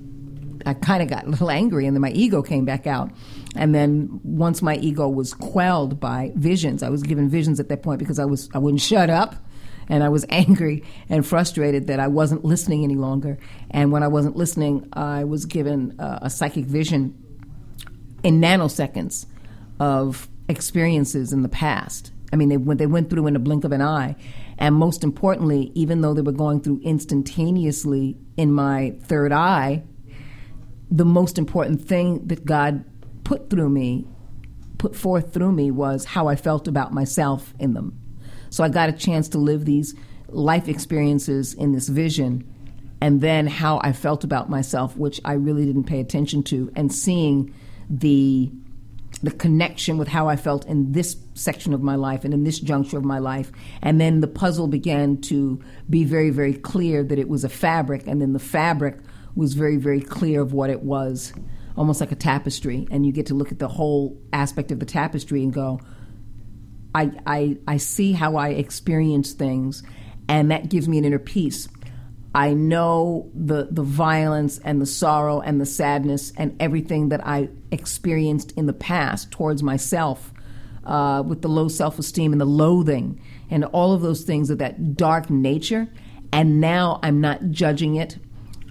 I 0.67 0.75
kind 0.75 1.03
of 1.03 1.09
got 1.09 1.27
a 1.27 1.29
little 1.29 1.51
angry, 1.51 1.87
and 1.87 1.95
then 1.95 2.01
my 2.01 2.11
ego 2.11 2.43
came 2.43 2.65
back 2.65 2.87
out. 2.87 3.11
And 3.55 3.75
then 3.75 4.21
once 4.25 4.63
my 4.63 4.77
ego 4.77 5.09
was 5.09 5.35
quelled 5.35 6.01
by 6.01 6.33
visions, 6.35 6.83
I 6.83 6.89
was 6.89 7.03
given 7.03 7.29
visions 7.29 7.61
at 7.61 7.69
that 7.69 7.83
point 7.83 7.99
because 7.99 8.19
I 8.19 8.25
was 8.25 8.49
I 8.55 8.59
wouldn't 8.59 8.81
shut 8.81 9.11
up, 9.11 9.37
and 9.89 10.03
I 10.03 10.09
was 10.09 10.25
angry 10.29 10.83
and 11.09 11.27
frustrated 11.27 11.87
that 11.89 12.01
I 12.01 12.09
wasn't 12.09 12.45
listening 12.45 12.85
any 12.85 12.97
longer. 12.97 13.39
And 13.71 13.93
when 13.93 14.03
I 14.03 14.09
wasn't 14.09 14.37
listening, 14.37 14.89
I 14.93 15.25
was 15.25 15.47
given 15.47 15.99
uh, 16.01 16.21
a 16.23 16.31
psychic 16.31 16.65
vision 16.65 17.21
in 18.23 18.41
nanoseconds 18.41 19.27
of 19.79 20.29
experiences 20.49 21.33
in 21.33 21.43
the 21.43 21.49
past. 21.49 22.11
I 22.33 22.37
mean, 22.37 22.49
they 22.49 22.57
went, 22.57 22.79
they 22.79 22.87
went 22.87 23.11
through 23.11 23.27
in 23.27 23.37
a 23.37 23.39
blink 23.39 23.65
of 23.65 23.73
an 23.73 23.83
eye. 23.83 24.17
And 24.59 24.75
most 24.75 25.05
importantly, 25.05 25.73
even 25.75 26.01
though 26.01 26.15
they 26.15 26.23
were 26.23 26.33
going 26.33 26.61
through 26.61 26.81
instantaneously 26.83 28.17
in 28.37 28.53
my 28.53 28.95
third 29.03 29.33
eye, 29.33 29.83
the 30.91 31.05
most 31.05 31.39
important 31.39 31.87
thing 31.87 32.27
that 32.29 32.45
God 32.45 32.85
put 33.25 33.51
through 33.51 33.71
me, 33.71 34.07
put 34.79 34.95
forth 34.95 35.33
through 35.33 35.53
me, 35.53 35.71
was 35.71 36.05
how 36.05 36.29
I 36.29 36.37
felt 36.37 36.69
about 36.69 36.93
myself 36.93 37.53
in 37.59 37.75
them. 37.75 37.99
So 38.51 38.63
I 38.63 38.69
got 38.69 38.89
a 38.89 38.93
chance 38.93 39.29
to 39.31 39.39
live 39.39 39.65
these 39.65 39.95
life 40.29 40.69
experiences 40.69 41.55
in 41.55 41.73
this 41.73 41.89
vision, 41.89 42.49
and 43.01 43.21
then 43.21 43.47
how 43.47 43.81
I 43.83 43.93
felt 43.93 44.25
about 44.25 44.49
myself, 44.49 44.97
which 44.97 45.21
I 45.25 45.33
really 45.33 45.67
didn't 45.67 45.85
pay 45.85 46.01
attention 46.01 46.43
to, 46.45 46.71
and 46.77 46.93
seeing 46.93 47.53
the 47.91 48.53
the 49.25 49.31
connection 49.31 49.99
with 49.99 50.09
how 50.09 50.29
I 50.29 50.37
felt 50.37 50.67
in 50.67 50.93
this 50.93 51.17
section 51.35 51.73
of 51.73 51.83
my 51.83 51.97
life 51.97 52.25
and 52.25 52.35
in 52.35 52.45
this 52.45 52.61
juncture 52.61 52.99
of 52.99 53.05
my 53.05 53.19
life. 53.19 53.51
And 53.83 54.01
then 54.01 54.21
the 54.21 54.29
puzzle 54.29 54.69
began 54.69 55.21
to 55.23 55.61
be 55.89 56.05
very, 56.05 56.31
very 56.31 56.55
clear 56.55 57.03
that 57.03 57.19
it 57.19 57.29
was 57.29 57.45
a 57.45 57.49
fabric, 57.49 58.07
and 58.07 58.21
then 58.21 58.33
the 58.33 58.39
fabric 58.39 58.99
was 59.35 59.55
very, 59.55 59.77
very 59.77 60.01
clear 60.01 60.43
of 60.43 60.53
what 60.53 60.71
it 60.71 60.83
was, 60.83 61.33
almost 61.77 62.01
like 62.01 62.13
a 62.13 62.17
tapestry. 62.17 62.87
And 62.91 63.05
you 63.05 63.13
get 63.13 63.27
to 63.27 63.35
look 63.35 63.51
at 63.51 63.59
the 63.59 63.69
whole 63.69 64.21
aspect 64.33 64.71
of 64.71 64.79
the 64.79 64.87
tapestry 64.87 65.43
and 65.43 65.53
go, 65.53 65.81
I, 66.95 67.11
I, 67.27 67.59
I 67.67 67.79
see 67.79 68.13
how 68.13 68.37
I 68.37 68.51
experience 68.51 69.33
things, 69.33 69.83
and 70.29 70.51
that 70.51 70.69
gives 70.69 70.89
me 70.89 70.99
an 70.99 71.05
inner 71.05 71.19
peace. 71.19 71.69
I 72.35 72.53
know 72.53 73.31
the, 73.33 73.69
the 73.71 73.83
violence 73.83 74.59
and 74.59 74.81
the 74.81 74.87
sorrow 74.87 75.41
and 75.41 75.61
the 75.61 75.67
sadness 75.67 76.33
and 76.37 76.57
everything 76.61 77.11
that 77.11 77.25
I 77.25 77.49
experienced 77.71 78.53
in 78.53 78.67
the 78.67 78.73
past 78.73 79.31
towards 79.31 79.63
myself 79.63 80.33
uh, 80.85 81.23
with 81.25 81.43
the 81.43 81.49
low 81.49 81.69
self 81.69 81.99
esteem 81.99 82.33
and 82.33 82.41
the 82.41 82.47
loathing 82.47 83.21
and 83.51 83.65
all 83.67 83.93
of 83.93 84.03
those 84.03 84.23
things 84.23 84.51
of 84.51 84.59
that 84.59 84.97
dark 84.97 85.31
nature. 85.31 85.89
And 86.33 86.61
now 86.61 86.99
I'm 87.05 87.21
not 87.21 87.51
judging 87.51 87.95
it. 87.95 88.19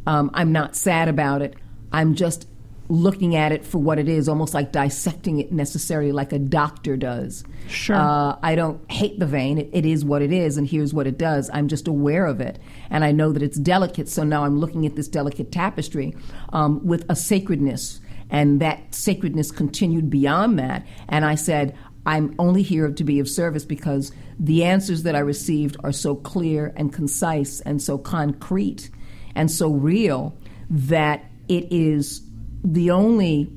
Um, 0.06 0.30
I'm 0.34 0.52
not 0.52 0.76
sad 0.76 1.07
about 1.07 1.41
it. 1.41 1.56
I'm 1.94 2.15
just 2.15 2.48
looking 2.94 3.36
at 3.36 3.52
it 3.52 3.65
for 3.65 3.80
what 3.80 3.98
it 3.98 4.07
is, 4.07 4.30
almost 4.30 4.53
like 4.53 4.72
dissecting 4.72 5.40
it 5.40 5.52
necessarily, 5.52 6.11
like 6.11 6.32
a 6.32 6.38
doctor 6.38 6.95
does. 6.95 7.44
Sure. 7.68 7.95
Uh, 7.95 8.38
I 8.44 8.53
don't 8.53 8.80
hate 8.91 9.20
the 9.20 9.26
vein. 9.26 9.57
It, 9.57 9.70
it 9.74 9.86
is 9.86 10.06
what 10.06 10.22
it 10.22 10.32
is, 10.32 10.57
and 10.57 10.68
here's 10.68 10.94
what 10.94 11.07
it 11.07 11.18
does. 11.18 11.49
I'm 11.52 11.68
just 11.68 11.88
aware 11.88 12.28
of 12.28 12.40
it, 12.40 12.60
and 12.91 13.03
I 13.03 13.11
know 13.11 13.32
that 13.32 13.41
it's 13.41 13.57
delicate. 13.57 14.07
So 14.07 14.24
now 14.24 14.45
I'm 14.45 14.60
looking 14.60 14.86
at 14.86 14.95
this 14.95 15.07
delicate 15.07 15.52
tapestry 15.52 16.15
um, 16.53 16.86
with 16.86 17.03
a 17.10 17.15
sacredness, 17.15 17.99
and 18.30 18.61
that 18.61 18.94
sacredness 18.94 19.52
continued 19.52 20.11
beyond 20.11 20.60
that. 20.60 20.86
And 21.10 21.26
I 21.26 21.34
said, 21.34 21.76
I'm 22.06 22.36
only 22.38 22.61
here 22.61 22.91
to 22.91 23.03
be 23.03 23.20
of 23.20 23.28
service 23.28 23.65
because 23.65 24.11
the 24.38 24.65
answers 24.65 25.02
that 25.03 25.15
I 25.15 25.20
received 25.20 25.78
are 25.84 25.91
so 25.91 26.15
clear 26.15 26.74
and 26.76 26.94
concise 26.94 27.60
and 27.61 27.82
so 27.82 27.98
concrete 27.98 28.91
and 29.34 29.49
so 29.49 29.72
real 29.72 30.38
that 30.70 31.26
it 31.48 31.72
is 31.72 32.22
the 32.64 32.91
only 32.91 33.52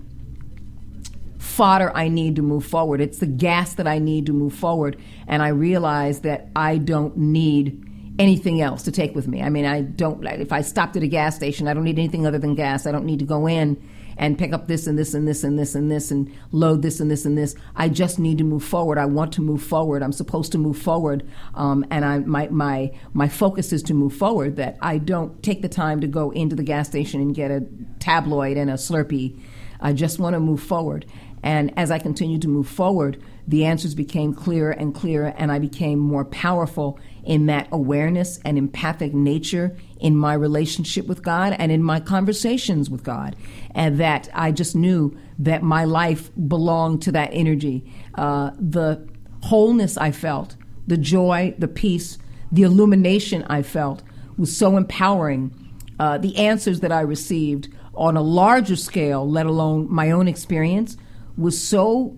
fodder 1.39 1.91
I 1.95 2.09
need 2.09 2.37
to 2.37 2.43
move 2.43 2.67
forward. 2.67 3.01
It's 3.01 3.19
the 3.19 3.27
gas 3.27 3.75
that 3.75 3.87
I 3.87 3.99
need 3.99 4.27
to 4.27 4.33
move 4.33 4.53
forward. 4.53 5.01
And 5.27 5.43
I 5.43 5.49
realize 5.49 6.21
that 6.21 6.49
I 6.55 6.79
don't 6.79 7.17
need 7.17 7.83
anything 8.19 8.61
else 8.61 8.83
to 8.83 8.93
take 8.93 9.15
with 9.15 9.29
me. 9.29 9.43
I 9.43 9.49
mean, 9.49 9.65
I 9.65 9.83
don't, 9.83 10.25
if 10.27 10.53
I 10.53 10.61
stopped 10.61 10.97
at 10.97 11.03
a 11.03 11.07
gas 11.07 11.37
station, 11.37 11.69
I 11.69 11.75
don't 11.75 11.85
need 11.85 11.99
anything 11.99 12.27
other 12.27 12.39
than 12.39 12.55
gas. 12.55 12.87
I 12.87 12.93
don't 12.93 13.05
need 13.05 13.19
to 13.21 13.25
go 13.25 13.47
in 13.47 13.77
and 14.17 14.39
pick 14.39 14.53
up 14.53 14.67
this 14.67 14.87
and 14.87 14.99
this 14.99 15.15
and 15.15 15.27
this 15.27 15.45
and 15.45 15.59
this 15.59 15.75
and 15.75 15.91
this 15.91 16.11
and 16.11 16.33
load 16.53 16.83
this 16.83 17.01
and 17.01 17.11
this 17.11 17.25
and 17.25 17.37
this. 17.37 17.55
I 17.75 17.89
just 17.89 18.19
need 18.19 18.39
to 18.39 18.45
move 18.45 18.65
forward. 18.65 18.99
I 18.99 19.07
want 19.07 19.33
to 19.35 19.43
move 19.43 19.63
forward. 19.63 20.03
I'm 20.03 20.13
supposed 20.13 20.53
to 20.53 20.59
move 20.59 20.79
forward, 20.79 21.29
um, 21.55 21.85
and 21.91 22.05
I 22.05 22.19
my 22.21 22.49
my 22.49 22.93
my 23.13 23.29
focus 23.29 23.73
is 23.73 23.83
to 23.85 23.95
move 23.95 24.15
forward. 24.15 24.57
That 24.57 24.77
I 24.81 24.99
don't 24.99 25.43
take 25.43 25.63
the 25.63 25.69
time 25.69 26.01
to 26.01 26.07
go 26.07 26.31
into 26.31 26.57
the 26.57 26.63
gas 26.63 26.89
station 26.89 27.21
and 27.21 27.35
get 27.35 27.51
a 27.51 27.67
tabloid 27.99 28.57
and 28.57 28.71
a 28.71 28.75
Slurpee. 28.75 29.41
I 29.81 29.93
just 29.93 30.19
want 30.19 30.35
to 30.35 30.41
move 30.41 30.63
forward. 30.63 31.07
And 31.43 31.73
as 31.79 31.91
I 31.91 31.99
continued 31.99 32.43
to 32.43 32.49
move 32.49 32.67
forward, 32.67 33.23
the 33.47 33.67
answers 33.67 33.95
became 33.95 34.35
clearer 34.35 34.73
and 34.73 34.95
clearer, 34.95 35.33
and 35.37 35.53
I 35.53 35.59
became 35.59 35.99
more 35.99 36.25
powerful 36.25 36.99
in 37.25 37.47
that 37.47 37.69
awareness 37.71 38.41
and 38.45 38.59
empathic 38.59 39.15
nature 39.15 39.77
in 40.01 40.17
my 40.17 40.35
relationship 40.35 41.07
with 41.07 41.23
God 41.23 41.55
and 41.59 41.73
in 41.73 41.83
my 41.83 42.01
conversations 42.01 42.91
with 42.91 43.03
God. 43.03 43.37
And 43.75 43.99
that 43.99 44.29
I 44.35 44.53
just 44.53 44.75
knew 44.75 45.17
that 45.39 45.63
my 45.63 45.85
life 45.85 46.31
belonged 46.49 47.03
to 47.03 47.13
that 47.13 47.31
energy. 47.33 47.91
Uh, 48.15 48.51
the 48.59 49.07
wholeness 49.43 49.97
I 49.97 50.11
felt, 50.11 50.57
the 50.87 50.97
joy, 50.97 51.55
the 51.59 51.69
peace, 51.69 52.19
the 52.53 52.63
illumination 52.63 53.45
I 53.49 53.63
felt 53.63 54.03
was 54.37 54.57
so 54.57 54.77
empowering. 54.77 55.53
Uh, 55.99 56.19
the 56.19 56.37
answers 56.37 56.81
that 56.81 56.93
I 56.93 57.01
received 57.01 57.69
on 57.95 58.17
a 58.17 58.23
larger 58.23 58.77
scale, 58.77 59.29
let 59.29 59.47
alone 59.47 59.87
my 59.91 60.11
own 60.11 60.29
experience, 60.29 60.97
was 61.37 61.63
so 61.63 62.17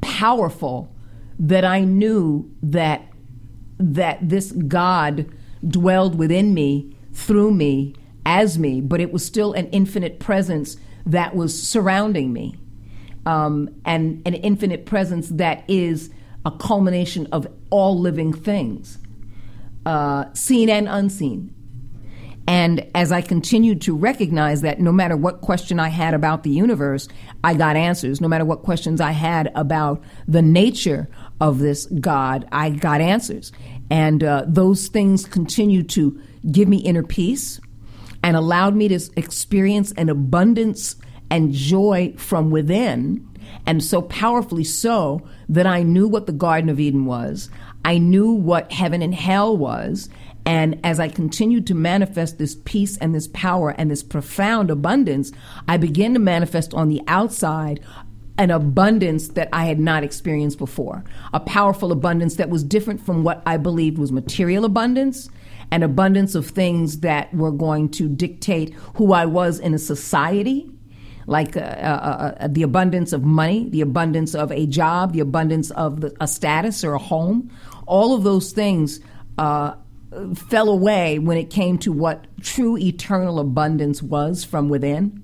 powerful 0.00 0.92
that 1.38 1.64
I 1.64 1.84
knew 1.84 2.50
that 2.62 3.02
that 3.78 4.28
this 4.28 4.50
God 4.50 5.32
dwelled 5.66 6.18
within 6.18 6.54
me, 6.54 6.94
through 7.12 7.52
me, 7.52 7.94
as 8.26 8.58
me, 8.58 8.80
but 8.80 9.00
it 9.00 9.12
was 9.12 9.24
still 9.24 9.52
an 9.52 9.68
infinite 9.70 10.20
presence 10.20 10.76
that 11.06 11.34
was 11.34 11.60
surrounding 11.60 12.32
me. 12.32 12.56
Um, 13.26 13.68
and 13.84 14.22
an 14.26 14.34
infinite 14.34 14.86
presence 14.86 15.28
that 15.30 15.64
is 15.68 16.10
a 16.44 16.50
culmination 16.50 17.26
of 17.32 17.46
all 17.70 17.98
living 17.98 18.32
things, 18.32 18.98
uh, 19.84 20.32
seen 20.32 20.70
and 20.70 20.88
unseen. 20.88 21.54
And 22.48 22.90
as 22.94 23.12
I 23.12 23.20
continued 23.20 23.82
to 23.82 23.94
recognize 23.94 24.62
that 24.62 24.80
no 24.80 24.90
matter 24.90 25.18
what 25.18 25.42
question 25.42 25.78
I 25.78 25.88
had 25.88 26.14
about 26.14 26.44
the 26.44 26.50
universe, 26.50 27.06
I 27.44 27.52
got 27.52 27.76
answers. 27.76 28.22
No 28.22 28.28
matter 28.28 28.46
what 28.46 28.62
questions 28.62 29.02
I 29.02 29.10
had 29.10 29.52
about 29.54 30.02
the 30.26 30.40
nature 30.40 31.10
of 31.42 31.58
this 31.58 31.84
God, 31.84 32.48
I 32.50 32.70
got 32.70 33.02
answers. 33.02 33.52
And 33.90 34.22
uh, 34.22 34.44
those 34.46 34.88
things 34.88 35.24
continued 35.24 35.88
to 35.90 36.20
give 36.50 36.68
me 36.68 36.78
inner 36.78 37.02
peace 37.02 37.60
and 38.22 38.36
allowed 38.36 38.74
me 38.74 38.88
to 38.88 39.00
experience 39.16 39.92
an 39.92 40.08
abundance 40.08 40.96
and 41.30 41.52
joy 41.52 42.14
from 42.16 42.50
within. 42.50 43.24
And 43.66 43.82
so 43.82 44.02
powerfully 44.02 44.64
so 44.64 45.26
that 45.48 45.66
I 45.66 45.82
knew 45.82 46.08
what 46.08 46.26
the 46.26 46.32
Garden 46.32 46.68
of 46.68 46.80
Eden 46.80 47.06
was. 47.06 47.50
I 47.84 47.98
knew 47.98 48.32
what 48.32 48.72
heaven 48.72 49.02
and 49.02 49.14
hell 49.14 49.56
was. 49.56 50.08
And 50.44 50.80
as 50.82 50.98
I 50.98 51.08
continued 51.08 51.66
to 51.66 51.74
manifest 51.74 52.38
this 52.38 52.56
peace 52.64 52.96
and 52.98 53.14
this 53.14 53.28
power 53.28 53.70
and 53.70 53.90
this 53.90 54.02
profound 54.02 54.70
abundance, 54.70 55.30
I 55.66 55.76
began 55.76 56.14
to 56.14 56.20
manifest 56.20 56.72
on 56.72 56.88
the 56.88 57.02
outside 57.06 57.80
an 58.38 58.50
abundance 58.50 59.28
that 59.28 59.48
I 59.52 59.66
had 59.66 59.80
not 59.80 60.04
experienced 60.04 60.58
before. 60.58 61.04
A 61.34 61.40
powerful 61.40 61.92
abundance 61.92 62.36
that 62.36 62.48
was 62.48 62.62
different 62.62 63.00
from 63.00 63.24
what 63.24 63.42
I 63.44 63.56
believed 63.56 63.98
was 63.98 64.12
material 64.12 64.64
abundance, 64.64 65.28
an 65.70 65.82
abundance 65.82 66.34
of 66.34 66.46
things 66.46 67.00
that 67.00 67.34
were 67.34 67.50
going 67.50 67.90
to 67.90 68.08
dictate 68.08 68.72
who 68.94 69.12
I 69.12 69.26
was 69.26 69.58
in 69.58 69.74
a 69.74 69.78
society 69.78 70.70
like 71.26 71.58
uh, 71.58 71.60
uh, 71.60 72.34
uh, 72.40 72.48
the 72.48 72.62
abundance 72.62 73.12
of 73.12 73.22
money, 73.22 73.68
the 73.68 73.82
abundance 73.82 74.34
of 74.34 74.50
a 74.50 74.66
job, 74.66 75.12
the 75.12 75.20
abundance 75.20 75.70
of 75.72 76.00
the, 76.00 76.16
a 76.22 76.26
status 76.26 76.82
or 76.82 76.94
a 76.94 76.98
home. 76.98 77.50
All 77.86 78.14
of 78.14 78.22
those 78.22 78.52
things 78.52 78.98
uh, 79.36 79.74
fell 80.34 80.70
away 80.70 81.18
when 81.18 81.36
it 81.36 81.50
came 81.50 81.76
to 81.78 81.92
what 81.92 82.26
true 82.40 82.78
eternal 82.78 83.38
abundance 83.38 84.02
was 84.02 84.42
from 84.42 84.70
within. 84.70 85.22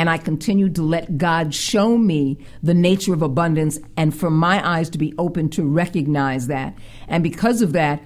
And 0.00 0.08
I 0.08 0.16
continued 0.16 0.76
to 0.76 0.82
let 0.82 1.18
God 1.18 1.54
show 1.54 1.98
me 1.98 2.38
the 2.62 2.72
nature 2.72 3.12
of 3.12 3.20
abundance 3.20 3.78
and 3.98 4.16
for 4.16 4.30
my 4.30 4.66
eyes 4.66 4.88
to 4.88 4.96
be 4.96 5.12
open 5.18 5.50
to 5.50 5.62
recognize 5.62 6.46
that. 6.46 6.74
And 7.06 7.22
because 7.22 7.60
of 7.60 7.74
that, 7.74 8.02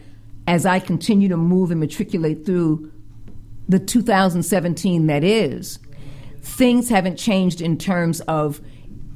as 0.49 0.66
I 0.66 0.81
continue 0.81 1.29
to 1.29 1.37
move 1.37 1.71
and 1.71 1.79
matriculate 1.79 2.45
through 2.45 2.91
the 3.69 3.79
2017 3.79 5.07
that 5.07 5.23
is, 5.23 5.79
things 6.43 6.89
haven't 6.89 7.15
changed 7.16 7.61
in 7.61 7.79
terms 7.79 8.21
of 8.23 8.61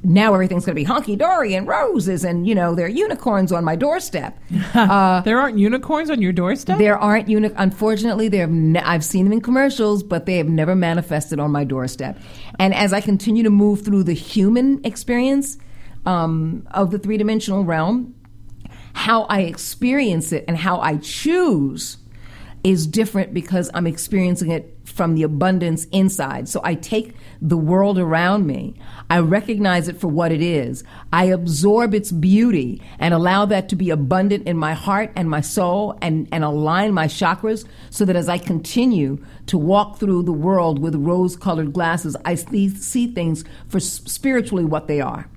now 0.03 0.33
everything's 0.33 0.65
going 0.65 0.75
to 0.75 0.81
be 0.81 0.89
honky 0.89 1.17
dory 1.17 1.55
and 1.55 1.67
roses 1.67 2.23
and 2.23 2.47
you 2.47 2.55
know 2.55 2.73
there 2.73 2.85
are 2.85 2.89
unicorns 2.89 3.51
on 3.51 3.63
my 3.63 3.75
doorstep. 3.75 4.37
Uh, 4.73 5.21
there 5.25 5.39
aren't 5.39 5.57
unicorns 5.57 6.09
on 6.09 6.21
your 6.21 6.31
doorstep. 6.31 6.77
There 6.77 6.97
aren't 6.97 7.27
uni- 7.27 7.51
Unfortunately, 7.57 8.29
there 8.29 8.47
ne- 8.47 8.79
I've 8.79 9.03
seen 9.03 9.25
them 9.25 9.33
in 9.33 9.41
commercials, 9.41 10.03
but 10.03 10.25
they 10.25 10.37
have 10.37 10.47
never 10.47 10.75
manifested 10.75 11.39
on 11.39 11.51
my 11.51 11.63
doorstep. 11.63 12.17
And 12.59 12.73
as 12.73 12.93
I 12.93 13.01
continue 13.01 13.43
to 13.43 13.49
move 13.49 13.83
through 13.83 14.03
the 14.03 14.13
human 14.13 14.79
experience 14.85 15.57
um, 16.05 16.67
of 16.71 16.91
the 16.91 16.99
three 16.99 17.17
dimensional 17.17 17.65
realm, 17.65 18.15
how 18.93 19.23
I 19.23 19.41
experience 19.41 20.31
it 20.31 20.45
and 20.47 20.57
how 20.57 20.79
I 20.79 20.97
choose 20.97 21.97
is 22.63 22.87
different 22.87 23.33
because 23.33 23.69
I'm 23.73 23.87
experiencing 23.87 24.51
it 24.51 24.78
from 24.89 25.15
the 25.15 25.23
abundance 25.23 25.85
inside. 25.85 26.49
So 26.49 26.61
I 26.63 26.75
take 26.75 27.15
the 27.41 27.57
world 27.57 27.97
around 27.97 28.45
me, 28.45 28.75
I 29.09 29.19
recognize 29.19 29.87
it 29.87 29.99
for 29.99 30.07
what 30.07 30.31
it 30.31 30.41
is, 30.41 30.83
I 31.13 31.25
absorb 31.25 31.93
its 31.93 32.11
beauty 32.11 32.81
and 32.99 33.13
allow 33.13 33.45
that 33.45 33.69
to 33.69 33.75
be 33.75 33.89
abundant 33.89 34.47
in 34.47 34.57
my 34.57 34.73
heart 34.73 35.11
and 35.15 35.29
my 35.29 35.41
soul 35.41 35.97
and, 36.01 36.27
and 36.31 36.43
align 36.43 36.93
my 36.93 37.07
chakras 37.07 37.65
so 37.89 38.05
that 38.05 38.15
as 38.15 38.27
I 38.27 38.37
continue 38.37 39.23
to 39.47 39.57
walk 39.57 39.99
through 39.99 40.23
the 40.23 40.33
world 40.33 40.79
with 40.79 40.95
rose 40.95 41.35
colored 41.35 41.73
glasses, 41.73 42.15
I 42.25 42.35
see, 42.35 42.69
see 42.69 43.07
things 43.07 43.45
for 43.67 43.79
spiritually 43.79 44.65
what 44.65 44.87
they 44.87 45.01
are. 45.01 45.29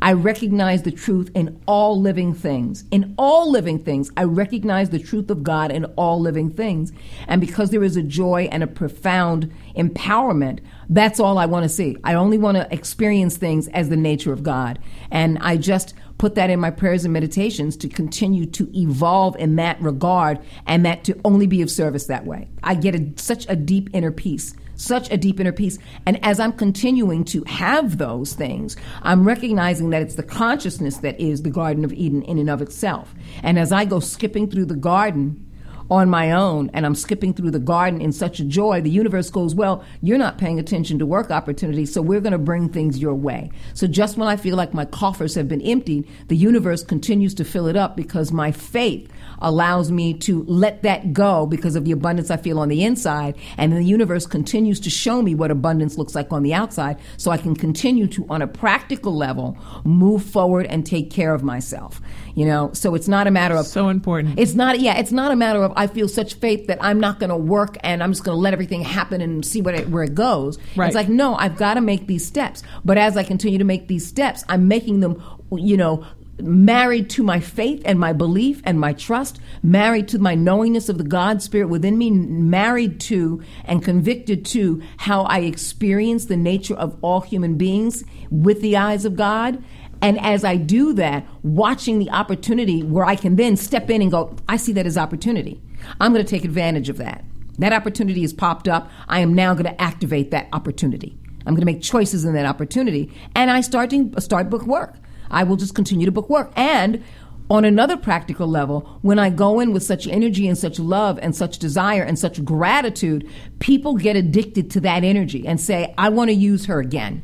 I 0.00 0.12
recognize 0.12 0.82
the 0.82 0.90
truth 0.90 1.30
in 1.34 1.60
all 1.66 2.00
living 2.00 2.34
things. 2.34 2.84
In 2.90 3.14
all 3.18 3.50
living 3.50 3.78
things, 3.78 4.10
I 4.16 4.24
recognize 4.24 4.90
the 4.90 4.98
truth 4.98 5.30
of 5.30 5.42
God 5.42 5.70
in 5.70 5.84
all 5.96 6.20
living 6.20 6.50
things. 6.50 6.92
And 7.28 7.40
because 7.40 7.70
there 7.70 7.84
is 7.84 7.96
a 7.96 8.02
joy 8.02 8.48
and 8.50 8.62
a 8.62 8.66
profound 8.66 9.52
empowerment, 9.76 10.60
that's 10.88 11.20
all 11.20 11.38
I 11.38 11.46
want 11.46 11.64
to 11.64 11.68
see. 11.68 11.96
I 12.04 12.14
only 12.14 12.38
want 12.38 12.56
to 12.56 12.72
experience 12.72 13.36
things 13.36 13.68
as 13.68 13.88
the 13.88 13.96
nature 13.96 14.32
of 14.32 14.42
God. 14.42 14.78
And 15.10 15.38
I 15.40 15.56
just 15.56 15.94
put 16.18 16.34
that 16.36 16.50
in 16.50 16.60
my 16.60 16.70
prayers 16.70 17.04
and 17.04 17.12
meditations 17.12 17.76
to 17.76 17.88
continue 17.88 18.46
to 18.46 18.70
evolve 18.78 19.36
in 19.36 19.56
that 19.56 19.80
regard 19.80 20.38
and 20.66 20.86
that 20.86 21.04
to 21.04 21.20
only 21.24 21.46
be 21.46 21.62
of 21.62 21.70
service 21.70 22.06
that 22.06 22.26
way. 22.26 22.48
I 22.62 22.74
get 22.74 22.94
a, 22.94 23.12
such 23.16 23.46
a 23.48 23.56
deep 23.56 23.90
inner 23.92 24.12
peace 24.12 24.54
such 24.82 25.10
a 25.10 25.16
deep 25.16 25.38
inner 25.40 25.52
peace. 25.52 25.78
And 26.06 26.22
as 26.24 26.40
I'm 26.40 26.52
continuing 26.52 27.24
to 27.26 27.44
have 27.44 27.98
those 27.98 28.32
things, 28.34 28.76
I'm 29.02 29.26
recognizing 29.26 29.90
that 29.90 30.02
it's 30.02 30.16
the 30.16 30.22
consciousness 30.22 30.98
that 30.98 31.20
is 31.20 31.42
the 31.42 31.50
Garden 31.50 31.84
of 31.84 31.92
Eden 31.92 32.22
in 32.22 32.38
and 32.38 32.50
of 32.50 32.60
itself. 32.60 33.14
And 33.42 33.58
as 33.58 33.72
I 33.72 33.84
go 33.84 34.00
skipping 34.00 34.50
through 34.50 34.66
the 34.66 34.76
garden, 34.76 35.46
on 35.90 36.08
my 36.08 36.32
own 36.32 36.70
and 36.72 36.86
I'm 36.86 36.94
skipping 36.94 37.34
through 37.34 37.50
the 37.50 37.58
garden 37.58 38.00
in 38.00 38.12
such 38.12 38.40
a 38.40 38.44
joy, 38.44 38.80
the 38.80 38.90
universe 38.90 39.30
goes, 39.30 39.54
Well, 39.54 39.84
you're 40.00 40.18
not 40.18 40.38
paying 40.38 40.58
attention 40.58 40.98
to 40.98 41.06
work 41.06 41.30
opportunities, 41.30 41.92
so 41.92 42.02
we're 42.02 42.20
going 42.20 42.32
to 42.32 42.38
bring 42.38 42.68
things 42.68 42.98
your 42.98 43.14
way. 43.14 43.50
So 43.74 43.86
just 43.86 44.16
when 44.16 44.28
I 44.28 44.36
feel 44.36 44.56
like 44.56 44.74
my 44.74 44.84
coffers 44.84 45.34
have 45.34 45.48
been 45.48 45.62
emptied, 45.62 46.08
the 46.28 46.36
universe 46.36 46.82
continues 46.82 47.34
to 47.34 47.44
fill 47.44 47.66
it 47.66 47.76
up 47.76 47.96
because 47.96 48.32
my 48.32 48.52
faith 48.52 49.10
allows 49.40 49.90
me 49.90 50.14
to 50.14 50.44
let 50.44 50.82
that 50.82 51.12
go 51.12 51.46
because 51.46 51.76
of 51.76 51.84
the 51.84 51.92
abundance 51.92 52.30
I 52.30 52.36
feel 52.36 52.58
on 52.58 52.68
the 52.68 52.84
inside. 52.84 53.36
And 53.58 53.72
the 53.72 53.82
universe 53.82 54.26
continues 54.26 54.80
to 54.80 54.90
show 54.90 55.20
me 55.22 55.34
what 55.34 55.50
abundance 55.50 55.98
looks 55.98 56.14
like 56.14 56.32
on 56.32 56.42
the 56.42 56.54
outside 56.54 56.98
so 57.16 57.30
I 57.30 57.36
can 57.36 57.54
continue 57.54 58.06
to, 58.08 58.26
on 58.28 58.42
a 58.42 58.46
practical 58.46 59.14
level, 59.14 59.58
move 59.84 60.24
forward 60.24 60.66
and 60.66 60.86
take 60.86 61.10
care 61.10 61.34
of 61.34 61.42
myself. 61.42 62.00
You 62.34 62.46
know, 62.46 62.72
so 62.72 62.94
it's 62.94 63.08
not 63.08 63.26
a 63.26 63.30
matter 63.30 63.54
of. 63.54 63.66
So 63.66 63.88
important. 63.88 64.38
It's 64.38 64.54
not, 64.54 64.80
yeah, 64.80 64.98
it's 64.98 65.12
not 65.12 65.32
a 65.32 65.36
matter 65.36 65.62
of 65.62 65.72
I 65.76 65.86
feel 65.86 66.08
such 66.08 66.34
faith 66.34 66.66
that 66.68 66.78
I'm 66.80 66.98
not 67.00 67.20
going 67.20 67.30
to 67.30 67.36
work 67.36 67.76
and 67.82 68.02
I'm 68.02 68.12
just 68.12 68.24
going 68.24 68.36
to 68.36 68.40
let 68.40 68.52
everything 68.52 68.82
happen 68.82 69.20
and 69.20 69.44
see 69.44 69.60
what 69.60 69.74
it, 69.74 69.88
where 69.88 70.02
it 70.02 70.14
goes. 70.14 70.58
Right. 70.76 70.86
It's 70.86 70.94
like, 70.94 71.08
no, 71.08 71.34
I've 71.34 71.56
got 71.56 71.74
to 71.74 71.80
make 71.80 72.06
these 72.06 72.26
steps. 72.26 72.62
But 72.84 72.98
as 72.98 73.16
I 73.16 73.22
continue 73.22 73.58
to 73.58 73.64
make 73.64 73.88
these 73.88 74.06
steps, 74.06 74.44
I'm 74.48 74.68
making 74.68 75.00
them, 75.00 75.22
you 75.50 75.76
know, 75.76 76.06
married 76.40 77.10
to 77.10 77.22
my 77.22 77.40
faith 77.40 77.82
and 77.84 77.98
my 78.00 78.12
belief 78.12 78.62
and 78.64 78.80
my 78.80 78.92
trust, 78.92 79.40
married 79.62 80.08
to 80.08 80.18
my 80.18 80.34
knowingness 80.34 80.88
of 80.88 80.98
the 80.98 81.04
God 81.04 81.42
Spirit 81.42 81.68
within 81.68 81.98
me, 81.98 82.10
married 82.10 83.00
to 83.00 83.42
and 83.64 83.84
convicted 83.84 84.44
to 84.46 84.82
how 84.96 85.22
I 85.22 85.40
experience 85.40 86.26
the 86.26 86.36
nature 86.36 86.74
of 86.74 86.96
all 87.02 87.20
human 87.20 87.56
beings 87.56 88.04
with 88.30 88.60
the 88.60 88.76
eyes 88.76 89.04
of 89.04 89.16
God. 89.16 89.62
And 90.02 90.20
as 90.20 90.44
I 90.44 90.56
do 90.56 90.92
that, 90.94 91.24
watching 91.42 92.00
the 92.00 92.10
opportunity 92.10 92.82
where 92.82 93.04
I 93.04 93.14
can 93.14 93.36
then 93.36 93.56
step 93.56 93.88
in 93.88 94.02
and 94.02 94.10
go, 94.10 94.36
I 94.48 94.56
see 94.56 94.72
that 94.72 94.84
as 94.84 94.98
opportunity. 94.98 95.62
I'm 96.00 96.12
going 96.12 96.24
to 96.24 96.30
take 96.30 96.44
advantage 96.44 96.88
of 96.88 96.98
that. 96.98 97.24
That 97.58 97.72
opportunity 97.72 98.22
has 98.22 98.32
popped 98.32 98.66
up. 98.66 98.90
I 99.08 99.20
am 99.20 99.32
now 99.32 99.54
going 99.54 99.66
to 99.66 99.80
activate 99.80 100.32
that 100.32 100.48
opportunity. 100.52 101.16
I'm 101.46 101.54
going 101.54 101.60
to 101.60 101.72
make 101.72 101.82
choices 101.82 102.24
in 102.24 102.34
that 102.34 102.46
opportunity. 102.46 103.12
And 103.36 103.50
I 103.50 103.60
start 103.60 103.90
to 103.90 104.12
start 104.20 104.50
book 104.50 104.66
work. 104.66 104.96
I 105.30 105.44
will 105.44 105.56
just 105.56 105.74
continue 105.74 106.06
to 106.06 106.12
book 106.12 106.28
work. 106.28 106.52
And 106.56 107.02
on 107.48 107.64
another 107.64 107.96
practical 107.96 108.48
level, 108.48 108.98
when 109.02 109.18
I 109.18 109.30
go 109.30 109.60
in 109.60 109.72
with 109.72 109.82
such 109.82 110.06
energy 110.06 110.48
and 110.48 110.56
such 110.56 110.78
love 110.78 111.18
and 111.20 111.36
such 111.36 111.58
desire 111.58 112.02
and 112.02 112.18
such 112.18 112.44
gratitude, 112.44 113.28
people 113.60 113.94
get 113.94 114.16
addicted 114.16 114.70
to 114.72 114.80
that 114.80 115.04
energy 115.04 115.46
and 115.46 115.60
say, 115.60 115.94
I 115.96 116.08
want 116.08 116.30
to 116.30 116.34
use 116.34 116.66
her 116.66 116.80
again 116.80 117.22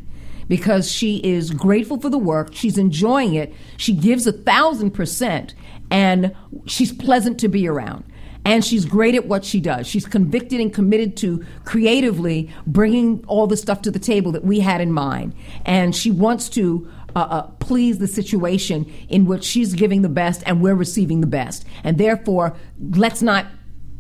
because 0.49 0.91
she 0.91 1.19
is 1.19 1.51
grateful 1.51 2.01
for 2.01 2.11
the 2.11 2.19
work, 2.19 2.51
she's 2.53 2.79
enjoying 2.79 3.35
it, 3.35 3.55
she 3.77 3.93
gives 3.93 4.27
a 4.27 4.33
thousand 4.33 4.93
percent, 4.93 5.55
and 5.91 6.35
she's 6.67 6.93
pleasant 6.93 7.39
to 7.41 7.49
be 7.49 7.69
around. 7.69 8.05
And 8.45 8.65
she's 8.65 8.87
great 8.87 9.15
at 9.15 9.27
what 9.27 9.45
she 9.45 9.61
does. 9.61 9.87
She's 9.87 10.07
convicted 10.07 10.59
and 10.59 10.73
committed 10.73 11.19
to 11.19 11.45
creatively 11.65 12.51
bringing 12.67 13.23
all 13.27 13.47
the 13.47 13.59
stuff 13.59 13.83
to 13.83 13.91
the 13.91 13.99
table 13.99 14.33
that 14.33 14.45
we 14.45 14.61
had 14.61 14.81
in 14.81 14.91
mind. 14.91 15.35
And 15.67 15.95
she 15.95 16.11
wants 16.11 16.49
to 16.51 16.91
uh, 17.15 17.21
uh, 17.21 17.43
please 17.59 17.99
the 17.99 18.07
situation 18.07 18.91
in 19.11 19.27
which 19.27 19.45
she's 19.45 19.75
giving 19.75 20.01
the 20.01 20.09
best 20.09 20.43
and 20.47 20.63
we're 20.63 20.75
receiving 20.75 21.21
the 21.21 21.27
best. 21.27 21.67
And 21.85 21.99
therefore, 21.99 22.57
let's 22.81 23.21
not 23.21 23.47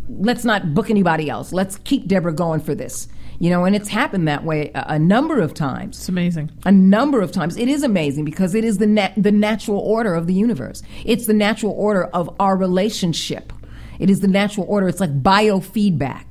let's 0.09 0.45
not 0.45 0.73
book 0.73 0.89
anybody 0.89 1.29
else. 1.29 1.53
Let's 1.53 1.77
keep 1.77 2.07
Deborah 2.07 2.33
going 2.33 2.61
for 2.61 2.75
this. 2.75 3.09
You 3.41 3.51
know, 3.51 3.65
and 3.65 3.77
it's 3.77 3.89
happened 3.89 4.27
that 4.27 4.45
way 4.45 4.73
a, 4.75 4.85
a 4.95 4.99
number 4.99 5.41
of 5.41 5.55
times. 5.55 5.99
It's 5.99 6.09
amazing. 6.09 6.51
A 6.65 6.73
number 6.73 7.21
of 7.21 7.31
times. 7.31 7.57
It 7.57 7.69
is 7.69 7.83
amazing 7.83 8.25
because 8.25 8.55
it 8.55 8.65
is 8.65 8.79
the 8.79 8.87
na- 8.87 9.13
the 9.17 9.33
natural 9.33 9.79
order 9.79 10.15
of 10.15 10.27
the 10.27 10.35
universe. 10.35 10.83
It's 11.05 11.27
the 11.27 11.35
natural 11.35 11.73
order 11.73 12.05
of 12.07 12.35
our 12.41 12.57
relationship. 12.57 13.53
It 13.99 14.11
is 14.11 14.21
the 14.21 14.29
natural 14.29 14.67
order. 14.69 14.89
It's 14.89 15.01
like 15.01 15.23
biofeedback. 15.23 16.25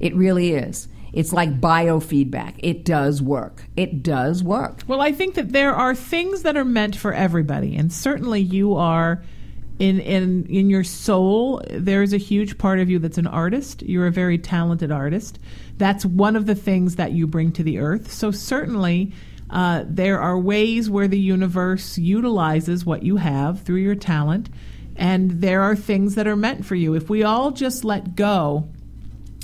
It 0.00 0.14
really 0.14 0.52
is. 0.52 0.88
It's 1.12 1.32
like 1.32 1.60
biofeedback. 1.60 2.54
It 2.58 2.84
does 2.84 3.22
work. 3.22 3.64
It 3.76 4.02
does 4.02 4.42
work. 4.42 4.80
Well, 4.88 5.00
I 5.00 5.12
think 5.12 5.34
that 5.34 5.52
there 5.52 5.72
are 5.72 5.94
things 5.94 6.42
that 6.42 6.56
are 6.56 6.64
meant 6.64 6.96
for 6.96 7.12
everybody, 7.12 7.76
and 7.76 7.92
certainly 7.92 8.40
you 8.40 8.74
are 8.74 9.22
in 9.78 10.00
in 10.00 10.46
in 10.46 10.70
your 10.70 10.84
soul. 10.84 11.62
There's 11.70 12.12
a 12.12 12.18
huge 12.18 12.58
part 12.58 12.80
of 12.80 12.90
you 12.90 12.98
that's 12.98 13.18
an 13.18 13.26
artist. 13.26 13.82
You're 13.82 14.08
a 14.08 14.12
very 14.12 14.38
talented 14.38 14.90
artist. 14.90 15.38
That's 15.76 16.04
one 16.04 16.36
of 16.36 16.46
the 16.46 16.54
things 16.54 16.96
that 16.96 17.12
you 17.12 17.26
bring 17.26 17.52
to 17.52 17.62
the 17.62 17.78
earth. 17.78 18.12
So 18.12 18.30
certainly. 18.30 19.12
Uh, 19.50 19.84
there 19.86 20.20
are 20.20 20.38
ways 20.38 20.88
where 20.88 21.06
the 21.06 21.18
universe 21.18 21.98
utilizes 21.98 22.86
what 22.86 23.02
you 23.02 23.16
have 23.18 23.60
through 23.60 23.76
your 23.76 23.94
talent, 23.94 24.48
and 24.96 25.30
there 25.42 25.60
are 25.62 25.76
things 25.76 26.14
that 26.14 26.26
are 26.26 26.34
meant 26.34 26.64
for 26.64 26.74
you. 26.74 26.94
If 26.94 27.10
we 27.10 27.22
all 27.22 27.50
just 27.50 27.84
let 27.84 28.16
go 28.16 28.68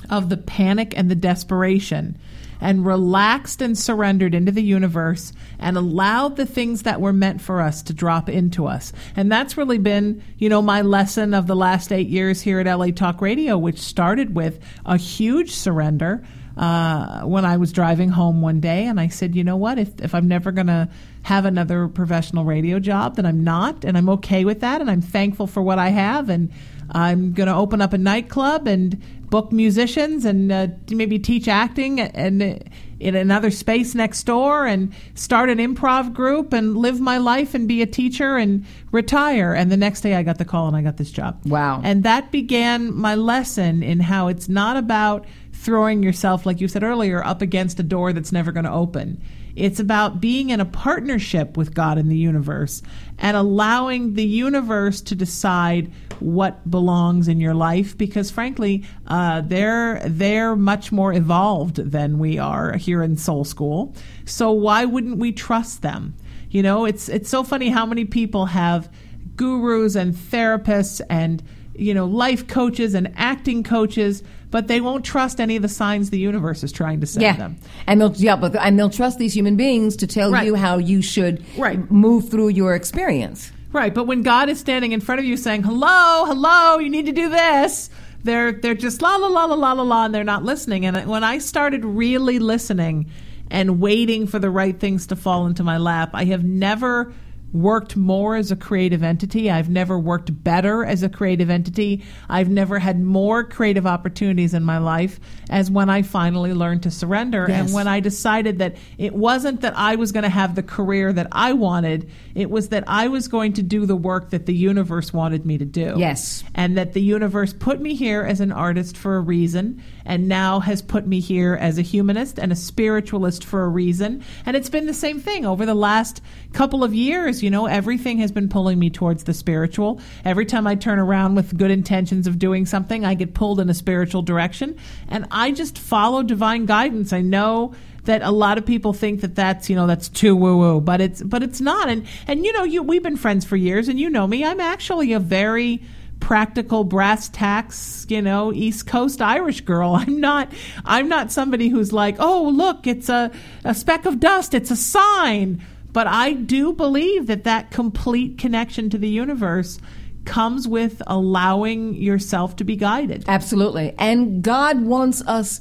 of 0.09 0.29
the 0.29 0.39
panic 0.39 0.95
and 0.97 1.11
the 1.11 1.15
desperation 1.15 2.19
and 2.61 2.85
relaxed 2.85 3.63
and 3.63 3.77
surrendered 3.77 4.35
into 4.35 4.53
the 4.53 4.63
universe 4.63 5.33
and 5.59 5.77
allowed 5.77 6.37
the 6.37 6.47
things 6.47 6.83
that 6.83 7.01
were 7.01 7.13
meant 7.13 7.41
for 7.41 7.61
us 7.61 7.83
to 7.83 7.95
drop 7.95 8.29
into 8.29 8.67
us. 8.67 8.93
And 9.17 9.31
that's 9.31 9.57
really 9.57 9.79
been, 9.79 10.23
you 10.39 10.49
know, 10.49 10.63
my 10.63 10.83
lesson 10.83 11.35
of 11.35 11.47
the 11.47 11.57
last 11.57 11.93
eight 11.93 12.09
years 12.09 12.41
here 12.43 12.61
at 12.61 12.67
LA 12.67 12.91
Talk 12.91 13.21
Radio, 13.21 13.57
which 13.57 13.79
started 13.79 14.35
with 14.35 14.59
a 14.85 14.97
huge 14.97 15.53
surrender. 15.53 16.25
Uh, 16.57 17.23
when 17.23 17.45
I 17.45 17.57
was 17.57 17.73
driving 17.73 18.11
home 18.11 18.43
one 18.43 18.61
day, 18.61 18.85
and 18.85 19.01
I 19.01 19.09
said, 19.09 19.35
you 19.35 19.45
know 19.45 19.57
what? 19.57 19.79
If, 19.79 20.01
if 20.03 20.15
I'm 20.15 20.29
never 20.29 20.53
going 20.53 20.67
to 20.67 20.91
have 21.23 21.47
another 21.47 21.89
professional 21.89 22.45
radio 22.45 22.79
job, 22.79 23.17
then 23.17 23.25
I'm 23.25 23.45
not, 23.45 23.85
and 23.85 23.97
I'm 23.97 24.11
okay 24.11 24.45
with 24.45 24.61
that, 24.61 24.83
and 24.83 24.91
I'm 24.91 25.01
thankful 25.01 25.47
for 25.47 25.63
what 25.63 25.79
I 25.79 25.89
have, 25.89 26.29
and 26.29 26.51
I'm 26.91 27.33
going 27.33 27.47
to 27.47 27.55
open 27.55 27.81
up 27.81 27.93
a 27.93 27.99
nightclub 27.99 28.67
and 28.67 29.01
book 29.31 29.53
musicians 29.53 30.25
and 30.25 30.51
uh, 30.51 30.67
maybe 30.91 31.19
teach 31.19 31.49
acting 31.49 32.01
and 32.01 32.43
uh, 32.43 32.55
in 32.99 33.15
another 33.15 33.51
space 33.51 33.95
next 33.95 34.25
door 34.25 34.67
and 34.67 34.93
start 35.15 35.49
an 35.49 35.59
improv 35.59 36.13
group 36.13 36.53
and 36.53 36.77
live 36.77 37.01
my 37.01 37.17
life 37.17 37.55
and 37.55 37.67
be 37.67 37.81
a 37.81 37.87
teacher 37.87 38.37
and 38.37 38.67
retire. 38.93 39.55
And 39.55 39.73
the 39.73 39.77
next 39.77 40.03
day 40.03 40.15
I 40.15 40.23
got 40.23 40.39
the 40.39 40.45
call 40.45 40.69
and 40.69 40.77
I 40.77 40.83
got 40.83 40.99
this 40.99 41.11
job. 41.11 41.41
Wow. 41.47 41.81
And 41.83 42.03
that 42.03 42.31
began 42.31 42.95
my 42.95 43.15
lesson 43.15 43.83
in 43.83 44.01
how 44.01 44.29
it's 44.29 44.49
not 44.49 44.77
about 44.77 45.25
throwing 45.53 46.03
yourself, 46.03 46.45
like 46.45 46.61
you 46.61 46.69
said 46.69 46.83
earlier, 46.83 47.25
up 47.25 47.41
against 47.41 47.81
a 47.81 47.83
door 47.83 48.13
that's 48.13 48.33
never 48.33 48.53
going 48.53 48.65
to 48.65 48.73
open. 48.73 49.23
It's 49.57 49.81
about 49.81 50.21
being 50.21 50.51
in 50.51 50.61
a 50.61 50.65
partnership 50.65 51.57
with 51.57 51.75
God 51.75 51.99
and 51.99 52.11
the 52.11 52.17
universe 52.17 52.83
and 53.19 53.37
allowing 53.37 54.15
the 54.15 54.25
universe 54.25 55.01
to 55.03 55.15
decide 55.15 55.93
what 56.21 56.71
belongs 56.71 57.29
in 57.29 57.41
your 57.41 57.55
life 57.55 57.97
because 57.97 58.31
frankly 58.31 58.85
uh, 59.07 59.41
they're 59.41 60.03
they're 60.07 60.55
much 60.55 60.93
more 60.93 61.13
evolved 61.13 61.77
than 61.77 62.19
we 62.19 62.39
are 62.39 62.77
here 62.77 63.03
in 63.03 63.17
soul 63.17 63.45
school. 63.45 63.95
So 64.25 64.51
why 64.53 64.85
wouldn't 64.85 65.19
we 65.19 65.33
trust 65.33 65.83
them? 65.83 66.15
You 66.51 66.63
know 66.63 66.85
it's 66.85 67.09
it's 67.09 67.31
so 67.31 67.43
funny 67.43 67.69
how 67.69 67.87
many 67.87 68.05
people 68.05 68.47
have 68.47 68.93
gurus 69.37 69.95
and 69.95 70.15
therapists 70.15 71.01
and 71.09 71.43
you 71.81 71.95
know 71.95 72.07
life 72.07 72.47
coaches 72.47 72.95
and 72.95 73.13
acting 73.17 73.63
coaches 73.63 74.23
but 74.51 74.67
they 74.67 74.81
won't 74.81 75.05
trust 75.05 75.41
any 75.41 75.55
of 75.55 75.63
the 75.63 75.69
signs 75.69 76.11
the 76.11 76.19
universe 76.19 76.65
is 76.65 76.73
trying 76.73 77.01
to 77.01 77.07
send 77.07 77.23
yeah. 77.23 77.37
them. 77.37 77.57
And 77.87 78.01
they'll 78.01 78.13
yeah, 78.17 78.35
but 78.37 78.57
and 78.57 78.77
they'll 78.79 78.91
trust 78.91 79.19
these 79.19 79.33
human 79.33 79.57
beings 79.57 79.97
to 79.97 80.07
tell 80.09 80.33
Right. 80.33 80.45
you 80.45 80.57
how 80.57 80.79
you 80.79 81.03
should 81.03 81.45
Right. 81.57 81.89
move 81.91 82.29
through 82.31 82.49
your 82.49 82.75
experience. 82.75 83.53
Right, 83.73 83.95
but 83.95 84.09
when 84.09 84.23
God 84.23 84.49
is 84.49 84.59
standing 84.59 84.91
in 84.91 85.01
front 85.01 85.21
of 85.21 85.25
you 85.25 85.37
saying, 85.37 85.63
"Hello, 85.63 86.25
hello, 86.27 86.81
you 86.81 86.91
need 86.91 87.07
to 87.07 87.13
do 87.13 87.29
this," 87.29 87.89
they're 88.25 88.51
they're 88.51 88.75
just 88.75 89.01
la 89.01 89.15
la 89.17 89.29
la 89.29 89.45
la 89.45 89.55
la 89.55 89.73
la 89.73 89.83
la, 89.85 90.05
and 90.07 90.15
they're 90.15 90.25
not 90.25 90.45
listening. 90.45 90.85
And 90.85 91.07
when 91.07 91.23
I 91.23 91.39
started 91.39 91.85
really 91.85 92.41
listening 92.41 93.07
and 93.53 93.79
waiting 93.81 94.27
for 94.27 94.41
the 94.41 94.51
right 94.51 94.79
things 94.81 95.07
to 95.09 95.17
fall 95.17 95.47
into 95.47 95.63
my 95.63 95.79
lap, 95.79 96.11
I 96.15 96.25
have 96.25 96.43
never 96.45 97.13
worked 97.53 97.97
more 97.97 98.37
as 98.37 98.51
a 98.51 98.57
creative 98.57 99.03
entity. 99.03 99.51
I've 99.51 99.69
never 99.69 99.99
worked 99.99 100.43
better 100.45 100.85
as 100.85 101.03
a 101.03 101.09
creative 101.09 101.51
entity. 101.51 102.05
I've 102.29 102.49
never 102.49 102.79
had 102.79 103.01
more 103.01 103.45
creative 103.45 103.87
opportunities 103.87 104.55
in 104.55 104.63
my 104.63 104.79
life 104.79 105.19
as 105.49 105.71
when 105.71 105.91
I 105.91 106.03
finally 106.03 106.55
learned 106.55 106.83
to 106.85 106.91
surrender 106.91 107.47
Yes. 107.49 107.61
and 107.67 107.75
when 107.75 107.89
I 107.89 108.01
decided 108.01 108.59
that 108.59 108.77
it 108.99 109.15
wasn't 109.15 109.63
that 109.63 109.77
I 109.77 109.97
was 109.97 110.13
going 110.13 110.23
to 110.23 110.29
have 110.29 110.55
the 110.55 110.63
career 110.63 111.13
that 111.13 111.27
I 111.33 111.53
wanted, 111.53 112.11
it 112.35 112.51
was 112.51 112.69
that 112.69 112.85
I 112.87 113.09
was 113.09 113.29
going 113.29 113.53
to 113.55 113.63
do 113.63 113.87
the 113.87 113.97
work 113.97 114.31
that 114.31 114.47
the 114.47 114.55
universe 114.55 115.13
wanted 115.13 115.45
me 115.45 115.59
to 115.59 115.65
do. 115.65 115.95
Yes. 115.97 116.45
And 116.55 116.77
that 116.79 116.93
the 116.93 117.03
universe 117.03 117.53
put 117.53 117.81
me 117.81 117.95
here 117.95 118.23
as 118.23 118.41
an 118.41 118.53
artist 118.53 118.97
for 118.97 119.17
a 119.17 119.21
reason 119.21 119.83
and 120.11 120.27
now 120.27 120.59
has 120.59 120.83
put 120.83 121.07
me 121.07 121.21
here 121.21 121.55
as 121.55 121.79
a 121.79 121.83
humanist 121.83 122.37
and 122.41 122.51
a 122.51 122.57
spiritualist 122.57 123.45
for 123.45 123.63
a 123.63 123.69
reason. 123.69 124.25
And 124.45 124.57
it's 124.57 124.69
been 124.69 124.87
the 124.87 124.93
same 124.93 125.21
thing 125.21 125.47
over 125.47 125.65
the 125.65 125.75
last 125.75 126.21
couple 126.53 126.83
of 126.83 126.93
years. 126.93 127.45
You 127.45 127.51
know, 127.51 127.67
everything 127.67 128.19
has 128.19 128.33
been 128.33 128.49
pulling 128.49 128.81
me 128.81 128.91
towards 128.91 129.23
the 129.23 129.33
spiritual. 129.33 130.01
Every 130.25 130.47
time 130.47 130.67
I 130.67 130.75
turn 130.75 130.99
around 130.99 131.37
with 131.37 131.57
good 131.57 131.71
intentions 131.71 132.27
of 132.27 132.41
doing 132.41 132.67
something, 132.67 133.05
I 133.05 133.15
get 133.15 133.35
pulled 133.35 133.61
in 133.61 133.71
a 133.71 133.75
spiritual 133.75 134.23
direction. 134.23 134.77
And 135.07 135.29
I 135.31 135.53
just 135.53 135.79
follow 135.79 136.25
divine 136.25 136.67
guidance. 136.67 137.13
I 137.13 137.21
know 137.21 137.73
that 138.03 138.23
a 138.23 138.33
lot 138.33 138.59
of 138.59 138.67
people 138.67 138.93
think 138.93 139.21
that 139.21 139.37
that's 139.37 139.71
you 139.71 139.77
know 139.77 139.87
that's 139.87 140.09
too 140.09 140.35
woo 140.35 140.57
woo, 140.57 140.81
but 140.81 141.01
it's 141.01 141.23
but 141.23 141.45
it's 141.45 141.61
not. 141.61 141.89
And 141.89 142.05
and 142.27 142.45
you 142.45 142.53
know 142.53 142.65
you 142.65 142.83
we've 142.83 143.03
been 143.03 143.17
friends 143.17 143.45
for 143.45 143.57
years, 143.57 143.87
and 143.87 144.01
you 144.01 144.11
know 144.11 144.27
me. 144.27 144.45
I'm 144.45 144.59
actually 144.59 145.13
a 145.13 145.21
very 145.21 145.83
practical 146.21 146.85
brass 146.85 147.29
tacks, 147.31 148.07
you 148.09 148.23
know, 148.23 148.53
East 148.53 148.87
Coast 148.87 149.21
Irish 149.21 149.63
girl. 149.63 149.95
I'm 149.99 150.21
not 150.21 150.53
I'm 150.85 151.09
not 151.09 151.33
somebody 151.33 151.69
who's 151.69 151.93
like, 151.93 152.17
"Oh, 152.19 152.49
look, 152.55 152.87
it's 152.87 153.09
a 153.09 153.31
a 153.65 153.75
speck 153.75 154.07
of 154.07 154.21
dust, 154.21 154.55
it's 154.55 154.71
a 154.71 154.77
sign." 154.77 155.63
But 155.93 156.07
I 156.07 156.35
do 156.35 156.73
believe 156.73 157.27
that 157.27 157.43
that 157.45 157.73
complete 157.73 158.39
connection 158.39 158.91
to 158.91 158.99
the 158.99 159.09
universe 159.09 159.81
comes 160.25 160.69
with 160.69 161.03
allowing 161.09 161.95
yourself 161.95 162.55
to 162.57 162.65
be 162.65 162.77
guided. 162.77 163.25
Absolutely. 163.27 163.95
And 163.99 164.43
God 164.43 164.83
wants 164.83 165.21
us 165.27 165.59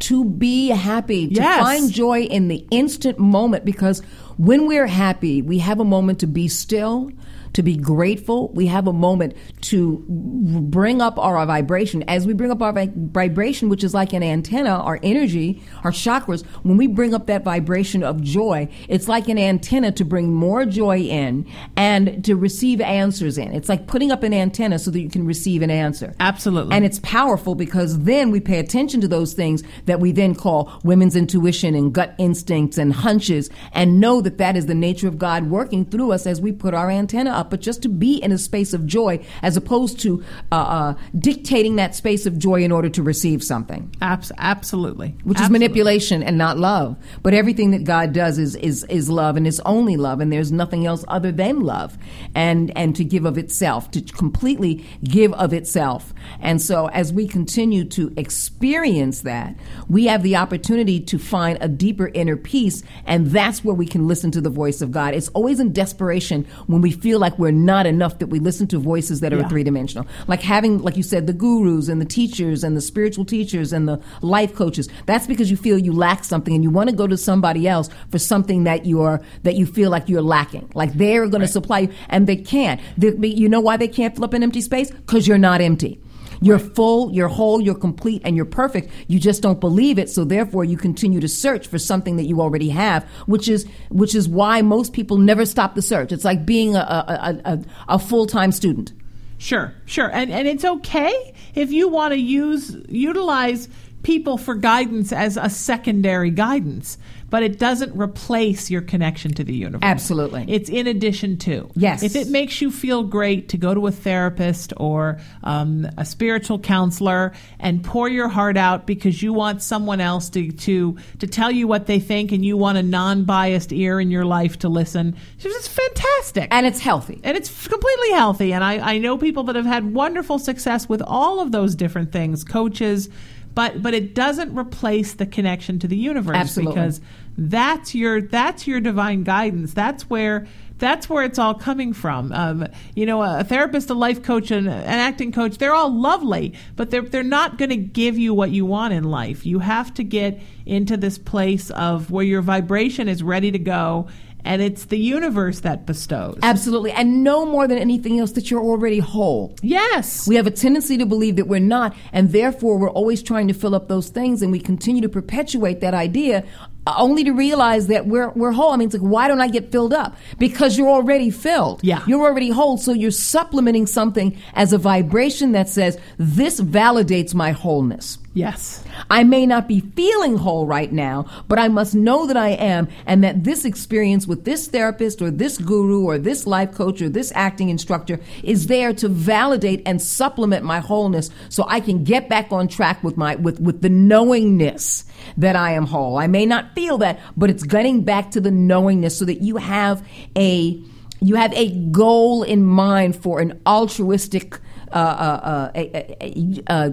to 0.00 0.24
be 0.24 0.68
happy, 0.68 1.28
to 1.28 1.34
Yes. 1.34 1.60
find 1.60 1.90
joy 1.90 2.22
in 2.22 2.46
the 2.48 2.64
instant 2.70 3.18
moment 3.18 3.64
because 3.64 4.00
when 4.36 4.66
we're 4.66 4.86
happy, 4.86 5.42
we 5.42 5.58
have 5.58 5.80
a 5.80 5.84
moment 5.84 6.18
to 6.20 6.26
be 6.26 6.46
still, 6.48 7.10
to 7.54 7.62
be 7.62 7.76
grateful. 7.76 8.48
We 8.50 8.66
have 8.66 8.86
a 8.86 8.92
moment 8.92 9.34
to 9.62 10.04
bring 10.08 11.00
up 11.00 11.18
our 11.18 11.44
vibration. 11.46 12.02
As 12.04 12.26
we 12.26 12.32
bring 12.32 12.50
up 12.50 12.62
our 12.62 12.72
vi- 12.72 12.92
vibration, 12.94 13.68
which 13.68 13.84
is 13.84 13.94
like 13.94 14.12
an 14.12 14.22
antenna, 14.22 14.70
our 14.70 14.98
energy, 15.02 15.62
our 15.84 15.90
chakras, 15.90 16.44
when 16.62 16.76
we 16.76 16.86
bring 16.86 17.14
up 17.14 17.26
that 17.26 17.44
vibration 17.44 18.02
of 18.02 18.22
joy, 18.22 18.68
it's 18.88 19.08
like 19.08 19.28
an 19.28 19.38
antenna 19.38 19.92
to 19.92 20.04
bring 20.04 20.32
more 20.32 20.64
joy 20.64 20.98
in 20.98 21.46
and 21.76 22.24
to 22.24 22.36
receive 22.36 22.80
answers 22.80 23.38
in. 23.38 23.52
It's 23.52 23.68
like 23.68 23.86
putting 23.86 24.10
up 24.10 24.22
an 24.22 24.32
antenna 24.32 24.78
so 24.78 24.90
that 24.90 25.00
you 25.00 25.10
can 25.10 25.26
receive 25.26 25.62
an 25.62 25.70
answer. 25.70 26.14
Absolutely. 26.20 26.74
And 26.74 26.84
it's 26.84 27.00
powerful 27.00 27.54
because 27.54 28.00
then 28.00 28.30
we 28.30 28.40
pay 28.40 28.58
attention 28.58 29.00
to 29.00 29.08
those 29.08 29.34
things 29.34 29.62
that 29.86 30.00
we 30.00 30.12
then 30.12 30.34
call 30.34 30.72
women's 30.84 31.16
intuition 31.16 31.74
and 31.74 31.92
gut 31.92 32.14
instincts 32.18 32.78
and 32.78 32.92
hunches 32.92 33.50
and 33.72 34.00
know 34.00 34.20
that 34.20 34.38
that 34.38 34.56
is 34.56 34.66
the 34.66 34.74
nature 34.74 35.08
of 35.08 35.18
God 35.18 35.46
working 35.50 35.84
through 35.84 36.12
us 36.12 36.26
as 36.26 36.40
we 36.40 36.52
put 36.52 36.74
our 36.74 36.90
antenna 36.90 37.30
up. 37.30 37.41
But 37.50 37.60
just 37.60 37.82
to 37.82 37.88
be 37.88 38.16
in 38.16 38.32
a 38.32 38.38
space 38.38 38.72
of 38.72 38.86
joy 38.86 39.24
as 39.42 39.56
opposed 39.56 40.00
to 40.00 40.22
uh, 40.50 40.54
uh, 40.54 40.94
dictating 41.18 41.76
that 41.76 41.94
space 41.94 42.26
of 42.26 42.38
joy 42.38 42.62
in 42.62 42.72
order 42.72 42.88
to 42.90 43.02
receive 43.02 43.42
something. 43.42 43.94
Abs- 44.00 44.32
absolutely. 44.38 45.16
Which 45.24 45.40
is 45.40 45.50
manipulation 45.50 46.22
and 46.22 46.38
not 46.38 46.58
love. 46.58 46.96
But 47.22 47.34
everything 47.34 47.70
that 47.72 47.84
God 47.84 48.12
does 48.12 48.38
is, 48.38 48.56
is, 48.56 48.84
is 48.84 49.08
love 49.08 49.36
and 49.36 49.46
is 49.46 49.60
only 49.60 49.96
love, 49.96 50.20
and 50.20 50.32
there's 50.32 50.52
nothing 50.52 50.86
else 50.86 51.04
other 51.08 51.32
than 51.32 51.60
love. 51.60 51.96
And, 52.34 52.76
and 52.76 52.94
to 52.96 53.04
give 53.04 53.24
of 53.24 53.38
itself, 53.38 53.90
to 53.92 54.00
completely 54.00 54.86
give 55.04 55.32
of 55.34 55.52
itself. 55.52 56.12
And 56.40 56.60
so 56.60 56.88
as 56.88 57.12
we 57.12 57.26
continue 57.26 57.84
to 57.84 58.12
experience 58.16 59.22
that, 59.22 59.56
we 59.88 60.06
have 60.06 60.22
the 60.22 60.36
opportunity 60.36 61.00
to 61.00 61.18
find 61.18 61.58
a 61.60 61.68
deeper 61.68 62.08
inner 62.08 62.36
peace, 62.36 62.82
and 63.06 63.26
that's 63.28 63.64
where 63.64 63.74
we 63.74 63.86
can 63.86 64.06
listen 64.06 64.30
to 64.32 64.40
the 64.40 64.50
voice 64.50 64.80
of 64.80 64.90
God. 64.90 65.14
It's 65.14 65.28
always 65.28 65.60
in 65.60 65.72
desperation 65.72 66.46
when 66.66 66.80
we 66.80 66.90
feel 66.90 67.18
like 67.18 67.31
we're 67.38 67.50
not 67.50 67.86
enough 67.86 68.18
that 68.18 68.28
we 68.28 68.38
listen 68.38 68.66
to 68.68 68.78
voices 68.78 69.20
that 69.20 69.32
are 69.32 69.38
Yeah. 69.38 69.48
three 69.48 69.62
dimensional. 69.64 70.06
Like 70.26 70.40
having, 70.42 70.78
like 70.82 70.96
you 70.96 71.02
said, 71.02 71.26
the 71.26 71.32
gurus 71.32 71.88
and 71.88 72.00
the 72.00 72.04
teachers 72.04 72.64
and 72.64 72.76
the 72.76 72.80
spiritual 72.80 73.24
teachers 73.24 73.72
and 73.72 73.88
the 73.88 74.00
life 74.20 74.54
coaches. 74.54 74.88
That's 75.06 75.26
because 75.26 75.50
you 75.50 75.56
feel 75.56 75.78
you 75.78 75.92
lack 75.92 76.24
something 76.24 76.54
and 76.54 76.62
you 76.64 76.70
want 76.70 76.90
to 76.90 76.96
go 76.96 77.06
to 77.06 77.16
somebody 77.16 77.66
else 77.68 77.88
for 78.10 78.18
something 78.18 78.64
that 78.64 78.86
you're 78.86 79.20
that 79.42 79.54
you 79.54 79.66
feel 79.66 79.90
like 79.90 80.08
you're 80.08 80.22
lacking. 80.22 80.70
Like 80.74 80.92
they're 80.94 81.26
going 81.28 81.40
to 81.42 81.48
supply 81.48 81.80
you, 81.80 81.88
and 82.08 82.26
they 82.26 82.36
can't. 82.36 82.80
They, 82.96 83.28
you 83.28 83.48
know 83.48 83.60
why 83.60 83.76
they 83.76 83.88
can't 83.88 84.14
fill 84.14 84.24
up 84.24 84.34
an 84.34 84.42
empty 84.42 84.60
space? 84.60 84.90
Because 84.90 85.26
you're 85.26 85.38
not 85.38 85.60
empty. 85.60 86.00
You're 86.42 86.58
full, 86.58 87.12
you're 87.12 87.28
whole, 87.28 87.60
you're 87.60 87.74
complete, 87.74 88.22
and 88.24 88.36
you're 88.36 88.44
perfect. 88.44 88.90
You 89.06 89.18
just 89.18 89.42
don't 89.42 89.60
believe 89.60 89.98
it, 89.98 90.10
so 90.10 90.24
therefore 90.24 90.64
you 90.64 90.76
continue 90.76 91.20
to 91.20 91.28
search 91.28 91.66
for 91.66 91.78
something 91.78 92.16
that 92.16 92.24
you 92.24 92.40
already 92.40 92.68
have, 92.70 93.04
which 93.26 93.48
is 93.48 93.66
which 93.90 94.14
is 94.14 94.28
why 94.28 94.62
most 94.62 94.92
people 94.92 95.18
never 95.18 95.46
stop 95.46 95.74
the 95.74 95.82
search. 95.82 96.12
It's 96.12 96.24
like 96.24 96.44
being 96.44 96.76
a 96.76 96.80
a, 96.80 97.04
a, 97.08 97.52
a, 97.52 97.64
a 97.90 97.98
full 97.98 98.26
time 98.26 98.52
student. 98.52 98.92
Sure, 99.38 99.74
sure. 99.86 100.10
And 100.12 100.30
and 100.30 100.46
it's 100.46 100.64
okay 100.64 101.34
if 101.54 101.72
you 101.72 101.88
want 101.88 102.12
to 102.12 102.18
use 102.18 102.76
utilize 102.88 103.68
people 104.02 104.36
for 104.38 104.54
guidance 104.54 105.12
as 105.12 105.36
a 105.36 105.48
secondary 105.48 106.30
guidance, 106.30 106.98
but 107.32 107.42
it 107.42 107.58
doesn't 107.58 107.98
replace 107.98 108.70
your 108.70 108.82
connection 108.82 109.32
to 109.32 109.42
the 109.42 109.54
universe. 109.54 109.80
Absolutely. 109.82 110.44
It's 110.48 110.68
in 110.68 110.86
addition 110.86 111.38
to. 111.38 111.70
Yes. 111.74 112.02
If 112.02 112.14
it 112.14 112.28
makes 112.28 112.60
you 112.60 112.70
feel 112.70 113.04
great 113.04 113.48
to 113.48 113.56
go 113.56 113.72
to 113.72 113.86
a 113.86 113.90
therapist 113.90 114.74
or 114.76 115.18
um, 115.42 115.88
a 115.96 116.04
spiritual 116.04 116.58
counselor 116.58 117.32
and 117.58 117.82
pour 117.82 118.06
your 118.06 118.28
heart 118.28 118.58
out 118.58 118.86
because 118.86 119.22
you 119.22 119.32
want 119.32 119.62
someone 119.62 119.98
else 119.98 120.28
to, 120.28 120.52
to, 120.52 120.98
to 121.20 121.26
tell 121.26 121.50
you 121.50 121.66
what 121.66 121.86
they 121.86 122.00
think 122.00 122.32
and 122.32 122.44
you 122.44 122.58
want 122.58 122.76
a 122.76 122.82
non 122.82 123.24
biased 123.24 123.72
ear 123.72 123.98
in 123.98 124.10
your 124.10 124.26
life 124.26 124.58
to 124.58 124.68
listen, 124.68 125.16
it's 125.38 125.66
fantastic. 125.66 126.48
And 126.50 126.66
it's 126.66 126.80
healthy. 126.80 127.18
And 127.24 127.34
it's 127.34 127.66
completely 127.66 128.10
healthy. 128.10 128.52
And 128.52 128.62
I, 128.62 128.96
I 128.96 128.98
know 128.98 129.16
people 129.16 129.44
that 129.44 129.56
have 129.56 129.64
had 129.64 129.94
wonderful 129.94 130.38
success 130.38 130.86
with 130.86 131.00
all 131.00 131.40
of 131.40 131.50
those 131.50 131.74
different 131.74 132.12
things, 132.12 132.44
coaches, 132.44 133.08
but 133.54 133.82
but 133.82 133.94
it 133.94 134.14
doesn't 134.14 134.56
replace 134.56 135.14
the 135.14 135.26
connection 135.26 135.78
to 135.80 135.88
the 135.88 135.96
universe 135.96 136.36
Absolutely. 136.36 136.74
because 136.74 137.00
that's 137.36 137.94
your 137.94 138.22
that's 138.22 138.66
your 138.66 138.80
divine 138.80 139.24
guidance. 139.24 139.74
That's 139.74 140.08
where 140.08 140.46
that's 140.78 141.08
where 141.08 141.22
it's 141.22 141.38
all 141.38 141.54
coming 141.54 141.92
from. 141.92 142.32
Um, 142.32 142.66
you 142.96 143.06
know, 143.06 143.22
a 143.22 143.44
therapist, 143.44 143.88
a 143.90 143.94
life 143.94 144.24
coach, 144.24 144.50
and 144.50 144.66
an 144.66 144.82
acting 144.82 145.30
coach, 145.30 145.58
they're 145.58 145.74
all 145.74 145.92
lovely, 145.92 146.54
but 146.74 146.90
they're 146.90 147.02
they're 147.02 147.22
not 147.22 147.56
going 147.56 147.70
to 147.70 147.76
give 147.76 148.18
you 148.18 148.34
what 148.34 148.50
you 148.50 148.66
want 148.66 148.92
in 148.92 149.04
life. 149.04 149.46
You 149.46 149.60
have 149.60 149.94
to 149.94 150.04
get 150.04 150.40
into 150.66 150.96
this 150.96 151.18
place 151.18 151.70
of 151.70 152.10
where 152.10 152.24
your 152.24 152.42
vibration 152.42 153.08
is 153.08 153.22
ready 153.22 153.52
to 153.52 153.58
go, 153.58 154.08
and 154.44 154.62
it's 154.62 154.86
the 154.86 154.98
universe 154.98 155.60
that 155.60 155.86
bestows. 155.86 156.38
Absolutely. 156.42 156.92
And 156.92 157.22
no 157.22 157.46
more 157.46 157.68
than 157.68 157.78
anything 157.78 158.18
else 158.18 158.32
that 158.32 158.50
you're 158.50 158.62
already 158.62 158.98
whole. 158.98 159.56
Yes. 159.62 160.26
We 160.26 160.36
have 160.36 160.46
a 160.46 160.50
tendency 160.50 160.98
to 160.98 161.06
believe 161.06 161.36
that 161.36 161.46
we're 161.46 161.60
not, 161.60 161.94
and 162.12 162.32
therefore 162.32 162.78
we're 162.78 162.90
always 162.90 163.22
trying 163.22 163.48
to 163.48 163.54
fill 163.54 163.74
up 163.74 163.88
those 163.88 164.08
things, 164.08 164.42
and 164.42 164.50
we 164.52 164.60
continue 164.60 165.02
to 165.02 165.08
perpetuate 165.08 165.80
that 165.80 165.94
idea. 165.94 166.44
Uh, 166.86 166.94
Only 166.96 167.24
to 167.24 167.32
realize 167.32 167.86
that 167.86 168.06
we're 168.06 168.30
we're 168.30 168.52
whole. 168.52 168.72
I 168.72 168.76
mean, 168.76 168.86
it's 168.86 168.94
like, 168.94 169.02
why 169.02 169.28
don't 169.28 169.40
I 169.40 169.48
get 169.48 169.70
filled 169.70 169.92
up? 169.92 170.16
Because 170.38 170.76
you're 170.76 170.88
already 170.88 171.30
filled. 171.30 171.84
Yeah. 171.84 172.02
you're 172.06 172.24
already 172.24 172.50
whole. 172.50 172.76
So 172.76 172.92
you're 172.92 173.10
supplementing 173.12 173.86
something 173.86 174.36
as 174.54 174.72
a 174.72 174.78
vibration 174.78 175.52
that 175.52 175.68
says 175.68 175.98
this 176.18 176.60
validates 176.60 177.34
my 177.34 177.52
wholeness. 177.52 178.18
Yes. 178.34 178.82
I 179.10 179.24
may 179.24 179.44
not 179.44 179.68
be 179.68 179.80
feeling 179.80 180.38
whole 180.38 180.66
right 180.66 180.90
now, 180.90 181.26
but 181.48 181.58
I 181.58 181.68
must 181.68 181.94
know 181.94 182.26
that 182.26 182.36
I 182.36 182.50
am, 182.50 182.88
and 183.06 183.22
that 183.24 183.44
this 183.44 183.66
experience 183.66 184.26
with 184.26 184.44
this 184.44 184.68
therapist 184.68 185.20
or 185.20 185.30
this 185.30 185.58
guru 185.58 186.04
or 186.04 186.18
this 186.18 186.46
life 186.46 186.72
coach 186.72 187.02
or 187.02 187.10
this 187.10 187.30
acting 187.34 187.68
instructor 187.68 188.20
is 188.42 188.68
there 188.68 188.94
to 188.94 189.08
validate 189.08 189.82
and 189.84 190.00
supplement 190.00 190.64
my 190.64 190.80
wholeness 190.80 191.30
so 191.50 191.64
I 191.68 191.80
can 191.80 192.04
get 192.04 192.30
back 192.30 192.52
on 192.52 192.68
track 192.68 193.04
with 193.04 193.18
my 193.18 193.36
with, 193.36 193.60
with 193.60 193.82
the 193.82 193.90
knowingness 193.90 195.04
that 195.36 195.56
I 195.56 195.72
am 195.72 195.86
whole. 195.86 196.18
I 196.18 196.26
may 196.26 196.46
not 196.46 196.74
feel 196.74 196.98
that, 196.98 197.20
but 197.36 197.50
it's 197.50 197.62
getting 197.62 198.02
back 198.02 198.30
to 198.32 198.40
the 198.40 198.50
knowingness 198.50 199.18
so 199.18 199.24
that 199.24 199.42
you 199.42 199.56
have 199.56 200.06
a 200.36 200.82
you 201.20 201.36
have 201.36 201.52
a 201.54 201.70
goal 201.70 202.42
in 202.42 202.64
mind 202.64 203.14
for 203.14 203.40
an 203.40 203.60
altruistic 203.64 204.58
uh, 204.92 204.96
uh, 204.96 205.72
uh, 205.74 206.62
uh, 206.66 206.90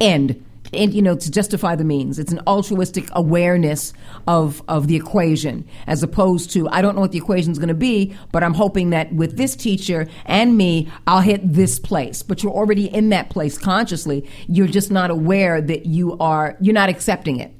end 0.00 0.45
and 0.76 0.92
you 0.94 1.02
know 1.02 1.16
to 1.16 1.30
justify 1.30 1.74
the 1.74 1.84
means. 1.84 2.18
It's 2.18 2.32
an 2.32 2.40
altruistic 2.46 3.08
awareness 3.12 3.92
of 4.26 4.62
of 4.68 4.88
the 4.88 4.96
equation 4.96 5.66
as 5.86 6.02
opposed 6.02 6.50
to 6.52 6.68
i 6.68 6.80
don't 6.82 6.94
know 6.94 7.00
what 7.00 7.12
the 7.12 7.18
equation 7.18 7.52
is 7.52 7.58
going 7.58 7.68
to 7.68 7.74
be 7.74 8.16
but 8.32 8.42
i'm 8.42 8.54
hoping 8.54 8.90
that 8.90 9.12
with 9.12 9.36
this 9.36 9.54
teacher 9.56 10.06
and 10.24 10.56
me 10.56 10.90
i'll 11.06 11.20
hit 11.20 11.40
this 11.52 11.78
place. 11.78 12.22
But 12.22 12.42
you're 12.42 12.52
already 12.52 12.86
in 12.86 13.10
that 13.10 13.30
place 13.30 13.58
consciously. 13.58 14.28
You're 14.48 14.66
just 14.66 14.90
not 14.90 15.10
aware 15.10 15.60
that 15.60 15.86
you 15.86 16.16
are 16.18 16.56
you're 16.60 16.74
not 16.74 16.88
accepting 16.88 17.40
it 17.40 17.52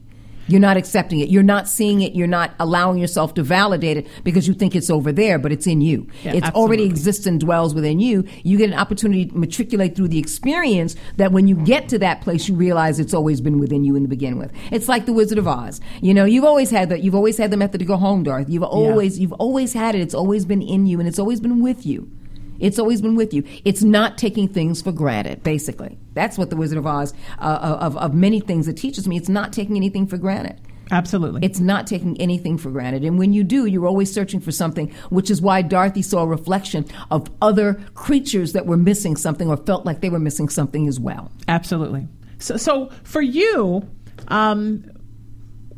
you're 0.49 0.61
not 0.61 0.77
accepting 0.77 1.21
it. 1.21 1.29
You're 1.29 1.43
not 1.43 1.69
seeing 1.69 2.01
it. 2.03 2.15
You're 2.15 2.27
not 2.27 2.55
allowing 2.59 2.99
yourself 2.99 3.35
to 3.35 3.43
validate 3.43 3.97
it 3.97 4.07
because 4.25 4.49
you 4.49 4.55
think 4.55 4.75
it's 4.75 4.91
over 4.91 5.13
there, 5.13 5.39
but 5.39 5.53
it's 5.53 5.67
in 5.67 5.81
you. 5.81 6.09
Yeah, 6.23 6.33
it's 6.35 6.49
already 6.51 6.85
absolutely. 6.85 6.87
exists 6.87 7.27
and 7.27 7.41
dwells 7.41 7.75
within 7.75 8.01
you. 8.01 8.25
You 8.43 8.59
get 8.59 8.71
an 8.71 8.79
opportunity 8.79 9.27
to 9.27 9.37
matriculate 9.37 9.97
through 9.97 10.09
the 10.09 10.19
experience 10.19 10.97
that 11.17 11.33
when 11.33 11.49
you 11.49 11.57
get 11.57 11.89
to 11.91 11.99
that 11.99 12.21
place, 12.21 12.49
you 12.49 12.55
realize 12.55 12.99
it's 12.99 13.15
always 13.15 13.41
been 13.41 13.59
within 13.59 13.85
you 13.85 13.97
in 13.97 14.03
the 14.03 14.09
begin 14.09 14.39
with. 14.39 14.53
It's 14.71 14.89
like 14.89 15.07
the 15.07 15.13
Wizard 15.13 15.39
of 15.39 15.47
Oz. 15.47 15.81
You 16.01 16.15
know, 16.15 16.25
you've 16.25 16.45
always 16.45 16.71
had 16.71 16.89
that. 16.91 17.03
You've 17.03 17.15
always 17.15 17.37
had 17.39 17.51
the 17.51 17.57
method 17.57 17.79
to 17.79 17.85
go 17.85 17.97
home, 17.97 18.23
Darth. 18.23 18.49
You've 18.49 18.63
always, 18.63 19.19
you've 19.19 19.33
always 19.35 19.73
had 19.73 19.95
it. 19.95 20.01
It's 20.01 20.15
always 20.15 20.45
been 20.45 20.63
in 20.63 20.87
you 20.87 20.99
and 20.99 21.09
it's 21.09 21.19
always 21.19 21.41
been 21.41 21.63
with 21.63 21.85
you. 21.85 22.11
It's 22.59 22.79
always 22.79 23.03
been 23.03 23.17
with 23.17 23.35
you. 23.35 23.45
It's 23.65 23.83
not 23.83 24.19
taking 24.19 24.49
things 24.49 24.83
for 24.83 24.93
granted, 24.93 25.43
basically. 25.43 25.99
That's 26.15 26.39
what 26.39 26.51
the 26.51 26.57
Wizard 26.57 26.79
of 26.79 26.87
Oz, 26.87 27.15
uh, 27.39 27.79
of, 27.81 27.97
of 27.97 28.15
many 28.15 28.41
things 28.41 28.69
it 28.69 28.77
teaches 28.77 29.07
me. 29.07 29.17
It's 29.17 29.29
not 29.29 29.53
taking 29.53 29.77
anything 29.77 30.07
for 30.07 30.17
granted. 30.17 30.61
Absolutely. 30.91 31.41
It's 31.45 31.59
not 31.59 31.87
taking 31.87 32.21
anything 32.21 32.59
for 32.59 32.71
granted. 32.71 33.05
And 33.05 33.19
when 33.19 33.33
you 33.33 33.43
do, 33.43 33.67
you're 33.67 33.87
always 33.87 34.13
searching 34.13 34.41
for 34.41 34.53
something, 34.53 34.93
which 35.11 35.31
is 35.31 35.43
why 35.43 35.63
Dorothy 35.63 36.03
saw 36.03 36.23
a 36.23 36.27
reflection 36.27 36.87
of 37.11 37.29
other 37.43 37.75
creatures 37.95 38.53
that 38.53 38.67
were 38.67 38.77
missing 38.77 39.17
something 39.17 39.49
or 39.49 39.57
felt 39.57 39.85
like 39.85 40.01
they 40.01 40.11
were 40.11 40.21
missing 40.21 40.49
something 40.49 40.87
as 40.87 41.01
well. 41.01 41.33
Absolutely. 41.49 42.07
So, 42.39 42.57
so 42.57 42.91
for 43.03 43.21
you, 43.23 43.89
um, 44.29 44.85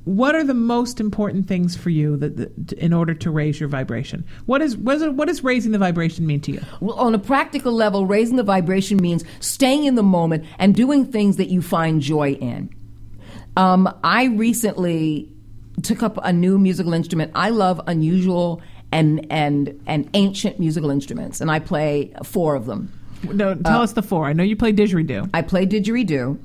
what 0.05 0.35
are 0.35 0.45
the 0.45 0.55
most 0.55 1.01
important 1.01 1.47
things 1.47 1.77
for 1.77 1.91
you 1.91 2.17
that, 2.17 2.37
that 2.37 2.73
in 2.75 2.93
order 2.93 3.15
to 3.15 3.31
raise 3.31 3.61
your 3.61 3.69
vibration? 3.69 4.25
What 4.47 4.63
is 4.63 4.77
what, 4.77 4.97
is 4.97 5.09
what 5.09 5.29
does 5.29 5.45
raising 5.45 5.73
the 5.73 5.79
vibration 5.79 6.27
mean 6.27 6.41
to 6.43 6.53
you? 6.53 6.61
Well, 6.81 6.97
on 6.97 7.15
a 7.15 7.19
practical 7.19 7.73
level, 7.73 8.07
raising 8.07 8.37
the 8.37 8.43
vibration 8.43 8.97
means 8.99 9.25
staying 9.41 9.85
in 9.85 9.95
the 9.97 10.03
moment 10.03 10.47
and 10.59 10.75
doing 10.75 11.05
things 11.07 11.37
that 11.37 11.49
you 11.49 11.61
find 11.63 12.01
joy 12.01 12.33
in. 12.33 12.71
Um, 13.57 13.93
I 14.05 14.25
recently 14.27 15.31
took 15.83 16.03
up 16.03 16.19
a 16.23 16.33
new 16.33 16.59
musical 16.59 16.95
instrument. 16.95 17.33
I 17.35 17.51
love 17.51 17.81
unusual 17.87 18.63
and 18.91 19.27
and 19.31 19.79
and 19.87 20.09
ancient 20.15 20.59
musical 20.59 20.91
instruments, 20.91 21.41
and 21.41 21.51
I 21.51 21.59
play 21.59 22.13
four 22.25 22.55
of 22.55 22.67
them. 22.67 22.93
No, 23.25 23.55
tell 23.55 23.81
Uh, 23.81 23.83
us 23.83 23.93
the 23.93 24.03
four. 24.03 24.27
I 24.27 24.33
know 24.33 24.45
you 24.45 24.57
play 24.57 24.73
didgeridoo. 24.73 25.29
I 25.35 25.43
play 25.43 25.67
didgeridoo. 25.67 26.39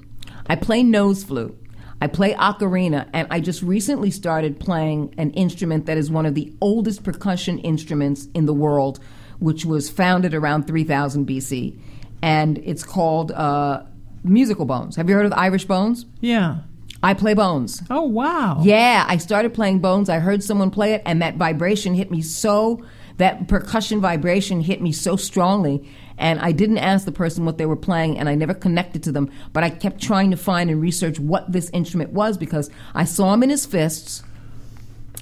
I 0.47 0.55
play 0.55 0.83
nose 0.83 1.23
flute. 1.23 1.57
I 2.03 2.07
play 2.07 2.33
ocarina, 2.33 3.07
and 3.13 3.29
I 3.31 3.39
just 3.39 3.61
recently 3.61 4.11
started 4.11 4.59
playing 4.59 5.15
an 5.17 5.31
instrument 5.31 5.85
that 5.85 5.97
is 5.97 6.11
one 6.11 6.25
of 6.25 6.35
the 6.35 6.53
oldest 6.59 7.05
percussion 7.05 7.59
instruments 7.59 8.27
in 8.33 8.45
the 8.45 8.53
world, 8.53 8.99
which 9.39 9.63
was 9.63 9.89
founded 9.89 10.33
around 10.33 10.67
3000 10.67 11.25
BC, 11.25 11.79
and 12.21 12.57
it's 12.57 12.83
called 12.83 13.31
uh, 13.31 13.83
musical 14.21 14.65
bones. 14.65 14.97
Have 14.97 15.07
you 15.07 15.15
heard 15.15 15.23
of 15.23 15.31
the 15.31 15.39
Irish 15.39 15.63
bones? 15.63 16.05
Yeah. 16.19 16.57
I 17.01 17.13
play 17.13 17.35
bones. 17.35 17.81
Oh 17.89 18.01
wow. 18.03 18.59
Yeah, 18.63 19.05
I 19.07 19.15
started 19.15 19.53
playing 19.53 19.79
bones. 19.79 20.09
I 20.09 20.19
heard 20.19 20.43
someone 20.43 20.71
play 20.71 20.95
it, 20.95 21.03
and 21.05 21.21
that 21.21 21.37
vibration 21.37 21.93
hit 21.93 22.11
me 22.11 22.21
so. 22.21 22.83
That 23.15 23.47
percussion 23.47 24.01
vibration 24.01 24.59
hit 24.59 24.81
me 24.81 24.91
so 24.91 25.15
strongly, 25.15 25.89
and 26.17 26.39
I 26.39 26.51
didn't 26.51 26.77
ask 26.77 27.05
the 27.05 27.11
person 27.11 27.45
what 27.45 27.57
they 27.57 27.65
were 27.65 27.75
playing, 27.75 28.17
and 28.17 28.29
I 28.29 28.35
never 28.35 28.53
connected 28.53 29.03
to 29.03 29.11
them. 29.11 29.31
But 29.51 29.63
I 29.63 29.69
kept 29.69 30.01
trying 30.01 30.31
to 30.31 30.37
find 30.37 30.69
and 30.69 30.81
research 30.81 31.19
what 31.19 31.51
this 31.51 31.69
instrument 31.71 32.11
was 32.11 32.37
because 32.37 32.69
I 32.93 33.05
saw 33.05 33.33
him 33.33 33.43
in 33.43 33.49
his 33.49 33.65
fists, 33.65 34.23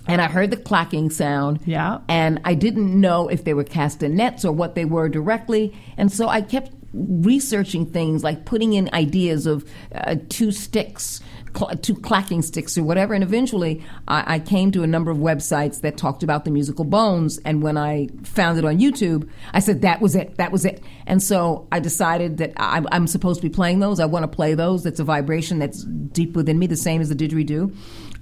and 0.07 0.21
I 0.21 0.27
heard 0.27 0.51
the 0.51 0.57
clacking 0.57 1.09
sound. 1.09 1.59
Yeah. 1.65 1.99
And 2.07 2.41
I 2.43 2.53
didn't 2.53 2.99
know 2.99 3.27
if 3.27 3.43
they 3.43 3.53
were 3.53 3.63
castanets 3.63 4.43
or 4.43 4.51
what 4.51 4.75
they 4.75 4.85
were 4.85 5.09
directly. 5.09 5.73
And 5.97 6.11
so 6.11 6.27
I 6.27 6.41
kept 6.41 6.71
researching 6.93 7.85
things 7.85 8.23
like 8.23 8.45
putting 8.45 8.73
in 8.73 8.89
ideas 8.93 9.45
of 9.45 9.69
uh, 9.93 10.15
two 10.29 10.51
sticks, 10.51 11.21
cl- 11.55 11.95
clacking 12.01 12.41
sticks 12.41 12.77
or 12.77 12.83
whatever. 12.83 13.13
And 13.13 13.23
eventually 13.23 13.83
I-, 14.07 14.35
I 14.35 14.39
came 14.39 14.71
to 14.71 14.83
a 14.83 14.87
number 14.87 15.11
of 15.11 15.17
websites 15.17 15.81
that 15.81 15.97
talked 15.97 16.23
about 16.23 16.45
the 16.45 16.51
musical 16.51 16.85
bones. 16.85 17.39
And 17.39 17.61
when 17.61 17.77
I 17.77 18.09
found 18.23 18.57
it 18.57 18.65
on 18.65 18.79
YouTube, 18.79 19.29
I 19.53 19.59
said, 19.59 19.81
that 19.81 20.01
was 20.01 20.15
it. 20.15 20.37
That 20.37 20.51
was 20.51 20.65
it. 20.65 20.83
And 21.05 21.21
so 21.21 21.67
I 21.71 21.79
decided 21.79 22.37
that 22.37 22.53
I- 22.57 22.85
I'm 22.91 23.07
supposed 23.07 23.41
to 23.41 23.47
be 23.47 23.53
playing 23.53 23.79
those. 23.79 23.99
I 23.99 24.05
want 24.05 24.23
to 24.23 24.27
play 24.27 24.53
those. 24.53 24.83
That's 24.83 24.99
a 24.99 25.03
vibration 25.03 25.59
that's 25.59 25.83
deep 25.83 26.35
within 26.35 26.59
me, 26.59 26.67
the 26.67 26.75
same 26.75 27.01
as 27.01 27.09
the 27.09 27.15
didgeridoo. 27.15 27.75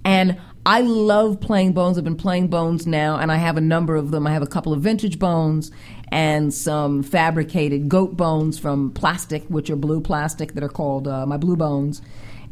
And 0.06 0.38
I 0.65 0.81
love 0.81 1.39
playing 1.39 1.73
bones. 1.73 1.97
I've 1.97 2.03
been 2.03 2.15
playing 2.15 2.47
bones 2.47 2.85
now, 2.85 3.18
and 3.18 3.31
I 3.31 3.35
have 3.38 3.57
a 3.57 3.61
number 3.61 3.95
of 3.95 4.11
them. 4.11 4.27
I 4.27 4.31
have 4.31 4.41
a 4.41 4.47
couple 4.47 4.72
of 4.72 4.81
vintage 4.81 5.19
bones 5.19 5.72
and 6.11 6.53
some 6.53 7.03
fabricated 7.03 7.89
goat 7.89 8.15
bones 8.18 8.57
from 8.60 8.91
plastic, 8.91 9.45
which 9.47 9.69
are 9.69 9.76
blue 9.76 10.01
plastic, 10.01 10.53
that 10.53 10.64
are 10.64 10.69
called 10.69 11.07
uh, 11.07 11.26
my 11.26 11.38
blue 11.38 11.56
bones. 11.56 12.01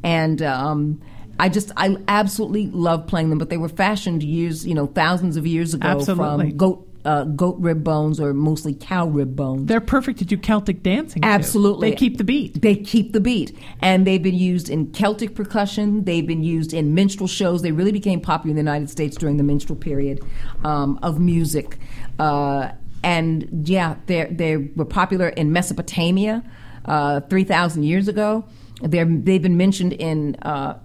And 0.08 0.42
um, 0.42 1.02
I 1.38 1.50
just, 1.50 1.72
I 1.76 1.98
absolutely 2.08 2.68
love 2.68 3.08
playing 3.08 3.30
them. 3.30 3.38
But 3.38 3.50
they 3.50 3.58
were 3.58 3.68
fashioned 3.70 4.24
years, 4.24 4.66
you 4.66 4.74
know, 4.74 4.88
thousands 4.88 5.36
of 5.36 5.46
years 5.46 5.74
ago 5.74 5.90
Absolutely. 5.90 6.50
from 6.52 6.58
goat. 6.58 6.84
Uh, 7.06 7.24
goat 7.24 7.56
rib 7.60 7.86
bones 7.86 8.20
or 8.20 8.34
mostly 8.34 8.74
cow 8.74 9.08
rib 9.08 9.34
bones. 9.34 9.66
They're 9.68 9.80
perfect 9.80 10.20
to 10.20 10.26
do 10.26 10.36
Celtic 10.36 10.84
dancing. 10.84 11.22
to. 11.22 11.28
Absolutely. 11.28 11.92
They 11.92 11.96
keep 11.96 12.18
the 12.18 12.26
beat. 12.26 12.62
They 12.62 12.76
keep 12.76 13.14
the 13.14 13.22
beat. 13.22 13.58
And 13.80 14.06
they've 14.06 14.22
been 14.22 14.36
used 14.36 14.70
in 14.70 14.92
Celtic 14.92 15.34
percussion. 15.34 16.04
They've 16.04 16.28
been 16.28 16.44
used 16.44 16.74
in 16.74 16.94
minstrel 16.96 17.30
shows. 17.30 17.62
They 17.62 17.72
really 17.72 17.94
became 17.94 18.20
popular 18.20 18.50
in 18.50 18.56
the 18.58 18.70
United 18.70 18.90
States 18.90 19.16
during 19.16 19.38
the 19.38 19.44
minstrel 19.44 19.78
period 19.78 20.22
um, 20.66 21.00
of 21.02 21.18
music. 21.18 21.78
Uh, 22.20 22.72
and 23.04 23.48
yeah, 23.70 23.96
they 24.08 24.26
they 24.26 24.58
were 24.58 24.84
popular 24.84 25.30
in 25.30 25.54
Mesopotamia 25.54 26.44
uh, 26.84 27.22
3,000 27.22 27.84
years 27.84 28.10
ago. 28.10 28.44
They're, 28.82 29.06
they've 29.06 29.41
been 29.41 29.58
mentioned 29.58 29.94
in 29.94 30.36
uh, 30.41 30.80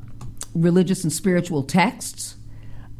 religious 0.55 1.05
and 1.05 1.13
spiritual 1.13 1.63
texts 1.63 2.37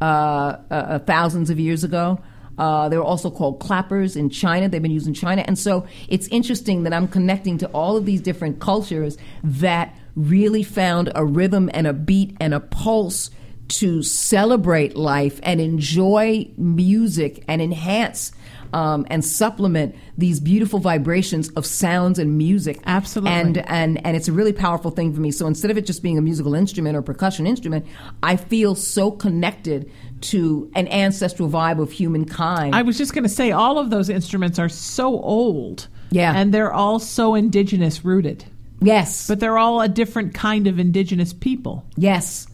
uh, 0.01 0.05
uh, 0.05 0.75
uh, 0.75 0.99
thousands 1.01 1.51
of 1.51 1.59
years 1.59 1.85
ago. 1.85 2.21
Uh, 2.59 2.89
they 2.89 2.99
were 2.99 3.05
also 3.05 3.31
called 3.31 3.61
clappers 3.61 4.17
in 4.17 4.29
China. 4.29 4.69
They've 4.69 4.83
been 4.83 4.91
used 4.91 5.07
in 5.07 5.15
China. 5.15 5.43
And 5.47 5.59
so 5.59 5.87
it's 6.09 6.29
interesting 6.29 6.83
that 6.83 6.93
I'm 6.93 7.09
connecting 7.09 7.59
to 7.59 7.67
all 7.69 7.97
of 7.97 8.05
these 8.05 8.21
different 8.21 8.61
cultures 8.61 9.17
that 9.43 9.97
really 10.15 10.63
found 10.63 11.11
a 11.15 11.25
rhythm 11.25 11.71
and 11.73 11.87
a 11.87 11.93
beat 11.93 12.37
and 12.41 12.53
a 12.53 12.61
pulse 12.61 13.31
to 13.69 14.03
celebrate 14.03 14.97
life 14.97 15.41
and 15.43 15.61
enjoy 15.61 16.51
music 16.59 17.45
and 17.49 17.63
enhance 17.63 18.33
um, 18.73 19.07
and 19.11 19.25
supplement 19.25 19.95
these 20.17 20.41
beautiful 20.41 20.79
vibrations 20.79 21.49
of 21.51 21.67
sounds 21.67 22.19
and 22.19 22.39
music. 22.39 22.81
Absolutely. 22.87 23.33
And 23.33 23.59
and 23.69 24.07
and 24.07 24.17
it's 24.17 24.29
a 24.29 24.33
really 24.33 24.53
powerful 24.53 24.91
thing 24.91 25.13
for 25.15 25.21
me. 25.21 25.31
So 25.31 25.47
instead 25.47 25.71
of 25.71 25.77
it 25.79 25.87
just 25.87 26.03
being 26.03 26.19
a 26.19 26.23
musical 26.23 26.55
instrument 26.55 26.97
or 26.97 27.03
percussion 27.03 27.47
instrument, 27.47 27.87
I 28.23 28.37
feel 28.37 28.75
so 28.75 29.11
connected 29.11 29.91
to 30.23 30.71
an 30.75 30.87
ancestral 30.89 31.49
vibe 31.49 31.81
of 31.83 31.91
humankind. 31.91 32.75
I 32.75 32.83
was 32.83 32.97
just 32.97 33.13
going 33.13 33.25
to 33.25 33.29
say, 33.29 33.51
all 33.51 33.79
of 33.79 33.91
those 33.91 34.09
instruments 34.09 34.59
are 34.59 34.69
so 34.69 35.21
old. 35.21 35.89
Yeah. 36.11 36.33
And 36.37 36.53
they're 36.55 36.73
all 36.73 36.99
so 36.99 37.35
indigenous 37.35 38.05
rooted. 38.05 38.45
yes, 38.81 39.27
But 39.29 39.41
they're 39.41 39.59
all 39.59 39.81
a 39.81 39.89
different 39.89 40.35
kind 40.35 40.67
of 40.67 40.79
indigenous 40.79 41.33
people. 41.33 41.85
yes, 41.97 42.47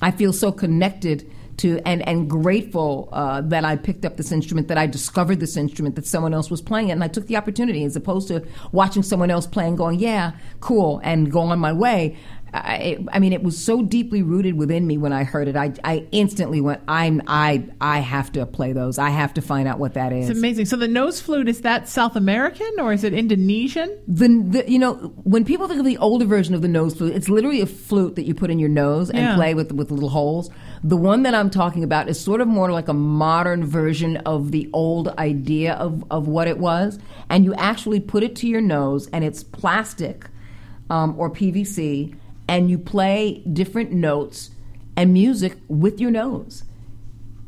I 0.00 0.10
feel 0.10 0.32
so 0.32 0.50
connected 0.50 1.30
to 1.58 1.80
and 1.86 2.06
and 2.06 2.28
grateful 2.28 3.08
uh, 3.12 3.40
that 3.42 3.64
I 3.64 3.76
picked 3.76 4.04
up 4.04 4.16
this 4.16 4.32
instrument, 4.32 4.68
that 4.68 4.78
I 4.78 4.86
discovered 4.86 5.40
this 5.40 5.56
instrument, 5.56 5.96
that 5.96 6.06
someone 6.06 6.34
else 6.34 6.50
was 6.50 6.60
playing 6.62 6.88
it, 6.88 6.92
and 6.92 7.04
I 7.04 7.08
took 7.08 7.26
the 7.26 7.36
opportunity 7.36 7.84
as 7.84 7.96
opposed 7.96 8.28
to 8.28 8.42
watching 8.72 9.02
someone 9.02 9.30
else 9.30 9.46
playing, 9.46 9.76
going, 9.76 9.98
"Yeah, 9.98 10.32
cool," 10.60 11.00
and 11.04 11.30
go 11.30 11.40
on 11.40 11.58
my 11.58 11.72
way. 11.72 12.16
I, 12.54 12.98
I 13.10 13.18
mean, 13.18 13.32
it 13.32 13.42
was 13.42 13.56
so 13.56 13.82
deeply 13.82 14.22
rooted 14.22 14.58
within 14.58 14.86
me 14.86 14.98
when 14.98 15.10
I 15.10 15.24
heard 15.24 15.48
it. 15.48 15.56
I, 15.56 15.72
I 15.84 16.06
instantly 16.12 16.60
went, 16.60 16.82
"I'm 16.86 17.22
I 17.26 17.66
I 17.80 18.00
have 18.00 18.30
to 18.32 18.44
play 18.44 18.74
those. 18.74 18.98
I 18.98 19.08
have 19.08 19.32
to 19.34 19.40
find 19.40 19.66
out 19.66 19.78
what 19.78 19.94
that 19.94 20.12
is." 20.12 20.28
It's 20.28 20.38
amazing. 20.38 20.66
So 20.66 20.76
the 20.76 20.86
nose 20.88 21.18
flute 21.18 21.48
is 21.48 21.62
that 21.62 21.88
South 21.88 22.14
American 22.14 22.70
or 22.78 22.92
is 22.92 23.04
it 23.04 23.14
Indonesian? 23.14 23.98
The, 24.06 24.28
the 24.50 24.70
you 24.70 24.78
know 24.78 24.94
when 25.24 25.46
people 25.46 25.66
think 25.66 25.80
of 25.80 25.86
the 25.86 25.96
older 25.96 26.26
version 26.26 26.54
of 26.54 26.60
the 26.60 26.68
nose 26.68 26.94
flute, 26.94 27.14
it's 27.16 27.30
literally 27.30 27.62
a 27.62 27.66
flute 27.66 28.16
that 28.16 28.24
you 28.26 28.34
put 28.34 28.50
in 28.50 28.58
your 28.58 28.68
nose 28.68 29.08
and 29.08 29.18
Yeah. 29.18 29.34
play 29.34 29.54
with 29.54 29.72
with 29.72 29.90
little 29.90 30.10
holes. 30.10 30.50
The 30.84 30.96
one 30.96 31.22
that 31.22 31.34
I'm 31.34 31.48
talking 31.48 31.84
about 31.84 32.08
is 32.08 32.18
sort 32.18 32.40
of 32.40 32.48
more 32.48 32.72
like 32.72 32.88
a 32.88 32.92
modern 32.94 33.64
version 33.64 34.16
of 34.18 34.50
the 34.50 34.68
old 34.72 35.08
idea 35.16 35.74
of 35.74 36.04
of 36.10 36.26
what 36.26 36.48
it 36.48 36.58
was, 36.58 36.98
and 37.28 37.44
you 37.44 37.54
actually 37.54 38.00
put 38.00 38.24
it 38.24 38.34
to 38.36 38.48
your 38.48 38.60
nose, 38.60 39.08
and 39.12 39.24
it's 39.24 39.44
plastic 39.44 40.26
um, 40.90 41.14
or 41.16 41.30
PVC, 41.30 42.16
and 42.48 42.68
you 42.68 42.78
play 42.78 43.44
different 43.52 43.92
notes 43.92 44.50
and 44.96 45.12
music 45.12 45.56
with 45.68 46.00
your 46.00 46.10
nose. 46.10 46.64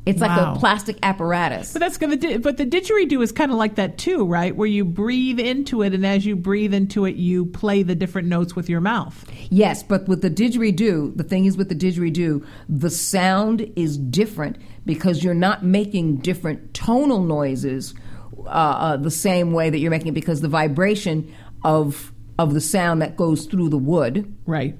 It's 0.06 0.20
like 0.20 0.39
a 0.39 0.59
plastic 0.59 0.98
apparatus. 1.02 1.72
But 1.72 1.81
that's 1.81 1.97
good. 1.97 2.20
di- 2.20 2.36
But 2.36 2.59
the 2.59 2.66
didgeridoo 2.66 3.22
is 3.22 3.32
kind 3.32 3.51
of 3.51 3.56
like 3.56 3.76
that 3.76 3.97
too, 3.97 4.26
right? 4.26 4.55
Where 4.55 4.68
you 4.68 4.85
breathe 4.85 5.40
into 5.40 5.81
it, 5.81 5.94
and 5.94 6.05
as 6.05 6.26
you 6.26 6.36
breathe 6.36 6.74
into 6.74 7.06
it, 7.06 7.16
you 7.16 7.47
play 7.47 7.82
the 7.82 7.94
different 7.94 8.28
notes 8.28 8.55
with 8.55 8.68
your 8.68 8.82
mouth. 8.82 9.24
Yes, 9.51 9.82
but 9.82 10.06
with 10.06 10.20
the 10.20 10.28
didgeridoo, 10.31 11.16
the 11.16 11.24
thing 11.24 11.47
is 11.47 11.56
with 11.56 11.70
the 11.70 11.74
didgeridoo, 11.74 12.44
the 12.68 12.90
sound 12.90 13.72
is 13.76 13.97
different 13.97 14.59
because 14.85 15.24
you're 15.24 15.32
not 15.32 15.64
making 15.64 16.18
different 16.18 16.74
tonal 16.74 17.22
noises 17.22 17.94
uh, 18.47 18.51
uh, 18.51 18.97
the 18.98 19.10
same 19.10 19.52
way 19.52 19.70
that 19.70 19.78
you're 19.78 19.90
making 19.90 20.09
it 20.09 20.14
because 20.14 20.43
the 20.43 20.48
vibration 20.48 21.32
of 21.64 22.12
of 22.39 22.52
the 22.52 22.60
sound 22.60 23.01
that 23.01 23.16
goes 23.16 23.47
through 23.47 23.68
the 23.70 23.78
wood, 23.78 24.35
Right. 24.44 24.76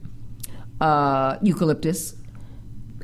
uh, 0.81 1.39
eucalyptus, 1.41 2.15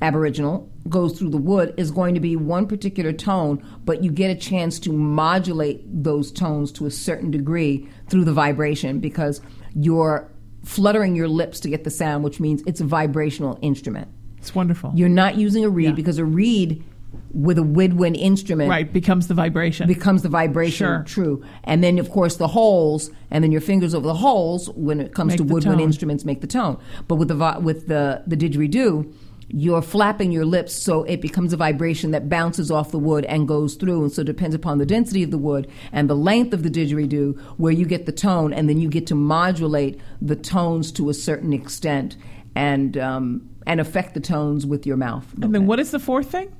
aboriginal, 0.02 0.69
goes 0.88 1.18
through 1.18 1.30
the 1.30 1.36
wood 1.38 1.74
is 1.76 1.90
going 1.90 2.14
to 2.14 2.20
be 2.20 2.36
one 2.36 2.66
particular 2.66 3.12
tone, 3.12 3.62
but 3.84 4.02
you 4.02 4.10
get 4.10 4.30
a 4.30 4.34
chance 4.34 4.78
to 4.80 4.92
modulate 4.92 5.82
those 6.02 6.32
tones 6.32 6.72
to 6.72 6.86
a 6.86 6.90
certain 6.90 7.30
degree 7.30 7.88
through 8.08 8.24
the 8.24 8.32
vibration 8.32 8.98
because 9.00 9.40
you're 9.74 10.30
fluttering 10.64 11.14
your 11.14 11.28
lips 11.28 11.60
to 11.60 11.68
get 11.68 11.84
the 11.84 11.90
sound, 11.90 12.24
which 12.24 12.40
means 12.40 12.62
it's 12.66 12.80
a 12.80 12.84
vibrational 12.84 13.58
instrument. 13.62 14.08
It's 14.38 14.54
wonderful. 14.54 14.92
You're 14.94 15.08
not 15.10 15.36
using 15.36 15.64
a 15.64 15.68
reed 15.68 15.86
Yeah. 15.90 15.92
because 15.92 16.18
a 16.18 16.24
reed 16.24 16.82
with 17.32 17.58
a 17.58 17.62
woodwind 17.62 18.16
instrument 18.16 18.70
right. 18.70 18.90
Becomes 18.92 19.26
the 19.28 19.34
vibration. 19.34 19.86
becomes 19.86 20.22
the 20.22 20.28
vibration 20.28 20.86
Sure. 20.86 21.02
true. 21.06 21.42
And 21.64 21.82
then, 21.84 21.98
of 21.98 22.10
course, 22.10 22.36
the 22.36 22.48
holes, 22.48 23.10
and 23.30 23.42
then 23.44 23.52
your 23.52 23.60
fingers 23.60 23.94
over 23.94 24.06
the 24.06 24.14
holes 24.14 24.68
when 24.70 25.00
it 25.00 25.12
comes 25.14 25.30
Make 25.32 25.36
to 25.38 25.44
woodwind 25.44 25.78
tone. 25.78 25.80
instruments 25.86 26.24
make 26.24 26.40
the 26.40 26.46
tone. 26.46 26.76
But 27.08 27.16
with 27.16 27.28
the 27.28 27.58
with 27.62 27.86
the 27.88 28.22
the 28.26 28.36
didgeridoo, 28.36 29.12
you're 29.52 29.82
flapping 29.82 30.32
your 30.32 30.44
lips 30.44 30.72
so 30.74 31.02
it 31.04 31.20
becomes 31.20 31.52
a 31.52 31.56
vibration 31.56 32.12
that 32.12 32.28
bounces 32.28 32.70
off 32.70 32.90
the 32.90 32.98
wood 32.98 33.24
and 33.26 33.48
goes 33.48 33.74
through. 33.74 34.02
And 34.02 34.12
so 34.12 34.22
it 34.22 34.26
depends 34.26 34.54
upon 34.54 34.78
the 34.78 34.86
density 34.86 35.22
of 35.22 35.30
the 35.30 35.38
wood 35.38 35.68
and 35.92 36.08
the 36.08 36.16
length 36.16 36.54
of 36.54 36.62
the 36.62 36.70
didgeridoo 36.70 37.38
where 37.58 37.72
you 37.72 37.84
get 37.84 38.06
the 38.06 38.12
tone, 38.12 38.52
and 38.52 38.68
then 38.68 38.78
you 38.78 38.88
get 38.88 39.06
to 39.08 39.14
modulate 39.14 40.00
the 40.22 40.36
tones 40.36 40.92
to 40.92 41.10
a 41.10 41.14
certain 41.14 41.52
extent. 41.52 42.16
and 42.54 42.96
um, 42.98 43.48
and 43.66 43.80
affect 43.80 44.14
the 44.14 44.20
tones 44.20 44.66
with 44.66 44.86
your 44.86 44.96
mouth. 44.96 45.26
And 45.40 45.54
then 45.54 45.66
what 45.66 45.78
is 45.78 45.90
the 45.90 45.98
fourth 45.98 46.30
thing? 46.30 46.54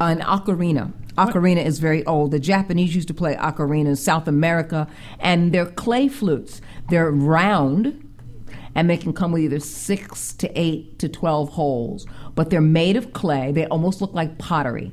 An 0.00 0.20
ocarina. 0.20 0.92
Ocarina 1.16 1.64
is 1.64 1.78
very 1.78 2.04
old. 2.06 2.32
The 2.32 2.40
Japanese 2.40 2.94
used 2.94 3.08
to 3.08 3.14
play 3.14 3.36
ocarina 3.36 3.86
in 3.86 3.96
South 3.96 4.26
America, 4.26 4.88
and 5.20 5.52
they're 5.52 5.66
clay 5.66 6.08
flutes. 6.08 6.60
They're 6.90 7.10
round, 7.10 8.06
and 8.74 8.90
they 8.90 8.96
can 8.96 9.12
come 9.12 9.32
with 9.32 9.42
either 9.42 9.60
six 9.60 10.32
to 10.34 10.50
eight 10.58 10.98
to 10.98 11.08
twelve 11.08 11.50
holes. 11.50 12.06
But 12.34 12.50
they're 12.50 12.60
made 12.60 12.96
of 12.96 13.12
clay. 13.12 13.52
They 13.52 13.66
almost 13.66 14.00
look 14.00 14.14
like 14.14 14.38
pottery. 14.38 14.92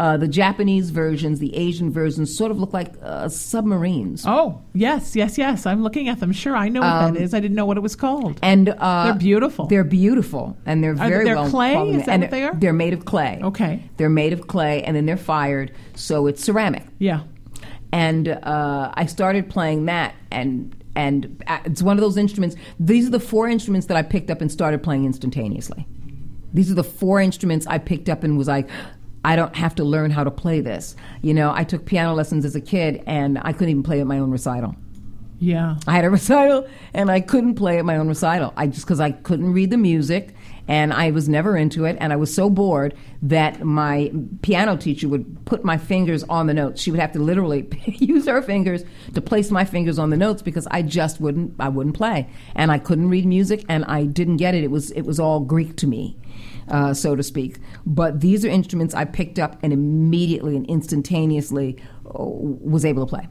Uh, 0.00 0.16
the 0.16 0.28
Japanese 0.28 0.90
versions, 0.90 1.40
the 1.40 1.54
Asian 1.56 1.90
versions, 1.92 2.34
sort 2.36 2.52
of 2.52 2.58
look 2.60 2.72
like 2.72 2.94
uh, 3.02 3.28
submarines. 3.28 4.22
Oh, 4.24 4.62
yes, 4.72 5.16
yes, 5.16 5.36
yes. 5.36 5.66
I'm 5.66 5.82
looking 5.82 6.08
at 6.08 6.20
them. 6.20 6.30
Sure, 6.30 6.54
I 6.56 6.68
know 6.68 6.80
what 6.82 6.86
Um, 6.88 7.14
that 7.14 7.20
is. 7.20 7.34
I 7.34 7.40
didn't 7.40 7.56
know 7.56 7.66
what 7.66 7.76
it 7.76 7.80
was 7.80 7.96
called. 7.96 8.38
And 8.40 8.68
uh, 8.68 9.06
They're 9.06 9.14
beautiful. 9.18 9.66
They're 9.66 9.82
beautiful, 9.82 10.56
and 10.64 10.84
they're 10.84 10.94
very 10.94 11.24
they 11.24 11.34
well 11.34 11.50
clay? 11.50 11.72
quality- 11.72 11.98
Is 11.98 12.06
that 12.06 12.12
and 12.12 12.22
what 12.22 12.30
they 12.30 12.44
are? 12.44 12.54
They're 12.54 12.72
made 12.72 12.92
of 12.92 13.06
clay. 13.06 13.40
Okay. 13.42 13.82
They're 13.96 14.08
made 14.08 14.32
of 14.32 14.46
clay, 14.46 14.84
and 14.84 14.94
then 14.96 15.04
they're 15.04 15.16
fired, 15.16 15.72
so 15.96 16.28
it's 16.28 16.44
ceramic. 16.44 16.84
Yeah. 17.00 17.22
And 17.92 18.28
uh, 18.28 18.92
I 18.94 19.06
started 19.06 19.50
playing 19.50 19.86
that, 19.86 20.14
and 20.30 20.76
and 20.94 21.42
uh, 21.48 21.58
it's 21.64 21.82
one 21.82 21.96
of 21.96 22.02
those 22.02 22.16
instruments. 22.16 22.54
These 22.78 23.08
are 23.08 23.10
the 23.10 23.20
four 23.20 23.48
instruments 23.48 23.88
that 23.88 23.96
I 23.96 24.02
picked 24.02 24.30
up 24.30 24.40
and 24.40 24.50
started 24.52 24.82
playing 24.82 25.06
instantaneously. 25.06 25.86
These 26.52 26.70
are 26.70 26.74
the 26.74 26.84
four 26.84 27.20
instruments 27.20 27.66
I 27.66 27.78
picked 27.78 28.08
up 28.08 28.24
and 28.24 28.38
was 28.38 28.48
like. 28.48 28.68
I 29.24 29.34
don't 29.34 29.54
have 29.56 29.74
to 29.74 29.84
learn 29.84 30.12
how 30.12 30.22
to 30.22 30.30
play 30.30 30.60
this. 30.60 30.94
You 31.22 31.34
know, 31.34 31.52
I 31.52 31.64
took 31.64 31.84
piano 31.84 32.14
lessons 32.14 32.44
as 32.44 32.54
a 32.54 32.60
kid 32.60 33.02
and 33.04 33.36
I 33.42 33.52
couldn't 33.52 33.70
even 33.70 33.82
play 33.82 34.00
at 34.00 34.06
my 34.06 34.20
own 34.20 34.30
recital. 34.30 34.76
Yeah. 35.40 35.76
I 35.86 35.92
had 35.92 36.04
a 36.04 36.10
recital 36.18 36.66
and 36.94 37.10
I 37.10 37.20
couldn't 37.20 37.54
play 37.54 37.78
at 37.78 37.84
my 37.84 37.96
own 37.96 38.08
recital. 38.08 38.52
I 38.56 38.66
just 38.66 38.86
because 38.86 39.00
I 39.00 39.12
couldn't 39.12 39.52
read 39.52 39.70
the 39.70 39.76
music 39.76 40.34
and 40.66 40.92
I 40.92 41.10
was 41.12 41.28
never 41.28 41.56
into 41.56 41.86
it 41.86 41.96
and 42.00 42.12
I 42.12 42.16
was 42.16 42.32
so 42.32 42.50
bored 42.50 42.94
that 43.22 43.62
my 43.62 44.12
piano 44.42 44.76
teacher 44.76 45.08
would 45.08 45.46
put 45.46 45.64
my 45.64 45.78
fingers 45.78 46.24
on 46.24 46.46
the 46.46 46.54
notes. 46.54 46.82
She 46.82 46.90
would 46.90 47.00
have 47.00 47.12
to 47.12 47.18
literally 47.18 47.68
use 47.86 48.26
her 48.26 48.42
fingers 48.42 48.84
to 49.14 49.20
place 49.20 49.50
my 49.50 49.64
fingers 49.64 49.98
on 49.98 50.10
the 50.10 50.16
notes 50.16 50.42
because 50.42 50.66
I 50.70 50.82
just 50.82 51.20
wouldn't 51.20 51.54
I 51.58 51.68
wouldn't 51.68 51.96
play 51.96 52.28
and 52.54 52.70
I 52.70 52.78
couldn't 52.78 53.08
read 53.08 53.26
music 53.26 53.64
and 53.68 53.84
I 53.86 54.04
didn't 54.04 54.36
get 54.36 54.54
it. 54.54 54.64
It 54.64 54.70
was 54.70 54.90
it 54.92 55.02
was 55.02 55.18
all 55.18 55.40
Greek 55.40 55.76
to 55.76 55.86
me. 55.86 56.16
Uh, 56.70 56.92
so 56.92 57.16
to 57.16 57.22
speak. 57.22 57.58
But 57.86 58.20
these 58.20 58.44
are 58.44 58.48
instruments 58.48 58.94
I 58.94 59.06
picked 59.06 59.38
up 59.38 59.58
and 59.62 59.72
immediately 59.72 60.54
and 60.54 60.66
instantaneously 60.66 61.78
uh, 62.04 62.12
was 62.18 62.84
able 62.84 63.06
to 63.06 63.08
play. 63.08 63.26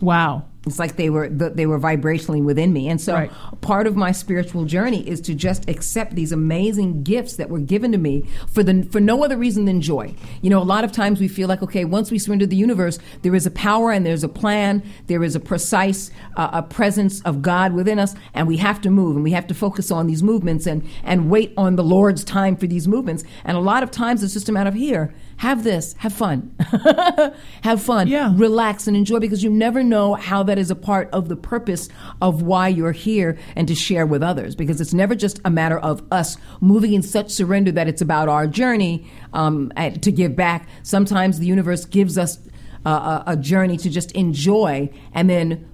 Wow. 0.00 0.47
It's 0.68 0.78
like 0.78 0.96
they 0.96 1.10
were 1.10 1.28
they 1.28 1.66
were 1.66 1.78
vibrationally 1.78 2.42
within 2.42 2.72
me, 2.72 2.88
and 2.88 3.00
so 3.00 3.14
Right. 3.14 3.30
part 3.60 3.86
of 3.86 3.96
my 3.96 4.12
spiritual 4.12 4.64
journey 4.64 5.06
is 5.08 5.20
to 5.22 5.34
just 5.34 5.68
accept 5.68 6.14
these 6.14 6.30
amazing 6.32 7.02
gifts 7.02 7.36
that 7.36 7.50
were 7.50 7.58
given 7.58 7.92
to 7.92 7.98
me 7.98 8.24
for 8.48 8.62
the 8.62 8.82
for 8.90 9.00
no 9.00 9.24
other 9.24 9.36
reason 9.36 9.64
than 9.64 9.80
joy. 9.80 10.14
You 10.42 10.50
know, 10.50 10.60
a 10.62 10.64
lot 10.64 10.84
of 10.84 10.92
times 10.92 11.20
we 11.20 11.28
feel 11.28 11.48
like 11.48 11.62
okay, 11.62 11.84
once 11.84 12.10
we 12.10 12.18
surrender 12.18 12.46
the 12.46 12.56
universe, 12.56 12.98
there 13.22 13.34
is 13.34 13.46
a 13.46 13.50
power 13.50 13.90
and 13.90 14.04
there's 14.06 14.24
a 14.24 14.28
plan, 14.28 14.82
there 15.06 15.22
is 15.24 15.34
a 15.34 15.40
precise 15.40 16.10
uh, 16.36 16.50
a 16.52 16.62
presence 16.62 17.20
of 17.22 17.42
God 17.42 17.72
within 17.72 17.98
us, 17.98 18.14
and 18.34 18.46
we 18.46 18.56
have 18.58 18.80
to 18.82 18.90
move 18.90 19.16
and 19.16 19.24
we 19.24 19.32
have 19.32 19.46
to 19.48 19.54
focus 19.54 19.90
on 19.90 20.06
these 20.06 20.22
movements 20.22 20.66
and 20.66 20.82
and 21.04 21.30
wait 21.30 21.52
on 21.56 21.76
the 21.76 21.84
Lord's 21.84 22.24
time 22.24 22.56
for 22.56 22.66
these 22.66 22.86
movements. 22.86 23.24
And 23.44 23.56
a 23.56 23.60
lot 23.60 23.82
of 23.82 23.90
times 23.90 24.22
it's 24.22 24.34
just 24.34 24.48
a 24.48 24.52
matter 24.52 24.68
of 24.68 24.74
here, 24.74 25.14
have 25.38 25.64
this, 25.64 25.94
have 25.98 26.12
fun, 26.12 26.54
have 27.62 27.82
fun, 27.82 28.08
Yeah. 28.08 28.32
relax 28.36 28.86
and 28.86 28.96
enjoy 28.96 29.18
because 29.20 29.42
you 29.42 29.50
never 29.50 29.82
know 29.82 30.14
how 30.14 30.42
that 30.42 30.58
is 30.58 30.70
a 30.70 30.74
part 30.74 31.08
of 31.12 31.28
the 31.28 31.36
purpose 31.36 31.88
of 32.20 32.42
why 32.42 32.68
you're 32.68 32.92
here 32.92 33.38
and 33.56 33.66
to 33.68 33.74
share 33.74 34.04
with 34.06 34.22
others 34.22 34.54
because 34.54 34.80
it's 34.80 34.92
never 34.94 35.14
just 35.14 35.40
a 35.44 35.50
matter 35.50 35.78
of 35.78 36.02
us 36.10 36.36
moving 36.60 36.92
in 36.92 37.02
such 37.02 37.30
surrender 37.30 37.72
that 37.72 37.88
it's 37.88 38.02
about 38.02 38.28
our 38.28 38.46
journey 38.46 39.06
um, 39.32 39.72
to 40.02 40.12
give 40.12 40.34
back. 40.36 40.68
Sometimes 40.82 41.38
the 41.38 41.46
universe 41.46 41.84
gives 41.84 42.18
us 42.18 42.38
uh, 42.86 43.22
a, 43.26 43.32
a 43.32 43.36
journey 43.36 43.76
to 43.76 43.90
just 43.90 44.12
enjoy 44.12 44.88
and 45.12 45.28
then 45.28 45.68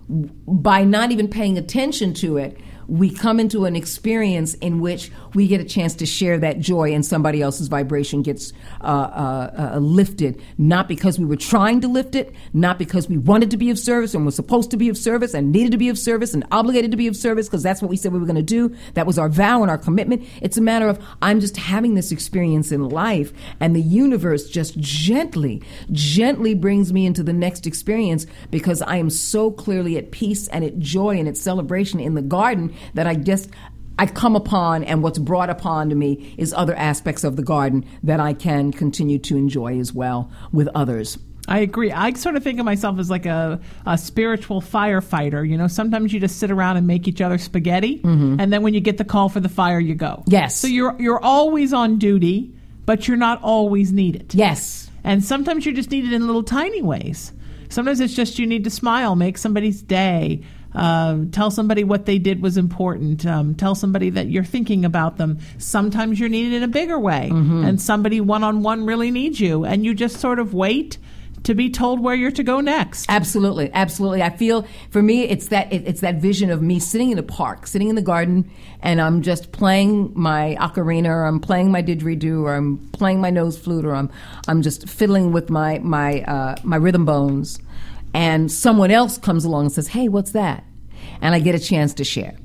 by 0.47 0.85
not 0.85 1.11
even 1.13 1.29
paying 1.29 1.59
attention 1.59 2.13
to 2.15 2.37
it 2.39 2.59
we 2.89 3.11
come 3.11 3.41
into 3.41 3.65
an 3.65 3.77
experience 3.77 4.55
in 4.55 4.81
which 4.81 5.11
we 5.35 5.47
get 5.47 5.61
a 5.61 5.65
chance 5.65 5.95
to 5.97 6.07
share 6.07 6.39
that 6.39 6.61
joy 6.61 6.93
and 6.93 7.05
somebody 7.05 7.43
else's 7.43 7.69
vibration 7.69 8.23
gets 8.23 8.53
uh, 8.81 8.85
uh, 8.85 9.71
uh, 9.75 9.79
lifted, 9.79 10.41
not 10.59 10.89
because 10.89 11.19
we 11.19 11.25
were 11.25 11.37
trying 11.37 11.81
to 11.81 11.89
lift 11.89 12.15
it, 12.15 12.35
not 12.53 12.79
because 12.79 13.09
we 13.09 13.19
wanted 13.19 13.51
to 13.51 13.57
be 13.57 13.71
of 13.71 13.79
service 13.79 14.15
and 14.15 14.25
were 14.25 14.31
supposed 14.31 14.71
to 14.71 14.77
be 14.77 14.89
of 14.89 14.97
service 14.97 15.35
and 15.35 15.53
needed 15.53 15.73
to 15.73 15.79
be 15.79 15.89
of 15.89 15.99
service 15.99 16.35
and 16.35 16.45
obligated 16.51 16.91
to 16.91 16.97
be 16.97 17.07
of 17.07 17.17
service 17.17 17.49
because 17.49 17.63
that's 17.63 17.81
what 17.81 17.91
we 17.91 17.97
said 17.97 18.13
we 18.13 18.19
were 18.19 18.27
going 18.27 18.37
to 18.37 18.43
do. 18.43 18.75
That 18.95 19.07
was 19.07 19.19
our 19.19 19.29
vow 19.29 19.63
and 19.63 19.71
our 19.71 19.79
commitment. 19.79 20.27
It's 20.43 20.57
a 20.57 20.63
matter 20.63 20.89
of 20.89 21.03
I'm 21.23 21.41
just 21.41 21.57
having 21.57 21.95
this 21.95 22.13
experience 22.13 22.73
in 22.73 22.89
life 22.89 23.33
and 23.61 23.75
the 23.75 23.83
universe 23.83 24.49
just 24.49 24.79
gently, 24.79 25.63
gently 25.93 26.55
brings 26.55 26.93
me 26.93 27.07
into 27.07 27.23
the 27.23 27.33
next 27.33 27.67
experience 27.67 28.27
because 28.51 28.83
I 28.83 28.97
am 28.97 29.11
so 29.11 29.51
clearly 29.51 29.97
at 29.97 30.11
peace 30.11 30.49
and 30.49 30.65
at 30.65 30.79
joy 30.79 31.19
and 31.19 31.29
at 31.29 31.37
celebration 31.37 32.01
in 32.01 32.15
the 32.15 32.23
garden 32.23 32.74
that 32.95 33.07
I 33.07 33.15
just 33.15 33.51
I 33.99 34.07
come 34.07 34.35
upon 34.35 34.85
and 34.85 35.03
what's 35.03 35.19
brought 35.19 35.51
upon 35.51 35.89
to 35.91 35.95
me 35.95 36.35
is 36.37 36.53
other 36.53 36.75
aspects 36.75 37.23
of 37.25 37.37
the 37.37 37.43
garden 37.43 37.85
that 38.03 38.21
I 38.21 38.33
can 38.33 38.73
continue 38.73 39.19
to 39.21 39.37
enjoy 39.37 39.79
as 39.79 39.93
well 39.93 40.31
with 40.53 40.69
others. 40.75 41.19
I 41.47 41.59
agree. 41.59 41.93
I 41.93 42.13
sort 42.15 42.37
of 42.37 42.43
think 42.43 42.59
of 42.59 42.65
myself 42.65 42.99
as 42.99 43.11
like 43.11 43.27
a, 43.27 43.61
a 43.87 43.99
spiritual 43.99 44.63
firefighter. 44.63 45.47
You 45.49 45.59
know, 45.59 45.69
sometimes 45.69 46.13
you 46.13 46.19
just 46.19 46.39
sit 46.39 46.51
around 46.51 46.79
and 46.79 46.87
make 46.87 47.07
each 47.07 47.21
other 47.21 47.37
spaghetti, 47.37 48.01
and 48.03 48.53
then 48.53 48.63
when 48.63 48.73
you 48.73 48.81
get 48.81 48.97
the 48.97 49.05
call 49.05 49.29
for 49.29 49.41
the 49.41 49.49
fire, 49.51 49.79
you 49.79 49.95
go. 49.95 50.07
Mm-hmm. 50.07 50.31
Yes. 50.31 50.57
So 50.57 50.67
you're 50.67 50.97
you're 50.99 51.23
always 51.23 51.75
on 51.75 51.99
duty, 51.99 52.55
but 52.87 53.07
you're 53.07 53.19
not 53.19 53.43
always 53.43 53.93
needed. 53.93 54.35
Yes. 54.35 54.91
And 55.05 55.23
sometimes 55.23 55.67
you're 55.67 55.75
just 55.75 55.91
needed 55.91 56.15
in 56.15 56.27
little 56.27 56.43
tiny 56.43 56.81
ways. 56.81 57.33
Sometimes 57.69 58.01
it's 58.01 58.15
just 58.15 58.39
you 58.39 58.47
need 58.47 58.65
to 58.65 58.71
smile, 58.71 59.15
make 59.15 59.37
somebody's 59.37 59.83
day, 59.83 60.43
um, 60.75 61.31
tell 61.31 61.51
somebody 61.51 61.85
what 61.85 62.07
they 62.07 62.19
did 62.19 62.43
was 62.43 62.57
important, 62.57 63.25
um, 63.27 63.55
tell 63.55 63.75
somebody 63.75 64.11
that 64.11 64.29
you're 64.29 64.45
thinking 64.45 64.85
about 64.85 65.17
them. 65.17 65.39
Sometimes 65.59 66.19
you're 66.19 66.29
needed 66.29 66.55
in 66.55 66.63
a 66.63 66.69
bigger 66.69 66.99
way, 66.99 67.29
and 67.31 67.81
somebody 67.81 68.21
one 68.21 68.43
on 68.45 68.63
one 68.63 68.85
really 68.85 69.11
needs 69.11 69.41
you, 69.41 69.65
and 69.65 69.85
you 69.85 69.95
just 69.95 70.19
sort 70.19 70.39
of 70.39 70.55
wait 70.55 70.99
to 71.45 71.55
be 71.55 71.71
told 71.71 72.01
where 72.01 72.15
you're 72.15 72.31
to 72.31 72.43
go 72.43 72.61
next. 72.61 73.07
Absolutely, 73.09 73.71
absolutely. 73.73 74.23
I 74.23 74.31
feel 74.31 74.67
for 74.91 75.03
me, 75.03 75.25
it's 75.25 75.49
that 75.49 75.73
it, 75.73 75.87
it's 75.87 76.01
that 76.01 76.17
vision 76.17 76.51
of 76.51 76.63
me 76.63 76.81
sitting 76.81 77.11
in 77.11 77.19
a 77.19 77.23
park, 77.23 77.67
sitting 77.67 77.89
in 77.89 77.97
the 77.97 78.03
garden, 78.03 78.51
and 78.81 79.01
I'm 79.01 79.23
just 79.23 79.53
playing 79.53 80.13
my 80.15 80.57
ocarina, 80.59 81.09
or 81.09 81.25
I'm 81.25 81.41
playing 81.41 81.71
my 81.71 81.83
didgeridoo, 81.83 82.43
or 82.43 82.55
I'm 82.55 82.79
playing 82.93 83.21
my 83.21 83.31
nose 83.31 83.59
flute, 83.59 83.85
or 83.85 83.95
I'm 83.95 84.11
I'm 84.49 84.63
just 84.63 84.89
fiddling 84.89 85.33
with 85.33 85.51
my 85.51 85.79
my 85.81 86.23
uh, 86.23 86.57
my 86.65 86.77
rhythm 86.77 87.05
bones, 87.05 87.59
and 88.15 88.51
someone 88.51 88.91
else 88.91 89.19
comes 89.19 89.45
along 89.45 89.67
and 89.67 89.73
says, 89.73 89.89
"Hey, 89.89 90.09
what's 90.09 90.31
that?" 90.33 90.65
And 91.21 91.35
I 91.35 91.41
get 91.41 91.55
a 91.55 91.59
chance 91.59 91.93
to 91.95 92.05
share. 92.05 92.37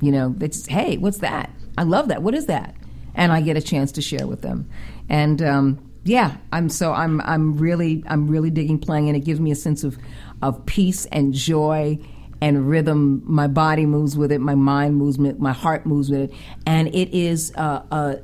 You 0.00 0.10
know, 0.10 0.34
it's 0.40 0.66
hey, 0.66 0.96
what's 0.96 1.18
that? 1.18 1.50
I 1.78 1.84
love 1.84 2.08
that. 2.08 2.22
What 2.22 2.34
is 2.34 2.46
that? 2.46 2.74
And 3.14 3.30
I 3.32 3.40
get 3.40 3.56
a 3.56 3.62
chance 3.62 3.92
to 3.92 4.02
share 4.02 4.26
with 4.26 4.42
them, 4.42 4.68
and. 5.08 5.40
Um, 5.40 5.86
yeah, 6.04 6.38
I'm 6.50 6.70
so 6.70 6.92
I'm 6.92 7.20
I'm 7.20 7.58
really 7.58 8.02
I'm 8.06 8.26
really 8.26 8.50
digging 8.50 8.78
playing, 8.78 9.08
and 9.08 9.16
it 9.16 9.20
gives 9.20 9.38
me 9.38 9.50
a 9.50 9.54
sense 9.54 9.84
of 9.84 9.98
of 10.40 10.64
peace 10.64 11.04
and 11.06 11.34
joy 11.34 11.98
and 12.40 12.68
rhythm. 12.68 13.22
My 13.26 13.46
body 13.46 13.86
moves 13.86 14.16
with 14.16 14.32
it, 14.32 14.40
my 14.40 14.54
mind 14.54 14.96
moves 14.96 15.18
with 15.18 15.32
it, 15.32 15.40
my 15.40 15.52
heart 15.52 15.84
moves 15.84 16.10
with 16.10 16.30
it, 16.30 16.32
and 16.66 16.88
it 16.88 17.14
is 17.14 17.52
uh, 17.54 17.82
a 17.90 18.20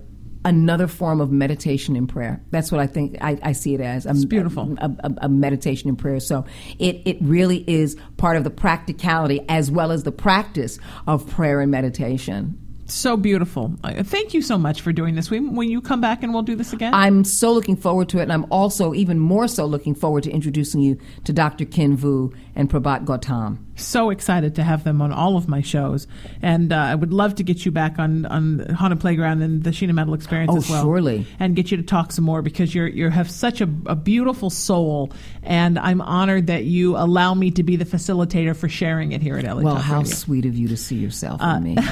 another 0.46 0.86
form 0.86 1.20
of 1.20 1.30
meditation 1.30 1.96
and 1.96 2.08
prayer. 2.08 2.40
That's 2.52 2.72
what 2.72 2.80
I 2.80 2.86
think 2.86 3.18
I, 3.20 3.38
I 3.42 3.52
see 3.52 3.74
it 3.74 3.80
as. 3.80 4.06
It's 4.06 4.24
beautiful. 4.24 4.74
A, 4.78 4.90
a, 5.00 5.14
a 5.22 5.28
meditation 5.28 5.88
and 5.90 5.98
prayer. 5.98 6.20
So 6.20 6.46
it 6.78 7.02
it 7.04 7.18
really 7.20 7.68
is 7.68 7.96
part 8.16 8.36
of 8.36 8.44
the 8.44 8.50
practicality 8.50 9.44
as 9.48 9.70
well 9.70 9.92
as 9.92 10.04
the 10.04 10.12
practice 10.12 10.78
of 11.06 11.28
prayer 11.28 11.60
and 11.60 11.70
meditation. 11.70 12.58
So 12.88 13.16
beautiful. 13.16 13.74
Uh, 13.82 14.04
Thank 14.04 14.32
you 14.32 14.40
so 14.40 14.56
much 14.56 14.80
for 14.80 14.92
doing 14.92 15.16
this. 15.16 15.28
When 15.28 15.68
you 15.68 15.80
come 15.80 16.00
back 16.00 16.22
and 16.22 16.32
we'll 16.32 16.44
do 16.44 16.54
this 16.54 16.72
again? 16.72 16.94
I'm 16.94 17.24
so 17.24 17.52
looking 17.52 17.76
forward 17.76 18.08
to 18.10 18.18
it, 18.18 18.22
and 18.22 18.32
I'm 18.32 18.46
also 18.50 18.94
even 18.94 19.18
more 19.18 19.48
so 19.48 19.66
looking 19.66 19.96
forward 19.96 20.22
to 20.22 20.30
introducing 20.30 20.80
you 20.80 20.96
to 21.24 21.32
Dr. 21.32 21.64
Ken 21.64 21.96
Vuu 21.96 22.32
and 22.54 22.70
Prabhat 22.70 23.04
Gautam. 23.04 23.65
So 23.76 24.10
excited 24.10 24.54
to 24.56 24.62
have 24.62 24.84
them 24.84 25.00
on 25.02 25.12
all 25.12 25.36
of 25.36 25.48
my 25.48 25.60
shows, 25.60 26.06
and 26.42 26.72
uh, 26.72 26.76
I 26.76 26.94
would 26.94 27.12
love 27.12 27.34
to 27.36 27.42
get 27.44 27.64
you 27.64 27.70
back 27.72 27.98
on 27.98 28.26
on 28.26 28.60
Haunted 28.74 29.00
Playground 29.00 29.42
and 29.42 29.62
the 29.62 29.70
Sheena 29.70 29.92
Metal 29.94 30.14
Experience 30.14 30.50
Oh, 30.52 30.56
as 30.58 30.68
well. 30.70 30.82
surely. 30.84 31.26
and 31.38 31.54
get 31.54 31.70
you 31.70 31.76
to 31.76 31.82
talk 31.82 32.12
some 32.12 32.24
more 32.24 32.42
because 32.42 32.74
you're 32.74 32.86
you 32.88 33.08
have 33.10 33.30
such 33.30 33.60
a, 33.60 33.68
a 33.86 33.94
beautiful 33.96 34.50
soul, 34.50 35.12
and 35.42 35.78
I'm 35.78 36.00
honored 36.00 36.46
that 36.48 36.64
you 36.64 36.96
allow 36.96 37.34
me 37.34 37.50
to 37.52 37.62
be 37.62 37.76
the 37.76 37.84
facilitator 37.84 38.56
for 38.56 38.68
sharing 38.68 39.12
it 39.12 39.22
here 39.22 39.36
at 39.36 39.44
LA 39.44 39.62
Well, 39.62 39.74
Talk 39.76 39.84
how 39.84 39.98
Radio. 39.98 40.12
sweet 40.14 40.46
of 40.46 40.56
you 40.56 40.68
to 40.68 40.76
see 40.76 40.96
yourself 40.96 41.40
in 41.42 41.62
me. 41.62 41.76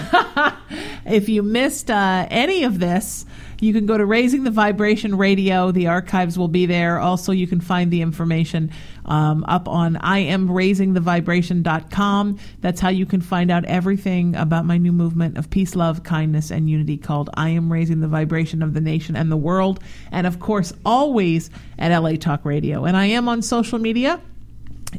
If 1.07 1.29
you 1.29 1.43
missed 1.43 1.91
uh, 1.91 2.27
any 2.31 2.65
of 2.65 2.79
this, 2.81 3.27
You 3.61 3.73
can 3.73 3.87
go 3.87 3.97
to 3.97 4.05
Raising 4.05 4.45
the 4.45 4.51
Vibration 4.51 5.17
Radio. 5.17 5.71
The 5.71 5.87
archives 5.89 6.39
will 6.39 6.49
be 6.49 6.67
there. 6.67 6.99
Also, 6.99 7.33
you 7.33 7.47
can 7.47 7.61
find 7.61 7.91
the 7.91 8.03
information 8.03 8.71
um, 9.05 9.45
up 9.47 9.69
on 9.69 9.97
IamRaisingTheVibration.com. 9.97 12.39
That's 12.61 12.81
how 12.81 12.91
you 12.91 13.07
can 13.07 13.21
find 13.21 13.51
out 13.51 13.65
everything 13.65 14.37
about 14.37 14.65
my 14.65 14.79
new 14.79 14.93
movement 14.93 15.39
of 15.39 15.51
peace, 15.51 15.75
love, 15.75 16.03
kindness, 16.03 16.51
and 16.51 16.69
unity 16.69 16.97
called 16.97 17.31
I 17.35 17.51
Am 17.51 17.73
Raising 17.73 18.01
the 18.01 18.09
Vibration 18.09 18.63
of 18.63 18.75
the 18.75 18.81
Nation 18.81 19.17
and 19.17 19.31
the 19.31 19.37
World. 19.37 19.81
And 20.11 20.27
of 20.27 20.41
course, 20.41 20.73
always 20.85 21.51
at 21.79 21.97
LA 21.97 22.17
Talk 22.17 22.45
Radio. 22.45 22.85
And 22.85 22.97
I 22.97 23.07
am 23.07 23.29
on 23.29 23.43
social 23.43 23.79
media 23.79 24.21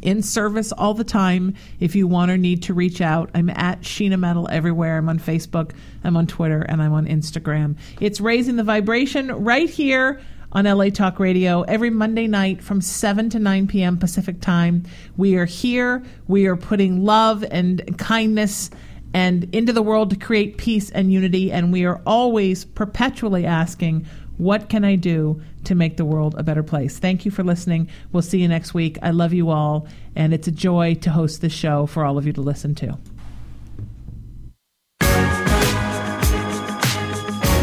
in 0.02 0.22
service 0.22 0.72
all 0.72 0.94
the 0.94 1.04
time 1.04 1.54
if 1.80 1.96
you 1.96 2.08
want 2.08 2.32
or 2.32 2.38
need 2.38 2.64
to 2.64 2.74
reach 2.74 3.02
out. 3.02 3.30
I'm 3.34 3.50
at 3.50 3.82
Sheena 3.82 4.20
Metal 4.20 4.48
everywhere. 4.52 4.98
I'm 4.98 5.10
on 5.10 5.20
Facebook, 5.20 5.72
I'm 6.04 6.18
on 6.18 6.28
Twitter, 6.28 6.62
and 6.62 6.82
I'm 6.82 6.94
on 6.94 7.06
Instagram. 7.06 7.78
It's 8.00 8.20
Raising 8.20 8.56
the 8.56 8.64
Vibration 8.64 9.32
right 9.32 9.70
here 9.70 10.22
on 10.52 10.66
LA 10.66 10.90
Talk 10.90 11.20
Radio 11.20 11.64
every 11.64 11.90
Monday 11.90 12.28
night 12.28 12.64
from 12.64 12.80
7 12.80 13.30
to 13.32 13.40
9 13.40 13.68
p.m. 13.68 13.98
Pacific 13.98 14.40
Time. 14.40 14.84
We 15.18 15.36
are 15.36 15.46
here. 15.46 16.04
We 16.28 16.46
are 16.46 16.56
putting 16.56 17.04
love 17.04 17.44
and 17.52 17.98
kindness 17.98 18.70
and 19.14 19.54
into 19.54 19.74
the 19.74 19.82
world 19.82 20.10
to 20.12 20.16
create 20.16 20.58
peace 20.58 20.90
and 20.92 21.12
unity. 21.12 21.52
And 21.52 21.74
we 21.74 21.86
are 21.86 22.02
always 22.06 22.64
perpetually 22.66 23.46
asking, 23.46 24.06
what 24.38 24.70
can 24.70 24.84
I 24.84 24.96
do 24.96 25.42
to 25.66 25.76
make 25.76 25.98
the 25.98 26.06
world 26.06 26.36
a 26.38 26.44
better 26.44 26.64
place? 26.64 26.98
Thank 27.00 27.26
you 27.26 27.32
for 27.32 27.44
listening. 27.44 27.90
We'll 28.12 28.24
see 28.24 28.42
you 28.42 28.48
next 28.48 28.74
week. 28.74 28.98
I 29.02 29.12
love 29.12 29.34
you 29.34 29.50
all, 29.50 29.88
and 30.16 30.34
it's 30.34 30.48
a 30.48 30.52
joy 30.52 30.96
to 30.96 31.10
host 31.10 31.42
this 31.42 31.54
show 31.54 31.86
for 31.86 32.06
all 32.06 32.18
of 32.18 32.26
you 32.26 32.34
to 32.34 32.42
listen 32.42 32.76
to. 32.76 32.98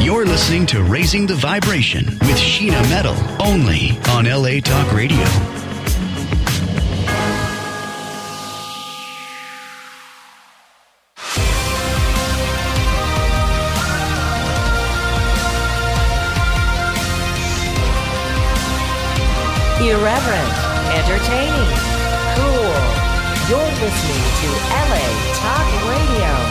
You're 0.02 0.26
listening 0.26 0.66
to 0.66 0.82
Raising 0.82 1.26
the 1.26 1.36
Vibration 1.36 2.06
with 2.06 2.36
Sheena 2.36 2.82
Metal, 2.90 3.14
only 3.40 3.90
on 4.08 4.24
LA 4.24 4.60
Talk 4.60 4.92
Radio. 4.92 5.61
Irreverent, 19.82 20.54
entertaining, 20.94 21.74
cool. 22.38 22.72
You're 23.50 23.72
listening 23.82 24.22
to 24.38 24.48
LA 24.70 25.06
Talk 25.34 25.66
Radio. 25.90 26.41